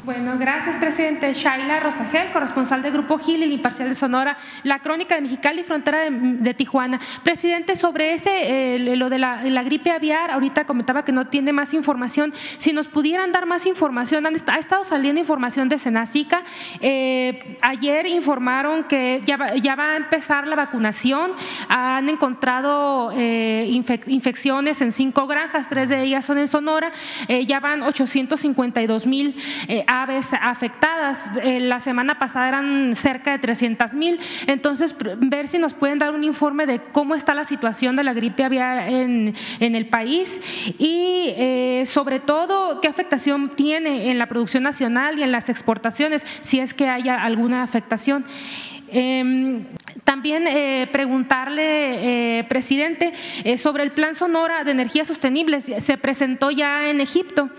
Bueno, 0.09 0.39
gracias, 0.39 0.75
presidente. 0.77 1.31
Shaila 1.33 1.81
Rosagel, 1.81 2.31
corresponsal 2.31 2.81
del 2.81 2.93
Grupo 2.93 3.19
Gil, 3.19 3.43
el 3.43 3.51
imparcial 3.51 3.89
de 3.89 3.93
Sonora, 3.93 4.37
la 4.63 4.79
crónica 4.79 5.13
de 5.13 5.21
Mexicali, 5.21 5.61
frontera 5.61 6.09
de, 6.09 6.53
Tijuana. 6.55 6.99
Presidente, 7.21 7.75
sobre 7.75 8.15
ese, 8.15 8.79
lo 8.95 9.07
de 9.11 9.19
la, 9.19 9.61
gripe 9.61 9.91
aviar, 9.91 10.31
ahorita 10.31 10.65
comentaba 10.65 11.05
que 11.05 11.11
no 11.11 11.27
tiene 11.27 11.53
más 11.53 11.75
información. 11.75 12.33
Si 12.57 12.73
nos 12.73 12.87
pudieran 12.87 13.31
dar 13.31 13.45
más 13.45 13.67
información, 13.67 14.25
han 14.25 14.33
ha 14.47 14.57
estado 14.57 14.83
saliendo 14.83 15.21
información 15.21 15.69
de 15.69 15.77
Senacica. 15.77 16.41
Eh, 16.81 17.59
ayer 17.61 18.07
informaron 18.07 18.85
que 18.85 19.21
ya 19.25 19.37
va, 19.37 19.57
ya 19.57 19.75
va 19.75 19.91
a 19.91 19.97
empezar 19.97 20.47
la 20.47 20.55
vacunación. 20.55 21.33
Han 21.67 22.09
encontrado 22.09 23.11
eh, 23.15 23.67
infec- 23.69 24.07
infecciones 24.07 24.81
en 24.81 24.91
cinco 24.91 25.27
granjas, 25.27 25.69
tres 25.69 25.87
de 25.87 26.01
ellas 26.01 26.25
son 26.25 26.39
en 26.39 26.47
Sonora. 26.47 26.91
Eh, 27.27 27.45
ya 27.45 27.59
van 27.59 27.83
852 27.83 29.05
mil 29.05 29.35
eh, 29.67 29.85
aves 30.01 30.33
afectadas. 30.33 31.31
Eh, 31.41 31.59
la 31.59 31.79
semana 31.79 32.19
pasada 32.19 32.47
eran 32.47 32.95
cerca 32.95 33.31
de 33.31 33.39
300 33.39 33.93
mil. 33.93 34.19
Entonces, 34.47 34.95
ver 35.17 35.47
si 35.47 35.57
nos 35.57 35.73
pueden 35.73 35.99
dar 35.99 36.13
un 36.13 36.23
informe 36.23 36.65
de 36.65 36.79
cómo 36.91 37.15
está 37.15 37.33
la 37.33 37.45
situación 37.45 37.95
de 37.95 38.03
la 38.03 38.13
gripe 38.13 38.43
aviar 38.43 38.89
en, 38.89 39.35
en 39.59 39.75
el 39.75 39.87
país 39.87 40.41
y 40.77 41.33
eh, 41.35 41.83
sobre 41.85 42.19
todo 42.19 42.81
qué 42.81 42.87
afectación 42.87 43.55
tiene 43.55 44.11
en 44.11 44.17
la 44.17 44.27
producción 44.27 44.63
nacional 44.63 45.19
y 45.19 45.23
en 45.23 45.31
las 45.31 45.49
exportaciones, 45.49 46.25
si 46.41 46.59
es 46.59 46.73
que 46.73 46.89
haya 46.89 47.21
alguna 47.21 47.63
afectación. 47.63 48.25
Em, 48.91 49.65
también 50.03 50.47
eh, 50.47 50.87
preguntarle, 50.91 52.39
eh, 52.39 52.43
presidente, 52.45 53.13
eh, 53.43 53.57
sobre 53.57 53.83
el 53.83 53.91
Plan 53.91 54.15
Sonora 54.15 54.63
de 54.63 54.71
Energías 54.71 55.07
Sostenibles. 55.07 55.71
Se 55.79 55.97
presentó 55.97 56.51
ya 56.51 56.89
en 56.89 57.01
Egipto. 57.01 57.49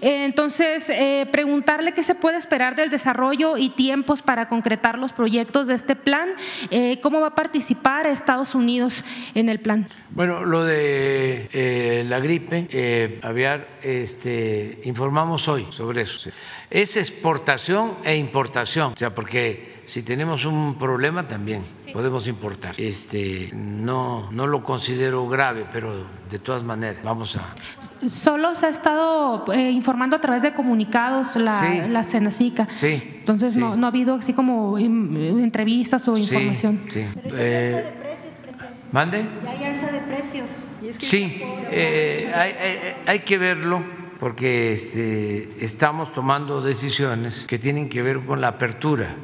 Eh, 0.00 0.24
entonces, 0.24 0.88
eh, 0.88 1.26
preguntarle 1.30 1.92
qué 1.92 2.02
se 2.02 2.14
puede 2.14 2.38
esperar 2.38 2.76
del 2.76 2.90
desarrollo 2.90 3.56
y 3.56 3.70
tiempos 3.70 4.22
para 4.22 4.48
concretar 4.48 4.98
los 4.98 5.12
proyectos 5.12 5.66
de 5.66 5.74
este 5.74 5.96
plan. 5.96 6.30
Eh, 6.70 6.98
¿Cómo 7.02 7.20
va 7.20 7.28
a 7.28 7.34
participar 7.34 8.06
Estados 8.06 8.54
Unidos 8.54 9.04
en 9.34 9.48
el 9.48 9.60
plan? 9.60 9.88
Bueno, 10.10 10.44
lo 10.44 10.64
de 10.64 11.48
eh, 11.52 12.04
la 12.06 12.20
gripe 12.20 12.66
eh, 12.70 13.20
aviar, 13.22 13.66
este, 13.82 14.80
informamos 14.84 15.48
hoy 15.48 15.66
sobre 15.70 16.02
eso. 16.02 16.18
sí. 16.18 16.30
Es 16.70 16.96
exportación 16.96 17.98
e 18.04 18.16
importación, 18.16 18.92
o 18.92 18.96
sea, 18.96 19.14
porque 19.14 19.76
si 19.84 20.02
tenemos 20.02 20.44
un 20.44 20.76
problema 20.76 21.28
también 21.28 21.62
podemos 21.92 22.26
importar. 22.28 22.74
Este, 22.78 23.50
no, 23.54 24.30
no 24.32 24.46
lo 24.46 24.62
considero 24.62 25.28
grave, 25.28 25.66
pero 25.72 26.06
de 26.30 26.38
todas 26.38 26.62
maneras 26.62 26.96
vamos 27.02 27.36
a 27.36 27.54
Solo 28.08 28.54
se 28.56 28.66
ha 28.66 28.68
estado 28.68 29.50
eh, 29.52 29.70
informando 29.70 30.16
a 30.16 30.20
través 30.20 30.42
de 30.42 30.52
comunicados 30.54 31.36
la, 31.36 31.60
Sí. 31.60 31.88
la 31.90 32.02
Senacica. 32.04 32.68
Sí, 32.70 33.02
Entonces, 33.18 33.54
sí. 33.54 33.58
No, 33.60 33.76
no 33.76 33.86
ha 33.86 33.90
habido 33.90 34.14
así 34.14 34.32
como 34.32 34.78
entrevistas 34.78 36.06
o 36.08 36.16
Sí, 36.16 36.22
información. 36.22 36.80
sí. 36.88 37.04
Eh, 37.24 37.92
¿Mande? 38.92 39.26
hay 39.48 39.64
alza 39.64 39.90
de 39.90 39.98
precios. 40.00 40.50
Sí, 40.98 41.40
eh, 41.70 42.32
hay, 42.34 42.52
hay- 42.52 42.78
hay 43.06 43.18
que 43.20 43.36
verlo 43.38 43.82
porque 44.20 44.72
este, 44.72 45.62
estamos 45.64 46.12
tomando 46.12 46.62
decisiones 46.62 47.46
que 47.46 47.58
tienen 47.58 47.88
que 47.88 48.02
ver 48.02 48.20
con 48.24 48.40
la 48.40 48.48
apertura. 48.48 49.16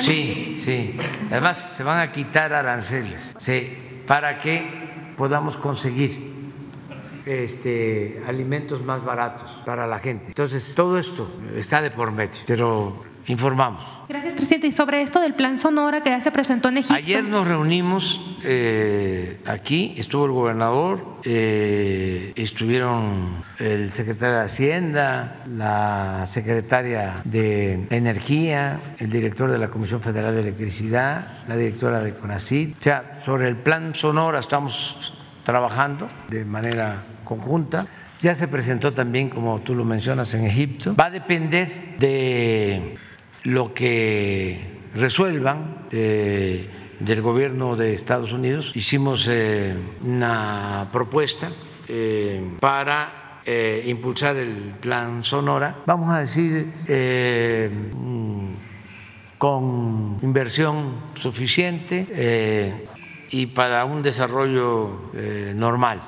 Sí, 0.00 0.58
sí. 0.60 0.96
Además, 1.30 1.72
se 1.76 1.82
van 1.82 2.00
a 2.00 2.12
quitar 2.12 2.52
aranceles 2.52 3.34
sí, 3.38 4.02
para 4.06 4.38
que 4.38 5.14
podamos 5.16 5.56
conseguir 5.56 6.28
este, 7.26 8.22
alimentos 8.26 8.82
más 8.82 9.04
baratos 9.04 9.62
para 9.64 9.86
la 9.86 9.98
gente. 9.98 10.28
Entonces, 10.28 10.74
todo 10.74 10.98
esto 10.98 11.30
está 11.54 11.82
de 11.82 11.90
por 11.90 12.10
medio, 12.10 12.40
pero 12.46 13.04
informamos. 13.28 13.84
Gracias, 14.08 14.34
presidente. 14.34 14.66
Y 14.68 14.72
sobre 14.72 15.02
esto 15.02 15.20
del 15.20 15.34
plan 15.34 15.58
Sonora 15.58 16.02
que 16.02 16.10
ya 16.10 16.20
se 16.20 16.30
presentó 16.30 16.70
en 16.70 16.78
Egipto. 16.78 16.94
Ayer 16.94 17.24
nos 17.24 17.46
reunimos 17.46 18.20
eh, 18.42 19.40
aquí, 19.46 19.94
estuvo 19.98 20.24
el 20.24 20.32
gobernador, 20.32 21.18
eh, 21.24 22.32
estuvieron 22.36 23.44
el 23.58 23.92
secretario 23.92 24.36
de 24.36 24.44
Hacienda, 24.44 25.42
la 25.46 26.24
secretaria 26.24 27.20
de 27.24 27.86
Energía, 27.90 28.80
el 28.98 29.10
director 29.10 29.50
de 29.50 29.58
la 29.58 29.68
Comisión 29.68 30.00
Federal 30.00 30.34
de 30.34 30.40
Electricidad, 30.40 31.44
la 31.46 31.56
directora 31.56 32.00
de 32.00 32.14
CONACYT. 32.14 32.78
O 32.78 32.82
sea, 32.82 33.20
sobre 33.20 33.48
el 33.48 33.56
plan 33.56 33.94
Sonora 33.94 34.38
estamos 34.38 35.12
trabajando 35.44 36.08
de 36.28 36.44
manera 36.44 37.04
conjunta. 37.24 37.86
Ya 38.20 38.34
se 38.34 38.48
presentó 38.48 38.92
también, 38.92 39.28
como 39.28 39.60
tú 39.60 39.74
lo 39.74 39.84
mencionas, 39.84 40.34
en 40.34 40.46
Egipto. 40.46 40.96
Va 40.96 41.06
a 41.06 41.10
depender 41.10 41.96
de 41.98 42.98
lo 43.44 43.74
que 43.74 44.78
resuelvan 44.94 45.86
eh, 45.90 46.68
del 47.00 47.22
gobierno 47.22 47.76
de 47.76 47.94
Estados 47.94 48.32
Unidos. 48.32 48.72
Hicimos 48.74 49.28
eh, 49.30 49.74
una 50.02 50.88
propuesta 50.92 51.52
eh, 51.86 52.56
para 52.60 53.14
impulsar 53.86 54.36
el 54.36 54.74
plan 54.78 55.24
Sonora, 55.24 55.76
vamos 55.86 56.10
a 56.10 56.18
decir, 56.18 56.66
mm, 57.94 58.48
con 59.38 60.18
inversión 60.20 60.96
suficiente 61.14 62.76
y 63.30 63.46
para 63.46 63.86
un 63.86 64.02
desarrollo 64.02 65.12
normal, 65.54 66.02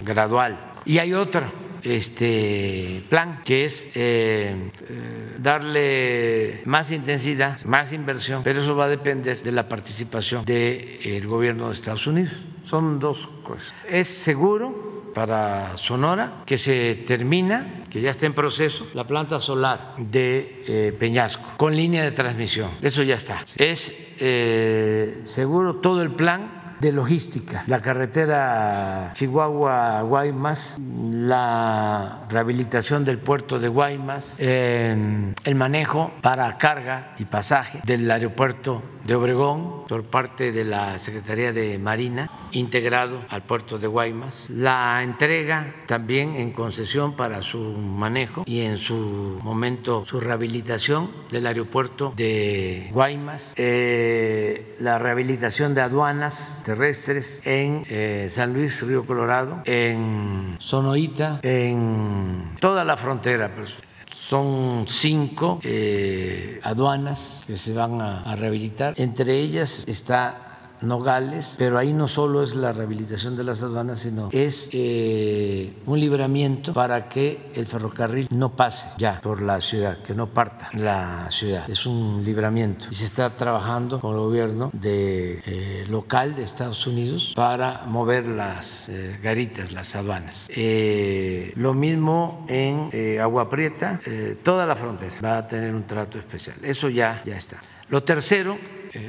gradual. 0.00 0.60
Y 0.84 0.98
hay 0.98 1.12
otro 1.12 1.65
este 1.94 3.04
plan 3.08 3.42
que 3.44 3.64
es 3.64 3.90
eh, 3.94 4.70
eh, 4.88 5.36
darle 5.38 6.62
más 6.64 6.90
intensidad, 6.90 7.62
más 7.64 7.92
inversión, 7.92 8.42
pero 8.42 8.62
eso 8.62 8.74
va 8.74 8.86
a 8.86 8.88
depender 8.88 9.42
de 9.42 9.52
la 9.52 9.68
participación 9.68 10.44
del 10.44 11.26
gobierno 11.26 11.68
de 11.68 11.74
Estados 11.74 12.06
Unidos. 12.06 12.44
Son 12.64 12.98
dos 12.98 13.28
cosas. 13.42 13.74
Es 13.88 14.08
seguro 14.08 14.96
para 15.16 15.78
Sonora, 15.78 16.42
que 16.44 16.58
se 16.58 16.94
termina, 17.06 17.84
que 17.88 18.02
ya 18.02 18.10
está 18.10 18.26
en 18.26 18.34
proceso, 18.34 18.86
la 18.92 19.06
planta 19.06 19.40
solar 19.40 19.94
de 19.96 20.62
eh, 20.68 20.92
Peñasco, 20.98 21.54
con 21.56 21.74
línea 21.74 22.04
de 22.04 22.12
transmisión. 22.12 22.72
Eso 22.82 23.02
ya 23.02 23.14
está. 23.14 23.42
Es 23.56 23.96
eh, 24.20 25.22
seguro 25.24 25.76
todo 25.76 26.02
el 26.02 26.10
plan 26.10 26.55
de 26.80 26.92
logística, 26.92 27.64
la 27.66 27.80
carretera 27.80 29.10
Chihuahua-Guaymas, 29.12 30.78
la 30.80 32.26
rehabilitación 32.28 33.04
del 33.04 33.18
puerto 33.18 33.58
de 33.58 33.68
Guaymas, 33.68 34.36
el 34.38 35.54
manejo 35.54 36.12
para 36.22 36.58
carga 36.58 37.14
y 37.18 37.24
pasaje 37.24 37.80
del 37.84 38.10
aeropuerto 38.10 38.82
de 39.06 39.14
Obregón 39.14 39.84
por 39.88 40.04
parte 40.04 40.52
de 40.52 40.64
la 40.64 40.98
Secretaría 40.98 41.52
de 41.52 41.78
Marina, 41.78 42.28
integrado 42.52 43.20
al 43.28 43.42
puerto 43.42 43.78
de 43.78 43.86
Guaymas, 43.86 44.48
la 44.50 45.02
entrega 45.02 45.74
también 45.86 46.34
en 46.36 46.52
concesión 46.52 47.14
para 47.14 47.42
su 47.42 47.58
manejo 47.58 48.42
y 48.46 48.60
en 48.62 48.78
su 48.78 49.38
momento 49.42 50.04
su 50.06 50.20
rehabilitación 50.20 51.10
del 51.30 51.46
aeropuerto 51.46 52.12
de 52.16 52.90
Guaymas, 52.92 53.52
eh, 53.56 54.76
la 54.80 54.98
rehabilitación 54.98 55.74
de 55.74 55.82
aduanas 55.82 56.62
terrestres 56.64 57.42
en 57.44 57.84
eh, 57.88 58.28
San 58.30 58.52
Luis, 58.52 58.82
Río 58.82 59.06
Colorado, 59.06 59.62
en 59.64 60.56
Sonoita, 60.58 61.40
en 61.42 62.56
toda 62.60 62.84
la 62.84 62.96
frontera. 62.96 63.52
Pues, 63.54 63.74
son 64.28 64.86
cinco 64.88 65.60
eh, 65.62 66.58
aduanas 66.64 67.44
que 67.46 67.56
se 67.56 67.72
van 67.72 68.00
a, 68.00 68.22
a 68.22 68.34
rehabilitar. 68.34 68.94
Entre 68.96 69.38
ellas 69.38 69.84
está 69.86 70.45
Nogales, 70.82 71.56
pero 71.58 71.78
ahí 71.78 71.92
no 71.92 72.08
solo 72.08 72.42
es 72.42 72.54
la 72.54 72.72
rehabilitación 72.72 73.36
de 73.36 73.44
las 73.44 73.62
aduanas, 73.62 74.00
sino 74.00 74.28
es 74.32 74.68
eh, 74.72 75.74
un 75.86 76.00
libramiento 76.00 76.72
para 76.72 77.08
que 77.08 77.50
el 77.54 77.66
ferrocarril 77.66 78.28
no 78.30 78.54
pase 78.54 78.88
ya 78.98 79.20
por 79.20 79.42
la 79.42 79.60
ciudad, 79.60 79.98
que 79.98 80.14
no 80.14 80.28
parta 80.28 80.70
la 80.72 81.30
ciudad. 81.30 81.68
Es 81.68 81.86
un 81.86 82.22
libramiento 82.24 82.88
y 82.90 82.94
se 82.94 83.04
está 83.04 83.34
trabajando 83.36 84.00
con 84.00 84.12
el 84.12 84.20
gobierno 84.20 84.70
de, 84.72 85.42
eh, 85.46 85.86
local 85.88 86.34
de 86.34 86.42
Estados 86.42 86.86
Unidos 86.86 87.32
para 87.34 87.84
mover 87.86 88.26
las 88.26 88.88
eh, 88.88 89.18
garitas, 89.22 89.72
las 89.72 89.94
aduanas. 89.94 90.46
Eh, 90.48 91.52
lo 91.56 91.74
mismo 91.74 92.44
en 92.48 92.90
Agua 93.20 93.48
Prieta, 93.48 94.00
toda 94.42 94.66
la 94.66 94.76
frontera 94.76 95.14
va 95.22 95.38
a 95.38 95.46
tener 95.46 95.74
un 95.74 95.84
trato 95.84 96.18
especial. 96.18 96.56
Eso 96.62 96.88
ya, 96.88 97.22
ya 97.24 97.36
está. 97.36 97.60
Lo 97.88 98.02
tercero 98.02 98.58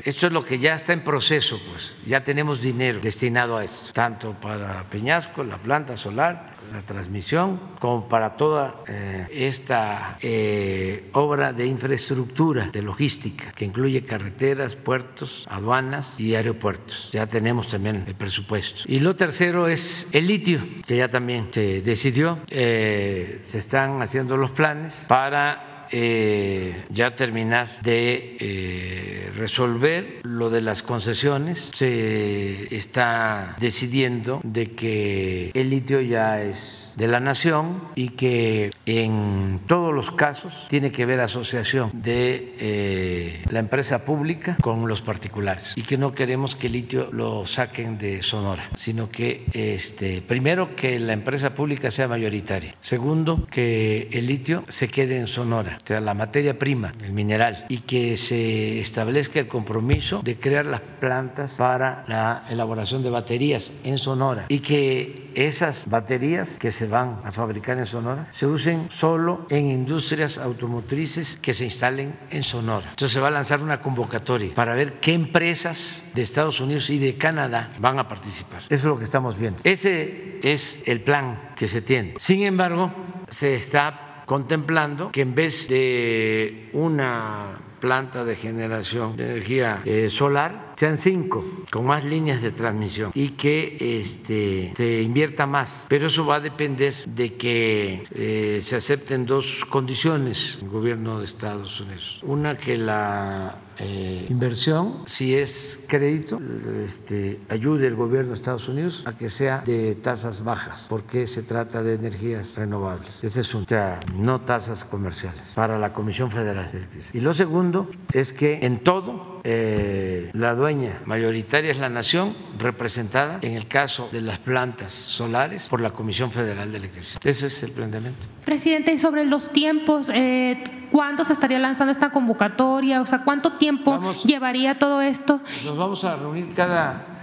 esto 0.05 0.27
es 0.27 0.34
lo 0.34 0.43
que 0.43 0.59
ya 0.59 0.76
está 0.76 0.93
en 0.93 1.01
proceso, 1.01 1.59
pues 1.69 1.93
ya 2.05 2.23
tenemos 2.23 2.61
dinero 2.61 2.99
destinado 2.99 3.57
a 3.57 3.65
esto, 3.65 3.93
tanto 3.93 4.34
para 4.34 4.84
Peñasco, 4.84 5.43
la 5.43 5.57
planta 5.57 5.97
solar, 5.97 6.57
la 6.72 6.81
transmisión, 6.81 7.59
como 7.80 8.09
para 8.09 8.35
toda 8.35 8.84
eh, 8.88 9.27
esta 9.31 10.18
eh, 10.22 11.09
obra 11.14 11.53
de 11.53 11.65
infraestructura, 11.65 12.69
de 12.72 12.81
logística, 12.81 13.51
que 13.53 13.65
incluye 13.65 14.03
carreteras, 14.03 14.76
puertos, 14.76 15.45
aduanas 15.49 16.19
y 16.19 16.35
aeropuertos. 16.35 17.09
Ya 17.14 17.27
tenemos 17.27 17.68
también 17.68 18.03
el 18.07 18.15
presupuesto. 18.15 18.81
Y 18.85 18.99
lo 18.99 19.15
tercero 19.15 19.68
es 19.68 20.07
el 20.11 20.27
litio, 20.27 20.61
que 20.85 20.97
ya 20.97 21.07
también 21.07 21.47
se 21.51 21.81
decidió. 21.81 22.39
Eh, 22.49 23.41
se 23.43 23.59
están 23.59 24.01
haciendo 24.01 24.38
los 24.38 24.51
planes 24.51 25.05
para 25.07 25.68
eh, 25.91 26.85
ya 26.89 27.15
terminar 27.15 27.80
de 27.81 28.38
eh, 28.39 28.97
resolver 29.38 30.19
lo 30.23 30.49
de 30.49 30.61
las 30.61 30.84
concesiones. 30.84 31.72
Se 31.73 32.76
está 32.76 33.55
decidiendo 33.59 34.41
de 34.43 34.72
que 34.72 35.51
el 35.53 35.69
litio 35.69 36.01
ya 36.01 36.41
es 36.41 36.93
de 36.97 37.07
la 37.07 37.19
nación 37.19 37.84
y 37.95 38.09
que 38.09 38.72
en 38.85 39.61
todos 39.68 39.93
los 39.93 40.11
casos 40.11 40.65
tiene 40.69 40.91
que 40.91 41.03
haber 41.03 41.22
asociación 41.22 41.91
de 41.93 42.55
eh, 42.59 43.43
la 43.49 43.59
empresa 43.59 44.03
pública 44.03 44.57
con 44.61 44.88
los 44.88 45.01
particulares 45.01 45.73
y 45.76 45.84
que 45.84 45.97
no 45.97 46.14
queremos 46.14 46.55
que 46.55 46.68
el 46.68 46.73
litio 46.73 47.09
lo 47.11 47.45
saquen 47.45 47.97
de 47.97 48.22
Sonora, 48.22 48.69
sino 48.76 49.09
que 49.09 49.45
este, 49.53 50.22
primero 50.22 50.76
que 50.76 50.99
la 50.99 51.14
empresa 51.14 51.53
pública 51.53 51.91
sea 51.91 52.07
mayoritaria, 52.07 52.73
segundo 52.81 53.47
que 53.51 54.09
el 54.11 54.27
litio 54.27 54.64
se 54.68 54.88
quede 54.88 55.18
en 55.18 55.27
Sonora 55.27 55.77
o 55.84 55.88
sea, 55.88 55.99
la 56.01 56.14
materia 56.14 56.57
prima, 56.57 56.93
el 57.03 57.11
mineral, 57.11 57.65
y 57.69 57.80
que 57.80 58.18
se 58.18 58.80
establezca 58.80 59.27
el 59.36 59.48
compromiso 59.48 60.22
de 60.24 60.38
crear 60.38 60.66
las 60.66 60.82
plantas 60.99 61.56
para 61.56 62.04
la 62.08 62.45
elaboración 62.49 63.04
de 63.04 63.10
baterías 63.10 63.72
en 63.84 63.98
Sonora 63.98 64.45
y 64.49 64.60
que 64.60 65.32
esas 65.36 65.88
baterías 65.88 66.58
que 66.58 66.72
se 66.72 66.88
van 66.88 67.20
a 67.24 67.32
fabricar 67.32 67.78
en 67.78 67.86
Sonora 67.86 68.28
se 68.32 68.48
usen 68.48 68.88
solo 68.90 69.45
en 69.49 69.70
industrias 69.70 70.38
automotrices 70.38 71.38
que 71.41 71.54
se 71.54 71.66
instalen 71.66 72.18
en 72.32 72.44
Sonora. 72.44 72.90
Entonces 72.90 73.12
se 73.12 73.20
va 73.20 73.28
a 73.28 73.32
lanzar 73.32 73.62
una 73.62 73.80
convocatoria 73.82 74.54
para 74.56 74.74
ver 74.74 74.99
qué 74.99 75.14
empresas 75.14 76.04
de 76.16 76.22
Estados 76.22 76.60
Unidos 76.60 76.90
y 76.90 76.98
de 76.98 77.18
Canadá 77.18 77.72
van 77.80 77.99
a 77.99 78.08
participar. 78.08 78.64
Eso 78.64 78.74
es 78.74 78.84
lo 78.86 78.98
que 78.98 79.04
estamos 79.04 79.38
viendo. 79.38 79.60
Ese 79.64 80.40
es 80.41 80.82
el 80.86 81.02
plan 81.02 81.54
que 81.56 81.68
se 81.68 81.82
tiene. 81.82 82.16
Sin 82.20 82.44
embargo, 82.44 82.91
se 83.30 83.56
está 83.56 84.24
contemplando 84.26 85.12
que 85.12 85.22
en 85.22 85.36
vez 85.36 85.68
de 85.68 86.70
una 86.74 87.60
planta 87.80 88.26
de 88.26 88.36
generación 88.36 89.16
de 89.16 89.32
energía 89.32 89.82
eh, 89.86 90.10
solar 90.10 90.74
sean 90.76 90.98
cinco 90.98 91.44
con 91.72 91.86
más 91.86 92.06
líneas 92.06 92.41
de 92.41 92.52
transmisión 92.52 93.12
y 93.14 93.30
que 93.30 93.99
este, 93.99 94.74
se 94.76 95.02
invierta 95.02 95.45
más. 95.45 95.86
Pero 95.90 96.08
eso 96.08 96.26
va 96.26 96.36
a 96.36 96.40
depender 96.40 96.94
de 97.06 97.34
que 97.36 98.08
eh, 98.12 98.60
se 98.62 98.76
acepten 98.76 99.26
dos 99.26 99.66
condiciones 99.66 100.60
el 100.62 100.70
gobierno 100.70 101.20
de 101.20 101.26
Estados 101.26 101.80
Unidos. 101.82 102.20
Una 102.24 102.58
que 102.58 102.78
la 102.78 103.66
eh, 103.80 104.26
inversión, 104.30 105.04
si 105.06 105.36
es 105.36 105.80
crédito, 105.88 106.40
este, 106.86 107.40
ayude 107.49 107.88
el 107.88 107.95
gobierno 107.95 108.30
de 108.30 108.36
Estados 108.36 108.68
Unidos 108.68 109.04
a 109.06 109.18
que 109.18 109.30
sea 109.30 109.62
de 109.66 109.95
tasas 109.95 110.44
bajas, 110.44 110.88
porque 110.90 111.28
se 111.28 111.44
trata 111.44 111.84
de 111.84 111.94
energías 111.94 112.56
renovables. 112.56 113.24
Ese 113.24 113.41
es 113.41 113.54
un, 113.54 113.64
o 113.64 113.68
sea, 113.68 113.99
no 114.16 114.41
tasas 114.41 114.84
comerciales 114.84 115.54
para 115.56 115.78
la 115.78 115.94
Comisión 115.94 116.32
Federal 116.32 116.72
de 116.72 116.80
Electricidad. 116.80 117.14
Y 117.14 117.22
lo 117.22 117.34
segundo 117.34 117.90
es 118.14 118.34
que 118.34 118.60
en 118.66 118.84
todo 118.84 119.36
eh, 119.43 120.30
la 120.34 120.55
dueña 120.55 121.01
mayoritaria 121.05 121.72
es 121.72 121.77
la 121.77 121.89
nación, 121.89 122.35
representada 122.57 123.39
en 123.41 123.53
el 123.53 123.68
caso 123.68 124.09
de 124.11 124.22
las 124.22 124.39
plantas 124.39 124.91
solares 124.91 125.68
por 125.69 125.81
la 125.81 125.91
Comisión 125.91 126.31
Federal 126.31 126.72
de 126.72 126.77
Electricidad. 126.77 127.22
Ese 127.26 127.47
es 127.47 127.64
el 127.64 127.72
planteamiento. 127.72 128.27
Presidente, 128.45 128.93
y 128.93 128.99
sobre 128.99 129.26
los 129.26 129.51
tiempos, 129.51 130.09
eh, 130.14 130.64
¿cuándo 130.91 131.23
se 131.26 131.34
estaría 131.34 131.59
lanzando 131.59 131.91
esta 131.91 132.09
convocatoria? 132.11 133.01
O 133.01 133.05
sea, 133.07 133.23
¿cuánto 133.23 133.53
tiempo 133.53 133.91
Vamos. 133.91 134.23
llevaría 134.23 134.80
todo 134.80 135.01
esto? 135.01 135.41
Nos 135.65 135.77
vamos 135.77 136.03
a 136.03 136.15
reunir 136.15 136.53
cada, 136.53 137.16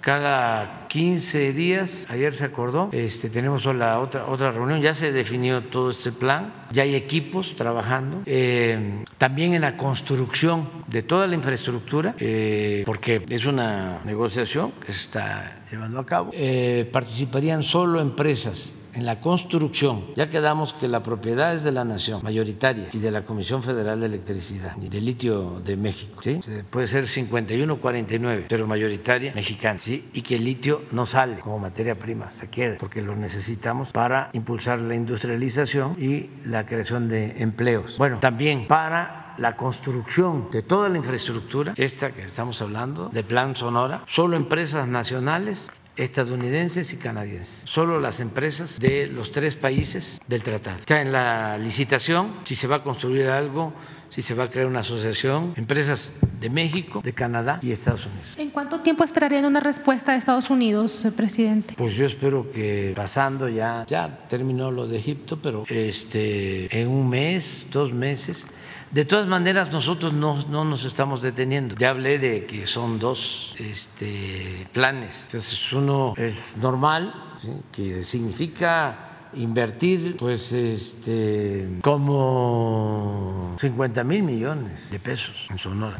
cada 0.00 0.86
15 0.88 1.52
días. 1.52 2.06
Ayer 2.08 2.34
se 2.34 2.44
acordó. 2.44 2.88
Este, 2.92 3.30
tenemos 3.30 3.66
otra, 3.66 3.98
otra 4.00 4.50
reunión. 4.52 4.80
Ya 4.80 4.94
se 4.94 5.12
definió 5.12 5.64
todo 5.64 5.90
este 5.90 6.12
plan. 6.12 6.52
Ya 6.72 6.82
hay 6.82 6.94
equipos 6.94 7.54
trabajando. 7.56 8.22
Eh, 8.26 9.04
también 9.18 9.54
en 9.54 9.62
la 9.62 9.76
construcción 9.76 10.68
de 10.86 11.02
toda 11.02 11.26
la 11.26 11.34
infraestructura, 11.34 12.14
eh, 12.18 12.82
porque 12.86 13.24
es 13.28 13.44
una 13.44 14.00
negociación 14.04 14.72
que 14.84 14.92
se 14.92 15.00
está 15.00 15.62
llevando 15.70 16.00
a 16.00 16.06
cabo. 16.06 16.30
Eh, 16.34 16.88
participarían 16.92 17.62
solo 17.62 18.00
empresas 18.00 18.74
en 18.94 19.06
la 19.06 19.20
construcción, 19.20 20.04
ya 20.16 20.30
quedamos 20.30 20.72
que 20.72 20.88
la 20.88 21.02
propiedad 21.02 21.54
es 21.54 21.64
de 21.64 21.72
la 21.72 21.84
nación 21.84 22.22
mayoritaria 22.22 22.88
y 22.92 22.98
de 22.98 23.10
la 23.10 23.24
Comisión 23.24 23.62
Federal 23.62 24.00
de 24.00 24.06
Electricidad 24.06 24.76
y 24.80 24.88
de 24.88 25.00
litio 25.00 25.60
de 25.64 25.76
México, 25.76 26.22
¿sí? 26.22 26.40
Puede 26.70 26.86
ser 26.86 27.04
51-49, 27.04 28.46
pero 28.48 28.66
mayoritaria 28.66 29.32
mexicana, 29.34 29.78
¿sí? 29.80 30.08
Y 30.12 30.22
que 30.22 30.36
el 30.36 30.44
litio 30.44 30.82
no 30.92 31.06
sale 31.06 31.38
como 31.38 31.58
materia 31.58 31.98
prima, 31.98 32.30
se 32.30 32.50
queda, 32.50 32.76
porque 32.78 33.02
lo 33.02 33.16
necesitamos 33.16 33.92
para 33.92 34.30
impulsar 34.32 34.80
la 34.80 34.94
industrialización 34.94 35.96
y 35.98 36.30
la 36.44 36.66
creación 36.66 37.08
de 37.08 37.42
empleos. 37.42 37.96
Bueno, 37.98 38.18
también 38.20 38.66
para 38.66 39.34
la 39.38 39.56
construcción 39.56 40.48
de 40.50 40.62
toda 40.62 40.88
la 40.88 40.98
infraestructura, 40.98 41.72
esta 41.76 42.12
que 42.12 42.22
estamos 42.22 42.60
hablando, 42.60 43.08
de 43.08 43.22
Plan 43.22 43.56
Sonora, 43.56 44.04
solo 44.06 44.36
empresas 44.36 44.86
nacionales 44.86 45.70
estadounidenses 46.00 46.92
y 46.92 46.96
canadienses, 46.96 47.62
solo 47.66 48.00
las 48.00 48.20
empresas 48.20 48.78
de 48.78 49.06
los 49.06 49.30
tres 49.32 49.56
países 49.56 50.20
del 50.26 50.42
tratado. 50.42 50.78
Está 50.78 51.02
en 51.02 51.12
la 51.12 51.58
licitación 51.58 52.36
si 52.44 52.54
se 52.54 52.66
va 52.66 52.76
a 52.76 52.82
construir 52.82 53.26
algo, 53.26 53.74
si 54.08 54.22
se 54.22 54.34
va 54.34 54.44
a 54.44 54.50
crear 54.50 54.66
una 54.66 54.80
asociación, 54.80 55.52
empresas 55.56 56.12
de 56.40 56.50
México, 56.50 57.00
de 57.04 57.12
Canadá 57.12 57.60
y 57.62 57.70
Estados 57.70 58.06
Unidos. 58.06 58.28
¿En 58.38 58.50
cuánto 58.50 58.80
tiempo 58.80 59.04
esperarían 59.04 59.44
una 59.44 59.60
respuesta 59.60 60.12
de 60.12 60.18
Estados 60.18 60.50
Unidos, 60.50 61.04
eh, 61.04 61.12
presidente? 61.12 61.74
Pues 61.76 61.94
yo 61.94 62.06
espero 62.06 62.50
que 62.50 62.92
pasando 62.96 63.48
ya, 63.48 63.84
ya 63.86 64.26
terminó 64.28 64.70
lo 64.70 64.88
de 64.88 64.98
Egipto, 64.98 65.38
pero 65.40 65.64
este, 65.68 66.80
en 66.80 66.88
un 66.88 67.08
mes, 67.08 67.66
dos 67.70 67.92
meses. 67.92 68.46
De 68.90 69.04
todas 69.04 69.26
maneras, 69.26 69.72
nosotros 69.72 70.12
no, 70.12 70.42
no, 70.48 70.64
nos 70.64 70.84
estamos 70.84 71.22
deteniendo. 71.22 71.76
Ya 71.76 71.90
hablé 71.90 72.18
de 72.18 72.46
que 72.46 72.66
son 72.66 72.98
dos 72.98 73.54
este, 73.58 74.66
planes. 74.72 75.24
Entonces, 75.26 75.72
uno 75.72 76.14
es 76.16 76.56
normal, 76.56 77.14
¿sí? 77.40 77.50
que 77.70 78.02
significa 78.02 79.28
invertir 79.34 80.16
pues 80.16 80.52
este 80.52 81.78
como 81.82 83.54
50 83.60 84.02
mil 84.02 84.24
millones 84.24 84.90
de 84.90 84.98
pesos 84.98 85.46
en 85.50 85.56
Sonora 85.56 85.96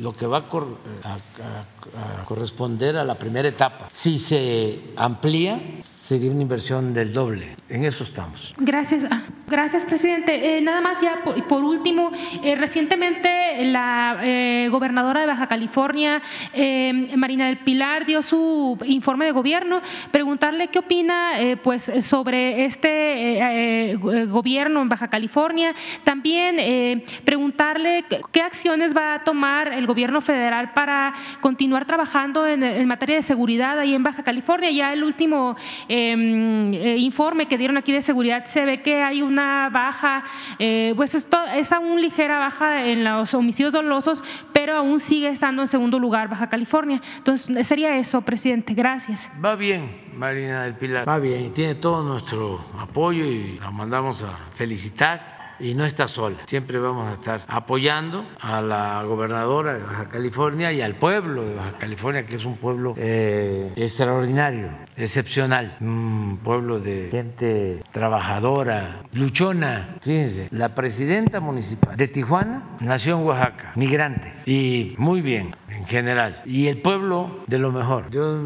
lo 0.00 0.12
que 0.12 0.26
va 0.26 0.38
a, 0.38 0.42
a, 0.42 1.14
a, 2.20 2.24
corresponder 2.24 2.96
a 2.96 3.04
la 3.04 3.14
primera 3.18 3.48
etapa. 3.48 3.88
Si 3.90 4.18
se 4.18 4.92
amplía, 4.96 5.60
sería 6.04 6.30
una 6.30 6.42
inversión 6.42 6.92
del 6.92 7.14
doble. 7.14 7.56
En 7.70 7.86
eso 7.86 8.04
estamos. 8.04 8.52
Gracias, 8.58 9.06
ah, 9.10 9.22
gracias, 9.48 9.86
presidente. 9.86 10.58
Eh, 10.58 10.60
nada 10.60 10.82
más 10.82 11.00
ya 11.00 11.20
por, 11.48 11.64
último, 11.64 12.12
eh, 12.42 12.56
recientemente 12.56 13.64
la 13.64 14.18
eh, 14.22 14.68
gobernadora 14.70 15.22
de 15.22 15.26
Baja 15.26 15.46
California, 15.46 16.20
eh, 16.52 17.16
Marina 17.16 17.46
del 17.46 17.56
Pilar, 17.56 18.04
dio 18.04 18.20
su 18.20 18.76
informe 18.84 19.24
de 19.24 19.32
gobierno. 19.32 19.80
Preguntarle 20.10 20.68
qué 20.68 20.80
opina, 20.80 21.32
pues, 21.62 21.90
sobre 22.02 22.66
este 22.66 23.96
gobierno 24.28 24.82
en 24.82 24.90
Baja 24.90 25.08
California. 25.08 25.74
También 26.04 27.02
preguntarle 27.24 28.04
qué 28.30 28.42
acciones 28.42 28.94
va 28.94 29.14
a 29.14 29.24
tomar 29.24 29.72
el 29.72 29.86
gobierno 29.86 30.20
federal 30.20 30.72
para 30.74 31.14
continuar 31.40 31.86
trabajando 31.86 32.46
en, 32.46 32.62
en 32.62 32.86
materia 32.86 33.16
de 33.16 33.22
seguridad 33.22 33.78
ahí 33.78 33.94
en 33.94 34.02
Baja 34.02 34.22
California. 34.22 34.70
Ya 34.70 34.92
el 34.92 35.02
último 35.02 35.56
eh, 35.96 36.96
informe 36.98 37.46
que 37.46 37.58
dieron 37.58 37.76
aquí 37.76 37.92
de 37.92 38.02
seguridad 38.02 38.46
se 38.46 38.64
ve 38.64 38.82
que 38.82 39.02
hay 39.02 39.22
una 39.22 39.68
baja, 39.70 40.24
eh, 40.58 40.92
pues 40.96 41.14
es, 41.14 41.26
es, 41.54 41.72
aún 41.72 42.00
ligera 42.00 42.38
baja 42.38 42.86
en 42.86 43.04
los 43.04 43.34
homicidios 43.34 43.72
dolosos, 43.72 44.22
pero 44.52 44.76
aún 44.76 45.00
sigue 45.00 45.28
estando 45.28 45.62
en 45.62 45.68
segundo 45.68 45.98
lugar 45.98 46.28
Baja 46.28 46.48
California. 46.48 47.00
Entonces, 47.18 47.66
sería 47.66 47.96
eso, 47.96 48.22
presidente. 48.22 48.74
Gracias. 48.74 49.30
Va 49.44 49.54
bien, 49.54 49.90
Marina 50.16 50.64
del 50.64 50.74
Pilar. 50.74 51.08
Va 51.08 51.18
bien, 51.18 51.52
tiene 51.52 51.74
todo 51.74 52.02
nuestro 52.02 52.64
apoyo 52.78 53.24
y 53.24 53.58
la 53.58 53.70
mandamos 53.70 54.22
a 54.22 54.36
felicitar 54.54 55.33
y 55.58 55.74
no 55.74 55.84
está 55.84 56.08
sola. 56.08 56.36
Siempre 56.46 56.78
vamos 56.78 57.08
a 57.08 57.14
estar 57.14 57.44
apoyando 57.48 58.26
a 58.40 58.60
la 58.60 59.02
gobernadora 59.04 59.74
de 59.74 59.82
Baja 59.82 60.08
California 60.08 60.72
y 60.72 60.80
al 60.80 60.94
pueblo 60.94 61.44
de 61.44 61.54
Baja 61.54 61.78
California, 61.78 62.26
que 62.26 62.36
es 62.36 62.44
un 62.44 62.56
pueblo 62.56 62.94
eh, 62.96 63.72
extraordinario, 63.76 64.70
excepcional, 64.96 65.76
un 65.80 66.40
pueblo 66.42 66.80
de 66.80 67.08
gente 67.10 67.80
trabajadora, 67.92 69.02
luchona. 69.12 69.96
Fíjense, 70.00 70.48
la 70.50 70.74
presidenta 70.74 71.40
municipal 71.40 71.96
de 71.96 72.08
Tijuana 72.08 72.62
nació 72.80 73.18
en 73.18 73.26
Oaxaca, 73.26 73.72
migrante, 73.74 74.32
y 74.46 74.94
muy 74.98 75.20
bien 75.20 75.54
en 75.84 75.88
general. 75.88 76.42
Y 76.46 76.68
el 76.68 76.78
pueblo 76.78 77.44
de 77.46 77.58
lo 77.58 77.70
mejor. 77.70 78.10
Yo, 78.10 78.38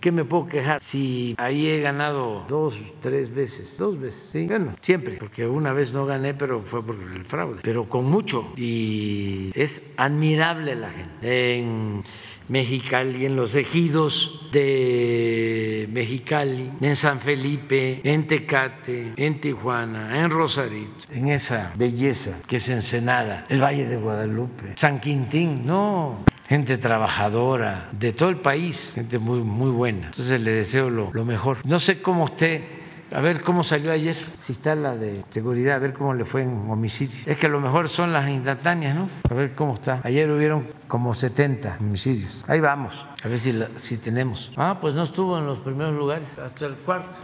¿qué 0.00 0.12
me 0.12 0.24
puedo 0.24 0.46
quejar? 0.46 0.80
Si 0.80 1.34
ahí 1.38 1.66
he 1.66 1.80
ganado 1.80 2.44
dos, 2.48 2.80
tres 3.00 3.34
veces, 3.34 3.76
dos 3.78 3.98
veces, 3.98 4.30
sí, 4.30 4.46
bueno, 4.46 4.74
siempre, 4.82 5.16
porque 5.18 5.46
una 5.46 5.72
vez 5.72 5.92
no 5.92 6.06
gané, 6.06 6.34
pero 6.34 6.62
fue 6.62 6.84
por 6.84 6.96
el 6.96 7.24
fraude, 7.24 7.60
pero 7.62 7.88
con 7.88 8.04
mucho. 8.04 8.52
Y 8.56 9.50
es 9.54 9.82
admirable 9.96 10.74
la 10.74 10.90
gente. 10.90 11.58
En 11.58 12.02
Mexicali, 12.48 13.26
en 13.26 13.36
los 13.36 13.54
ejidos 13.54 14.48
de 14.52 15.88
Mexicali, 15.92 16.70
en 16.80 16.96
San 16.96 17.20
Felipe, 17.20 18.00
en 18.04 18.26
Tecate, 18.26 19.12
en 19.16 19.40
Tijuana, 19.40 20.20
en 20.20 20.30
Rosarito, 20.30 21.06
en 21.10 21.28
esa 21.28 21.72
belleza 21.76 22.40
que 22.46 22.56
es 22.56 22.68
Ensenada, 22.68 23.46
el 23.48 23.62
Valle 23.62 23.86
de 23.86 23.96
Guadalupe, 23.96 24.74
San 24.76 25.00
Quintín, 25.00 25.66
no, 25.66 26.24
gente 26.48 26.78
trabajadora 26.78 27.88
de 27.92 28.12
todo 28.12 28.28
el 28.28 28.36
país, 28.36 28.92
gente 28.94 29.18
muy, 29.18 29.40
muy 29.40 29.70
buena. 29.70 30.06
Entonces 30.06 30.40
le 30.40 30.52
deseo 30.52 30.90
lo, 30.90 31.10
lo 31.12 31.24
mejor. 31.24 31.58
No 31.64 31.78
sé 31.78 32.02
cómo 32.02 32.24
usted 32.24 32.83
a 33.10 33.20
ver 33.20 33.42
cómo 33.42 33.62
salió 33.62 33.92
ayer, 33.92 34.14
si 34.14 34.52
está 34.52 34.74
la 34.74 34.96
de 34.96 35.24
seguridad, 35.30 35.76
a 35.76 35.78
ver 35.78 35.92
cómo 35.92 36.14
le 36.14 36.24
fue 36.24 36.42
en 36.42 36.70
homicidios. 36.70 37.26
Es 37.26 37.38
que 37.38 37.46
a 37.46 37.50
lo 37.50 37.60
mejor 37.60 37.88
son 37.88 38.12
las 38.12 38.28
instantáneas, 38.28 38.94
¿no? 38.96 39.08
A 39.28 39.34
ver 39.34 39.54
cómo 39.54 39.74
está. 39.74 40.00
Ayer 40.04 40.30
hubieron 40.30 40.66
como 40.88 41.14
70 41.14 41.78
homicidios. 41.80 42.42
Ahí 42.48 42.60
vamos, 42.60 43.06
a 43.22 43.28
ver 43.28 43.38
si, 43.38 43.52
la, 43.52 43.68
si 43.76 43.96
tenemos. 43.96 44.52
Ah, 44.56 44.78
pues 44.80 44.94
no 44.94 45.04
estuvo 45.04 45.38
en 45.38 45.46
los 45.46 45.58
primeros 45.58 45.94
lugares, 45.94 46.26
hasta 46.38 46.66
el 46.66 46.74
cuarto. 46.76 47.18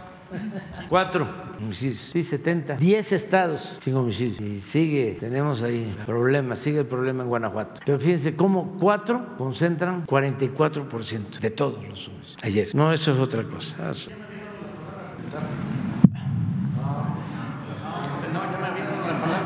Cuatro 0.87 1.27
homicidios, 1.59 1.99
sí, 1.99 2.23
70. 2.23 2.77
Diez 2.77 3.11
estados 3.11 3.77
sin 3.81 3.95
homicidios. 3.95 4.39
Y 4.39 4.61
sigue, 4.61 5.17
tenemos 5.19 5.61
ahí 5.61 5.93
problemas, 6.05 6.59
sigue 6.59 6.79
el 6.79 6.85
problema 6.85 7.23
en 7.23 7.29
Guanajuato. 7.29 7.81
Pero 7.85 7.99
fíjense 7.99 8.35
cómo 8.35 8.77
cuatro 8.79 9.35
concentran 9.37 10.05
44% 10.07 11.39
de 11.39 11.49
todos 11.49 11.83
los 11.85 12.07
homicidios. 12.07 12.37
Ayer. 12.43 12.69
No, 12.73 12.93
eso 12.93 13.11
es 13.11 13.19
otra 13.19 13.43
cosa. 13.43 13.91
Eso. 13.91 14.09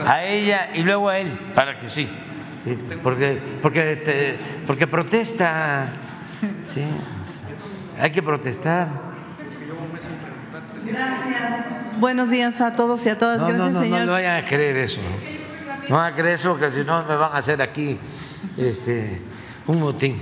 A 0.06 0.24
ella 0.24 0.70
y 0.74 0.84
luego 0.84 1.10
a 1.10 1.20
él, 1.20 1.32
para 1.54 1.80
que 1.80 1.90
sí, 1.90 2.08
sí 2.64 2.78
porque, 3.02 3.42
porque, 3.62 3.92
este, 3.92 4.40
porque 4.68 4.88
protesta, 4.88 5.88
sí, 6.64 6.84
hay 8.00 8.12
que 8.12 8.22
protestar. 8.22 8.88
Gracias. 10.86 11.66
Buenos 12.00 12.30
días 12.30 12.62
a 12.62 12.76
todos 12.76 13.06
y 13.06 13.10
a 13.10 13.18
todas. 13.18 13.42
No, 13.42 13.48
Gracias, 13.48 13.68
no, 13.68 13.74
no, 13.74 13.80
señor. 13.80 14.00
No, 14.02 14.06
no 14.08 14.12
vayan 14.12 14.44
a 14.44 14.48
creer 14.48 14.78
eso. 14.78 15.02
No 15.90 15.96
van 15.96 16.14
a 16.14 16.16
creer 16.16 16.36
eso, 16.36 16.58
que 16.58 16.70
si 16.72 16.84
no 16.84 17.04
me 17.06 17.16
van 17.16 17.32
a 17.34 17.38
hacer 17.38 17.62
aquí 17.62 17.98
este, 18.58 19.22
un 19.66 19.80
motín. 19.80 20.22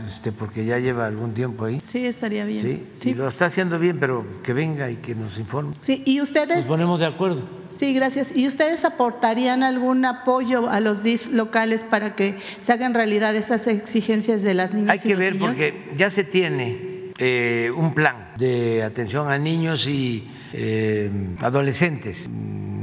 Este, 0.05 0.31
porque 0.31 0.65
ya 0.65 0.77
lleva 0.79 1.07
algún 1.07 1.33
tiempo 1.33 1.65
ahí. 1.65 1.81
sí 1.91 2.05
estaría 2.05 2.45
bien. 2.45 2.61
Sí, 2.61 2.85
y 3.03 3.13
lo 3.13 3.27
está 3.27 3.47
haciendo 3.47 3.79
bien, 3.79 3.99
pero 3.99 4.25
que 4.43 4.53
venga 4.53 4.89
y 4.89 4.97
que 4.97 5.15
nos 5.15 5.39
informe. 5.39 5.73
Sí, 5.81 6.03
y 6.05 6.21
ustedes, 6.21 6.57
Nos 6.57 6.65
ponemos 6.67 6.99
de 6.99 7.07
acuerdo. 7.07 7.41
sí, 7.69 7.93
gracias. 7.93 8.35
¿Y 8.35 8.47
ustedes 8.47 8.85
aportarían 8.85 9.63
algún 9.63 10.05
apoyo 10.05 10.69
a 10.69 10.79
los 10.79 11.01
DIF 11.01 11.27
locales 11.31 11.83
para 11.83 12.15
que 12.15 12.37
se 12.59 12.71
hagan 12.71 12.93
realidad 12.93 13.35
esas 13.35 13.67
exigencias 13.67 14.43
de 14.43 14.53
las 14.53 14.73
niñas? 14.73 14.91
Hay 14.91 14.99
y 14.99 15.01
que 15.01 15.09
los 15.09 15.19
ver 15.19 15.33
niños? 15.33 15.47
porque 15.49 15.91
ya 15.97 16.09
se 16.09 16.23
tiene 16.23 17.11
eh, 17.17 17.71
un 17.75 17.93
plan 17.93 18.33
de 18.37 18.83
atención 18.83 19.31
a 19.31 19.37
niños 19.37 19.87
y 19.87 20.29
eh, 20.53 21.09
adolescentes. 21.41 22.29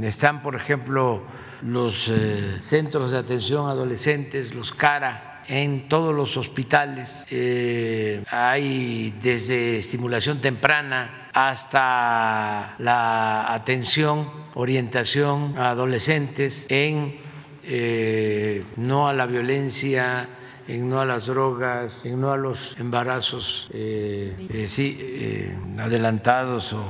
Están, 0.01 0.41
por 0.41 0.55
ejemplo, 0.55 1.23
los 1.61 2.09
eh, 2.09 2.57
centros 2.59 3.11
de 3.11 3.19
atención 3.19 3.67
a 3.67 3.71
adolescentes, 3.71 4.53
los 4.53 4.73
CARA, 4.73 5.32
en 5.47 5.87
todos 5.89 6.13
los 6.13 6.37
hospitales. 6.37 7.25
Eh, 7.29 8.23
hay 8.29 9.13
desde 9.21 9.77
estimulación 9.77 10.41
temprana 10.41 11.29
hasta 11.33 12.75
la 12.77 13.53
atención, 13.53 14.29
orientación 14.53 15.57
a 15.57 15.71
adolescentes 15.71 16.65
en 16.69 17.15
eh, 17.63 18.63
no 18.75 19.07
a 19.07 19.13
la 19.13 19.25
violencia, 19.25 20.27
en 20.67 20.89
no 20.89 21.01
a 21.01 21.05
las 21.05 21.25
drogas, 21.25 22.05
en 22.05 22.21
no 22.21 22.31
a 22.31 22.37
los 22.37 22.75
embarazos, 22.77 23.67
eh, 23.73 24.67
sí, 24.69 25.55
adelantados 25.77 26.73
o 26.73 26.85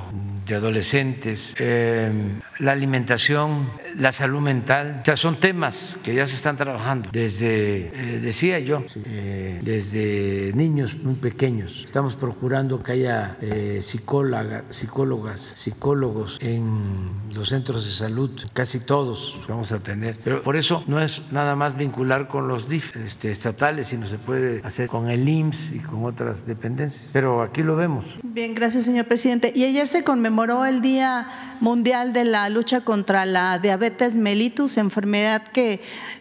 de 0.45 0.55
adolescentes, 0.55 1.55
eh, 1.57 2.11
la 2.59 2.71
alimentación, 2.73 3.69
la 3.97 4.11
salud 4.11 4.41
mental, 4.41 4.99
o 5.01 5.05
sea, 5.05 5.15
son 5.15 5.39
temas 5.39 5.97
que 6.03 6.13
ya 6.15 6.25
se 6.25 6.35
están 6.35 6.57
trabajando 6.57 7.09
desde, 7.13 7.87
eh, 7.93 8.19
decía 8.21 8.59
yo, 8.59 8.83
eh, 9.05 9.61
desde 9.63 10.51
niños 10.55 10.97
muy 11.01 11.15
pequeños. 11.15 11.83
Estamos 11.85 12.15
procurando 12.15 12.81
que 12.83 12.91
haya 12.93 13.37
eh, 13.41 13.79
psicóloga- 13.81 14.63
psicólogas, 14.69 15.41
psicólogos 15.55 16.37
en 16.41 17.09
los 17.35 17.49
centros 17.49 17.85
de 17.85 17.91
salud, 17.91 18.31
casi 18.53 18.79
todos 18.79 19.39
vamos 19.47 19.71
a 19.71 19.79
tener. 19.79 20.17
Pero 20.23 20.41
por 20.43 20.55
eso 20.55 20.83
no 20.87 21.01
es 21.01 21.21
nada 21.31 21.55
más 21.55 21.77
vincular 21.77 22.27
con 22.27 22.47
los 22.47 22.67
DIF 22.67 22.95
este, 22.97 23.31
estatales, 23.31 23.87
sino 23.87 24.07
se 24.07 24.17
puede 24.17 24.61
hacer 24.63 24.87
con 24.87 25.09
el 25.09 25.27
IMSS 25.27 25.73
y 25.73 25.79
con 25.79 26.03
otras 26.05 26.45
dependencias. 26.45 27.11
Pero 27.13 27.41
aquí 27.41 27.63
lo 27.63 27.75
vemos. 27.75 28.17
Bien, 28.23 28.53
gracias, 28.53 28.85
señor 28.85 29.05
presidente. 29.05 29.51
Y 29.55 29.63
ayer 29.63 29.87
se 29.87 30.03
conmemoró 30.03 30.32
el 30.65 30.81
Día 30.81 31.27
Mundial 31.59 32.11
de 32.11 32.25
la 32.25 32.49
Lucha 32.49 32.81
contra 32.81 33.25
la 33.25 33.59
Diabetes 33.59 34.15
mellitus, 34.15 34.77
enfermedad 34.77 35.43
que 35.43 35.79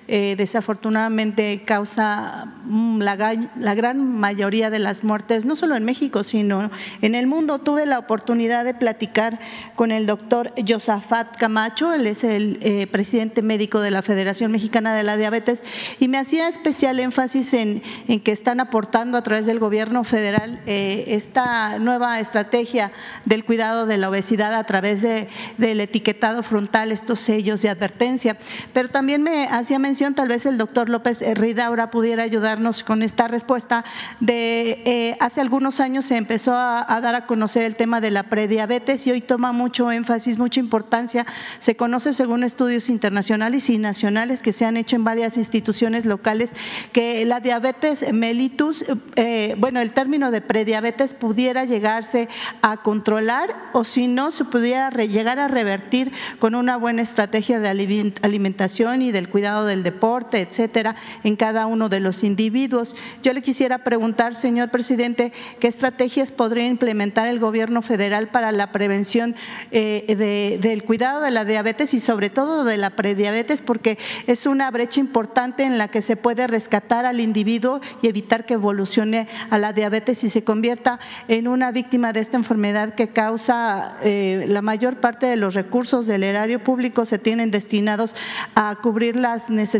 eh, 0.08 0.34
desafortunadamente 0.36 1.62
causa 1.64 2.46
mm, 2.64 3.00
la, 3.00 3.48
la 3.58 3.74
gran 3.74 4.18
mayoría 4.18 4.70
de 4.70 4.78
las 4.78 5.04
muertes, 5.04 5.44
no 5.44 5.56
solo 5.56 5.76
en 5.76 5.84
México, 5.84 6.22
sino 6.22 6.70
en 7.00 7.14
el 7.14 7.26
mundo. 7.26 7.60
Tuve 7.60 7.86
la 7.86 7.98
oportunidad 7.98 8.64
de 8.64 8.74
platicar 8.74 9.38
con 9.76 9.92
el 9.92 10.06
doctor 10.06 10.52
Josafat 10.66 11.36
Camacho, 11.36 11.92
él 11.92 12.06
es 12.06 12.24
el 12.24 12.58
eh, 12.62 12.86
presidente 12.86 13.42
médico 13.42 13.80
de 13.80 13.90
la 13.90 14.02
Federación 14.02 14.50
Mexicana 14.52 14.94
de 14.94 15.02
la 15.02 15.16
Diabetes, 15.16 15.62
y 16.00 16.08
me 16.08 16.18
hacía 16.18 16.48
especial 16.48 17.00
énfasis 17.00 17.54
en, 17.54 17.82
en 18.08 18.20
que 18.20 18.32
están 18.32 18.60
aportando 18.60 19.18
a 19.18 19.22
través 19.22 19.46
del 19.46 19.58
gobierno 19.58 20.04
federal 20.04 20.60
eh, 20.66 21.04
esta 21.08 21.78
nueva 21.78 22.20
estrategia 22.20 22.92
del 23.24 23.44
cuidado 23.44 23.86
de 23.86 23.98
la 23.98 24.08
obesidad 24.08 24.54
a 24.54 24.64
través 24.64 25.02
de, 25.02 25.28
del 25.58 25.80
etiquetado 25.80 26.42
frontal, 26.42 26.92
estos 26.92 27.20
sellos 27.20 27.62
de 27.62 27.68
advertencia. 27.68 28.36
Pero 28.72 28.88
también 28.88 29.22
me 29.22 29.46
hacía 29.46 29.78
tal 30.10 30.28
vez 30.28 30.46
el 30.46 30.58
doctor 30.58 30.88
López 30.88 31.22
Ridaura 31.34 31.90
pudiera 31.92 32.24
ayudarnos 32.24 32.82
con 32.82 33.02
esta 33.02 33.28
respuesta, 33.28 33.84
de 34.18 34.82
eh, 34.84 35.16
hace 35.20 35.40
algunos 35.40 35.78
años 35.78 36.06
se 36.06 36.16
empezó 36.16 36.54
a, 36.54 36.84
dar 37.00 37.14
a 37.14 37.26
conocer 37.26 37.62
el 37.62 37.76
tema 37.76 38.00
de 38.00 38.10
la 38.10 38.24
prediabetes 38.24 39.06
y 39.06 39.12
hoy 39.12 39.20
toma 39.20 39.52
mucho 39.52 39.92
énfasis, 39.92 40.38
mucha 40.38 40.58
importancia. 40.58 41.24
Se 41.60 41.76
conoce 41.76 42.12
según 42.12 42.42
estudios 42.42 42.88
internacionales 42.88 43.70
y 43.70 43.78
nacionales 43.78 44.42
que 44.42 44.52
se 44.52 44.64
han 44.64 44.76
hecho 44.76 44.96
en 44.96 45.04
varias 45.04 45.36
instituciones 45.36 46.04
locales 46.04 46.52
que 46.92 47.24
la 47.24 47.38
diabetes 47.38 48.12
mellitus, 48.12 48.84
eh, 49.16 49.54
bueno, 49.58 49.80
el 49.80 49.92
término 49.92 50.32
de 50.32 50.40
prediabetes 50.40 51.14
pudiera 51.14 51.64
llegarse 51.64 52.28
a 52.60 52.78
controlar 52.78 53.54
o 53.72 53.84
si 53.84 54.08
no, 54.08 54.32
se 54.32 54.44
pudiera 54.44 54.90
llegar 54.90 55.38
a 55.38 55.46
revertir 55.46 56.12
con 56.40 56.56
una 56.56 56.76
buena 56.76 57.02
estrategia 57.02 57.60
de 57.60 57.68
aliment- 57.68 58.18
alimentación 58.22 59.02
y 59.02 59.12
del 59.12 59.28
cuidado 59.28 59.64
del 59.64 59.81
deporte, 59.82 60.40
etcétera, 60.40 60.96
en 61.24 61.36
cada 61.36 61.66
uno 61.66 61.88
de 61.88 62.00
los 62.00 62.22
individuos. 62.24 62.96
Yo 63.22 63.32
le 63.32 63.42
quisiera 63.42 63.78
preguntar, 63.78 64.34
señor 64.34 64.70
presidente, 64.70 65.32
qué 65.60 65.68
estrategias 65.68 66.30
podría 66.30 66.66
implementar 66.66 67.26
el 67.28 67.38
gobierno 67.38 67.82
federal 67.82 68.28
para 68.28 68.52
la 68.52 68.72
prevención 68.72 69.34
eh, 69.70 70.04
de- 70.08 70.58
del 70.60 70.84
cuidado 70.84 71.20
de 71.20 71.30
la 71.30 71.44
diabetes 71.44 71.94
y 71.94 72.00
sobre 72.00 72.30
todo 72.30 72.64
de 72.64 72.76
la 72.76 72.90
prediabetes, 72.90 73.60
porque 73.60 73.98
es 74.26 74.46
una 74.46 74.70
brecha 74.70 75.00
importante 75.00 75.64
en 75.64 75.78
la 75.78 75.88
que 75.88 76.02
se 76.02 76.16
puede 76.16 76.46
rescatar 76.46 77.04
al 77.06 77.20
individuo 77.20 77.80
y 78.02 78.08
evitar 78.08 78.46
que 78.46 78.54
evolucione 78.54 79.28
a 79.50 79.58
la 79.58 79.72
diabetes 79.72 80.22
y 80.24 80.28
se 80.28 80.44
convierta 80.44 81.00
en 81.28 81.48
una 81.48 81.70
víctima 81.72 82.12
de 82.12 82.20
esta 82.20 82.36
enfermedad 82.36 82.94
que 82.94 83.08
causa 83.08 83.96
eh, 84.02 84.44
la 84.48 84.62
mayor 84.62 84.96
parte 84.96 85.26
de 85.26 85.36
los 85.36 85.54
recursos 85.54 86.06
del 86.06 86.22
erario 86.22 86.62
público 86.62 87.04
se 87.04 87.18
tienen 87.18 87.50
destinados 87.50 88.14
a 88.54 88.76
cubrir 88.82 89.16
las 89.16 89.48
necesidades 89.50 89.71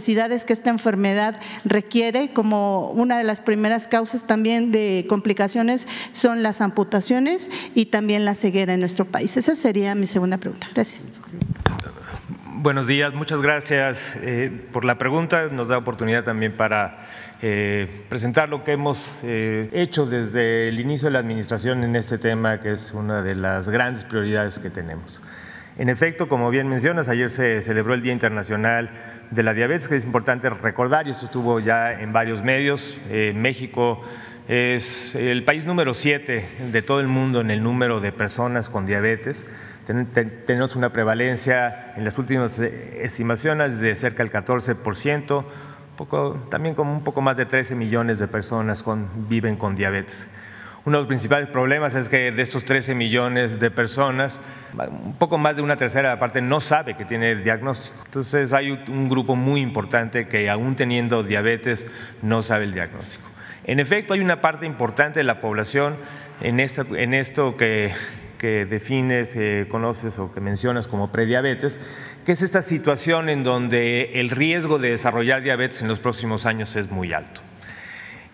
que 0.45 0.53
esta 0.53 0.71
enfermedad 0.71 1.39
requiere, 1.65 2.33
como 2.33 2.91
una 2.91 3.19
de 3.19 3.25
las 3.25 3.41
primeras 3.41 3.87
causas 3.87 4.27
también 4.27 4.73
de 4.73 5.07
complicaciones 5.09 5.87
son 6.13 6.43
las 6.43 6.61
amputaciones 6.61 7.51
y 7.75 7.87
también 7.87 8.25
la 8.25 8.35
ceguera 8.35 8.75
en 8.75 8.81
nuestro 8.81 9.05
país. 9.05 9.37
Esa 9.37 9.55
sería 9.55 9.95
mi 9.95 10.07
segunda 10.07 10.39
pregunta. 10.39 10.69
Gracias. 10.75 11.11
Buenos 12.63 12.87
días, 12.87 13.13
muchas 13.13 13.43
gracias 13.43 14.15
eh, 14.21 14.69
por 14.73 14.85
la 14.85 14.97
pregunta. 14.97 15.49
Nos 15.51 15.67
da 15.67 15.79
oportunidad 15.79 16.23
también 16.23 16.57
para 16.57 17.07
eh, 17.43 18.05
presentar 18.09 18.49
lo 18.49 18.63
que 18.63 18.73
hemos 18.73 18.99
eh, 19.25 19.69
hecho 19.73 20.07
desde 20.07 20.69
el 20.69 20.79
inicio 20.79 21.07
de 21.07 21.13
la 21.13 21.19
administración 21.19 21.83
en 21.83 21.97
este 21.97 22.19
tema, 22.19 22.61
que 22.61 22.71
es 22.71 22.93
una 22.93 23.23
de 23.23 23.35
las 23.35 23.69
grandes 23.69 24.05
prioridades 24.05 24.61
que 24.61 24.71
tenemos. 24.71 25.21
En 25.79 25.89
efecto, 25.89 26.29
como 26.29 26.51
bien 26.51 26.69
mencionas, 26.69 27.09
ayer 27.09 27.31
se 27.31 27.63
celebró 27.63 27.95
el 27.95 28.03
Día 28.03 28.13
Internacional 28.13 28.91
de 29.31 29.43
la 29.43 29.55
Diabetes, 29.55 29.89
que 29.89 29.97
es 29.97 30.05
importante 30.05 30.51
recordar, 30.51 31.07
y 31.09 31.11
esto 31.13 31.27
estuvo 31.27 31.61
ya 31.61 31.93
en 31.93 32.13
varios 32.13 32.43
medios. 32.45 32.99
Eh, 33.09 33.33
México 33.35 34.03
es 34.49 35.15
el 35.15 35.45
país 35.45 35.65
número 35.65 35.95
siete 35.95 36.47
de 36.71 36.83
todo 36.83 37.01
el 37.01 37.09
mundo 37.09 37.41
en 37.41 37.51
el 37.51 37.63
número 37.63 38.01
de 38.01 38.13
personas 38.13 38.69
con 38.69 38.85
diabetes. 38.85 39.47
Ten- 39.87 40.07
ten- 40.07 40.43
Tenemos 40.47 40.77
una 40.77 40.93
prevalencia 40.93 41.95
en 41.97 42.05
las 42.05 42.19
últimas 42.19 42.59
eh, 42.59 42.99
estimaciones 43.03 43.81
de 43.81 43.95
cerca 43.95 44.23
del 44.23 44.31
14%, 44.33 45.45
poco, 45.97 46.47
también 46.51 46.75
como 46.75 46.93
un 46.93 47.03
poco 47.03 47.23
más 47.23 47.37
de 47.37 47.47
13 47.47 47.75
millones 47.75 48.19
de 48.19 48.29
personas 48.29 48.83
con- 48.83 49.09
viven 49.29 49.57
con 49.57 49.75
diabetes. 49.75 50.27
Uno 50.85 50.99
de 50.99 51.03
los 51.03 51.09
principales 51.09 51.49
problemas 51.49 51.95
es 51.95 52.09
que 52.09 52.33
de 52.33 52.43
estos 52.43 52.65
13 52.65 52.95
millones 52.95 53.61
de 53.61 53.71
personas, 53.71 54.41
un 54.75 55.15
poco 55.17 55.39
más 55.39 55.55
de 55.55 55.63
una 55.63 55.77
tercera 55.77 56.19
parte 56.19 56.41
no 56.41 56.61
sabe 56.61 56.97
que 56.97 57.05
tiene 57.05 57.33
el 57.33 57.45
diagnóstico. 57.45 58.03
Entonces 58.05 58.53
hay 58.53 58.71
un 58.71 59.09
grupo 59.09 59.37
muy 59.37 59.61
importante 59.61 60.27
que 60.27 60.51
aún 60.51 60.75
teniendo 60.75 61.23
diabetes 61.23 61.87
no 62.21 62.43
sabe 62.43 62.65
el 62.65 62.75
diagnóstico. 62.75 63.33
En 63.65 63.79
efecto, 63.79 64.15
hay 64.15 64.21
una 64.21 64.41
parte 64.41 64.67
importante 64.67 65.21
de 65.21 65.25
la 65.25 65.41
población 65.41 65.97
en, 66.41 66.59
esto 66.59 67.57
que, 67.57 67.95
defines, 68.41 69.39
conoces 69.69 70.19
o 70.19 70.33
que 70.33 70.41
mencionas 70.41 70.89
como 70.89 71.13
prediabetes, 71.13 71.81
que 72.25 72.33
es 72.33 72.43
esta 72.43 72.61
situación 72.61 73.29
en 73.29 73.45
donde 73.45 74.21
el 74.21 74.31
riesgo 74.31 74.81
de 74.81 74.91
desarrollar 74.91 75.43
diabetes 75.43 75.81
en 75.81 75.89
los 75.89 76.01
próximos 76.01 76.45
años 76.45 76.75
es 76.75 76.91
muy 76.91 77.13
alto. 77.13 77.41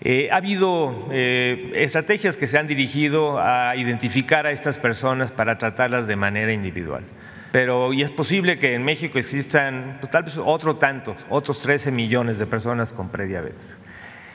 Eh, 0.01 0.29
ha 0.31 0.37
habido 0.37 1.09
eh, 1.11 1.73
estrategias 1.75 2.37
que 2.37 2.47
se 2.47 2.57
han 2.57 2.69
dirigido 2.69 3.41
a 3.41 3.75
identificar 3.75 4.47
a 4.47 4.53
estas 4.53 4.79
personas 4.79 5.33
para 5.33 5.59
tratarlas 5.59 6.07
de 6.07 6.15
manera 6.15 6.53
individual. 6.53 7.03
Pero 7.51 7.93
y 7.93 8.03
es 8.03 8.11
posible 8.11 8.59
que 8.59 8.75
en 8.75 8.85
México 8.85 9.19
existan 9.19 9.97
pues, 10.01 10.11
tal 10.11 10.23
vez 10.23 10.39
otro 10.39 10.77
tanto, 10.77 11.17
otros 11.31 11.61
13 11.61 11.91
millones 11.91 12.39
de 12.39 12.47
personas 12.47 12.93
con 12.93 13.09
prediabetes. 13.09 13.81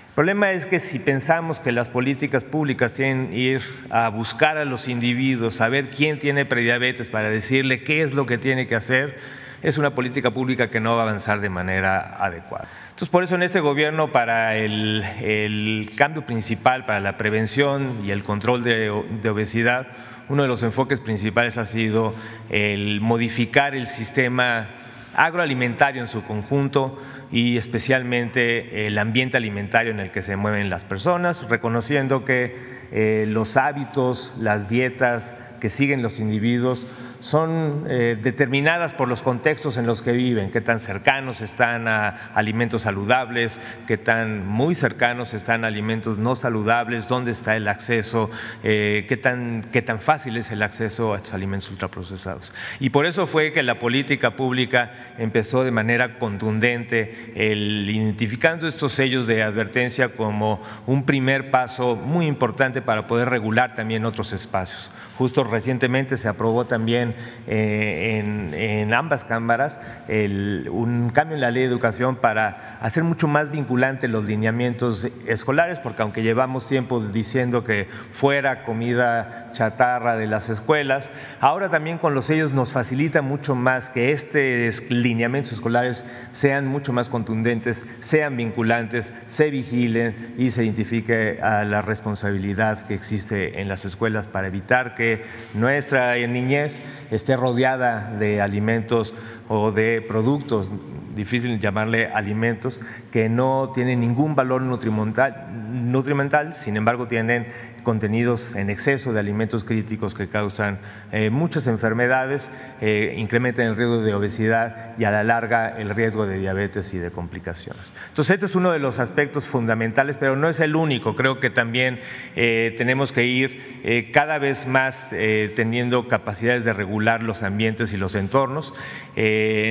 El 0.09 0.15
problema 0.15 0.51
es 0.51 0.65
que 0.65 0.79
si 0.79 0.99
pensamos 0.99 1.59
que 1.59 1.71
las 1.71 1.89
políticas 1.89 2.43
públicas 2.43 2.93
tienen 2.93 3.29
que 3.29 3.37
ir 3.37 3.61
a 3.89 4.09
buscar 4.09 4.57
a 4.57 4.65
los 4.65 4.87
individuos, 4.87 5.55
saber 5.55 5.89
quién 5.89 6.19
tiene 6.19 6.45
prediabetes 6.45 7.07
para 7.07 7.29
decirle 7.29 7.83
qué 7.83 8.01
es 8.01 8.13
lo 8.13 8.25
que 8.25 8.37
tiene 8.37 8.67
que 8.67 8.75
hacer, 8.75 9.17
es 9.63 9.77
una 9.77 9.95
política 9.95 10.31
pública 10.31 10.69
que 10.69 10.79
no 10.79 10.95
va 10.95 11.03
a 11.03 11.05
avanzar 11.05 11.39
de 11.39 11.49
manera 11.49 12.17
adecuada. 12.17 12.67
Entonces, 12.93 13.09
por 13.09 13.23
eso 13.23 13.33
en 13.33 13.41
este 13.41 13.59
gobierno, 13.59 14.11
para 14.11 14.55
el, 14.55 15.89
cambio 15.97 16.27
principal, 16.27 16.85
para 16.85 16.99
la 16.99 17.17
prevención 17.17 18.01
y 18.05 18.11
el 18.11 18.23
control 18.23 18.61
de, 18.61 18.91
obesidad, 18.91 19.87
uno 20.29 20.43
de 20.43 20.47
los 20.47 20.61
enfoques 20.61 20.99
principales 20.99 21.57
ha 21.57 21.65
sido 21.65 22.13
el 22.51 23.01
modificar 23.01 23.73
el 23.73 23.87
sistema 23.87 24.67
agroalimentario 25.15 26.03
en 26.03 26.07
su 26.07 26.23
conjunto 26.23 27.01
y 27.31 27.57
especialmente 27.57 28.85
el 28.85 28.99
ambiente 28.99 29.37
alimentario 29.37 29.91
en 29.91 29.99
el 29.99 30.11
que 30.11 30.21
se 30.21 30.35
mueven 30.35 30.69
las 30.69 30.85
personas, 30.85 31.49
reconociendo 31.49 32.23
que 32.23 32.55
eh, 32.91 33.25
los 33.27 33.57
hábitos, 33.57 34.35
las 34.37 34.69
dietas 34.69 35.33
que 35.59 35.69
siguen 35.69 36.03
los 36.03 36.19
individuos 36.19 36.85
son 37.23 37.85
eh, 37.87 38.17
determinadas 38.21 38.93
por 38.93 39.07
los 39.07 39.21
contextos 39.21 39.77
en 39.77 39.87
los 39.87 40.01
que 40.01 40.11
viven, 40.11 40.51
qué 40.51 40.59
tan 40.59 40.81
cercanos 40.81 41.39
están 41.39 41.87
a 41.87 42.31
alimentos 42.35 42.81
saludables, 42.81 43.61
qué 43.87 43.97
tan 43.97 44.45
muy 44.45 44.75
cercanos 44.75 45.33
están 45.33 45.63
a 45.63 45.67
alimentos 45.67 46.17
no 46.17 46.35
saludables, 46.35 47.07
dónde 47.07 47.31
está 47.31 47.55
el 47.55 47.69
acceso, 47.69 48.29
eh, 48.61 49.05
qué, 49.07 49.15
tan, 49.15 49.61
qué 49.71 49.81
tan 49.81 50.01
fácil 50.01 50.35
es 50.35 50.51
el 50.51 50.61
acceso 50.61 51.13
a 51.13 51.17
estos 51.17 51.33
alimentos 51.33 51.71
ultraprocesados. 51.71 52.53
Y 52.81 52.89
por 52.89 53.05
eso 53.05 53.25
fue 53.25 53.53
que 53.53 53.63
la 53.63 53.79
política 53.79 54.35
pública 54.35 54.91
empezó 55.17 55.63
de 55.63 55.71
manera 55.71 56.19
contundente 56.19 57.31
el 57.37 57.89
identificando 57.89 58.67
estos 58.67 58.91
sellos 58.91 59.27
de 59.27 59.43
advertencia 59.43 60.09
como 60.09 60.61
un 60.87 61.05
primer 61.05 61.51
paso 61.51 61.95
muy 61.95 62.27
importante 62.27 62.81
para 62.81 63.07
poder 63.07 63.29
regular 63.29 63.75
también 63.75 64.03
otros 64.03 64.33
espacios. 64.33 64.91
Justo 65.17 65.43
recientemente 65.43 66.17
se 66.17 66.27
aprobó 66.27 66.65
también 66.65 67.12
eh, 67.47 68.19
en, 68.19 68.93
ambas 68.93 69.23
cámaras 69.23 69.79
un 70.07 71.09
cambio 71.13 71.35
en 71.35 71.41
la 71.41 71.49
ley 71.49 71.63
de 71.63 71.69
educación 71.69 72.15
para 72.17 72.77
hacer 72.81 73.03
mucho 73.03 73.27
más 73.27 73.49
vinculante 73.49 74.07
los 74.07 74.25
lineamientos 74.25 75.07
escolares, 75.25 75.79
porque 75.79 76.01
aunque 76.01 76.21
llevamos 76.21 76.67
tiempo 76.67 76.99
diciendo 76.99 77.63
que 77.63 77.87
fuera 78.11 78.63
comida 78.63 79.49
chatarra 79.51 80.15
de 80.15 80.27
las 80.27 80.49
escuelas, 80.49 81.11
ahora 81.39 81.69
también 81.69 81.97
con 81.97 82.13
los 82.13 82.25
sellos 82.25 82.51
nos 82.53 82.71
facilita 82.71 83.21
mucho 83.21 83.55
más 83.55 83.89
que 83.89 84.11
estos 84.11 84.83
lineamientos 84.89 85.53
escolares 85.53 86.05
sean 86.31 86.67
mucho 86.67 86.93
más 86.93 87.09
contundentes, 87.09 87.85
sean 87.99 88.37
vinculantes, 88.37 89.11
se 89.27 89.49
vigilen 89.49 90.33
y 90.37 90.51
se 90.51 90.63
identifique 90.63 91.39
a 91.41 91.63
la 91.63 91.81
responsabilidad 91.81 92.85
que 92.85 92.93
existe 92.93 93.61
en 93.61 93.67
las 93.67 93.85
escuelas 93.85 94.27
para 94.27 94.47
evitar 94.47 94.95
que 94.95 95.25
nuestra 95.53 96.15
niñez 96.27 96.81
esté 97.11 97.35
rodeada 97.35 98.13
de 98.19 98.39
alimentos 98.41 99.13
o 99.49 99.71
de 99.71 100.01
productos, 100.01 100.69
difícil 101.15 101.59
llamarle 101.59 102.07
alimentos, 102.07 102.79
que 103.11 103.29
no 103.29 103.71
tienen 103.73 103.99
ningún 103.99 104.35
valor 104.35 104.61
nutrimental, 104.61 105.47
nutrimental 105.91 106.55
sin 106.55 106.77
embargo 106.77 107.07
tienen 107.07 107.47
contenidos 107.83 108.55
en 108.55 108.69
exceso 108.69 109.13
de 109.13 109.19
alimentos 109.19 109.63
críticos 109.63 110.15
que 110.15 110.27
causan 110.29 110.79
eh, 111.11 111.29
muchas 111.29 111.67
enfermedades, 111.67 112.49
eh, 112.81 113.13
incrementan 113.17 113.67
el 113.67 113.75
riesgo 113.75 114.01
de 114.01 114.13
obesidad 114.13 114.97
y 114.97 115.03
a 115.03 115.11
la 115.11 115.23
larga 115.23 115.77
el 115.77 115.89
riesgo 115.89 116.25
de 116.25 116.39
diabetes 116.39 116.93
y 116.93 116.97
de 116.97 117.11
complicaciones. 117.11 117.83
Entonces, 118.09 118.35
este 118.35 118.45
es 118.47 118.55
uno 118.55 118.71
de 118.71 118.79
los 118.79 118.99
aspectos 118.99 119.45
fundamentales, 119.45 120.17
pero 120.17 120.35
no 120.35 120.49
es 120.49 120.59
el 120.59 120.75
único. 120.75 121.15
Creo 121.15 121.39
que 121.39 121.49
también 121.49 121.99
eh, 122.35 122.73
tenemos 122.77 123.11
que 123.11 123.25
ir 123.25 124.11
cada 124.13 124.37
vez 124.37 124.65
más 124.65 125.09
teniendo 125.09 126.07
capacidades 126.07 126.63
de 126.63 126.71
regular 126.71 127.21
los 127.21 127.43
ambientes 127.43 127.91
y 127.91 127.97
los 127.97 128.15
entornos. 128.15 128.73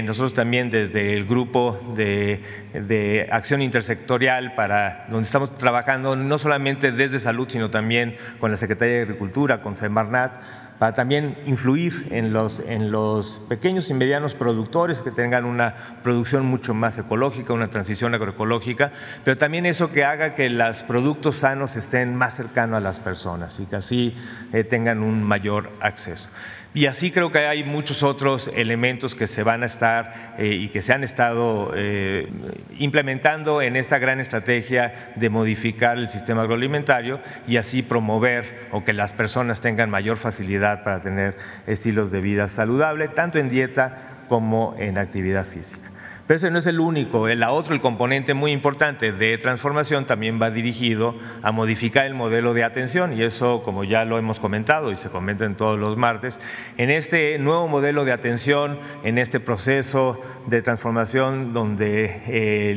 Nosotros 0.05 0.35
también 0.35 0.71
desde 0.71 1.15
el 1.15 1.27
grupo 1.27 1.79
de, 1.97 2.43
de 2.73 3.29
acción 3.31 3.63
intersectorial 3.63 4.55
para 4.55 5.07
donde 5.09 5.25
estamos 5.25 5.57
trabajando 5.57 6.17
no 6.17 6.39
solamente 6.39 6.93
desde 6.93 7.19
salud, 7.19 7.49
sino 7.49 7.71
también 7.71 8.17
con 8.41 8.51
la 8.51 8.57
Secretaría 8.57 8.97
de 8.97 9.03
Agricultura, 9.03 9.63
con 9.63 9.77
Semarnat, 9.77 10.41
para 10.83 10.95
también 10.95 11.39
influir 11.47 12.09
en 12.11 12.33
los, 12.33 12.59
en 12.67 12.91
los 12.91 13.41
pequeños 13.49 13.89
y 13.89 13.95
medianos 13.95 14.35
productores 14.35 15.01
que 15.03 15.13
tengan 15.13 15.45
una 15.45 16.01
producción 16.03 16.45
mucho 16.45 16.75
más 16.75 16.99
ecológica, 16.99 17.53
una 17.53 17.69
transición 17.69 18.15
agroecológica, 18.15 18.91
pero 19.25 19.39
también 19.39 19.65
eso 19.65 19.93
que 19.93 20.03
haga 20.03 20.35
que 20.35 20.51
los 20.51 20.83
productos 20.83 21.37
sanos 21.37 21.77
estén 21.77 22.17
más 22.17 22.35
cercanos 22.35 22.79
a 22.79 22.81
las 22.81 22.99
personas 22.99 23.61
y 23.61 23.67
que 23.67 23.77
así 23.77 24.17
eh, 24.53 24.65
tengan 24.65 25.05
un 25.05 25.23
mayor 25.23 25.71
acceso. 25.81 26.29
Y 26.75 26.87
así 26.87 27.11
creo 27.11 27.31
que 27.31 27.41
hay 27.41 27.65
muchos 27.65 28.03
otros 28.03 28.51
elementos 28.55 29.15
que 29.15 29.27
se 29.27 29.43
van 29.43 29.63
a 29.63 29.67
estar 29.67 30.35
eh, 30.39 30.47
y 30.55 30.69
que 30.71 30.81
se 30.81 30.95
han 30.95 31.05
estado 31.05 31.73
eh, 31.77 32.29
implementando 32.79 33.61
en 33.61 33.77
esta 33.77 33.99
gran 33.99 34.21
estrategia 34.21 35.13
de 35.17 35.29
modificar 35.29 35.99
el 35.99 36.09
sistema 36.09 36.43
agroalimentario 36.43 37.21
y 37.47 37.59
así 37.59 37.83
promover 37.83 38.69
o 38.73 38.85
que 38.85 38.95
las 38.95 39.13
personas 39.13 39.61
tengan 39.61 39.91
mayor 39.91 40.17
facilidad 40.17 40.83
para 40.83 41.03
tener 41.03 41.37
estilos 41.67 42.11
de 42.11 42.23
vida 42.23 42.49
saludable, 42.49 43.09
tanto 43.09 43.39
en 43.39 43.51
dieta 43.51 44.25
como 44.29 44.75
en 44.79 44.97
actividad 44.97 45.45
física. 45.45 45.92
Pero 46.33 46.39
ese 46.39 46.51
no 46.51 46.61
es 46.61 46.67
el 46.67 46.81
único. 46.81 47.29
El 47.29 47.43
otro, 47.43 47.75
el 47.75 47.83
componente 47.83 48.33
muy 48.33 48.53
importante 48.53 49.13
de 49.13 49.37
transformación 49.37 50.07
también 50.07 50.41
va 50.41 50.51
dirigido 50.51 51.15
a 51.43 51.53
modificar 51.53 52.07
el 52.07 52.15
modelo 52.15 52.55
de 52.55 52.65
atención 52.65 53.13
y 53.13 53.23
eso, 53.23 53.63
como 53.63 53.85
ya 53.85 54.07
lo 54.07 54.17
hemos 54.17 54.41
comentado 54.41 54.93
y 54.93 54.97
se 54.97 55.11
comenta 55.11 55.45
en 55.45 55.57
todos 55.57 55.79
los 55.79 55.99
martes, 55.99 56.41
en 56.79 56.89
este 56.89 57.39
nuevo 57.39 57.69
modelo 57.69 58.07
de 58.07 58.13
atención, 58.13 58.79
en 59.05 59.19
este 59.19 59.41
proceso 59.41 60.23
de 60.47 60.63
transformación 60.63 61.53
donde 61.53 62.23
eh, 62.27 62.71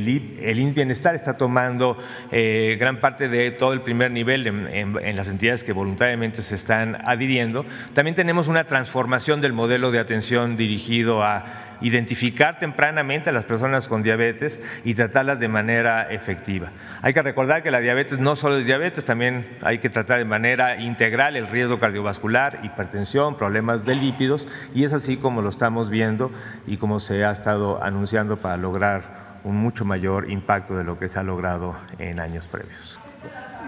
el 0.44 0.72
Bienestar 0.73 1.15
está 1.15 1.38
tomando 1.38 1.98
eh, 2.34 2.76
gran 2.77 2.99
parte 2.99 3.30
de 3.30 3.52
todo 3.52 3.72
el 3.72 3.84
primer 3.84 4.11
nivel 4.11 4.45
en 4.48 5.15
las 5.15 5.30
entidades 5.30 5.64
que 5.64 5.72
voluntariamente 5.72 6.41
se 6.41 6.56
están 6.56 6.98
adhiriendo, 7.06 7.64
también 7.94 8.15
tenemos 8.15 8.49
una 8.49 8.65
transformación 8.65 9.40
del 9.40 9.53
modelo 9.53 9.91
de 9.91 9.99
atención 9.99 10.57
dirigido 10.57 11.23
a 11.23 11.64
identificar 11.81 12.60
tempranamente 12.60 13.30
a 13.30 13.34
las 13.34 13.45
personas 13.45 13.88
con 13.88 14.03
diabetes 14.03 14.61
y 14.84 14.93
tratarlas 14.93 15.39
de 15.39 15.47
manera 15.47 16.11
efectiva. 16.11 16.72
Hay 17.02 17.14
que 17.14 17.22
recordar 17.22 17.64
que 17.64 17.72
la 17.72 17.80
diabetes 17.80 18.19
no 18.19 18.35
solo 18.35 18.57
es 18.57 18.65
diabetes, 18.65 19.06
también 19.06 19.57
hay 19.61 19.80
que 19.80 19.89
tratar 19.89 20.19
de 20.19 20.26
manera 20.26 20.77
integral 20.77 21.35
el 21.35 21.47
riesgo 21.47 21.80
cardiovascular, 21.80 22.60
hipertensión, 22.64 23.38
problemas 23.38 23.85
de 23.85 23.95
lípidos 23.95 24.47
y 24.73 24.84
es 24.84 24.93
así 24.93 25.18
como 25.18 25.41
lo 25.41 25.49
estamos 25.49 25.89
viendo 25.89 26.31
y 26.68 26.77
como 26.77 26.99
se 26.99 27.26
ha 27.26 27.31
estado 27.31 27.84
anunciando 27.84 28.38
para 28.38 28.57
lograr 28.57 29.26
un 29.43 29.57
mucho 29.57 29.85
mayor 29.85 30.30
impacto 30.30 30.76
de 30.76 30.84
lo 30.84 30.97
que 30.97 31.07
se 31.07 31.19
ha 31.19 31.23
logrado 31.23 31.77
en 31.99 32.19
años 32.19 32.47
previos. 32.47 32.99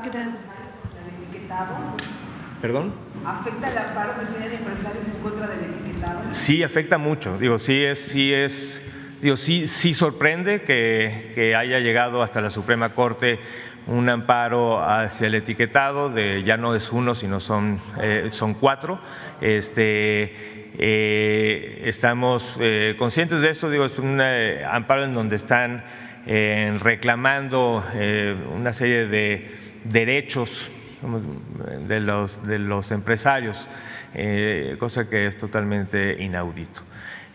Gracias. 0.03 0.51
¿Perdón? 2.61 2.93
¿Afecta 3.25 3.71
el 3.71 3.77
amparo 3.77 4.13
que 4.19 4.25
tienen 4.25 4.59
empresarios 4.59 5.05
en 5.05 5.21
contra 5.21 5.47
del 5.47 5.65
etiquetado? 5.65 6.21
Sí, 6.31 6.63
afecta 6.63 6.97
mucho. 6.97 7.37
Digo, 7.37 7.59
sí 7.59 7.83
es, 7.83 7.99
sí 7.99 8.33
es, 8.33 8.81
digo, 9.21 9.37
sí, 9.37 9.67
sí 9.67 9.93
sorprende 9.93 10.61
que, 10.61 11.31
que 11.35 11.55
haya 11.55 11.79
llegado 11.79 12.23
hasta 12.23 12.41
la 12.41 12.49
Suprema 12.49 12.93
Corte 12.93 13.39
un 13.87 14.09
amparo 14.09 14.83
hacia 14.83 15.27
el 15.27 15.35
etiquetado 15.35 16.09
de 16.09 16.43
ya 16.43 16.57
no 16.57 16.75
es 16.75 16.91
uno, 16.91 17.15
sino 17.15 17.39
son, 17.39 17.79
eh, 18.01 18.27
son 18.29 18.53
cuatro. 18.53 18.99
Este, 19.39 20.71
eh, 20.77 21.81
estamos 21.85 22.57
eh, 22.59 22.95
conscientes 22.99 23.41
de 23.41 23.49
esto, 23.49 23.69
digo, 23.69 23.85
es 23.85 23.97
un 23.97 24.19
amparo 24.19 25.05
en 25.05 25.13
donde 25.13 25.37
están 25.37 25.83
reclamando 26.81 27.85
una 28.53 28.73
serie 28.73 29.07
de 29.07 29.49
derechos 29.85 30.69
de 31.87 31.99
los, 31.99 32.43
de 32.45 32.59
los 32.59 32.91
empresarios, 32.91 33.67
eh, 34.13 34.75
cosa 34.79 35.09
que 35.09 35.27
es 35.27 35.37
totalmente 35.37 36.21
inaudito. 36.21 36.81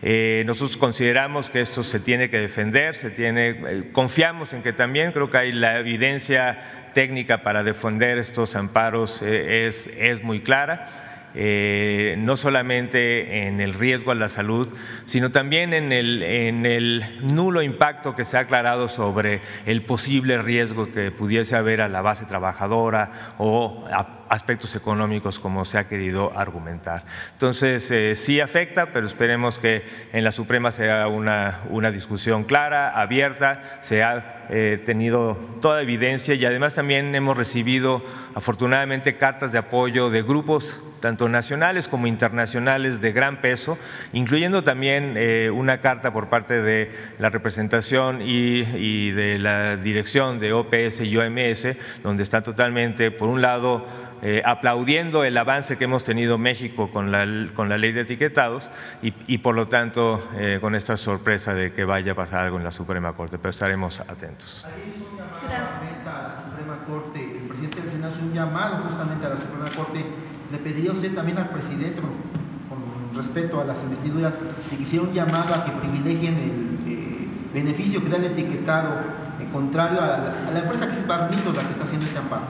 Eh, 0.01 0.43
nosotros 0.45 0.75
consideramos 0.75 1.49
que 1.49 1.61
esto 1.61 1.81
se 1.81 1.99
tiene 1.99 2.29
que 2.29 2.39
defender, 2.39 2.95
se 2.95 3.09
tiene, 3.09 3.49
eh, 3.49 3.89
confiamos 3.93 4.53
en 4.53 4.61
que 4.61 4.73
también 4.73 5.13
creo 5.13 5.29
que 5.29 5.37
hay 5.37 5.51
la 5.53 5.79
evidencia 5.79 6.91
técnica 6.93 7.41
para 7.41 7.63
defender 7.63 8.17
estos 8.17 8.55
amparos 8.55 9.21
es, 9.21 9.87
es 9.97 10.23
muy 10.23 10.41
clara. 10.41 11.02
Eh, 11.35 12.15
no 12.19 12.37
solamente 12.37 13.47
en 13.47 13.59
el 13.59 13.73
riesgo 13.73 14.11
a 14.11 14.15
la 14.15 14.29
salud, 14.29 14.67
sino 15.05 15.31
también 15.31 15.73
en 15.73 15.91
el, 15.91 16.21
en 16.21 16.65
el 16.65 17.19
nulo 17.21 17.63
impacto 17.63 18.15
que 18.15 18.23
se 18.23 18.37
ha 18.37 18.41
aclarado 18.41 18.87
sobre 18.87 19.41
el 19.65 19.83
posible 19.83 20.41
riesgo 20.41 20.91
que 20.91 21.09
pudiese 21.11 21.55
haber 21.55 21.81
a 21.81 21.89
la 21.89 22.01
base 22.01 22.25
trabajadora 22.25 23.33
o 23.39 23.85
a 23.91 24.22
aspectos 24.33 24.75
económicos 24.75 25.37
como 25.37 25.63
se 25.63 25.77
ha 25.77 25.87
querido 25.87 26.35
argumentar. 26.35 27.03
Entonces, 27.33 27.89
eh, 27.91 28.15
sí 28.15 28.41
afecta, 28.41 28.87
pero 28.87 29.05
esperemos 29.05 29.59
que 29.59 29.83
en 30.11 30.23
la 30.23 30.31
Suprema 30.31 30.71
sea 30.71 31.07
una, 31.07 31.61
una 31.69 31.91
discusión 31.91 32.43
clara, 32.43 32.99
abierta, 32.99 33.77
se 33.81 34.01
ha 34.01 34.45
eh, 34.49 34.81
tenido 34.85 35.37
toda 35.61 35.83
evidencia 35.83 36.33
y 36.33 36.43
además 36.45 36.73
también 36.73 37.13
hemos 37.13 37.37
recibido 37.37 38.03
afortunadamente 38.33 39.17
cartas 39.17 39.51
de 39.51 39.59
apoyo 39.59 40.09
de 40.09 40.23
grupos 40.23 40.81
tanto 41.03 41.27
nacionales 41.27 41.89
como 41.89 42.07
internacionales 42.07 43.01
de 43.01 43.11
gran 43.11 43.41
peso, 43.41 43.77
incluyendo 44.13 44.63
también 44.63 45.15
eh, 45.17 45.51
una 45.53 45.81
carta 45.81 46.13
por 46.13 46.29
parte 46.29 46.61
de 46.61 46.93
la 47.19 47.29
representación 47.29 48.21
y, 48.21 49.11
de 49.11 49.37
la 49.37 49.75
dirección 49.75 50.39
de 50.39 50.53
OPS 50.53 51.01
y 51.01 51.17
OMS, 51.17 51.75
donde 52.03 52.23
está 52.23 52.41
totalmente, 52.41 53.11
por 53.11 53.27
un 53.27 53.41
lado, 53.41 53.85
eh, 54.25 54.41
aplaudiendo 54.45 55.25
el 55.25 55.37
avance 55.37 55.77
que 55.77 55.83
hemos 55.83 56.05
tenido 56.05 56.37
México 56.37 56.89
con 56.89 57.11
la, 57.11 57.27
con 57.53 57.67
la 57.67 57.77
ley 57.77 57.91
de 57.91 58.01
etiquetados 58.01 58.69
y, 59.01 59.37
por 59.39 59.53
lo 59.53 59.67
tanto 59.67 60.23
eh, 60.37 60.59
con 60.61 60.75
esta 60.75 60.95
sorpresa 60.95 61.53
de 61.53 61.73
que 61.73 61.83
vaya 61.83 62.13
a 62.13 62.15
pasar 62.15 62.45
algo 62.45 62.57
en 62.57 62.63
la 62.63 62.71
Suprema 62.71 63.11
Corte, 63.13 63.37
pero 63.37 63.49
estaremos 63.49 63.99
atentos. 63.99 64.65
A 64.65 64.69
la 64.69 66.45
Suprema 66.45 66.85
Corte, 66.87 67.19
el 67.19 67.47
presidente 67.49 67.81
del 67.81 67.89
Senado 67.91 68.13
hace 68.13 68.21
un 68.21 68.33
llamado 68.33 68.77
justamente 68.85 69.25
a 69.25 69.29
la 69.29 69.35
Suprema 69.35 69.69
Corte 69.75 70.05
le 70.51 70.57
pediría 70.59 70.91
a 70.91 70.93
usted 70.93 71.13
también 71.13 71.37
al 71.37 71.49
presidente, 71.49 71.99
con 71.99 73.17
respeto 73.17 73.59
a 73.59 73.65
las 73.65 73.83
investiduras, 73.83 74.35
que 74.69 74.77
quisiera 74.77 75.03
un 75.03 75.13
llamado 75.13 75.53
a 75.53 75.65
que 75.65 75.71
privilegien 75.71 76.35
el 76.35 76.91
eh, 76.93 77.27
beneficio 77.53 78.01
que 78.01 78.09
da 78.09 78.17
el 78.17 78.25
etiquetado, 78.25 79.23
contrario 79.51 79.99
a 80.01 80.51
la, 80.51 80.59
empresa 80.59 80.85
que 80.89 80.93
es 80.93 81.05
Barnito 81.05 81.51
la 81.51 81.63
que 81.63 81.71
está 81.71 81.83
haciendo 81.83 82.05
este 82.05 82.17
amparo. 82.17 82.43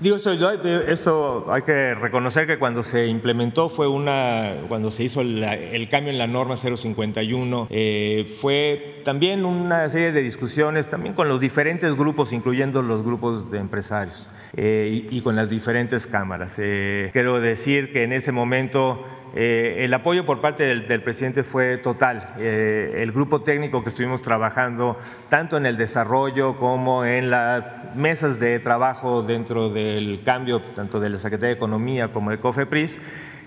Digo, 0.00 0.16
esto, 0.16 0.32
esto 0.32 1.52
hay 1.52 1.60
que 1.60 1.94
reconocer 1.94 2.46
que 2.46 2.58
cuando 2.58 2.82
se 2.82 3.06
implementó 3.06 3.68
fue 3.68 3.86
una, 3.86 4.54
cuando 4.66 4.90
se 4.90 5.04
hizo 5.04 5.20
el 5.20 5.88
cambio 5.90 6.10
en 6.10 6.16
la 6.16 6.26
norma 6.26 6.56
051, 6.56 7.66
eh, 7.68 8.26
fue 8.40 9.02
también 9.04 9.44
una 9.44 9.86
serie 9.90 10.12
de 10.12 10.22
discusiones 10.22 10.88
también 10.88 11.14
con 11.14 11.28
los 11.28 11.38
diferentes 11.38 11.94
grupos, 11.96 12.32
incluyendo 12.32 12.80
los 12.80 13.04
grupos 13.04 13.50
de 13.50 13.58
empresarios 13.58 14.30
eh, 14.56 15.06
y, 15.10 15.20
con 15.20 15.36
las 15.36 15.50
diferentes 15.50 16.06
cámaras. 16.06 16.54
Eh, 16.56 17.10
quiero 17.12 17.38
decir 17.38 17.92
que 17.92 18.02
en 18.02 18.14
ese 18.14 18.32
momento 18.32 19.04
eh, 19.34 19.84
el 19.84 19.94
apoyo 19.94 20.26
por 20.26 20.40
parte 20.40 20.64
del, 20.64 21.02
presidente 21.02 21.44
fue 21.44 21.78
total. 21.78 22.34
Eh, 22.38 22.96
el 22.98 23.12
grupo 23.12 23.42
técnico 23.42 23.82
que 23.82 23.90
estuvimos 23.90 24.22
trabajando, 24.22 24.98
tanto 25.28 25.56
en 25.56 25.66
el 25.66 25.76
desarrollo 25.76 26.56
como 26.56 27.04
en 27.04 27.30
las 27.30 27.94
mesas 27.94 28.40
de 28.40 28.58
trabajo 28.58 29.22
dentro 29.22 29.68
del 29.68 30.22
cambio, 30.24 30.60
tanto 30.74 30.98
de 30.98 31.10
la 31.10 31.18
Secretaría 31.18 31.48
de 31.48 31.56
Economía 31.56 32.08
como 32.08 32.30
de 32.30 32.38
COFEPRIS, 32.38 33.00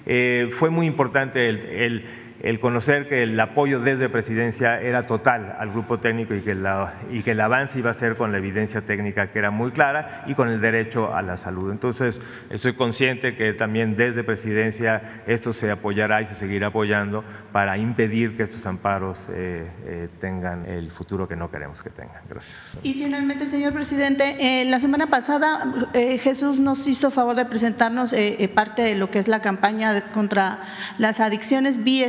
eh, 0.05 0.49
fue 0.51 0.69
muy 0.69 0.85
importante 0.85 1.49
el 1.49 1.59
el 1.59 2.22
conocer 2.59 3.07
que 3.07 3.23
el 3.23 3.39
apoyo 3.39 3.79
desde 3.79 4.09
presidencia 4.09 4.79
era 4.81 5.07
total 5.07 5.55
al 5.59 5.71
grupo 5.71 5.99
técnico 5.99 6.33
y 6.33 6.41
que, 6.41 6.55
la, 6.55 6.93
y 7.09 7.23
que 7.23 7.31
el 7.31 7.39
avance 7.39 7.79
iba 7.79 7.89
a 7.89 7.93
ser 7.93 8.17
con 8.17 8.33
la 8.33 8.37
evidencia 8.37 8.81
técnica 8.81 9.31
que 9.31 9.39
era 9.39 9.49
muy 9.49 9.71
clara 9.71 10.23
y 10.27 10.35
con 10.35 10.49
el 10.49 10.59
derecho 10.59 11.13
a 11.15 11.21
la 11.21 11.37
salud. 11.37 11.71
Entonces, 11.71 12.19
estoy 12.49 12.73
consciente 12.73 13.35
que 13.35 13.53
también 13.53 13.95
desde 13.95 14.23
presidencia 14.23 15.23
esto 15.25 15.53
se 15.53 15.71
apoyará 15.71 16.21
y 16.21 16.25
se 16.25 16.35
seguirá 16.35 16.67
apoyando 16.67 17.23
para 17.53 17.77
impedir 17.77 18.35
que 18.35 18.43
estos 18.43 18.65
amparos 18.65 19.29
eh, 19.29 19.69
eh, 19.85 20.09
tengan 20.19 20.65
el 20.65 20.91
futuro 20.91 21.27
que 21.27 21.35
no 21.35 21.49
queremos 21.49 21.81
que 21.81 21.91
tengan. 21.91 22.21
Gracias. 22.27 22.77
Y 22.83 22.93
finalmente, 22.93 23.47
señor 23.47 23.73
presidente, 23.73 24.35
eh, 24.39 24.65
la 24.65 24.79
semana 24.79 25.07
pasada 25.07 25.73
Jesús 25.93 26.59
nos 26.59 26.87
hizo 26.87 27.09
favor 27.11 27.35
de 27.35 27.45
presentarnos 27.45 28.13
parte 28.53 28.81
de 28.81 28.95
lo 28.95 29.09
que 29.09 29.19
es 29.19 29.27
la 29.27 29.41
campaña 29.41 30.09
contra 30.13 30.61
las 30.97 31.19
adicciones 31.19 31.83
vía 31.83 32.07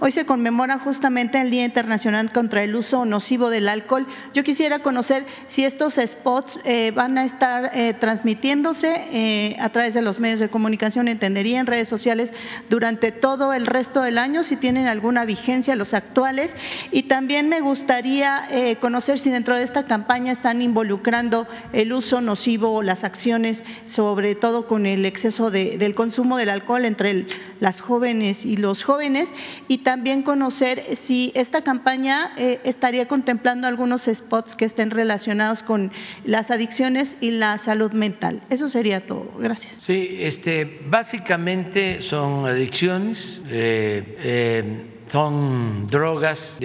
Hoy 0.00 0.10
se 0.10 0.26
conmemora 0.26 0.78
justamente 0.78 1.40
el 1.40 1.50
Día 1.50 1.64
Internacional 1.64 2.32
contra 2.32 2.64
el 2.64 2.74
Uso 2.74 3.04
Nocivo 3.04 3.48
del 3.48 3.68
Alcohol. 3.68 4.06
Yo 4.34 4.42
quisiera 4.42 4.80
conocer 4.80 5.24
si 5.46 5.64
estos 5.64 6.00
spots 6.04 6.58
eh, 6.64 6.90
van 6.94 7.16
a 7.16 7.24
estar 7.24 7.70
eh, 7.74 7.94
transmitiéndose 7.94 9.06
eh, 9.12 9.56
a 9.60 9.68
través 9.68 9.94
de 9.94 10.02
los 10.02 10.18
medios 10.18 10.40
de 10.40 10.48
comunicación, 10.48 11.06
entendería 11.06 11.60
en 11.60 11.66
redes 11.66 11.88
sociales 11.88 12.32
durante 12.68 13.12
todo 13.12 13.52
el 13.52 13.66
resto 13.66 14.02
del 14.02 14.18
año, 14.18 14.42
si 14.42 14.56
tienen 14.56 14.88
alguna 14.88 15.24
vigencia 15.24 15.76
los 15.76 15.94
actuales. 15.94 16.56
Y 16.90 17.04
también 17.04 17.48
me 17.48 17.60
gustaría 17.60 18.48
conocer 18.80 19.18
si 19.18 19.30
dentro 19.30 19.56
de 19.56 19.62
esta 19.62 19.84
campaña 19.84 20.32
están 20.32 20.62
involucrando 20.62 21.46
el 21.72 21.92
uso 21.92 22.20
nocivo 22.20 22.72
o 22.72 22.82
las 22.82 23.04
acciones, 23.04 23.64
sobre 23.86 24.34
todo 24.34 24.66
con 24.66 24.86
el 24.86 25.04
exceso 25.04 25.50
del 25.50 25.94
consumo 25.94 26.36
del 26.36 26.48
alcohol 26.48 26.84
entre 26.84 27.26
las 27.60 27.80
jóvenes 27.80 28.44
y 28.44 28.56
los 28.56 28.82
jóvenes 28.88 29.34
y 29.68 29.78
también 29.78 30.22
conocer 30.22 30.96
si 30.96 31.30
esta 31.34 31.60
campaña 31.60 32.32
eh, 32.38 32.58
estaría 32.64 33.06
contemplando 33.06 33.66
algunos 33.66 34.08
spots 34.10 34.56
que 34.56 34.64
estén 34.64 34.90
relacionados 34.90 35.62
con 35.62 35.92
las 36.24 36.50
adicciones 36.50 37.14
y 37.20 37.32
la 37.32 37.58
salud 37.58 37.92
mental. 37.92 38.40
Eso 38.48 38.66
sería 38.70 39.04
todo. 39.04 39.30
Gracias. 39.38 39.82
Sí, 39.84 40.16
este, 40.20 40.80
básicamente 40.88 42.00
son 42.00 42.46
adicciones, 42.46 43.42
eh, 43.50 44.16
eh, 44.22 44.86
son 45.12 45.86
drogas 45.86 46.56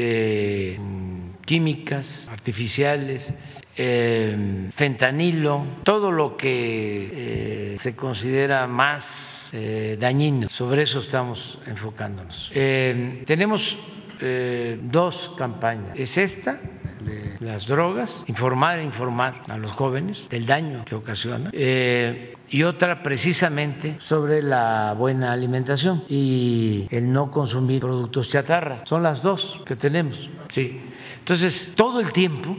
químicas, 1.45 2.29
artificiales, 2.31 3.33
fentanilo, 3.75 5.65
todo 5.83 6.09
lo 6.09 6.37
que 6.37 7.75
se 7.81 7.95
considera 7.97 8.65
más 8.67 9.42
eh, 9.55 9.97
dañino. 9.99 10.49
Sobre 10.49 10.81
eso 10.81 10.99
estamos 10.99 11.59
enfocándonos. 11.67 12.49
Eh, 12.55 13.21
tenemos 13.27 13.77
eh, 14.19 14.79
dos 14.81 15.31
campañas. 15.37 15.91
Es 15.95 16.17
esta, 16.17 16.59
de 16.99 17.37
las 17.39 17.67
drogas, 17.67 18.23
informar, 18.27 18.81
informar 18.81 19.43
a 19.47 19.57
los 19.57 19.69
jóvenes 19.71 20.27
del 20.27 20.47
daño 20.47 20.83
que 20.85 20.95
ocasiona. 20.95 21.51
y 21.53 22.63
otra 22.63 23.03
precisamente 23.03 23.95
sobre 23.99 24.41
la 24.41 24.95
buena 24.97 25.31
alimentación 25.31 26.03
y 26.09 26.87
el 26.89 27.11
no 27.11 27.29
consumir 27.29 27.81
productos 27.81 28.29
chatarra. 28.29 28.81
Son 28.85 29.03
las 29.03 29.21
dos 29.21 29.61
que 29.67 29.75
tenemos. 29.75 30.29
Sí. 30.49 30.81
Entonces, 31.19 31.73
todo 31.75 31.99
el 31.99 32.11
tiempo 32.11 32.57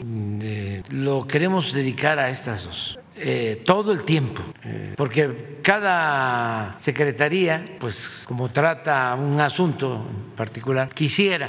lo 0.91 1.27
queremos 1.27 1.73
dedicar 1.73 2.21
a 2.21 2.31
estas 2.31 2.67
dos. 2.67 2.99
Eh, 3.17 3.63
todo 3.65 3.93
el 3.93 4.03
tiempo, 4.03 4.43
eh, 4.65 4.95
porque 4.97 5.61
cada 5.63 6.77
secretaría, 6.81 7.77
pues 7.79 8.25
como 8.27 8.49
trata 8.51 9.15
un 9.15 9.41
asunto 9.41 10.05
en 10.11 10.37
particular, 10.37 10.89
quisiera 10.89 11.49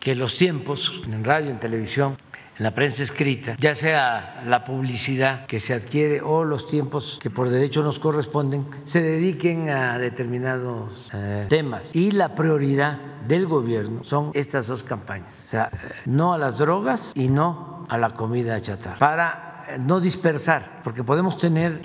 que 0.00 0.16
los 0.16 0.36
tiempos 0.36 1.00
en 1.06 1.22
radio, 1.22 1.50
en 1.50 1.60
televisión, 1.60 2.16
en 2.56 2.64
la 2.64 2.74
prensa 2.74 3.04
escrita, 3.04 3.54
ya 3.58 3.76
sea 3.76 4.42
la 4.44 4.64
publicidad 4.64 5.46
que 5.46 5.60
se 5.60 5.72
adquiere 5.72 6.20
o 6.20 6.42
los 6.42 6.66
tiempos 6.66 7.20
que 7.22 7.30
por 7.30 7.48
derecho 7.48 7.84
nos 7.84 8.00
corresponden, 8.00 8.66
se 8.84 9.00
dediquen 9.00 9.70
a 9.70 9.98
determinados 9.98 11.10
eh, 11.14 11.46
temas. 11.48 11.94
Y 11.94 12.10
la 12.10 12.34
prioridad 12.34 12.98
del 13.28 13.46
gobierno 13.46 14.02
son 14.02 14.32
estas 14.34 14.66
dos 14.66 14.82
campañas, 14.82 15.44
o 15.46 15.48
sea, 15.48 15.70
no 16.06 16.32
a 16.32 16.38
las 16.38 16.58
drogas 16.58 17.12
y 17.14 17.28
no 17.28 17.86
a 17.88 17.96
la 17.98 18.10
comida 18.10 18.60
chatarra, 18.60 18.98
para 18.98 19.47
no 19.80 20.00
dispersar, 20.00 20.80
porque 20.82 21.04
podemos 21.04 21.36
tener 21.36 21.80
20 21.82 21.84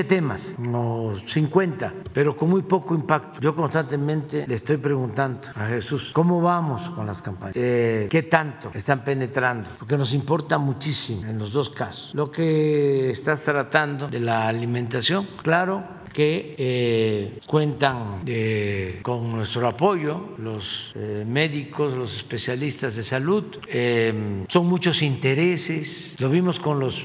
eh, 0.00 0.04
temas 0.04 0.56
o 0.72 1.14
50, 1.14 1.92
pero 2.12 2.36
con 2.36 2.50
muy 2.50 2.62
poco 2.62 2.94
impacto. 2.94 3.40
Yo 3.40 3.54
constantemente 3.54 4.46
le 4.46 4.54
estoy 4.54 4.76
preguntando 4.76 5.40
a 5.54 5.66
Jesús, 5.66 6.10
¿cómo 6.12 6.40
vamos 6.40 6.90
con 6.90 7.06
las 7.06 7.22
campañas? 7.22 7.56
Eh, 7.56 8.08
¿Qué 8.10 8.24
tanto 8.24 8.70
están 8.74 9.04
penetrando? 9.04 9.70
Porque 9.78 9.96
nos 9.96 10.12
importa 10.12 10.58
muchísimo 10.58 11.22
en 11.22 11.38
los 11.38 11.52
dos 11.52 11.70
casos. 11.70 12.14
Lo 12.14 12.30
que 12.30 13.10
estás 13.10 13.42
tratando 13.44 14.08
de 14.08 14.20
la 14.20 14.48
alimentación, 14.48 15.28
claro, 15.42 15.97
que 16.18 16.56
eh, 16.58 17.38
cuentan 17.46 18.22
eh, 18.26 18.98
con 19.02 19.30
nuestro 19.30 19.68
apoyo, 19.68 20.30
los 20.38 20.90
eh, 20.96 21.24
médicos, 21.24 21.94
los 21.94 22.16
especialistas 22.16 22.96
de 22.96 23.04
salud. 23.04 23.44
son 24.48 24.66
muchos 24.66 25.00
intereses, 25.02 26.16
lo 26.18 26.28
vimos 26.28 26.58
con 26.58 26.80
los 26.80 27.04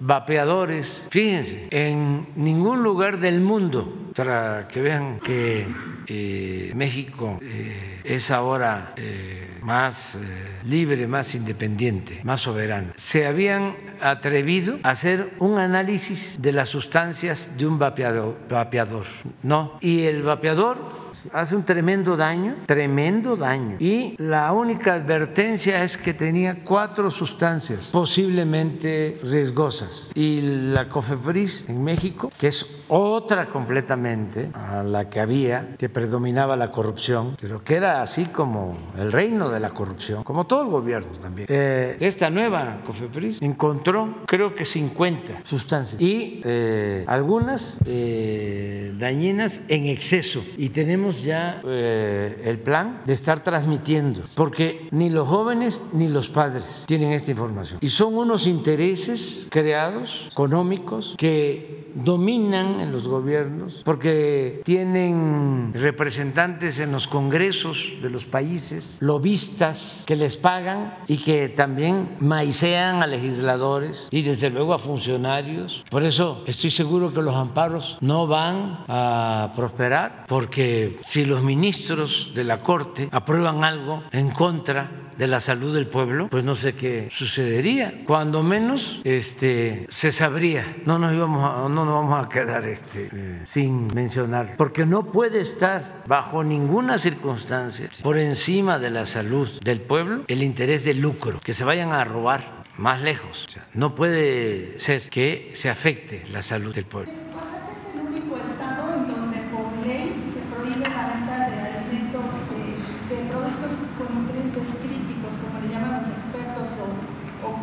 vapeadores. 0.00 1.06
Fíjense, 1.08 1.68
en 1.70 2.30
ningún 2.34 2.82
lugar 2.82 3.20
del 3.20 3.40
mundo, 3.40 4.10
para 4.16 4.66
que 4.66 4.80
vean 4.80 5.20
que 5.20 5.64
eh, 6.08 6.72
México 6.74 7.38
eh, 7.42 8.00
es 8.04 8.30
ahora 8.30 8.94
eh, 8.96 9.58
más 9.62 10.16
eh, 10.16 10.18
libre, 10.64 11.06
más 11.06 11.34
independiente, 11.34 12.20
más 12.24 12.40
soberano, 12.40 12.92
se 12.96 13.26
habían 13.26 13.76
atrevido 14.00 14.78
a 14.82 14.90
hacer 14.90 15.34
un 15.38 15.58
análisis 15.58 16.40
de 16.40 16.52
las 16.52 16.68
sustancias 16.68 17.50
de 17.56 17.66
un 17.66 17.78
vapeador. 17.78 18.36
vapeador 18.48 19.06
no, 19.42 19.78
y 19.80 20.02
el 20.04 20.22
vapeador 20.22 21.08
hace 21.32 21.56
un 21.56 21.64
tremendo 21.64 22.16
daño, 22.16 22.56
tremendo 22.66 23.36
daño. 23.36 23.76
Y 23.78 24.14
la 24.18 24.52
única 24.52 24.94
advertencia 24.94 25.82
es 25.82 25.96
que 25.96 26.14
tenía 26.14 26.64
cuatro 26.64 27.10
sustancias 27.10 27.90
posiblemente 27.92 29.18
riesgosas. 29.22 30.10
Y 30.14 30.40
la 30.72 30.88
COFEPRIS 30.88 31.68
en 31.68 31.82
México, 31.82 32.30
que 32.38 32.48
es 32.48 32.66
otra 32.88 33.46
completamente 33.46 34.50
a 34.54 34.82
la 34.82 35.08
que 35.08 35.20
había, 35.20 35.76
que 35.76 35.88
predominaba 35.98 36.54
la 36.54 36.70
corrupción, 36.70 37.34
pero 37.40 37.64
que 37.64 37.74
era 37.74 38.02
así 38.02 38.26
como 38.26 38.78
el 38.96 39.10
reino 39.10 39.50
de 39.50 39.58
la 39.58 39.70
corrupción, 39.70 40.22
como 40.22 40.46
todo 40.46 40.62
el 40.62 40.68
gobierno 40.68 41.10
también. 41.20 41.48
Eh, 41.50 41.96
esta 41.98 42.30
nueva 42.30 42.82
COFEPRIS 42.86 43.42
encontró 43.42 44.18
creo 44.24 44.54
que 44.54 44.64
50 44.64 45.40
sustancias 45.42 46.00
y 46.00 46.40
eh, 46.44 47.02
algunas 47.08 47.80
eh, 47.84 48.94
dañinas 48.96 49.60
en 49.66 49.86
exceso. 49.86 50.44
Y 50.56 50.68
tenemos 50.68 51.24
ya 51.24 51.62
el 51.64 52.60
plan 52.60 53.02
de 53.04 53.14
estar 53.14 53.42
transmitiendo, 53.42 54.22
porque 54.36 54.86
ni 54.92 55.10
los 55.10 55.26
jóvenes 55.26 55.82
ni 55.92 56.06
los 56.06 56.28
padres 56.28 56.84
tienen 56.86 57.10
esta 57.10 57.32
información. 57.32 57.80
Y 57.82 57.88
son 57.88 58.16
unos 58.16 58.46
intereses 58.46 59.48
creados, 59.50 60.28
económicos, 60.30 61.16
que 61.18 61.88
dominan 61.94 62.80
en 62.80 62.92
los 62.92 63.08
gobiernos, 63.08 63.82
porque 63.84 64.60
tienen 64.64 65.72
representantes 65.80 66.78
en 66.78 66.92
los 66.92 67.08
congresos 67.08 67.94
de 68.02 68.10
los 68.10 68.26
países, 68.26 68.98
lobistas 69.00 70.04
que 70.06 70.16
les 70.16 70.36
pagan 70.36 70.94
y 71.06 71.18
que 71.18 71.48
también 71.48 72.16
maicean 72.20 73.02
a 73.02 73.06
legisladores 73.06 74.08
y 74.10 74.22
desde 74.22 74.50
luego 74.50 74.74
a 74.74 74.78
funcionarios. 74.78 75.84
Por 75.90 76.02
eso 76.02 76.42
estoy 76.46 76.70
seguro 76.70 77.12
que 77.12 77.22
los 77.22 77.34
amparos 77.34 77.98
no 78.00 78.26
van 78.26 78.84
a 78.88 79.52
prosperar, 79.56 80.24
porque 80.28 80.98
si 81.06 81.24
los 81.24 81.42
ministros 81.42 82.32
de 82.34 82.44
la 82.44 82.62
Corte 82.62 83.08
aprueban 83.12 83.64
algo 83.64 84.02
en 84.12 84.30
contra 84.30 85.07
de 85.18 85.26
la 85.26 85.40
salud 85.40 85.74
del 85.74 85.88
pueblo, 85.88 86.28
pues 86.30 86.44
no 86.44 86.54
sé 86.54 86.74
qué 86.74 87.08
sucedería. 87.10 88.02
Cuando 88.06 88.42
menos 88.42 89.00
este, 89.04 89.86
se 89.90 90.12
sabría. 90.12 90.76
No 90.86 90.98
nos, 90.98 91.12
íbamos 91.12 91.70
no 91.70 91.84
nos 91.84 91.94
vamos 91.94 92.24
a 92.24 92.28
quedar 92.28 92.64
este, 92.64 93.10
eh, 93.12 93.40
sin 93.44 93.88
mencionar. 93.94 94.54
Porque 94.56 94.86
no 94.86 95.12
puede 95.12 95.40
estar 95.40 96.04
bajo 96.06 96.42
ninguna 96.44 96.98
circunstancia 96.98 97.90
por 98.02 98.16
encima 98.18 98.78
de 98.78 98.90
la 98.90 99.04
salud 99.04 99.48
del 99.62 99.80
pueblo 99.80 100.24
el 100.28 100.42
interés 100.42 100.84
de 100.84 100.94
lucro, 100.94 101.40
que 101.40 101.52
se 101.52 101.64
vayan 101.64 101.92
a 101.92 102.04
robar 102.04 102.64
más 102.76 103.02
lejos. 103.02 103.48
No 103.74 103.94
puede 103.94 104.78
ser 104.78 105.10
que 105.10 105.50
se 105.54 105.68
afecte 105.68 106.24
la 106.30 106.42
salud 106.42 106.74
del 106.74 106.84
pueblo. 106.84 107.12
Es 107.12 107.94
el 107.94 108.06
único 108.06 108.36
estado 108.36 108.94
en 108.94 109.08
donde 109.08 109.38
por 109.50 109.86
ley 109.86 110.24
se 110.32 110.40
prohíbe 110.54 110.88
la 110.88 111.06
venta 111.08 111.50
de 111.50 111.60
alimentos, 111.78 112.24
de, 112.50 113.16
de 113.16 113.30
productos 113.30 113.74
con 113.98 114.22
nutrientes 114.22 114.68
críticos, 114.80 115.32
como 115.42 115.58
le 115.60 115.68
llaman 115.68 115.98
los 115.98 116.08
expertos, 116.08 116.68
o, 116.78 117.48
o 117.48 117.62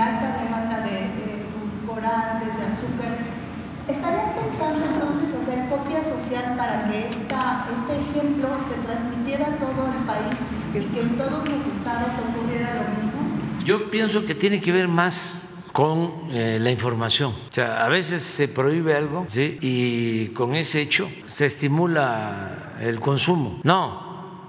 alta 0.00 0.36
demanda 0.42 0.80
de 0.80 1.10
edulcorantes, 1.10 2.56
de 2.56 2.62
azúcar. 2.64 3.18
¿Estarían 3.88 4.32
pensando 4.34 4.84
entonces 4.84 5.34
hacer 5.42 5.68
copia 5.68 6.02
social 6.02 6.54
para 6.56 6.88
que 6.88 7.08
esta, 7.08 7.68
este 7.76 8.00
ejemplo 8.00 8.48
se 8.68 8.74
transmitiera 8.86 9.46
a 9.48 9.56
todo 9.56 9.92
el 9.92 10.04
país, 10.06 10.36
que, 10.72 10.86
que 10.86 11.00
en 11.00 11.18
todos 11.18 11.48
los 11.48 11.66
estados 11.66 12.12
ocurriera 12.28 12.74
lo 12.74 12.96
mismo? 12.96 13.64
Yo 13.64 13.90
pienso 13.90 14.24
que 14.24 14.34
tiene 14.34 14.60
que 14.60 14.72
ver 14.72 14.88
más 14.88 15.44
con 15.74 16.30
eh, 16.30 16.58
la 16.60 16.70
información. 16.70 17.32
O 17.32 17.52
sea, 17.52 17.84
a 17.84 17.88
veces 17.88 18.22
se 18.22 18.46
prohíbe 18.46 18.96
algo 18.96 19.26
¿sí? 19.28 19.58
y 19.60 20.26
con 20.28 20.54
ese 20.54 20.80
hecho 20.80 21.10
se 21.26 21.46
estimula 21.46 22.76
el 22.80 23.00
consumo. 23.00 23.58
No, 23.64 24.03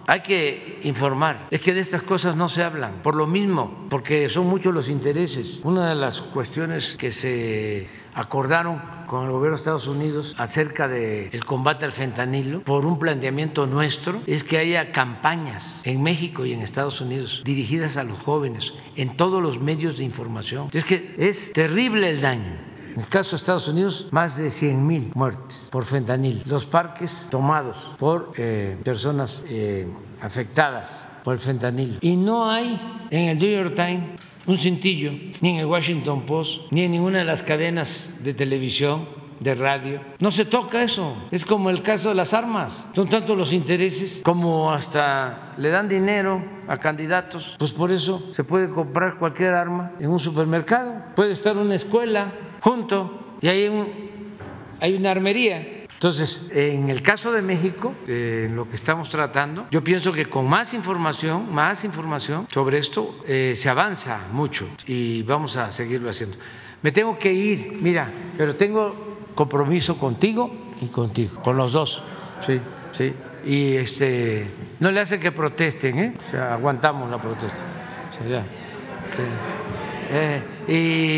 hay 0.07 0.21
que 0.21 0.79
informar. 0.83 1.47
Es 1.51 1.61
que 1.61 1.73
de 1.73 1.81
estas 1.81 2.03
cosas 2.03 2.35
no 2.35 2.49
se 2.49 2.63
hablan, 2.63 3.01
por 3.01 3.15
lo 3.15 3.27
mismo, 3.27 3.87
porque 3.89 4.29
son 4.29 4.47
muchos 4.47 4.73
los 4.73 4.89
intereses. 4.89 5.61
Una 5.63 5.89
de 5.89 5.95
las 5.95 6.21
cuestiones 6.21 6.95
que 6.97 7.11
se 7.11 7.87
acordaron 8.13 8.81
con 9.07 9.25
el 9.25 9.31
gobierno 9.31 9.57
de 9.57 9.61
Estados 9.61 9.87
Unidos 9.87 10.35
acerca 10.37 10.87
del 10.87 11.45
combate 11.45 11.85
al 11.85 11.91
fentanilo 11.91 12.61
por 12.61 12.85
un 12.85 12.97
planteamiento 12.97 13.67
nuestro 13.67 14.21
es 14.25 14.43
que 14.43 14.57
haya 14.57 14.91
campañas 14.91 15.81
en 15.83 16.01
México 16.01 16.45
y 16.45 16.53
en 16.53 16.61
Estados 16.61 17.01
Unidos 17.01 17.41
dirigidas 17.45 17.97
a 17.97 18.03
los 18.03 18.19
jóvenes 18.19 18.73
en 18.95 19.17
todos 19.17 19.43
los 19.43 19.59
medios 19.59 19.97
de 19.97 20.05
información. 20.05 20.69
Es 20.73 20.85
que 20.85 21.13
es 21.17 21.51
terrible 21.53 22.09
el 22.09 22.21
daño. 22.21 22.74
En 22.95 23.01
el 23.01 23.07
caso 23.09 23.31
de 23.31 23.35
Estados 23.35 23.67
Unidos, 23.67 24.07
más 24.11 24.37
de 24.37 24.49
100 24.49 24.87
mil 24.87 25.11
muertes 25.15 25.67
por 25.69 25.83
fentanil. 25.83 26.41
Los 26.45 26.65
parques 26.65 27.27
tomados 27.29 27.93
por 27.99 28.31
eh, 28.37 28.77
personas 28.85 29.43
eh, 29.49 29.85
afectadas 30.21 31.05
por 31.21 31.33
el 31.33 31.41
fentanil. 31.41 31.97
Y 31.99 32.15
no 32.15 32.49
hay 32.49 32.79
en 33.11 33.29
el 33.29 33.37
New 33.37 33.51
York 33.51 33.75
Times 33.75 34.17
un 34.47 34.57
cintillo, 34.57 35.11
ni 35.41 35.49
en 35.49 35.55
el 35.57 35.65
Washington 35.65 36.25
Post, 36.25 36.71
ni 36.71 36.83
en 36.83 36.91
ninguna 36.91 37.19
de 37.19 37.25
las 37.25 37.43
cadenas 37.43 38.11
de 38.23 38.33
televisión, 38.33 39.09
de 39.39 39.55
radio. 39.55 40.01
No 40.19 40.31
se 40.31 40.45
toca 40.45 40.83
eso. 40.83 41.15
Es 41.31 41.45
como 41.45 41.69
el 41.69 41.81
caso 41.81 42.09
de 42.09 42.15
las 42.15 42.33
armas. 42.33 42.87
Son 42.93 43.09
tantos 43.09 43.37
los 43.37 43.53
intereses 43.53 44.21
como 44.23 44.71
hasta 44.71 45.53
le 45.57 45.69
dan 45.69 45.87
dinero 45.87 46.43
a 46.67 46.77
candidatos. 46.77 47.55
Pues 47.59 47.71
por 47.71 47.91
eso 47.91 48.23
se 48.31 48.43
puede 48.43 48.69
comprar 48.69 49.17
cualquier 49.17 49.53
arma 49.53 49.91
en 49.99 50.09
un 50.09 50.19
supermercado. 50.19 50.95
Puede 51.15 51.31
estar 51.31 51.57
una 51.57 51.75
escuela 51.75 52.33
junto 52.61 53.37
y 53.41 53.47
hay, 53.47 53.69
hay 54.79 54.95
una 54.95 55.11
armería. 55.11 55.85
Entonces, 55.95 56.49
en 56.53 56.89
el 56.89 57.01
caso 57.01 57.31
de 57.31 57.41
México, 57.41 57.93
en 58.05 58.55
lo 58.55 58.69
que 58.69 58.75
estamos 58.75 59.09
tratando, 59.09 59.65
yo 59.71 59.83
pienso 59.83 60.11
que 60.11 60.25
con 60.25 60.45
más 60.45 60.73
información, 60.73 61.53
más 61.53 61.85
información 61.85 62.47
sobre 62.53 62.79
esto, 62.79 63.15
eh, 63.25 63.53
se 63.55 63.69
avanza 63.69 64.19
mucho 64.31 64.67
y 64.85 65.23
vamos 65.23 65.55
a 65.55 65.71
seguirlo 65.71 66.09
haciendo. 66.09 66.37
Me 66.81 66.91
tengo 66.91 67.17
que 67.17 67.33
ir, 67.33 67.79
mira, 67.81 68.11
pero 68.37 68.55
tengo 68.55 69.14
compromiso 69.35 69.97
contigo 69.97 70.51
y 70.81 70.87
contigo, 70.87 71.41
con 71.41 71.57
los 71.57 71.73
dos, 71.73 72.01
sí, 72.39 72.59
sí. 72.91 73.13
Y 73.45 73.75
este, 73.75 74.47
no 74.79 74.91
le 74.91 75.01
hace 75.01 75.19
que 75.19 75.31
protesten, 75.31 75.99
¿eh? 75.99 76.13
O 76.23 76.27
sea, 76.27 76.53
aguantamos 76.55 77.11
la 77.11 77.19
protesta. 77.19 77.59
O 78.09 78.17
sea, 78.17 78.27
ya, 78.27 78.41
sí. 79.15 79.23
Eh, 80.09 80.41
y 80.67 81.13